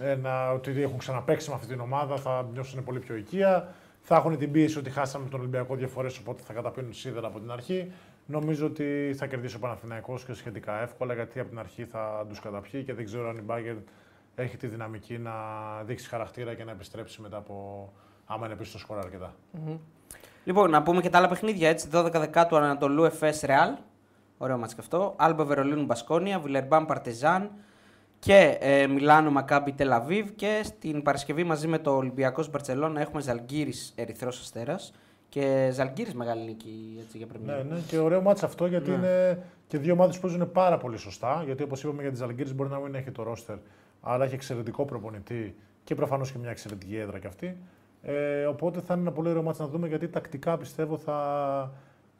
[0.00, 3.68] ένα, ότι έχουν ξαναπέξει με αυτή την ομάδα, θα νιώσουν πολύ πιο οικεία.
[4.00, 7.40] Θα έχουν την πίεση ότι χάσαμε τον Ολυμπιακό δύο φορές, οπότε θα καταπίνουν σίδερα από
[7.40, 7.92] την αρχή.
[8.26, 12.40] Νομίζω ότι θα κερδίσει ο Παναθηναϊκός και σχετικά εύκολα, γιατί από την αρχή θα τους
[12.40, 13.82] καταπιεί και δεν ξέρω αν η Bayern
[14.34, 15.32] έχει τη δυναμική να
[15.84, 17.92] δείξει χαρακτήρα και να επιστρέψει μετά από.
[18.26, 19.34] άμα είναι πίσω στο σκορ αρκετά.
[20.44, 21.68] Λοιπόν, να πούμε και τα άλλα παιχνίδια.
[21.68, 23.78] Έτσι, 12 Δεκάτου Ανατολού FS Real.
[24.38, 25.14] Ωραίο μάτς και αυτό.
[25.16, 26.38] Άλμπα Βερολίνου Μπασκόνια.
[26.38, 27.50] Βιλερμπάν Παρτεζάν.
[28.26, 33.92] Και ε, Μιλάνο Μακάμπι Τελαβίβ και στην Παρασκευή μαζί με το Ολυμπιακό Μπαρσελόνα έχουμε Ζαλγκύρης
[33.96, 34.92] Ερυθρός Αστέρας
[35.28, 37.62] και Ζαλγκύρης μεγάλη νίκη έτσι, για πρεμιέρα.
[37.62, 40.96] Ναι, ναι, και ωραίο μάτς αυτό γιατί είναι και δύο ομάδες που παίζουν πάρα πολύ
[40.96, 41.42] σωστά.
[41.44, 43.56] Γιατί όπως είπαμε για τι Αλγύρε μπορεί να μην έχει το ρόστερ,
[44.00, 47.56] αλλά έχει εξαιρετικό προπονητή και προφανώς και μια εξαιρετική έδρα κι αυτή.
[48.02, 51.14] Ε, οπότε θα είναι ένα πολύ ωραίο μάτς να δούμε γιατί τακτικά πιστεύω θα,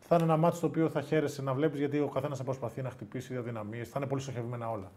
[0.01, 2.83] θα είναι ένα μάτς το οποίο θα χαίρεσαι να βλέπεις γιατί ο καθένας θα προσπαθεί
[2.83, 3.85] να χτυπήσει αδυναμίε.
[3.85, 4.91] Θα είναι πολύ στοχευμένα όλα.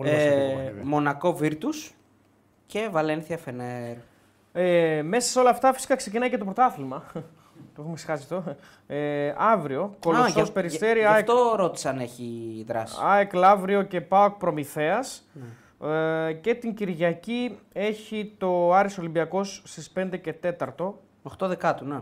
[0.00, 0.86] Πολύ βασιλικό Ε, παιχνίδι.
[0.88, 1.94] Μονακό Βίρτους
[2.66, 3.96] και Βαλένθια Φενέρ.
[4.52, 7.02] Ε, μέσα σε όλα αυτά φυσικά ξεκινάει και το πρωτάθλημα.
[7.74, 8.42] το έχουμε ξεχάσει το.
[8.86, 12.96] Ε, αύριο, Α, Κολοσσός γι- Περιστέρη, γι' ΑΕΚ, αυτό ρώτησα αν έχει δράση.
[13.02, 15.28] ΑΕΚ Λαύριο και ΠΑΟΚ Προμηθέας.
[15.32, 15.88] Ναι.
[16.28, 20.94] Ε, και την Κυριακή έχει το Άρης Ολυμπιακός στις 5 και 4.
[21.22, 22.00] 8 δεκάτου, ναι.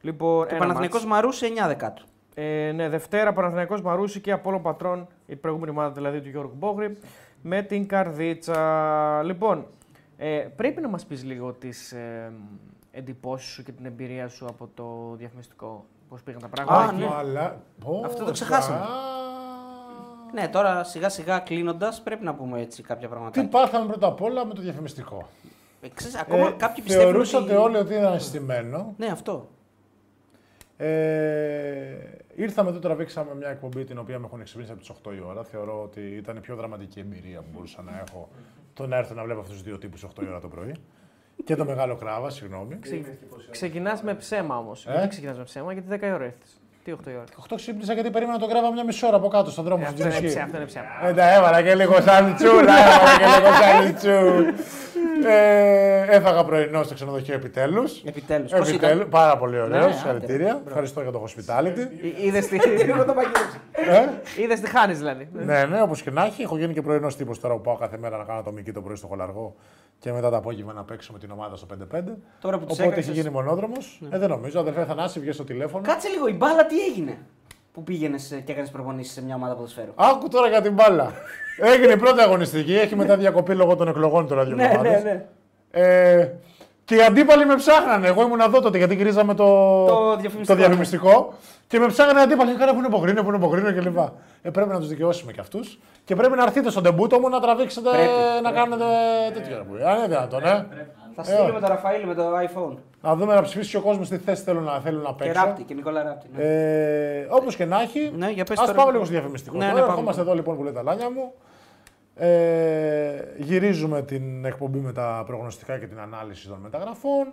[0.00, 1.14] Λοιπόν, Και ένα Παναθηναϊκός μάτς.
[1.14, 2.04] Μαρούσι 9 δεκάτου.
[2.34, 6.96] Ε, ναι, Δευτέρα Παναθηναϊκός Μαρούσι και Απόλλων Πατρών, η προηγούμενη ομάδα δηλαδή του Γιώργου Μπόγρη,
[7.42, 9.22] με την Καρδίτσα.
[9.22, 9.66] Λοιπόν,
[10.16, 12.32] ε, πρέπει να μας πεις λίγο τις ε,
[12.90, 16.88] εντυπώσεις σου και την εμπειρία σου από το διαφημιστικό, πώς πήγαν τα πράγματα.
[16.88, 17.08] Α, ναι.
[17.16, 17.60] Αλλά...
[17.84, 18.76] Πω, Αυτό το ξεχάσαμε.
[18.78, 18.84] α,
[20.32, 23.44] Ναι, τώρα σιγά σιγά κλείνοντας πρέπει να πούμε έτσι κάποια Τι πράγματα.
[23.50, 25.28] πάθαμε πρώτα απ' όλα με το διαφημιστικό;
[25.80, 27.10] Ε, ξέρεις, ακόμα Ε, κάποιοι πιστεύουν.
[27.10, 27.54] θεωρούσατε ότι...
[27.54, 28.94] όλοι ότι ήταν αισθημένο.
[28.96, 29.48] Ναι, αυτό.
[30.76, 30.88] Ε,
[32.36, 35.44] ήρθαμε εδώ, τραβήξαμε μια εκπομπή την οποία με έχουν εξυπηρέσει από τις 8 η ώρα.
[35.44, 38.28] Θεωρώ ότι ήταν η πιο δραματική εμπειρία που μπορούσα να έχω
[38.74, 40.74] το να έρθω να βλέπω αυτούς τους δύο τύπους 8 η ώρα το πρωί.
[41.44, 42.78] Και το μεγάλο κράβα, συγγνώμη.
[43.50, 44.86] Ξεκινάς με ψέμα όμως.
[44.86, 46.60] Ε; Γιατί ξεκινάς με ψέμα, γιατί 10 η ώρα ήρθες.
[46.84, 49.28] Τι 8 η ώρα; 8 ξύπνησα γιατί περίμενα να το κράβα μια μισή ώρα από
[49.28, 50.36] κάτω στον δρόμο Ε, στην αυτό, είναι Τζεσχή.
[50.36, 51.08] ψέμα, αυτό είναι ψέμα.
[51.08, 54.44] Ε, τα έβαλα και λίγο σαλτσούλα, έβαλα και λίγο σαλτσού.
[55.26, 58.02] Ε, έφαγα πρωινό στο ξενοδοχείο επιτέλους.
[58.04, 58.50] Επιτέλους.
[58.50, 59.86] Πώς ήταν; Επιτέλους, πάρα πολύ ωραίος.
[59.86, 60.52] Ναι, Συγχαρητήρια.
[60.52, 60.62] άντε.
[60.66, 61.78] Ευχαριστώ για το hospitality.
[62.20, 62.56] Ε, Είδες τι,
[62.90, 63.56] Εγώ το παγίδευσα.
[64.36, 65.28] ε, είδες τι χάνεις δηλαδή.
[65.32, 66.42] ναι, ναι, όπως και να έχει.
[66.42, 68.80] Έχω γίνει και πρωινός τύπος τώρα που πάω κάθε μέρα να κάνω το μική το
[68.82, 69.54] πρωί στο χολαργό
[69.98, 72.18] και μετά το απόγευμα να παίξω με την ομάδα στο 5-5.
[72.40, 74.00] Τώρα που τους Οπότε έκανες- έχει γίνει μονόδρομος.
[74.10, 74.60] Ε, δεν νομίζω.
[74.60, 75.82] Αδερφέ Θανάση, βγες στο τηλέφωνο.
[75.86, 77.18] Κάτσε λίγο, η μπάλα τι έγινε;
[77.74, 81.12] Που πήγαινες και έκανες προπονήσεις σε μια ομάδα ποδοσφαίρου; Άκου τώρα για την μπάλα.
[81.60, 85.02] Έγινε η πρώτη αγωνιστική, έχει μετά διακοπή λόγω των εκλογών τώρα δύο ναι, εβδομάδες.
[85.02, 85.24] ναι, ναι.
[85.70, 86.30] Ε,
[86.84, 88.06] και οι αντίπαλοι με ψάχνανε.
[88.06, 89.44] Εγώ ήμουν εδώ τότε γιατί γυρίζαμε το,
[89.84, 91.34] Το διαφημιστικό, το διαφημιστικό.
[91.66, 92.54] Και με ψάχνανε οι αντίπαλοι.
[92.54, 93.98] Κάνα που είναι υποκρίνο, που είναι υποκρίνο κλπ.
[94.42, 95.78] Ε, πρέπει να τους δικαιώσουμε κι αυτούς.
[96.04, 98.08] Και πρέπει να έρθετε στον τεμπούτο μου να τραβήξετε Πρέπει,
[98.42, 98.56] να πρέπει.
[98.70, 98.84] κάνετε
[99.34, 99.66] τέτοιο.
[99.76, 100.66] ρε, Αν είναι δυνατόν, ε.
[101.14, 102.76] Θα Ε, στείλουμε το Ραφαήλ με το iPhone.
[103.02, 105.44] Να δούμε να ψηφίσει ο κόσμος τι θέση θέλουν να, θέλουν να Και παίξουν.
[105.44, 106.26] ράπτη, και Νικόλα Ράπτη.
[106.36, 106.42] Ναι.
[106.42, 108.78] Ε, Όπως και να έχει, Ναι, για πες ας τώρα.
[108.78, 109.56] πάμε λίγο στο διαφημιστικό.
[109.56, 109.92] Ναι, τώρα, ναι, πάμε.
[109.92, 111.32] ερχόμαστε εδώ λοιπόν που λέει τα λάνια μου.
[112.16, 117.32] Ε, γυρίζουμε την εκπομπή με τα προγνωστικά και την ανάλυση των μεταγραφών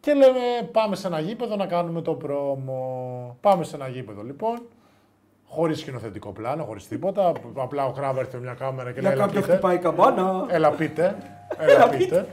[0.00, 0.38] και λέμε
[0.72, 3.36] πάμε σε ένα γήπεδο να κάνουμε το πρόμο.
[3.40, 4.58] Πάμε σε ένα γήπεδο λοιπόν,
[5.48, 7.32] χωρίς σκηνοθετικό πλάνο, χωρίς τίποτα.
[7.54, 9.60] Απλά ο Κράβα έρθει με μια κάμερα και λέει «Έλα, πείτε».
[9.74, 10.44] η καμπάνα.
[10.48, 11.16] Έλα πείτε.
[11.68, 12.26] Έλα πείτε.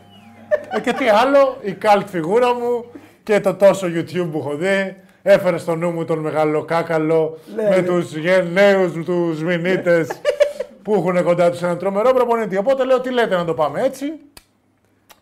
[0.69, 2.85] Ε, και τι άλλο, η cult φιγούρα μου
[3.23, 4.95] και το τόσο YouTube που έχω δει.
[5.21, 7.37] Έφερε στο νου μου τον μεγάλο κάκαλο
[7.69, 10.07] με τους γενναίους τους μηνύτες
[10.83, 12.57] που έχουν κοντά τους έναν τρομερό προπονητή.
[12.57, 14.05] Οπότε λέω τι λέτε να το πάμε έτσι;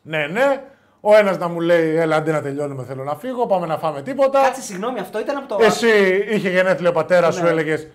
[0.02, 0.62] Ναι, ναι.
[1.06, 4.02] Ο ένας να μου λέει έλα αντί να τελειώνουμε θέλω να φύγω, πάμε να φάμε
[4.02, 4.42] τίποτα.
[4.42, 5.58] Κάτσε, συγγνώμη, αυτό ήταν από το.
[5.64, 5.88] Εσύ
[6.30, 7.50] είχε γενέθλια ο πατέρας σου, Ναι.
[7.50, 7.88] έλεγες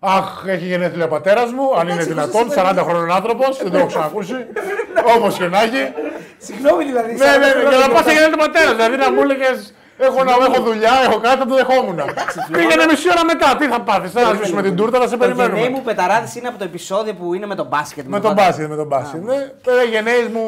[0.00, 3.58] Αχ, έχει γενέθλια ο πατέρας μου, αν είναι Εντάξει, δυνατόν, εγώ σας 40 χρόνων άνθρωπος,
[3.62, 4.34] δεν το έχω ξανακούσει.
[5.16, 5.92] Όπως και να έχει.
[6.38, 7.12] Συγγνώμη δηλαδή.
[7.14, 8.74] Ναι, ναι, ναι, για να πας γενέθλια του πατέρας.
[8.76, 12.00] Δηλαδή να μου έλεγες Έχω, να, έχω δουλειά, έχω κάτι, θα το δεχόμουν.
[12.52, 15.46] Πήγαινε μισή ώρα μετά, τι θα πάθεις, θα σβήσουμε την τούρτα, θα σε Το γενναίοι
[15.46, 15.76] περιμένουμε.
[15.76, 18.06] μου πεταράδες είναι από το επεισόδιο που είναι με τον μπάσκετ.
[18.06, 19.22] Με τον μπάσκετ, με τον μπάσκετ.
[19.22, 20.44] Ναι, πέρα γενναίοι μου.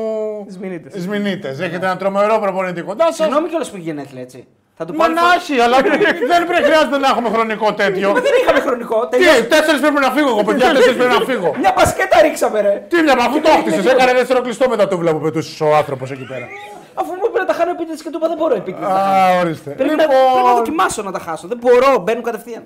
[0.50, 1.02] Σμηνίτες.
[1.02, 1.60] Σμηνίτες.
[1.60, 3.12] Έχετε ένα τρομερό προπονητή κοντά σα.
[3.12, 4.46] Συγγνώμη κιόλας που έχει γενέθλια έτσι.
[4.82, 5.14] Θα του Μα πάρει.
[5.18, 5.76] να έχει, αλλά
[6.32, 8.08] δεν πρέπει χρειάζεται να έχουμε χρονικό τέτοιο.
[8.26, 8.98] Δεν είχαμε χρονικό.
[9.08, 9.42] Τι, τελείωσε.
[9.54, 11.48] τέσσερις πρέπει να φύγω, εγώ παιδιά, τέσσερις πρέπει να φύγω.
[11.62, 12.72] Μια μπασκέτα ρίξαμε, ρε.
[12.90, 16.10] Τι μια αφού το χτίσε, έκανε δεύτερο κλειστό με τα τούβλα που πετούσε ο άνθρωπος
[16.10, 16.46] εκεί πέρα.
[17.00, 18.88] Αφού μου είπε να τα χάνω επίτηδες και του είπα δεν μπορώ επίτηδες.
[18.88, 19.36] να τα χάνω.
[19.36, 19.70] Α, ορίστε.
[19.70, 21.46] Πρέπει, να, πρέπει να Λοιπόν, δοκιμάσω να τα χάσω.
[21.52, 22.62] Δεν μπορώ, μπαίνουν κατευθείαν.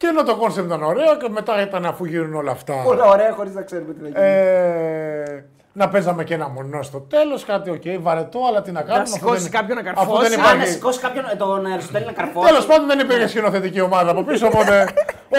[0.00, 2.74] και ενώ το κόνσεπτ ήταν ωραίο και μετά ήταν αφού γίνουν όλα αυτά.
[2.86, 4.20] Όλα ωραία, χωρίς να ξέρουμε τι θα γίνει.
[4.26, 9.02] Ε, να παίζαμε και ένα μονό στο τέλος, κάτι οκ, βαρετό, αλλά τι να κάνουμε.
[9.02, 10.28] αφού σηκώσεις δεν- κάποιον να αφού καρφώσει.
[10.30, 12.46] δεν Α, να υπάρχει- σηκώσει κάποιον ε, τον Αριστοτέλη να καρφώσει.
[12.48, 14.88] Τέλος πάντων δεν υπήρχε σκηνοθετική ομάδα από πίσω, οπότε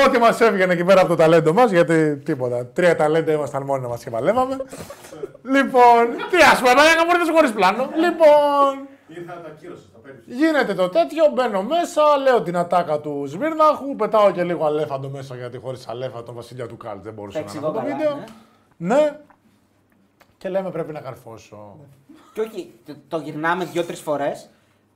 [0.07, 2.65] ό,τι μας έβγαινε εκεί πέρα από το ταλέντο μας, γιατί τίποτα.
[2.65, 4.55] Τρία ταλέντα ήμασταν μόνοι μας και παλεύαμε.
[5.43, 7.89] λοιπόν, τι ας πούμε, δεν μπορείτε χωρίς πλάνο.
[7.95, 10.23] Λοιπόν, Ήρθα να τα κύρωσες, τα παίρνεις.
[10.27, 15.35] γίνεται το τέτοιο, μπαίνω μέσα, λέω την ατάκα του Σμύρναχου, πετάω και λίγο αλέφαντο μέσα
[15.35, 17.95] γιατί χωρίς αλέφα τον Βασίλεια του Κάλτ δεν μπορούσε Τα να εξηγώ είναι το καλά,
[17.95, 18.23] βίντεο.
[18.77, 19.15] ναι.
[20.43, 20.49] Ναι.
[20.49, 21.77] Και λέμε πρέπει να καρφώσω.
[22.33, 24.49] Και όχι, το, το γυρνάμε δύο-τρει φορές.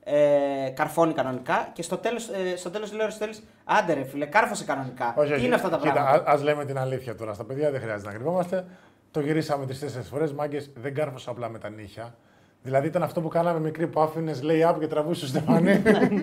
[0.08, 4.26] Ε, καρφώνει κανονικά και στο τέλος ε, στο τέλος λέει ο Αριστοτέλης, Άντε ρε φίλε,
[4.26, 5.14] κάρφωσε κανονικά.
[5.16, 5.44] Όχι, Τι όχι.
[5.44, 8.08] είναι αυτά τα Κοίτα, πράγματα; α ας λέμε την αλήθεια τώρα στα παιδιά, δεν χρειάζεται
[8.10, 8.64] να κρυβόμαστε.
[9.10, 10.32] Το γυρίσαμε τρει-τέσσερι φορές.
[10.32, 12.14] Μάγκες δεν κάρφωσα απλά με τα νύχια.
[12.62, 15.82] Δηλαδή ήταν αυτό που κάναμε μικρή που άφηνες lay up και τραβούσε το Στεφανί.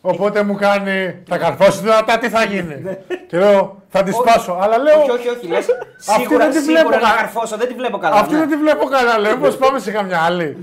[0.00, 1.22] Οπότε μου κάνει.
[1.28, 2.96] Θα καρφώσει δυνατά, τι θα γίνει.
[3.28, 4.58] και λέω, θα τη σπάσω.
[4.60, 5.00] Αλλά λέω.
[5.00, 5.46] Όχι, όχι, όχι.
[5.46, 5.66] Λες,
[5.96, 8.14] σίγουρα, δεν τη σίγουρα βλέπω να κα- καρφώσω, δεν τη βλέπω καλά.
[8.16, 8.38] Αυτή ναι.
[8.38, 9.18] δεν τη βλέπω καλά.
[9.18, 10.56] Λέω, πώς πάμε σε καμιά άλλη.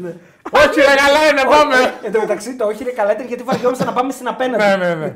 [0.52, 1.76] Όχι, ρε, καλά είναι, πάμε.
[2.04, 4.64] Εν τω μεταξύ το όχι είναι καλά ήταν γιατί βαριόμαστε να πάμε στην απέναντι.
[4.64, 5.16] ναι, ναι, ναι.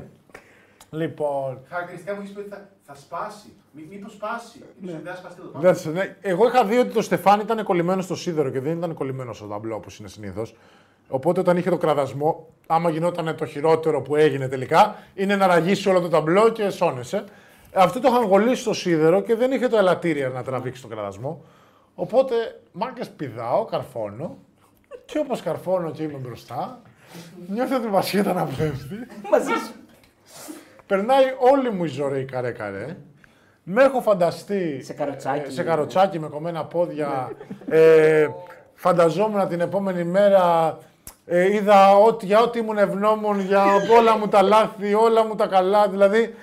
[0.89, 3.53] Λοιπόν, Χαρακτηριστικά μου έχεις πει ότι θα, θα σπάσει.
[3.71, 4.57] Μή, Μήπως σπάσει.
[4.59, 4.65] Ναι.
[4.91, 5.63] Μήπως δεν θα σπαστεί το πάνω.
[5.65, 6.15] Δεν σε- ναι.
[6.21, 9.45] Εγώ είχα δει ότι το Στεφάνι ήταν κολλημένο στο σίδερο και δεν ήταν κολλημένο στο
[9.45, 10.55] ταμπλό όπως είναι συνήθως.
[11.09, 15.89] Οπότε όταν είχε το κραδασμό, άμα γινόταν το χειρότερο που έγινε τελικά, είναι να ραγίσει
[15.89, 17.23] όλο το ταμπλό και σώνεσαι.
[17.73, 21.43] Αυτό το είχαν κολλήσει στο σίδερο και δεν είχε το ελαττήρια να τραβήξει το κραδασμό.
[21.95, 22.33] Οπότε
[22.71, 24.37] μάγκες πηδάω, καρφώνω
[25.05, 26.81] και όπως καρφώνω και είμαι μπροστά,
[27.47, 28.95] νιώθω την βασχέτα να πέφτει.
[29.31, 29.73] Μαζί σου.
[30.85, 31.23] Περνάει
[31.53, 32.97] όλη μου η ζωή καρέ-καρέ.
[33.63, 35.47] Με έχω φανταστεί Σε καροτσάκι.
[35.47, 37.31] ε, σε καροτσάκι με κομμένα πόδια.
[37.69, 38.27] ε,
[38.73, 40.77] φανταζόμουν την επόμενη μέρα.
[41.25, 43.63] Ε, είδα ότι, για ό,τι ήμουν ευγνώμων, για
[43.97, 45.87] όλα μου τα λάθη, όλα μου τα καλά.
[45.87, 46.35] Δηλαδή,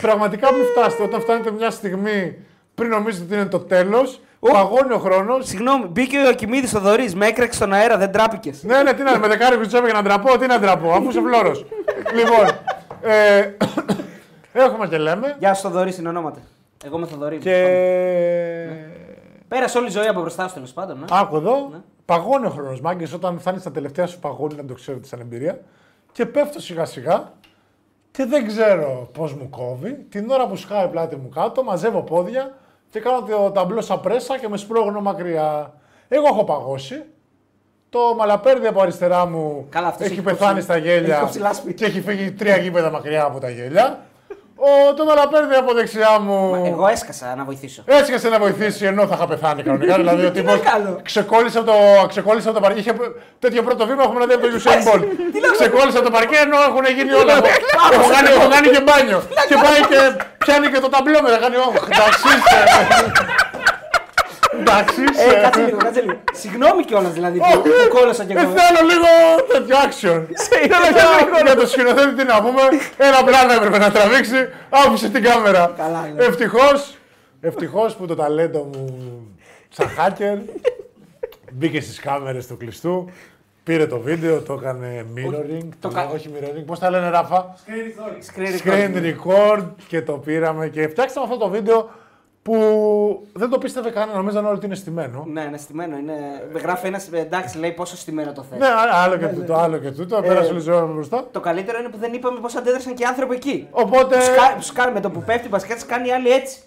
[0.00, 2.44] πραγματικά μην φτάσετε όταν φτάνετε μια στιγμή
[2.74, 4.20] πριν νομίζετε ότι είναι το τέλος.
[4.50, 5.40] Παγώνει ο χρόνο.
[5.40, 8.62] Συγγνώμη, μπήκε ο Ακυμίδη ο Δωρή, με έκραξε στον αέρα, δεν τράπηκες.
[8.62, 11.20] Ναι, ναι, τι να με δεκάρι κουτσέπε για να ντραπώ, τι να ντραπώ, αφού είσαι
[11.20, 11.64] φλόρος.
[12.14, 12.46] λοιπόν,
[13.02, 13.56] ε,
[14.64, 15.36] έχουμε και λέμε.
[15.38, 16.38] Γεια σου, Θοδωρή, συνονόματα.
[16.84, 17.38] Εγώ είμαι Θοδωρή.
[17.38, 17.66] Και.
[19.52, 20.98] Πέρασε όλη η ζωή από μπροστά σου τέλος πάντων.
[20.98, 21.04] Ναι.
[21.10, 21.70] Άκου εδώ,
[22.04, 25.60] παγώνει ο χρόνος μάγκες όταν φτάνει στα τελευταία σου παγώνει, να το ξέρετε σαν εμπειρία.
[26.12, 27.32] Και πέφτω σιγά σιγά
[28.10, 29.92] και δεν ξέρω πώς μου κόβει.
[29.92, 32.54] Την ώρα που σκάει η πλάτη μου κάτω, μαζεύω πόδια
[32.90, 35.74] και κάνω το ταμπλό σαν πρέσα και με σπρώχνω μακριά.
[36.08, 37.02] Εγώ έχω παγώσει.
[37.88, 41.38] Το μαλαπέρδι από αριστερά μου Καλά, αυτός έχει έχει πεθάνει κόψει- στα έχει γέλια κόψει
[41.38, 41.74] λάσπη.
[41.74, 44.00] και έχει φύγει τρία γήπεδα μακριά από τα γέλια.
[44.64, 46.62] Ο, το μαλαπέρδι από δεξιά μου.
[46.66, 47.82] Εγώ έσκασα να βοηθήσω.
[47.86, 49.94] Έσκασε να βοηθήσει ενώ θα είχα πεθάνει κανονικά.
[50.02, 51.76] δηλαδή ο τύπος κάνω; ξεκόλλησε από το,
[52.08, 52.80] ξεκόλλησε από το παρκέ.
[52.80, 52.92] Είχε
[53.38, 55.02] τέτοιο πρώτο βήμα έχουμε να δει από το Usain Bolt.
[55.58, 57.34] ξεκόλλησε από το παρκέ ενώ έχουν γίνει όλα.
[57.96, 59.20] έχω, κάνει, έχω κάνει και μπάνιο.
[59.48, 59.98] και πάει και
[60.38, 61.38] πιάνει και το ταμπλό μετά.
[61.44, 61.78] Κάνει όχι.
[61.92, 62.58] Εντάξει είσαι.
[64.62, 65.68] Εντάξει Ε, κάτσε είσαι.
[65.68, 66.18] λίγο, κάτσε λίγο.
[66.32, 68.50] Συγγνώμη κιόλας δηλαδή που, που κόλλασα κι Ε, εγώ.
[68.60, 69.08] θέλω λίγο
[69.52, 70.20] τέτοιο action.
[70.66, 72.62] Για- Για το σκηνοθέτη τι να πούμε.
[72.96, 74.48] Ένα πλάνο έπρεπε να τραβήξει.
[74.70, 75.72] Άφησε την κάμερα.
[75.76, 76.24] Καλά είναι.
[76.24, 76.96] Ευτυχώς
[77.40, 78.84] ευτυχώς που το ταλέντο μου
[79.68, 80.38] σαν hacker
[81.52, 83.10] μπήκε στις κάμερες του κλειστού.
[83.64, 85.68] Πήρε το βίντεο, το έκανε mirroring.
[85.80, 89.02] το Το κα- όχι mirroring, πώς τα λένε Ράφα; Screen Screen record.
[89.04, 91.90] record και το πήραμε και φτιάξαμε αυτό το βίντεο
[92.42, 95.26] που δεν το πίστευε κανένα, νομίζαν όλοι ότι είναι στημένο.
[95.32, 95.96] Ναι, είναι στημένο.
[95.96, 96.14] Είναι...
[96.62, 98.58] Γράφει ένα εντάξει, λέει πόσο στημένο το θες.
[98.58, 100.20] Ναι, άλλο και τούτο, άλλο και τούτο.
[100.20, 101.26] Πέρασε όλη η ζωή μου μπροστά.
[101.30, 103.66] Το καλύτερο είναι που δεν είπαμε πώς αντέδρασαν και οι άνθρωποι εκεί.
[103.70, 104.20] Οπότε.
[104.20, 104.56] Σκα...
[104.60, 104.90] Σκά...
[104.90, 106.58] Με το που πέφτει η μπασκέτ, κάνει η άλλη έτσι.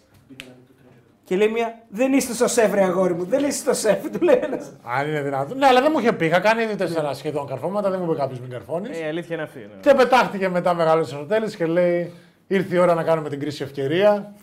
[1.24, 4.22] Και λέει μία, δεν είστε στο σεφ, ρε αγόρι μου, δεν είστε στο σεφ, του
[4.22, 4.72] λέει ένας.
[4.84, 5.58] Αν είναι δυνατόν.
[5.58, 6.26] Ναι, αλλά δεν μου είχε πει.
[6.26, 8.98] Είχα κάνει ήδη τέσσερα σχεδόν καρφώματα, δεν μου είπε κάποιος μην καρφώνεις.
[9.00, 9.60] Ε, η αλήθεια είναι αυτή.
[9.60, 9.80] ναι.
[9.82, 12.14] Και πετάχτηκε μετά μεγάλο Αριστοτέλη και λέει:
[12.48, 14.34] Ήρθε η ώρα να κάνουμε την κρίση ευκαιρία.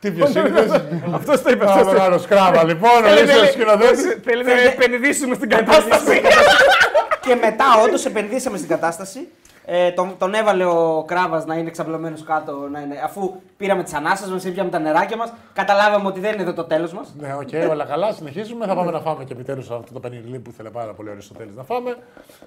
[0.00, 0.84] Τι ποιο ήρθε.
[1.16, 1.64] Αυτός το είπε.
[1.64, 3.04] Ένα μεγάλο σκράβα λοιπόν.
[3.04, 4.18] Ο Λίσιο σκηνοθέτης.
[4.24, 6.20] Θέλει να επενδύσουμε στην κατάσταση.
[7.26, 9.28] και μετά, όντως επενδύσαμε στην κατάσταση.
[9.64, 12.68] Ε, τον, τον έβαλε ο Κράβας να είναι ξαπλωμένος κάτω.
[12.70, 16.42] Να είναι, αφού πήραμε τις ανάσες μας, ήπιαμε τα νεράκια μας, καταλάβαμε ότι δεν είναι
[16.42, 17.14] εδώ το τέλος μας.
[17.18, 18.12] Ναι, οκ, όλα καλά.
[18.12, 18.66] Συνεχίζουμε.
[18.66, 21.54] Θα πάμε να φάμε και επιτέλους αυτό το πενιρλί που ήθελε πάρα πολύ ο Αριστοτέλης
[21.54, 21.96] να φάμε.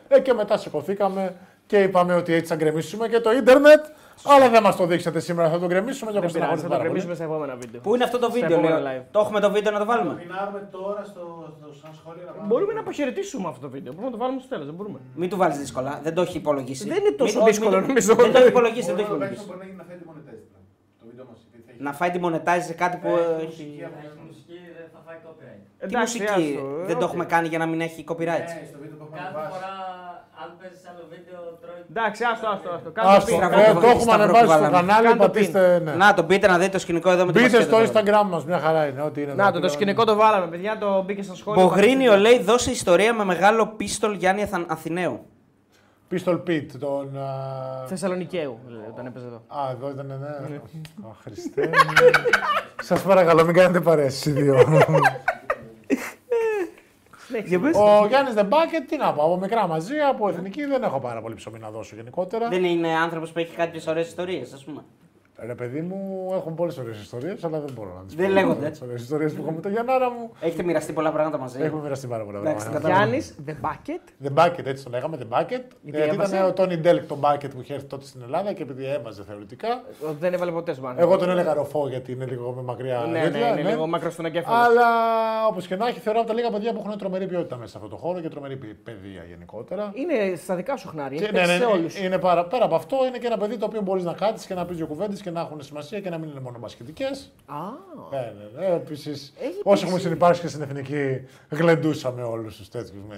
[0.07, 1.35] Ε, και μετά σηκωθήκαμε
[1.65, 3.85] και είπαμε ότι έτσι θα γκρεμίσουμε και το ίντερνετ.
[4.25, 6.67] Αλλά δεν μας το δείξατε σήμερα, θα το γκρεμίσουμε και Δεν όπως πειράζει, θα το
[6.67, 6.83] πάρα πολύ.
[6.89, 7.79] κρεμίσουμε σε επόμενα βίντεο.
[7.81, 9.03] Πού είναι αυτό το Στα βίντεο, επόμενα λέω; live.
[9.11, 11.23] Το έχουμε το βίντεο να το βάλουμε; Πινάρουμε τώρα στο,
[11.57, 12.47] στο σαν σχόλιο να πάμε.
[12.47, 13.91] Μπορούμε να αποχαιρετήσουμε αυτό το βίντεο.
[13.93, 14.65] Μπορούμε να το βάλουμε στο τέλος.
[14.69, 14.99] Δεν μπορούμε.
[15.21, 16.83] Μην του βάλεις δύσκολα, δεν το έχει υπολογίσει.
[16.93, 18.15] Δεν είναι τόσο Μην- όχι, δύσκολο, μην- νομίζω.
[18.15, 19.47] Δεν το έχει υπολογίσει, δεν το έχει Μπορούμε υπολογίσει.
[19.49, 20.65] μπορεί να γίνει να φάει demonetize πλέον.
[21.01, 21.39] Το βίντεο μας.
[21.47, 23.07] επειδή θα έχει- Να φάει demonetize σε κάτι που.
[23.07, 25.61] Ε, ε, μουσική έχει- από- Έχει μουσική, δεν θα φάει copyright.
[25.79, 27.09] Τι Εντάξει, μουσική άστο, ε, δεν το οκ.
[27.09, 29.51] έχουμε κάνει για να μην έχει copyright; Ναι, στο βίντεο που έχουμε Κάθε ανεβάσει.
[29.53, 29.73] φορά,
[30.43, 31.81] αν παίζεις άλλο βίντεο, τρώει.
[31.93, 32.69] Εντάξει, άστο, άστο.
[32.75, 32.89] άστο.
[32.89, 33.63] Άστο, Κάντε το Στραβό πιν.
[33.63, 34.75] ε, το το βάλαμε, έχουμε σταυρό ανεβάσει που στο βάλαμε.
[34.77, 35.05] κανάλι.
[35.07, 35.61] Κάντε το Πατήστε.
[35.85, 35.91] ναι.
[36.03, 38.01] Να το μπείτε να δείτε το σκηνικό εδώ με την Μπείτε στο μπασκέτα.
[38.01, 39.01] Instagram μας, μια χαρά είναι.
[39.07, 39.73] Ό,τι είναι Να εδώ το, το πλέον.
[39.73, 40.71] σκηνικό το βάλαμε, παιδιά.
[40.83, 41.63] Το μπήκε στα σχόλια.
[41.63, 45.25] Μπογρίνιο λέει δώσε ιστορία με μεγάλο πίστολ Γιάννη Αθα- Αθηναίου.
[46.11, 47.17] Pistol Pit, τον.
[47.17, 49.41] α, Θεσσαλονικαίου, λέει, όταν έπαιζε εδώ.
[49.47, 50.55] Α, εδώ ήταν, ναι.
[51.09, 51.69] Αχ, Χριστέ.
[52.81, 54.55] Σας παρακαλώ, μην κάνετε παρέσεις οι δύο.
[57.75, 61.35] Ο Γιάννης Δεμπάκετ, τι να πω, από μικρά μαζί, από εθνική δεν έχω πάρα πολύ
[61.35, 62.47] ψωμί να δώσω γενικότερα.
[62.49, 64.83] Δεν είναι άνθρωπος που έχει κάποιες ωραίες ιστορίες, ας πούμε.
[65.45, 68.69] Ρε παιδί μου, έχουν πολλές ωραίες ιστορίες, αλλά δεν μπορώ να τις Δεν λέγονται.
[68.69, 70.31] Τι ωραίες ιστορίες που έχω με τον Γιαννάρα μου.
[70.41, 71.61] Έχετε μοιραστεί πολλά πράγματα μαζί.
[71.61, 72.79] Έχουμε μοιραστεί πάρα πολλά Εντάξει, πράγματα.
[72.79, 73.03] κατάλαβα.
[73.05, 74.27] Γιάννης, The Bucket.
[74.27, 75.47] The Bucket, έτσι το λέγαμε, The Bucket.
[75.49, 78.53] Γιατί Γιατί έβαζε; ήταν ο Τόνι Ντέλκ το Bucket που είχε έρθει τότε στην Ελλάδα
[78.53, 79.83] και επειδή έβαζε θεωρητικά.
[80.19, 82.99] Δεν έβαλε ποτέ σου Εγώ τον έλεγα ροφό γιατί είναι λίγο με μακριά.
[82.99, 84.65] Ναι, ναι, τέτοια, είναι λίγο μακρός στον εγκέφαλος.
[84.65, 84.85] Αλλά
[85.47, 87.77] όπως και να έχει, θεωρώ από τα λίγα παιδιά που έχουν τρομερή ποιότητα μέσα σε
[87.77, 89.91] αυτό το χώρο και τρομερή παι- παιδεία γενικότερα.
[89.93, 91.17] Είναι στα δικά σου χνάρια.
[91.17, 91.99] Και, Έχει ναι, παίξει ναι, σε ναι, όλους.
[91.99, 94.53] είναι παρα, πέρα από αυτό, είναι και ένα παιδί το οποίο μπορείς να κάτσεις και
[94.53, 97.05] να πεις δύο κουβέντες και να έχουν σημασία και να μην είναι μόνο μπασκετικέ.
[97.45, 97.57] Α,
[98.11, 98.73] Ναι, ναι, ναι.
[98.75, 99.83] Επίσης, Έχει όσοι παίξει.
[99.85, 103.03] έχουμε συνεπάρξει και στην εθνική, γλεντούσαμε όλους τους τέτοιους.
[103.09, 103.15] Με...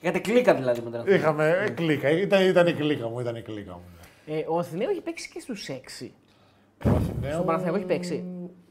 [0.00, 1.18] Είχατε κλίκα δηλαδή με τον Αθηναίο.
[1.18, 2.10] Είχαμε ε, κλίκα.
[2.10, 3.20] Ήταν, ήταν η κλίκα μου.
[3.20, 3.82] Ήταν η κλίκα μου.
[4.26, 5.68] ε, ο Αθηναίος έχει παίξει και στους
[6.00, 6.10] 6.
[6.84, 8.24] Ο Αθηναίο Στον Παναθηναϊκό έχει παίξει.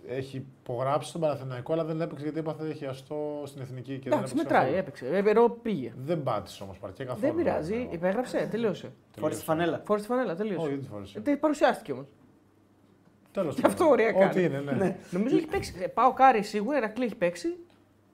[0.07, 4.17] Έχει υπογράψει στον Παναθηναϊκό, αλλά δεν έπαιξε γιατί έπαθε χιαστό στην εθνική και Εντάξει, δεν
[4.19, 4.77] έπαιξε μετράει, καθόλου.
[4.79, 5.05] έπαιξε.
[5.29, 5.93] Ε, Ενώ πήγε.
[6.05, 7.21] Δεν πάτησε όμως παρκέ καθόλου.
[7.25, 7.87] Δεν πειράζει, Ναι.
[7.91, 8.91] υπέγραψε, τελείωσε.
[9.19, 9.81] Φόρησε τη φανέλα.
[9.85, 10.67] Φόρησε τη φανέλα, Όχι, τελείωσε.
[10.69, 11.17] δεν τη φόρησε.
[11.17, 12.05] Ε, τε- παρουσιάστηκε όμως.
[13.31, 14.25] Τέλος Και αυτό ωραία κάνει.
[14.25, 14.97] Ό,τι είναι, ναι.
[15.11, 15.75] Νομίζω έχει παίξει.
[15.81, 17.47] ε, ΠΑΟΚ, Άρη σίγουρα, Ηρακλή έχει παίξει.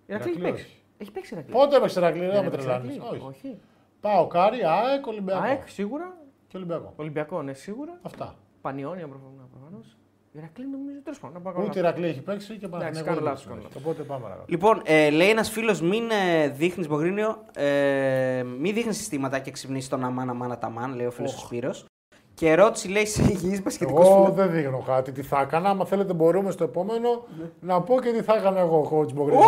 [0.07, 0.65] Ηρακλή έχει Ηρακλή παίξει.
[0.65, 0.75] όχι.
[0.97, 1.53] Έχει παίξει Ηρακλή.
[1.53, 2.95] Πότε έπαιξε Ηρακλή, δεν Δεν με έπαιξε τρελάνεις.
[2.95, 3.17] Ηρακλή.
[3.17, 3.25] Όχι.
[3.27, 3.57] Όχι.
[4.01, 5.41] ΠΑΟΚ, Άρη, ΑΕΚ, Ολυμπιακό.
[5.41, 6.17] ΑΕΚ σίγουρα.
[6.47, 6.93] Και Ολυμπιακό.
[6.95, 7.99] Ολυμπιακό, ναι, σίγουρα.
[8.01, 8.35] Αυτά.
[8.61, 9.97] Πανιόνια προφανώς.
[10.31, 11.41] Ηρακλή νομίζω τέλος πάντων.
[11.43, 11.89] να πάω Ούτε η καλά.
[11.89, 13.77] Ρακλή έχει παίξει και Παναθηναϊκό κάνω δεν λάθος, έχει κάνω παίξει.
[13.77, 14.45] Οπότε πάμε παρακάτω.
[14.49, 19.89] Λοιπόν, ε, λέει ένας φίλος, μην ε, δείχνεις Μπογρίνιο, ε, μην δείχνεις συστήματα και ξυπνήσεις
[19.89, 21.85] τον αμάν αμάν ταμάν, λέει ο φίλος ο Σπύρος.
[22.39, 24.33] Και ερώτηση λέει σε υγιή μπασκετικό Εγώ φίλο.
[24.35, 25.69] δεν δείχνω κάτι τι θα έκανα.
[25.69, 27.23] Αν θέλετε, μπορούμε στο επόμενο
[27.59, 29.41] να πω και τι θα έκανα εγώ, coach Μπογρίνη.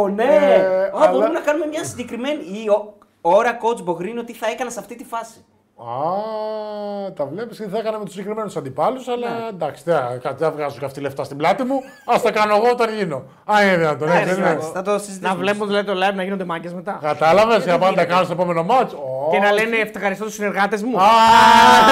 [0.00, 0.24] Ω, ναι!
[0.24, 4.46] Ε, Α, αλλά- Μπορούμε να κάνουμε μια συγκεκριμένη ή ο- ώρα coach Μπογρίνιο τι θα
[4.50, 5.44] έκανε σε αυτή τη φάση.
[5.78, 10.52] Α, τα βλέπεις τι θα έκανα με τους συγκεκριμένους αντιπάλους, αλλά εντάξει, δεν θα- δεν
[10.52, 11.74] βγάζω και αυτή λεφτά στην πλάτη μου.
[12.14, 13.22] Α τα κάνω εγώ όταν γίνω.
[13.44, 14.08] Α, είναι δυνατόν.
[14.08, 14.48] έτσι δεν είναι.
[14.50, 15.28] Εντάξει, θα το συζητήσουμε.
[15.28, 16.98] Να βλέπουν δηλαδή το live να γίνονται μάγκες μετά.
[17.02, 18.98] Κατάλαβες, για να πάνε να τα κάνω στο επόμενο μάτσο.
[19.30, 20.96] Και να λένε ευχαριστώ τους συνεργάτες μου.
[21.00, 21.02] Α,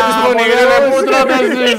[0.07, 0.85] τους πολύ πονηρεύω.
[0.85, 1.73] ωραία, πού τραπεζείς,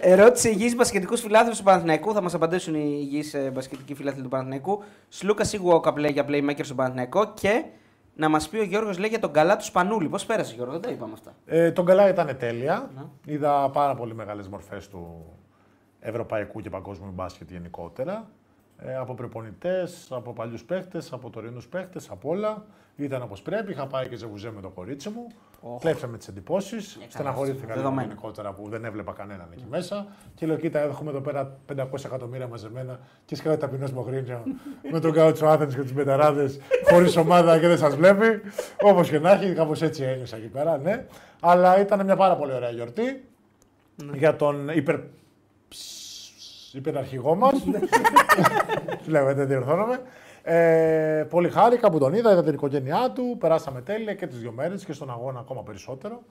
[0.00, 0.10] ε.
[0.12, 2.12] Ερώτηση υγιείς μπασκετικούς φιλάθλους του Παναθηναϊκού.
[2.12, 4.82] Θα μας απαντήσουν οι υγιείς μπασκετικοί φιλάθλοι του Παναθηναϊκού.
[5.08, 7.62] Σλούκα Σιγουόκα λέει για playmaker στον Παναθηναϊκό και
[8.16, 10.08] να μας πει ο Γιώργος λέει για τον καλά του Σπανούλη.
[10.08, 11.34] Πώς πέρασε, Γιώργο, δεν τα είπαμε αυτά.
[11.46, 12.90] Ε, τον καλά ήταν τέλεια.
[13.24, 15.24] Είδα πάρα πολύ μεγάλες μορφές του
[16.00, 18.30] ευρωπαϊκού και παγκόσμιου μπάσκετ γενικότερα.
[18.78, 22.64] Ε, από προπονητές, από παλιούς παίχτες, από τωρινούς παίχτες, από όλα.
[22.96, 23.72] Ήταν όπως πρέπει.
[23.72, 25.26] Είχα πάει και ζεβουζέ με το κορίτσι μου.
[25.80, 26.98] Κλέψαμε τις εντυπώσεις.
[27.08, 28.08] Στεναχωρήθηκα λίγο Δεδομένο.
[28.08, 30.06] γενικότερα που δεν έβλεπα κανέναν εκεί μέσα.
[30.34, 34.42] Και λέω: Κοίτα, έχουμε εδώ πέρα 500 εκατομμύρια μαζεμένα και σκάει ταπεινός Μογρίνιο
[34.90, 36.60] με τον Κάουτσο Άθενς και τους Μπεταράδες
[36.90, 38.40] χωρίς ομάδα και δεν σας βλέπει.
[38.82, 41.06] Όπως και να έχει, κάπως έτσι ένιωσα εκεί πέρα, ναι.
[41.40, 43.28] Αλλά ήταν μια πάρα πολύ ωραία γιορτή
[44.14, 45.00] για τον υπερ...
[46.74, 47.64] υπεραρχηγό μας.
[49.06, 50.00] Λέω, δεν διορθώνομαι.
[50.42, 54.52] Ε, πολύ χάρηκα που τον είδα, είδα την οικογένειά του, περάσαμε τέλεια και τις δύο
[54.52, 56.22] μέρες και στον αγώνα ακόμα περισσότερο.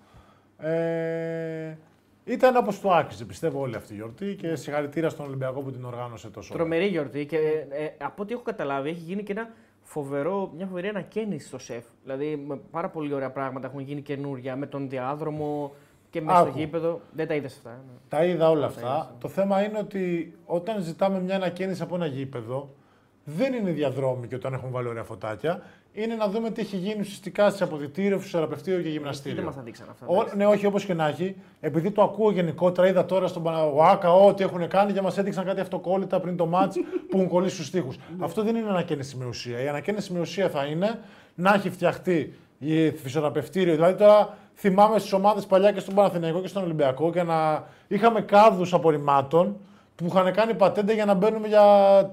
[0.58, 1.78] Ε,
[2.26, 5.86] ήταν όπως του άκουσε, πιστεύω όλη αυτή η γιορτή και συγχαρητήρια στον Ολυμπιακό που την
[5.86, 6.66] οργάνωσε τόσο ωραία.
[6.66, 7.38] Τρομερή γιορτή και
[7.70, 9.50] ε, ε, από ό,τι έχω καταλάβει έχει γίνει και ένα
[9.82, 11.86] φοβερό, μια φοβερή ανακαίνιση στο σεφ.
[12.04, 15.76] Δηλαδή με πάρα πολύ ωραία πράγματα έχουν γίνει καινούρια με τον διάδρομο
[16.14, 16.58] και μέσα στο Άκου.
[16.58, 17.02] γήπεδο.
[17.12, 17.70] Δεν τα είδες αυτά.
[17.70, 17.94] ναι.
[18.10, 19.16] Τα είδα όλα αυτά.
[19.20, 22.76] Το θέμα είναι ότι όταν ζητάμε μια ανακαίνιση από ένα γήπεδο,
[23.24, 25.62] δεν είναι διαδρόμοι και όταν έχουν βάλει ωραία φωτάκια.
[25.94, 29.36] Είναι να δούμε τι έχει γίνει ουσιαστικά σε αποδητήριο, φυσιοθεραπευτήριο και γυμναστήριο.
[29.36, 30.06] Δεν μας τα δείξαν αυτά.
[30.08, 31.36] Ο, ναι, όχι όπως και να έχει.
[31.60, 35.60] Επειδή το ακούω γενικότερα, είδα τώρα στον Παναγουάκα ό,τι έχουν κάνει και μας έδειξαν κάτι
[35.60, 36.76] αυτοκόλλητα πριν το μάτς
[37.10, 37.92] που έχουν κολλήσει στους τοίχου.
[38.20, 39.64] Αυτό δεν είναι ανακαίνιση με ουσία.
[39.64, 41.00] Η ανακαίνιση με ουσία θα είναι
[41.36, 43.74] να έχει φτιαχτεί η φυσιοθεραπευτήριο.
[43.74, 48.22] Δηλαδή τώρα θυμάμαι στις ομάδες παλιά και στον Παναθηναϊκό και στον Ολυμπιακό και να είχαμε
[48.22, 49.58] κάδους απορριμμάτων
[49.96, 51.64] που είχαν κάνει πατέντε για να μπαίνουμε για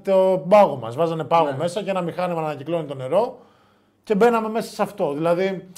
[0.05, 0.97] το πάγο μας.
[0.97, 3.39] Βάζανε πάγο μέσα και ένα μηχάνημα να ανακυκλώνει το νερό
[4.05, 5.13] και μπαίναμε μέσα σε αυτό.
[5.13, 5.69] Δηλαδή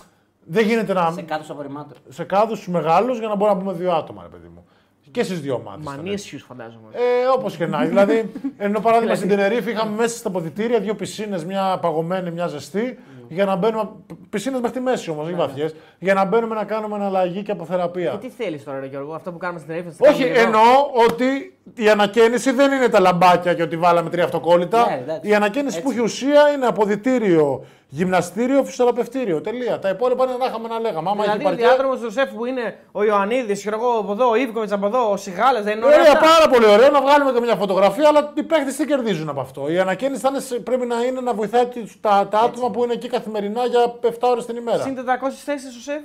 [0.45, 1.97] δεν γίνεται να Σε κάτω απορριμμάτων.
[2.09, 4.65] σε κάδους μεγάλους για να μπορούμε να πούμε δύο άτομα, ρε παιδί μου.
[5.11, 5.85] Και στις δύο ομάδες.
[5.85, 6.89] Μανίε σου φαντάζομαι.
[6.93, 7.01] Ε,
[7.39, 7.89] Όπως και να έχει.
[7.89, 12.99] δηλαδή, ενώ παράδειγμα στην Τενερίφη είχαμε μέσα στα ποδητήρια δύο πισίνες, μια παγωμένη, μια ζεστή,
[13.33, 13.89] για να μπαίνουμε.
[14.31, 17.53] Πισίνες μέχρι τη μέση όμως, όχι βαθιές, για να μπαίνουμε να κάνουμε εναλλαγή και Και
[17.53, 18.11] αποθεραπεία.
[18.19, 19.91] τι θέλεις τώρα, ρε Γιώργο, αυτό που κάνουμε στην Ερήφη.
[19.91, 20.47] θα Όχι, κάνουμε εδώ.
[20.47, 20.63] εννοώ
[21.09, 24.87] ότι η ανακαίνιση δεν είναι τα λαμπάκια και ότι βάλαμε τρία αυτοκόλλητα.
[24.89, 25.29] Ναι, εντάξει.
[25.31, 29.41] η ανακαίνιση που έχει ουσία είναι αποδητήριο, γυμναστήριο, φυσιοθεραπευτήριο.
[29.41, 29.79] Τελεία.
[29.79, 31.11] Τα υπόλοιπα είναι να είχαμε να λέγαμε.
[31.11, 34.31] Άμα έχει Δηλαδή, παρκέ, διάδρομος του σεφ που είναι ο Ιωαννίδης, ξέρω εγώ από εδώ,
[34.31, 36.27] ο Ιβκοβιτς από εδώ, ο Σιγάλας, δεν είναι όλα Ωραία, αυτά.
[36.27, 39.71] πάρα πολύ ωραίο να βγάλουμε και μια φωτογραφία, αλλά οι παίχτες τι κερδίζουν από αυτό;
[39.71, 42.85] Η ανακαίνιση θα είναι σε- πρέπει να είναι να βοηθάει τους- τα, τα άτομα που
[42.85, 44.83] είναι εκεί καθημερινά για 7 ώρες την ημέρα.
[44.83, 46.01] Συν 400 θέσεις στο σεφ.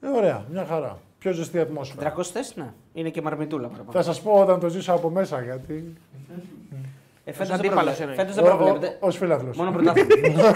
[0.00, 0.98] Ε, ωραία, μια χαρά.
[1.26, 2.14] Πιο ζεστή ατμόσφαιρα.
[2.16, 2.72] 300 θέσει, ναι.
[2.92, 3.92] Είναι και μαρμητούλα παραπάνω.
[3.92, 5.92] Θα σας πω όταν το ζήσω από μέσα γιατί.
[7.24, 8.16] Ε, φέτος Ως δεν αντίπαλος προβλε- εννοεί.
[8.16, 8.96] Φέτος δεν προβλέπετε.
[9.00, 9.52] Ω φίλαθλο.
[9.56, 10.42] Μόνο πρωτάθλημα.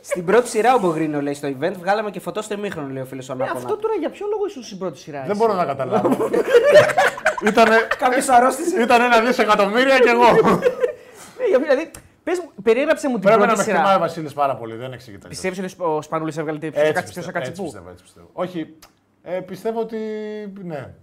[0.00, 3.06] Στην πρώτη σειρά ο Μπογρίνο λέει στο event, βγάλαμε και φωτό στο ημίχρονο, λέει ο
[3.06, 3.58] φίλος ο Ε, Ανάπολα.
[3.58, 5.20] αυτό τώρα για ποιο λόγο ήσουν στην πρώτη σειρά.
[5.20, 6.08] Δεν εσύ; μπορώ να καταλάβω.
[7.48, 8.82] Ήτανε, Κάποιος αρρώστησε.
[8.82, 10.26] ήταν ένα δισεκατομμύρια και εγώ.
[11.38, 11.90] Ε, για- δηλαδή,
[12.22, 13.98] πες, μου, περιέγραψε μου την Πρέπει να πρώτη με χτυπάει ο σειρά.
[13.98, 15.28] Βασίλης πάρα πολύ, δεν εξηγείται.
[15.28, 17.66] Πιστεύεις ότι ο Σπανούλης έβγαλε την Έτσι πιο πιστεύω, κάτσε έτσι πού.
[17.66, 18.28] πιστεύω, έτσι πιστεύω.
[18.32, 18.74] Όχι,
[19.22, 19.98] ε, πιστεύω ότι
[20.64, 20.94] ναι.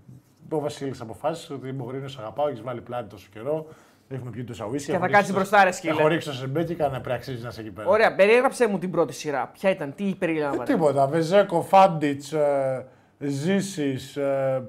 [0.50, 3.68] Ο Βασίλης αποφάσισε ότι Μπογρίνο σε αγαπάω, έχεις βάλει πλάτη τόσο καιρό.
[4.10, 4.94] Έχουμε πιει τόσα ουίσκια.
[4.94, 5.92] Και θα έχω κάτσεις ρίξει μπροστά, ρε το- σκύλε.
[6.00, 7.88] Έχω ρίξει το σεμπέκικα, ναι, πρέπει να αξίζει να είσαι εκεί πέρα.
[7.88, 9.50] Ωραία, περιέγραψε μου την πρώτη σειρά.
[9.54, 11.08] Ποια ήταν, τι Ε, περιλάμβανε; τίποτα.
[11.08, 12.86] Βεζέκο, Φάντιτς, ε,
[13.20, 14.64] Ζήσης, ε,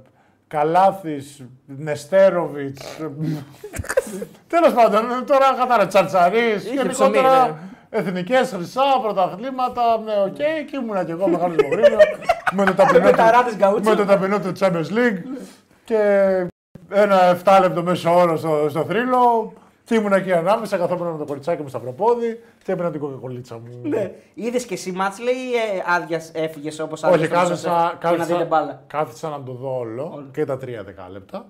[0.49, 2.97] Καλάθης, Νεστέροβιτς.
[4.49, 6.39] Τέλος πάντων, ε, τώρα κατάρα τσαρτσαρί.
[6.57, 7.55] Είχε Γενικότερα ψωμί,
[7.91, 9.83] εθνικές χρυσά, πρωταθλήματα.
[10.05, 11.97] Ναι, οκ, και ήμουνα κι εγώ μεγάλος Μογρίνο.
[12.53, 13.91] με το ταπεινό Με τα του- ράτες γκαούτσο.
[13.91, 15.19] με το ταπεινό του Champions League.
[15.85, 16.01] Και
[16.91, 19.53] ένα 7 λεπτό μέσο όρο στο, στο θρύλο.
[19.89, 23.59] Και ήμουν εκεί ανάμεσα, καθόμουν με το κοριτσάκι μου στα προπόδι και έπαιρνα την κοκακολίτσα
[23.59, 23.89] μου.
[23.89, 24.13] Ναι.
[24.35, 28.27] Είδες και εσύ μάτς λέει ή ε, άδειας έφυγες όπως Όχι, κάθισα, Για να δείτε
[28.27, 28.83] κάθισα, μπάλα.
[28.87, 31.47] κάθισα να το δω όλο, και τα τρία δεκάλεπτα.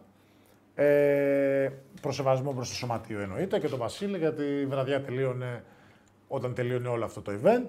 [0.74, 1.68] Ε,
[2.00, 5.64] προσεβασμό προς το σωματείο εννοείται και το Βασίλη γιατί η βραδιά τελείωνε
[6.28, 7.68] όταν τελείωνε όλο αυτό το event.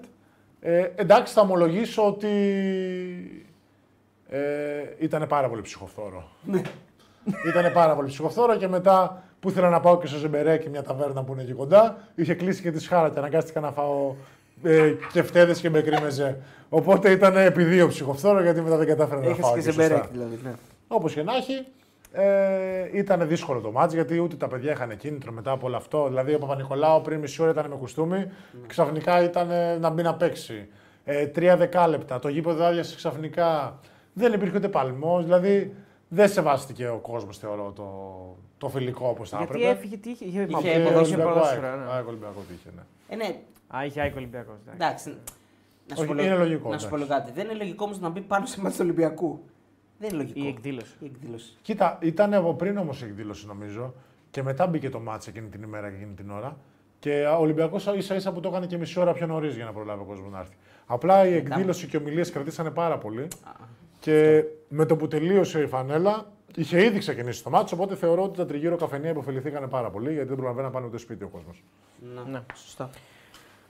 [0.60, 2.28] Ε, εντάξει, θα ομολογήσω ότι
[4.28, 4.40] ε,
[4.98, 6.28] ήταν πάρα πολύ ψυχοφθόρο.
[7.46, 11.22] ήταν πάρα πολύ ψυχοφθόρο και μετά που ήθελα να πάω και στο Ζεμπερέκι, μια ταβέρνα
[11.24, 14.14] που είναι εκεί κοντά, είχε κλείσει και τη σχάρα και αναγκάστηκα να φάω
[14.62, 16.38] ε, και φτέδες και μπεκρή μεζέ.
[16.68, 19.72] Οπότε ήταν επί δύο ψυχοφθόρο γιατί μετά δεν κατάφερα να Έχεις φάω και και σε
[19.76, 20.08] μπερέκ σωστά.
[20.12, 20.38] δηλαδή.
[20.42, 20.52] Ναι.
[20.88, 21.66] Όπως και να έχει,
[22.12, 26.06] ε, ήταν δύσκολο το μάτς γιατί ούτε τα παιδιά είχαν κίνητρο μετά από όλο αυτό.
[26.08, 28.30] Δηλαδή, ο Παπα-Νικολάου πριν μισή ώρα ήταν με κουστούμι,
[28.66, 30.68] ξαφνικά ήταν ε, να μπει να παίξει.
[31.04, 32.18] Ε, τρία δεκάλεπτα.
[32.18, 33.78] Το γήπεδο άδειασε ξαφνικά.
[34.12, 35.24] Δεν υπήρχε ούτε παλμός.
[35.24, 35.74] Δηλαδή,
[36.08, 37.84] δεν σεβάστηκε ο κόσμος, θεωρώ, το,
[38.60, 39.76] το φιλικό όπως θα Γιατί έπρεπε.
[39.76, 40.24] έφυγε, τι είχε.
[40.24, 41.78] Είχε, Είχε είχε ποδόσφαιρο, ποδόσφαιρο, ΑΕΚ.
[41.78, 41.92] ναι.
[41.92, 42.82] ΑΕΚ Ολυμπιακό τι είχε, ναι.
[43.08, 43.40] Ε, ναι,
[43.76, 44.54] Α, είχε ΑΕΚ Ολυμπιακός.
[44.74, 45.08] εντάξει.
[45.08, 47.12] Να σου Όχι, πω λίγο- είναι λογικό, Να σου πω εντάξει.
[47.12, 47.32] λίγο κάτι.
[47.40, 49.40] Δεν είναι λογικό όμως να μπει πάνω σε μάτς του Ολυμπιακού.
[49.98, 50.40] Δεν είναι λογικό.
[50.40, 50.94] Η εκδήλωση.
[51.00, 51.52] Η εκδήλωση.
[51.62, 53.94] Κοίτα, ήταν από πριν όμως η εκδήλωση νομίζω
[54.30, 56.56] και μετά μπήκε το μάτς εκείνη την ημέρα και εκείνη την ώρα.
[56.98, 59.72] Και ο Ολυμπιακός ίσα ίσα που το έκανε και μισή ώρα πιο νωρίς για να
[59.72, 60.54] προλάβει ο κόσμος να έρθει.
[60.86, 63.28] Απλά η εκδήλωση και οι ομιλίες κρατήσανε πάρα πολύ.
[64.00, 67.76] Και με το που τελείωσε η φανέλα, είχε ήδη ξεκινήσει το μάτσο.
[67.76, 70.98] Οπότε θεωρώ ότι τα τριγύρω καφενεία υποφεληθήκανε πάρα πολύ γιατί δεν προλαβαίνει να πάνε ούτε
[70.98, 71.62] σπίτι ο κόσμος.
[72.14, 72.40] Ναι, Ναι.
[72.54, 72.90] σωστά.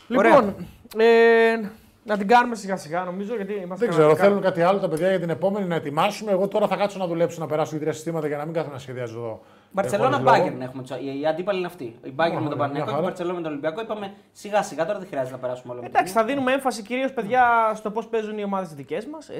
[0.09, 0.55] Λοιπόν,
[0.97, 1.61] ε,
[2.05, 4.25] να την κάνουμε σιγά σιγά νομίζω γιατί είμαστε Δεν ξέρω, κανονικά.
[4.25, 6.31] θέλουν κάτι άλλο τα παιδιά για την επόμενη να ετοιμάσουμε.
[6.33, 8.81] Εγώ τώρα θα κάτσω να δουλέψω να περάσω τρία συστήματα για να μην κάθομαι να
[8.81, 9.41] σχεδιάζω εδώ.
[9.73, 10.57] Μπαρσελόνα ε, χωρίς λόγο.
[10.57, 10.83] Bayern έχουμε.
[10.83, 11.85] τσα- Η, η αντίπαλη είναι αυτή.
[11.85, 13.03] Η Bayern με τον Ωραία, μια Παναθηναϊκό και η χαρά.
[13.07, 13.81] Μπαρσελόνα με τον Ολυμπιακό.
[13.81, 16.83] Είπαμε σιγά σιγά τώρα δεν χρειάζεται να περάσουμε όλο με Εντάξει, το θα δίνουμε έμφαση
[16.83, 19.31] κυρίως παιδιά στο πώς παίζουν οι ομάδες δικές μας.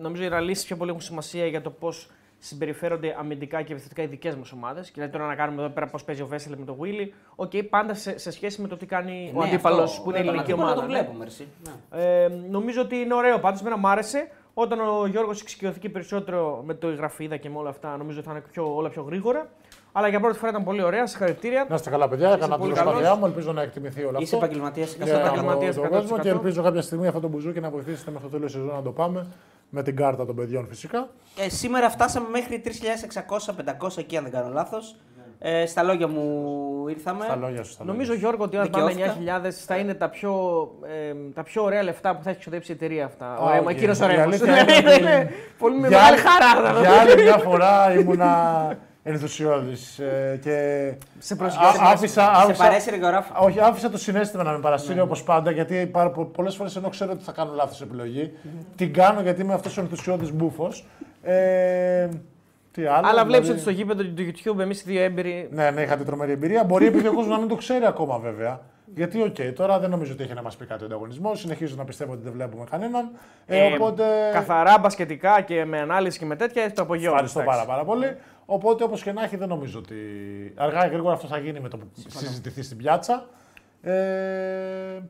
[0.00, 2.10] Νομίζω οι αναλύσεις πιο πολύ έχουν σημασία για το πώς
[2.40, 4.86] συμπεριφέρονται αμυντικά και επιθετικά οι δικές μας ομάδες.
[4.86, 7.14] Και δηλαδή τώρα να κάνουμε εδώ πέρα πώς παίζει ο Βέσελ με το Βίλι.
[7.34, 10.18] Οκ, πάντα σε, σε σχέση με το τι κάνει ο Ναι, αντίπαλος αυτό, που είναι
[10.18, 10.86] τον ελληνική αντίπαλο ομάδα.
[10.86, 10.98] Το ναι.
[10.98, 11.46] βλέπουμε, εσύ.
[11.90, 12.02] Ναι.
[12.02, 13.62] Ε, νομίζω ότι είναι ωραίο πάντως.
[13.62, 14.28] Μένα μου άρεσε.
[14.54, 18.30] Όταν ο Γιώργος εξοικειωθεί περισσότερο με το η γραφίδα και με όλα αυτά, νομίζω θα
[18.30, 19.48] είναι πιο, όλα πιο γρήγορα.
[19.92, 21.06] Αλλά για πρώτη φορά ήταν πολύ ωραία.
[21.06, 21.66] Συγχαρητήρια.
[21.68, 22.26] Να είστε καλά, παιδιά.
[22.32, 23.18] Έκανα την πολύ προσπάθειά καλός.
[23.18, 23.26] μου.
[23.26, 24.46] Ελπίζω να εκτιμηθεί όλο Είσαι αυτό.
[24.46, 24.94] επαγγελματίας.
[24.94, 25.88] Είσαι για επαγγελματίας τον 100%.
[25.90, 28.76] κόσμο και ελπίζω κάποια στιγμή αυτό το μπουζούκι να βοηθήσετε μέχρι το τέλος της σεζόν
[28.76, 29.26] να το πάμε
[29.70, 31.08] με την κάρτα των παιδιών φυσικά.
[31.38, 34.96] Ε, σήμερα φτάσαμε μέχρι 3.600-500 εκεί, αν δεν κάνω λάθος.
[35.42, 37.24] Ε, στα λόγια μου ήρθαμε.
[37.24, 37.70] Στα λόγια σου.
[37.72, 38.18] στα λόγια Νομίζω, σου.
[38.18, 39.40] Γιώργο, ότι όταν πάμε Δικαιώθηκα.
[39.44, 40.32] 9.000 θα είναι τα πιο,
[40.86, 43.26] ε, τα πιο ωραία λεφτά που θα έχει ξοδέψει η εταιρεία αυτά.
[43.26, 43.64] Α, Ωραία, οκ.
[43.64, 44.22] μα εκείνο Η ο Ρέμος.
[44.24, 45.28] αλήθεια Ναι, είναι ότι- ναι,
[45.58, 46.80] Πολύ με Για μεγάλη άλλη- χαρά.
[46.80, 50.52] Για άλλη μια φορά ήμουνα ενθουσιώδης ε, και
[51.18, 51.78] Σε Α- προσγειώσει.
[51.80, 53.32] άφησα, Σε άφησα, παρέσει, ρε Γεωράφο.
[53.44, 56.88] όχι, άφησα το συναίσθημα να με παρασύρει όπως πάντα, γιατί πάρα πο- πολλές φορές ενώ
[56.88, 58.32] ξέρω ότι θα κάνω λάθος επιλογή,
[58.76, 60.86] την κάνω γιατί είμαι αυτός ο ενθουσιώδης μπούφος.
[61.22, 62.08] Ε,
[62.72, 65.48] τι άλλο, Αλλά βλέπεις δηλαδή- ότι στο γήπεδο του YouTube εμείς οι δύο έμπειροι.
[65.52, 66.64] Ναι, ναι, είχατε τρομερή εμπειρία.
[66.64, 68.60] Μπορεί επειδή ο κόσμος να μην το ξέρει ακόμα βέβαια.
[68.94, 71.40] Γιατί, οκ, τώρα δεν νομίζω ότι έχει να μας πει κάτι ο ανταγωνισμός.
[71.40, 73.10] Συνεχίζω να πιστεύω ότι δεν βλέπουμε κανέναν.
[73.46, 74.04] Ε, Ε, οπότε.
[74.32, 77.12] Καθαρά μπασκετικά και με ανάλυση και με τέτοια έχει το απογειώνει.
[77.12, 77.58] Ευχαριστώ εντάξει.
[77.58, 78.16] πάρα, πάρα πολύ.
[78.52, 79.94] Οπότε, όπως και να έχει, δεν νομίζω ότι.
[80.56, 83.26] Αργά ή γρήγορα αυτό θα γίνει με το που συζητηθεί στην πιάτσα.
[83.82, 83.92] Ε,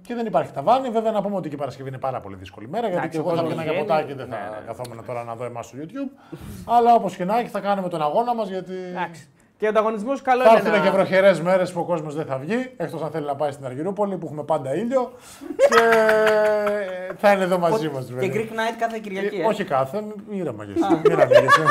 [0.02, 0.90] και δεν υπάρχει ταβάνι.
[0.90, 2.88] Βέβαια, να πούμε ότι και η Παρασκευή είναι πάρα πολύ δύσκολη μέρα.
[2.88, 4.04] Γιατί Εντάξει, και ο εγώ θα κόσμος έβγαινα για βγαίνει.
[4.04, 4.66] ποτάκι, δεν θα Ναι, ναι.
[4.66, 6.18] καθόμουν τώρα να δω εμάς στο YouTube.
[6.66, 8.74] Αλλά όπως και να έχει, θα κάνουμε τον αγώνα μας γιατί.
[8.74, 9.28] Εντάξει.
[9.60, 10.58] Και ο ανταγωνισμός καλό Θα είναι.
[10.58, 13.34] έρθουν να- και βροχερές μέρες που ο κόσμος δεν θα βγει, εκτός αν θέλει να
[13.36, 15.12] πάει στην Αργυρούπολη που έχουμε πάντα ήλιο.
[15.68, 15.78] και
[17.18, 18.06] θα είναι εδώ μαζί μας.
[18.20, 19.36] Και Greek Night κάθε Κυριακή.
[19.40, 19.44] ε.
[19.46, 21.00] Όχι κάθε, ήρεμα και εσύ.
[21.08, 21.64] Μην ανοίγεσαι.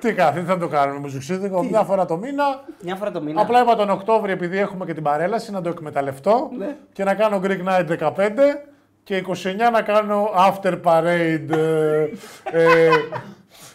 [0.00, 2.44] Τι κάθε, τι θα το κάνουμε με ζουξίδικο, μια φορά το μήνα.
[2.82, 3.40] Μια φορά το μήνα.
[3.40, 6.76] Απλά είπα τον Οκτώβριο, επειδή έχουμε και την παρέλαση, να το εκμεταλλευτώ Ναι.
[6.92, 8.64] και να κάνω Greek Night 15
[9.02, 11.50] και 29 να κάνω after parade.
[11.50, 12.08] ε,
[12.52, 12.90] ε,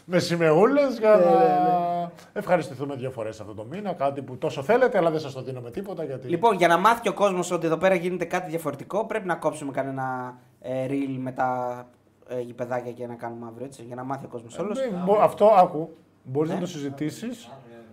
[0.06, 3.94] με σημεούλε για Ναι, να ευχαριστηθούμε δύο φορές αυτό το μήνα.
[3.94, 6.03] Κάτι που τόσο θέλετε, αλλά δεν σας το δίνω με τίποτα.
[6.03, 6.27] Γιατί...
[6.27, 9.36] Λοιπόν, για να μάθει και ο κόσμος ότι εδώ πέρα γίνεται κάτι διαφορετικό, πρέπει να
[9.36, 11.84] κόψουμε κανένα ε, reel με τα
[12.27, 13.84] ε, γηπεδάκια και να κάνουμε αύριο έτσι.
[13.84, 14.80] Για να μάθει ο κόσμος όλος.
[14.80, 15.98] Ε, μπο- αυτό άκου.
[16.23, 17.49] Μπορείς να το συζητήσεις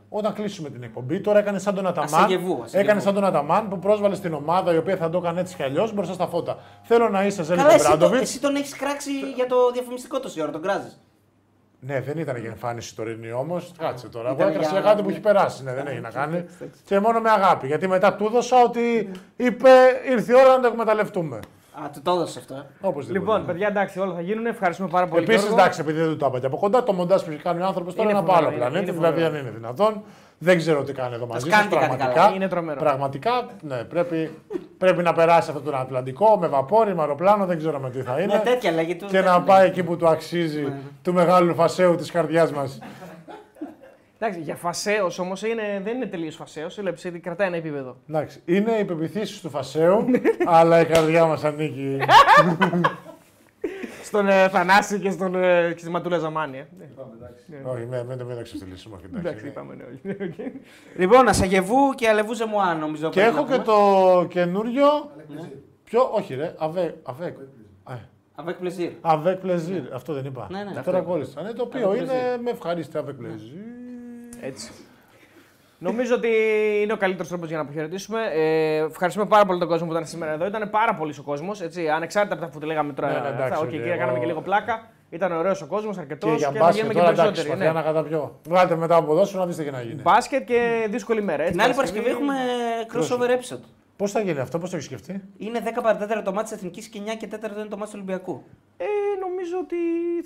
[0.08, 1.20] όταν κλείσουμε την εκπομπή.
[1.20, 2.14] Τώρα έκανε σαν τον Αταμάν.
[2.14, 2.78] Ασαγεβού, ασαγεβού.
[2.78, 5.62] Έκανε σαν τον Αταμάν που πρόσβαλε στην ομάδα η οποία θα το έκανε έτσι κι
[5.62, 6.58] αλλιώς μπροστά στα φώτα.
[6.82, 8.22] Θέλω να είσαι Ζέλικο Καλά, εσύ, το, Μπράντοβιτς.
[8.22, 11.00] εσύ τον έχεις κράξει για το διαφημιστικό τόση ώρα, τον κράζεις.
[11.86, 13.72] Ναι, δεν ήταν για εμφάνιση τωρινή όμως.
[13.78, 14.26] Κάτσε τώρα.
[14.28, 15.62] Εγώ Ήταν έκανα για- για κάτι που έχει περάσει.
[15.64, 16.44] Ναι, δεν έχει να κάνει.
[16.84, 17.66] Και μόνο με αγάπη.
[17.66, 19.68] Γιατί μετά του έδωσα ότι είπε
[20.10, 21.36] ήρθε η ώρα να το εκμεταλλευτούμε.
[21.84, 22.54] Α, του το έδωσε αυτό.
[22.54, 22.62] Ε.
[22.80, 23.18] Οπωσδήποτε.
[23.18, 24.46] Λοιπόν, παιδιά, εντάξει, όλα θα γίνουν.
[24.46, 25.22] Ευχαριστούμε πάρα πολύ.
[25.22, 25.60] Επίσης, Γιώργο.
[25.60, 27.66] εντάξει, επειδή δεν του το είπα και από κοντά, το μοντάζ που έχει κάνει ο
[27.66, 28.90] άνθρωπος τώρα Είναι είναι από άλλο φοβερό, είναι- πλανήτη.
[28.90, 29.46] είναι Δηλαδή, αν φοβερό.
[29.48, 30.02] είναι δυνατόν.
[30.38, 32.20] Δεν ξέρω τι κάνει εδώ μαζί σας, κάνετε κάτι πραγματικά.
[32.20, 32.34] καλά.
[32.36, 32.80] Είναι τρομερό.
[32.80, 34.38] Πραγματικά, ναι, πρέπει,
[34.82, 38.20] πρέπει να περάσει αυτό τον Ατλαντικό με βαπόρι, με αεροπλάνο, δεν ξέρω με τι θα
[38.20, 38.34] είναι.
[38.34, 39.06] Ναι, τέτοια λέγεται.
[39.06, 40.72] και να πάει εκεί που του αξίζει
[41.02, 42.78] του μεγάλου φασαίου της καρδιάς μας.
[44.18, 45.40] Εντάξει, για φασαίος όμως
[45.82, 46.78] δεν είναι τελείως φασαίος.
[46.78, 47.96] Έλεψε ότι κρατάει ένα επίπεδο.
[48.08, 50.04] Εντάξει, είναι οι πεποιθήσεις του φασαίου,
[50.46, 51.98] αλλά η καρδιά μας ανήκει.
[54.12, 56.58] Στον ε, Θανάση και στον ε, και στη Ματούλα Ζαμάνη.
[56.58, 56.64] Ε.
[57.64, 58.96] Όχι, μην μην το μην το ξεφτυλίσουμε.
[58.96, 59.50] όχι, εντάξει, Εντάξει, είναι.
[59.50, 60.22] είπαμε ναι, όχι.
[60.22, 60.52] Οκ.
[60.96, 63.08] Λοιπόν, Ασαγεβού και Αλεβού Ζεμουάν νομίζω.
[63.08, 63.64] Και πρέπει να έχω και πούμε.
[63.64, 64.86] το καινούριο.
[65.84, 67.36] Ποιο, όχι ρε, αβέ, αβέ,
[68.36, 68.90] Avec plaisir.
[69.02, 69.82] Avec plaisir.
[69.92, 70.46] Αυτό δεν είπα.
[70.50, 70.82] Ναι, ναι.
[70.82, 71.42] Τώρα κόλλησα.
[71.42, 73.56] Ναι, το οποίο Avec είναι με ευχαρίστηση avec plaisir.
[74.40, 74.72] Έτσι.
[75.82, 76.28] Νομίζω ότι
[76.82, 78.20] είναι ο καλύτερος τρόπος για να αποχαιρετήσουμε.
[78.34, 80.46] Ε, ευχαριστούμε πάρα πολύ τον κόσμο που ήταν σήμερα εδώ.
[80.46, 81.60] Ήταν πάρα πολύς ο κόσμος.
[81.94, 83.08] Ανεξάρτητα από αυτά που τη λέγαμε τώρα.
[83.12, 84.90] Ναι, ναι, εντάξει, αυτά, οκ, οκ, και εγώ- κάναμε και λίγο πλάκα.
[85.10, 87.60] Ήταν ωραίος ο κόσμος, αρκετός Και και, για θα μπάσκετ γίνουμε και τώρα εντάξει, περισσότεροι.
[87.62, 87.78] σπαθιά Ναι.
[87.80, 88.38] να καταπιώ.
[88.48, 90.02] Βγάλτε μετά από ποδόσφαιρο να δείτε τι να γίνει.
[90.02, 91.42] Μπάσκετ και δύσκολη μέρα.
[91.42, 92.34] Έτσι, Την άλλη Παρασκευή έχουμε
[92.92, 93.64] crossover episode.
[93.96, 96.86] Πώς θα γίνει αυτό, πώς το έχεις σκεφτεί; Είναι 10 παρατέταρτο το μάτι της Εθνικής
[96.88, 98.42] και 9 και 4 είναι το μάτι του Ολυμπιακού.
[98.76, 98.84] Ε,
[99.26, 99.76] νομίζω ότι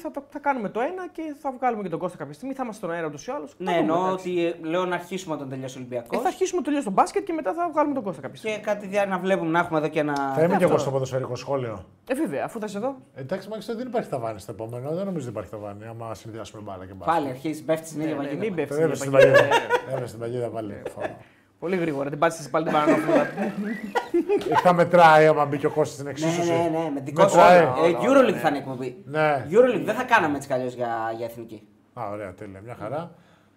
[0.02, 2.54] θα, τα- θα κάνουμε το ένα και θα βγάλουμε και τον Κώστα κάποια στιγμή.
[2.54, 3.54] Θα είμαστε στον αέρα ούτως ή άλλως.
[3.58, 6.18] Ναι, εννοώ ότι ε, λέω να αρχίσουμε όταν τελειώσει ο Ολυμπιακός.
[6.18, 8.56] Ε, θα αρχίσουμε τελείως το μπάσκετ και μετά θα βγάλουμε τον Κώστα κάποια στιγμή.
[8.56, 10.14] Και κάτι διά να βλέπουμε να έχουμε εδώ και ένα.
[10.34, 10.78] Θα είμαι και εγώ αυτό.
[10.82, 11.84] στο ποδοσφαιρικό σχόλιο.
[12.08, 12.96] Ε, βέβαια, αφού θα είσαι εδώ.
[13.14, 14.88] Εντάξει, μάλιστα δεν υπάρχει ταβάνι στο επόμενο.
[14.94, 15.84] Δεν νομίζω ότι υπάρχει ταβάνι.
[15.86, 17.12] Άμα συνδυάσουμε μπάλα και μπάλα.
[17.12, 18.44] Πάλι αρχίζει, πέφτει στην ίδια Ναι, ναι, παγίδα.
[18.44, 18.82] μην πέφτει.
[18.82, 19.38] Έβρε στην παγίδα.
[19.92, 20.82] Έβρε στην παγίδα πάλι.
[21.66, 23.26] Πολύ γρήγορα, την πάτησες πάλι την παρανόφλα.
[24.62, 26.50] Θα μετράει άμα μπει και ο Κώστας στην Ναι, εξίσωση.
[26.50, 27.36] ναι, ναι, με δικό σου.
[27.36, 27.58] Μετράει.
[27.62, 28.96] Ε, Euroleague θα είναι εκπομπή.
[29.04, 29.46] Ναι.
[29.50, 31.62] Euroleague δεν θα κάναμε έτσι κι αλλιώς για, για εθνική.
[31.94, 33.10] Α, ωραία, τέλεια, μια χαρά.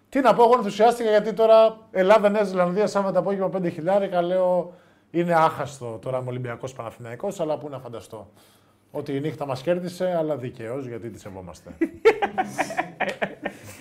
[0.09, 4.73] Τι να πω, εγώ ενθουσιάστηκα γιατί τώρα Ελλάδα-Νέα Ζηλανδία Σάββατο απόγευμα 5 χιλιάρικα λέω
[5.11, 8.31] είναι άχαστο τώρα με Ολυμπιακός Παναθηναϊκός, αλλά πού να φανταστώ.
[8.91, 11.69] Ότι η νύχτα μας κέρδισε, αλλά δικαίως γιατί τη σεβόμαστε.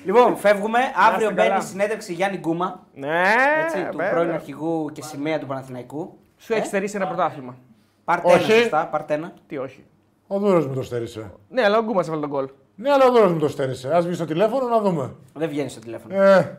[0.04, 0.78] Λοιπόν, φεύγουμε.
[1.08, 1.42] Αύριο καλά.
[1.48, 2.86] μπαίνει η συνέντευξη Γιάννη Γκούμα.
[2.94, 3.22] ναι,
[3.64, 4.10] Έτσι, του βέβαια.
[4.10, 6.18] πρώην αρχηγού και σημαία του Παναθηναϊκού.
[6.36, 7.56] Σου έχει στερήσει ένα πρωτάθλημα.
[8.04, 8.52] Παρτένα, Όχι.
[8.52, 9.32] σωστά, παρτένα.
[9.46, 9.84] Τι όχι.
[10.26, 11.30] Ο Δούρος μου το στέρισε.
[11.48, 12.48] Ναι, αλλά ο Γκούμα έβαλε τον κόλ.
[12.74, 13.96] Ναι, αλλά ο Δούρος μου το στέρισε.
[13.96, 15.14] Α βγει στο τηλέφωνο να δούμε.
[15.34, 16.14] Δεν βγαίνει στο τηλέφωνο.
[16.22, 16.58] Ε,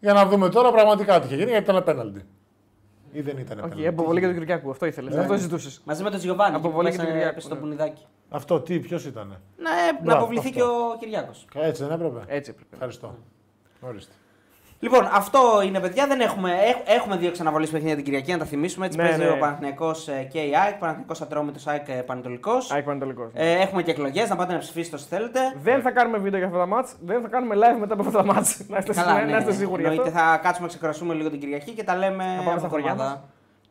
[0.00, 2.24] για να δούμε τώρα πραγματικά τι είχε γίνει, γιατί ήταν πέναλτι.
[3.16, 3.86] Ή δεν ήταν Όχι, πέναλτι.
[3.86, 4.70] αποβολή για τον Κυριακού.
[4.70, 5.14] Αυτό ήθελες.
[5.14, 5.20] Ναι.
[5.20, 5.80] Αυτό ζητούσες.
[5.84, 6.54] Μαζί με τον Τζιοβάνι.
[6.56, 7.60] Από που πολύ πέσε- και τον Κυριάκο, πέσε στο ναι.
[7.60, 8.02] πουνιδάκι.
[8.28, 9.26] Αυτό τι, ποιος ήταν.
[9.56, 10.58] Ναι, να Μπράβο, αποβληθεί αυτό.
[10.60, 11.46] και ο Κυριάκος.
[11.54, 12.68] Έτσι δεν έπρεπε; Έτσι έπρεπε.
[12.72, 13.18] Ευχαριστώ.
[13.80, 14.12] Ορίστε.
[14.78, 16.06] Λοιπόν, αυτό είναι παιδιά.
[16.06, 18.86] Δεν έχουμε, έχ- έχουμε δύο ξαναβολές παιχνίδια την Κυριακή, να τα θυμίσουμε.
[18.86, 19.28] Έτσι Ναι, παίζει ναι.
[19.30, 20.74] ο Παναθηναϊκός ε, και η ΑΕΚ.
[20.74, 22.70] Παναθηναϊκός Ατρόμητος ΑΕΚ ε, Πανετολικός.
[22.72, 23.30] Άκη Πανετολικός.
[23.34, 25.40] Ε, έχουμε και εκλογές, να πάτε να ψηφίσετε όσοι θέλετε.
[25.62, 28.18] Δεν θα κάνουμε βίντεο για αυτά τα μάτς, δεν θα κάνουμε live μετά από αυτά
[28.18, 28.60] τα μάτς.
[28.68, 30.20] Να είστε, Καλά, να ναι, είστε σίγουροι γι' εννοείται, αυτό.
[30.30, 33.10] θα κάτσουμε να ξεκουραστούμε λίγο την Κυριακή και τα λέμε πάμε από στα χωριά εβδομάδα.
[33.14, 33.20] μας.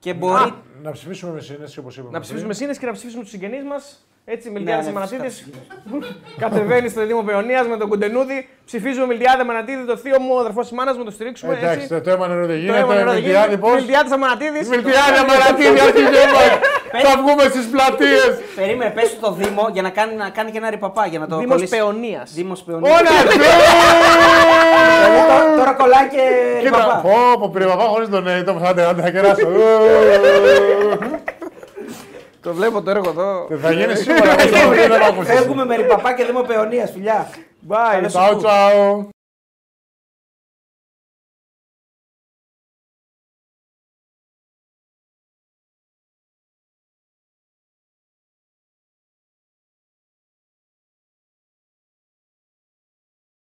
[0.06, 0.53] Και μπορεί.
[0.84, 2.10] Να ψηφίσουμε με σύνεση όπως είπαμε.
[2.11, 2.60] Να ψηφίσουμε πριν.
[2.61, 3.84] σύνες και να ψηφίσουμε τους συγγενείς μας.
[4.26, 5.36] Έτσι, Ναι, Μιλτιάδε ναι, Μανατίδης.
[5.38, 5.57] φυσικά.
[6.44, 8.48] Κατεβαίνει στο Δήμο Παιωνία με τον Κουντενούδη.
[8.65, 11.53] Ψηφίζουμε Μιλτιάδε Μανατίδη, το θείο μου, ο αδερφός της μάνας μου, το στηρίξουμε.
[11.53, 11.88] Εντάξει, έτσι.
[11.88, 12.94] το το αίμα νερό δεν Το αίμα γίνεται.
[12.94, 13.68] νερό δεν Μιλτιάδη γίνεται.
[13.68, 14.68] πώς; Μιλτιάδης Αμανατίδης.
[14.69, 16.44] Μιλτιάδη Αμαρατίδη, αρχίζε μα.
[17.10, 18.32] Θα βγούμε στις πλατείες.
[18.56, 21.36] Περίμενε, πες στο Δήμο για να κάνει, να κάνει και ένα ρηπαπά για να το
[21.38, 21.76] Δήμος κολλήσει.
[21.76, 22.32] Παιωνίας.
[22.34, 22.99] Δήμος Παιωνίας.
[22.99, 23.10] Όλα
[25.15, 26.23] Δηλαδή, τω- Τώρα κολλάει και
[26.63, 26.99] Κοίτα, ρηπαπά.
[27.03, 29.47] πω, πω, πήρε παπά χωρίς τον ε, το άντε, άντε, θα κεράσω.
[32.41, 33.47] Το βλέπω το έργο εδώ.
[33.61, 35.31] Θα γίνει σίγουρα, εγώ δεν έχω ακούσει.
[35.31, 37.27] Φεύγουμε με ρηπαπά και Δήμο Παιωνίας, φιλιά.
[37.69, 37.75] Bye.
[37.91, 39.09] Καλώς Τσάου, τσάου.